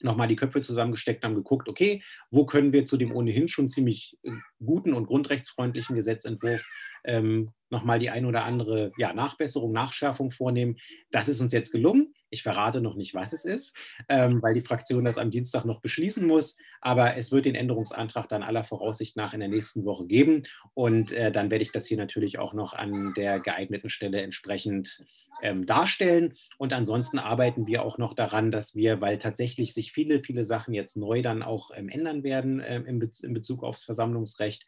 nochmal 0.04 0.28
die 0.28 0.36
Köpfe 0.36 0.60
zusammengesteckt 0.60 1.24
haben 1.24 1.34
geguckt, 1.34 1.68
okay, 1.68 2.02
wo 2.30 2.46
können 2.46 2.72
wir 2.72 2.84
zu 2.84 2.96
dem 2.96 3.12
ohnehin 3.12 3.48
schon 3.48 3.68
ziemlich 3.68 4.18
guten 4.64 4.94
und 4.94 5.06
grundrechtsfreundlichen 5.06 5.96
Gesetzentwurf 5.96 6.64
ähm, 7.04 7.50
nochmal 7.70 7.98
die 7.98 8.10
ein 8.10 8.26
oder 8.26 8.44
andere 8.44 8.92
ja, 8.96 9.12
Nachbesserung, 9.12 9.72
Nachschärfung 9.72 10.30
vornehmen. 10.30 10.76
Das 11.10 11.28
ist 11.28 11.40
uns 11.40 11.52
jetzt 11.52 11.72
gelungen. 11.72 12.14
Ich 12.32 12.42
verrate 12.42 12.80
noch 12.80 12.96
nicht, 12.96 13.14
was 13.14 13.32
es 13.32 13.44
ist, 13.44 13.76
ähm, 14.08 14.42
weil 14.42 14.54
die 14.54 14.62
Fraktion 14.62 15.04
das 15.04 15.18
am 15.18 15.30
Dienstag 15.30 15.64
noch 15.64 15.80
beschließen 15.80 16.26
muss. 16.26 16.56
Aber 16.80 17.16
es 17.16 17.30
wird 17.30 17.44
den 17.44 17.54
Änderungsantrag 17.54 18.28
dann 18.28 18.42
aller 18.42 18.64
Voraussicht 18.64 19.16
nach 19.16 19.34
in 19.34 19.40
der 19.40 19.50
nächsten 19.50 19.84
Woche 19.84 20.06
geben. 20.06 20.42
Und 20.74 21.12
äh, 21.12 21.30
dann 21.30 21.50
werde 21.50 21.62
ich 21.62 21.72
das 21.72 21.86
hier 21.86 21.98
natürlich 21.98 22.38
auch 22.38 22.54
noch 22.54 22.72
an 22.72 23.12
der 23.16 23.38
geeigneten 23.38 23.90
Stelle 23.90 24.22
entsprechend 24.22 25.04
ähm, 25.42 25.66
darstellen. 25.66 26.32
Und 26.56 26.72
ansonsten 26.72 27.18
arbeiten 27.18 27.66
wir 27.66 27.84
auch 27.84 27.98
noch 27.98 28.14
daran, 28.14 28.50
dass 28.50 28.74
wir, 28.74 29.00
weil 29.02 29.18
tatsächlich 29.18 29.74
sich 29.74 29.92
viele, 29.92 30.22
viele 30.22 30.44
Sachen 30.44 30.72
jetzt 30.72 30.96
neu 30.96 31.20
dann 31.20 31.42
auch 31.42 31.70
ähm, 31.74 31.88
ändern 31.88 32.24
werden 32.24 32.60
äh, 32.60 32.80
in, 32.80 32.98
Be 32.98 33.10
in 33.22 33.34
Bezug 33.34 33.62
aufs 33.62 33.84
Versammlungsrecht, 33.84 34.64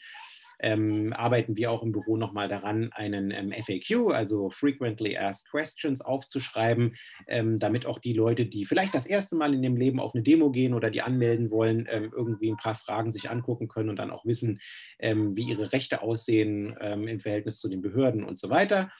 ähm, 0.60 1.12
arbeiten 1.12 1.56
wir 1.56 1.70
auch 1.70 1.82
im 1.82 1.92
Büro 1.92 2.16
nochmal 2.16 2.48
daran, 2.48 2.90
einen 2.92 3.30
ähm, 3.30 3.52
FAQ, 3.52 4.12
also 4.12 4.50
Frequently 4.50 5.16
Asked 5.16 5.50
Questions, 5.50 6.00
aufzuschreiben, 6.00 6.96
ähm, 7.26 7.58
damit 7.58 7.86
auch 7.86 7.98
die 7.98 8.12
Leute, 8.12 8.46
die 8.46 8.64
vielleicht 8.64 8.94
das 8.94 9.06
erste 9.06 9.36
Mal 9.36 9.54
in 9.54 9.62
ihrem 9.62 9.76
Leben 9.76 10.00
auf 10.00 10.14
eine 10.14 10.22
Demo 10.22 10.50
gehen 10.50 10.74
oder 10.74 10.90
die 10.90 11.02
anmelden 11.02 11.50
wollen, 11.50 11.86
ähm, 11.90 12.12
irgendwie 12.14 12.50
ein 12.50 12.56
paar 12.56 12.74
Fragen 12.74 13.12
sich 13.12 13.30
angucken 13.30 13.68
können 13.68 13.88
und 13.88 13.98
dann 13.98 14.10
auch 14.10 14.24
wissen, 14.24 14.60
ähm, 14.98 15.36
wie 15.36 15.44
ihre 15.44 15.72
Rechte 15.72 16.02
aussehen 16.02 16.76
ähm, 16.80 17.08
im 17.08 17.20
Verhältnis 17.20 17.58
zu 17.58 17.68
den 17.68 17.82
Behörden 17.82 18.24
und 18.24 18.38
so 18.38 18.50
weiter. 18.50 18.90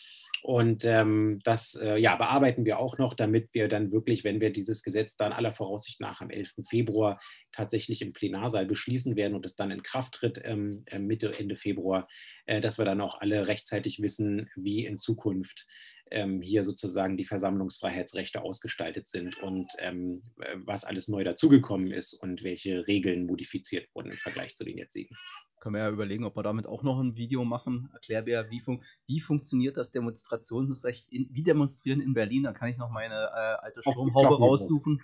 Und 0.46 0.84
ähm, 0.84 1.40
das 1.42 1.74
äh, 1.74 1.96
ja, 1.96 2.16
bearbeiten 2.16 2.66
wir 2.66 2.78
auch 2.78 2.98
noch, 2.98 3.14
damit 3.14 3.54
wir 3.54 3.66
dann 3.66 3.92
wirklich, 3.92 4.24
wenn 4.24 4.42
wir 4.42 4.52
dieses 4.52 4.82
Gesetz 4.82 5.16
dann 5.16 5.32
aller 5.32 5.52
Voraussicht 5.52 6.02
nach 6.02 6.20
am 6.20 6.28
11. 6.28 6.56
Februar 6.68 7.18
tatsächlich 7.50 8.02
im 8.02 8.12
Plenarsaal 8.12 8.66
beschließen 8.66 9.16
werden 9.16 9.34
und 9.34 9.46
es 9.46 9.56
dann 9.56 9.70
in 9.70 9.82
Kraft 9.82 10.12
tritt 10.12 10.42
ähm, 10.44 10.82
äh, 10.84 10.98
Mitte, 10.98 11.32
Ende 11.38 11.56
Februar, 11.56 12.08
äh, 12.44 12.60
dass 12.60 12.76
wir 12.76 12.84
dann 12.84 13.00
auch 13.00 13.22
alle 13.22 13.48
rechtzeitig 13.48 14.02
wissen, 14.02 14.50
wie 14.54 14.84
in 14.84 14.98
Zukunft 14.98 15.64
ähm, 16.10 16.42
hier 16.42 16.62
sozusagen 16.62 17.16
die 17.16 17.24
Versammlungsfreiheitsrechte 17.24 18.42
ausgestaltet 18.42 19.08
sind 19.08 19.42
und 19.42 19.72
ähm, 19.78 20.24
äh, 20.40 20.56
was 20.58 20.84
alles 20.84 21.08
neu 21.08 21.24
dazugekommen 21.24 21.90
ist 21.90 22.12
und 22.12 22.44
welche 22.44 22.86
Regeln 22.86 23.24
modifiziert 23.24 23.88
wurden 23.94 24.10
im 24.10 24.18
Vergleich 24.18 24.54
zu 24.56 24.64
den 24.64 24.76
jetzigen 24.76 25.16
können 25.64 25.76
wir 25.76 25.80
ja 25.80 25.88
überlegen, 25.88 26.24
ob 26.24 26.36
wir 26.36 26.42
damit 26.42 26.66
auch 26.66 26.82
noch 26.82 27.00
ein 27.00 27.16
Video 27.16 27.42
machen. 27.46 27.88
Erklär 27.94 28.22
mir, 28.22 28.50
wie, 28.50 28.60
fun 28.60 28.84
wie 29.06 29.18
funktioniert 29.18 29.78
das 29.78 29.92
Demonstrationsrecht, 29.92 31.08
in, 31.10 31.26
wie 31.30 31.42
demonstrieren 31.42 32.02
in 32.02 32.12
Berlin? 32.12 32.42
Da 32.42 32.52
kann 32.52 32.68
ich 32.68 32.76
noch 32.76 32.90
meine 32.90 33.14
äh, 33.14 33.64
alte 33.64 33.80
Stromhaube 33.80 34.36
raussuchen. 34.36 35.02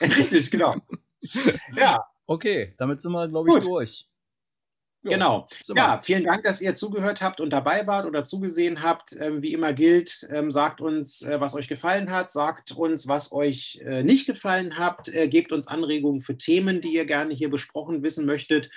Richtig, 0.00 0.50
genau. 0.50 0.74
ja. 1.76 2.04
Okay, 2.26 2.74
damit 2.76 3.00
sind 3.00 3.12
wir, 3.12 3.28
glaube 3.28 3.50
ich, 3.50 3.54
Gut. 3.54 3.66
durch. 3.66 4.10
Genau. 5.04 5.48
Ja, 5.74 6.00
vielen 6.00 6.24
Dank, 6.24 6.44
dass 6.44 6.60
ihr 6.60 6.76
zugehört 6.76 7.20
habt 7.20 7.40
und 7.40 7.50
dabei 7.50 7.86
wart 7.88 8.06
oder 8.06 8.24
zugesehen 8.24 8.82
habt. 8.82 9.16
Ähm, 9.18 9.42
wie 9.42 9.52
immer 9.52 9.72
gilt, 9.72 10.26
ähm, 10.30 10.52
sagt 10.52 10.80
uns, 10.80 11.22
äh, 11.22 11.40
was 11.40 11.54
euch 11.54 11.66
gefallen 11.66 12.10
hat, 12.10 12.30
sagt 12.30 12.72
uns, 12.72 13.08
was 13.08 13.32
euch 13.32 13.80
äh, 13.84 14.04
nicht 14.04 14.26
gefallen 14.26 14.78
hat, 14.78 15.08
äh, 15.08 15.26
gebt 15.26 15.50
uns 15.50 15.66
Anregungen 15.66 16.20
für 16.20 16.38
Themen, 16.38 16.80
die 16.80 16.92
ihr 16.92 17.04
gerne 17.04 17.34
hier 17.34 17.50
besprochen 17.50 18.02
wissen 18.02 18.26
möchtet 18.26 18.70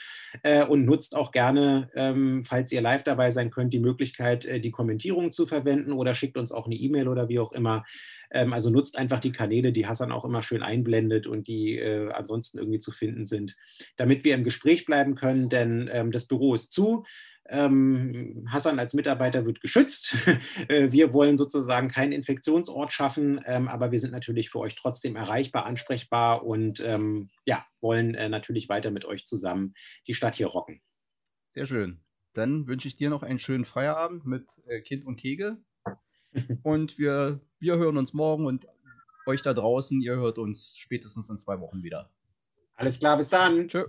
und 0.67 0.83
nutzt 0.83 1.15
auch 1.15 1.31
gerne, 1.31 1.89
ähm, 1.95 2.43
falls 2.43 2.69
ihr 2.73 2.81
live 2.81 3.03
dabei 3.03 3.31
sein 3.31 3.51
könnt, 3.51 3.73
die 3.73 3.79
Möglichkeit, 3.79 4.43
die 4.43 4.69
Kommentierung 4.69 5.31
zu 5.31 5.47
verwenden 5.47 5.93
oder 5.93 6.13
schickt 6.13 6.35
uns 6.35 6.51
auch 6.51 6.65
eine 6.65 6.75
E-Mail 6.75 7.07
oder 7.07 7.29
wie 7.29 7.39
auch 7.39 7.53
immer. 7.53 7.85
Ähm, 8.31 8.53
also 8.53 8.69
nutzt 8.69 8.97
einfach 8.97 9.19
die 9.19 9.31
Kanäle, 9.31 9.71
die 9.71 9.87
Hassan 9.87 10.11
auch 10.11 10.25
immer 10.25 10.41
schön 10.41 10.63
einblendet 10.63 11.27
und 11.27 11.47
die 11.47 11.77
äh, 11.77 12.11
ansonsten 12.11 12.57
irgendwie 12.57 12.79
zu 12.79 12.91
finden 12.91 13.25
sind, 13.25 13.55
damit 13.97 14.23
wir 14.23 14.35
im 14.35 14.43
Gespräch 14.43 14.85
bleiben 14.85 15.15
können, 15.15 15.49
denn 15.49 15.89
ähm, 15.91 16.11
das 16.11 16.27
Büro 16.27 16.53
ist 16.53 16.71
zu. 16.71 17.03
Ähm, 17.47 18.47
Hassan 18.49 18.79
als 18.79 18.93
Mitarbeiter 18.93 19.45
wird 19.45 19.61
geschützt. 19.61 20.15
Äh, 20.67 20.91
wir 20.91 21.13
wollen 21.13 21.37
sozusagen 21.37 21.89
keinen 21.89 22.11
Infektionsort 22.11 22.91
schaffen, 22.91 23.39
ähm, 23.45 23.67
aber 23.67 23.91
wir 23.91 23.99
sind 23.99 24.11
natürlich 24.11 24.49
für 24.49 24.59
euch 24.59 24.75
trotzdem 24.75 25.15
erreichbar, 25.15 25.65
ansprechbar 25.65 26.43
und 26.43 26.79
ähm, 26.79 27.29
ja, 27.45 27.65
wollen 27.81 28.15
äh, 28.15 28.29
natürlich 28.29 28.67
weiter 28.67 28.89
mit 28.89 29.05
euch 29.05 29.25
zusammen 29.25 29.73
die 30.07 30.13
Stadt 30.13 30.35
hier 30.35 30.47
rocken. 30.47 30.81
Sehr 31.53 31.67
schön. 31.67 32.01
Dann 32.33 32.67
wünsche 32.67 32.87
ich 32.87 32.95
dir 32.95 33.09
noch 33.09 33.21
einen 33.21 33.39
schönen 33.39 33.65
Feierabend 33.65 34.25
mit 34.25 34.61
äh, 34.67 34.81
Kind 34.81 35.05
und 35.05 35.17
Kegel. 35.17 35.63
und 36.63 36.97
wir, 36.97 37.41
wir 37.65 37.77
hören 37.77 37.97
uns 37.97 38.13
morgen 38.13 38.45
und 38.45 38.67
euch 39.25 39.41
da 39.41 39.53
draußen, 39.53 39.99
ihr 40.01 40.15
hört 40.15 40.37
uns 40.37 40.77
spätestens 40.77 41.29
in 41.31 41.39
zwei 41.39 41.59
Wochen 41.59 41.81
wieder. 41.81 42.11
Alles 42.75 42.99
klar, 42.99 43.17
bis 43.17 43.29
dann. 43.29 43.67
Tschö. 43.67 43.85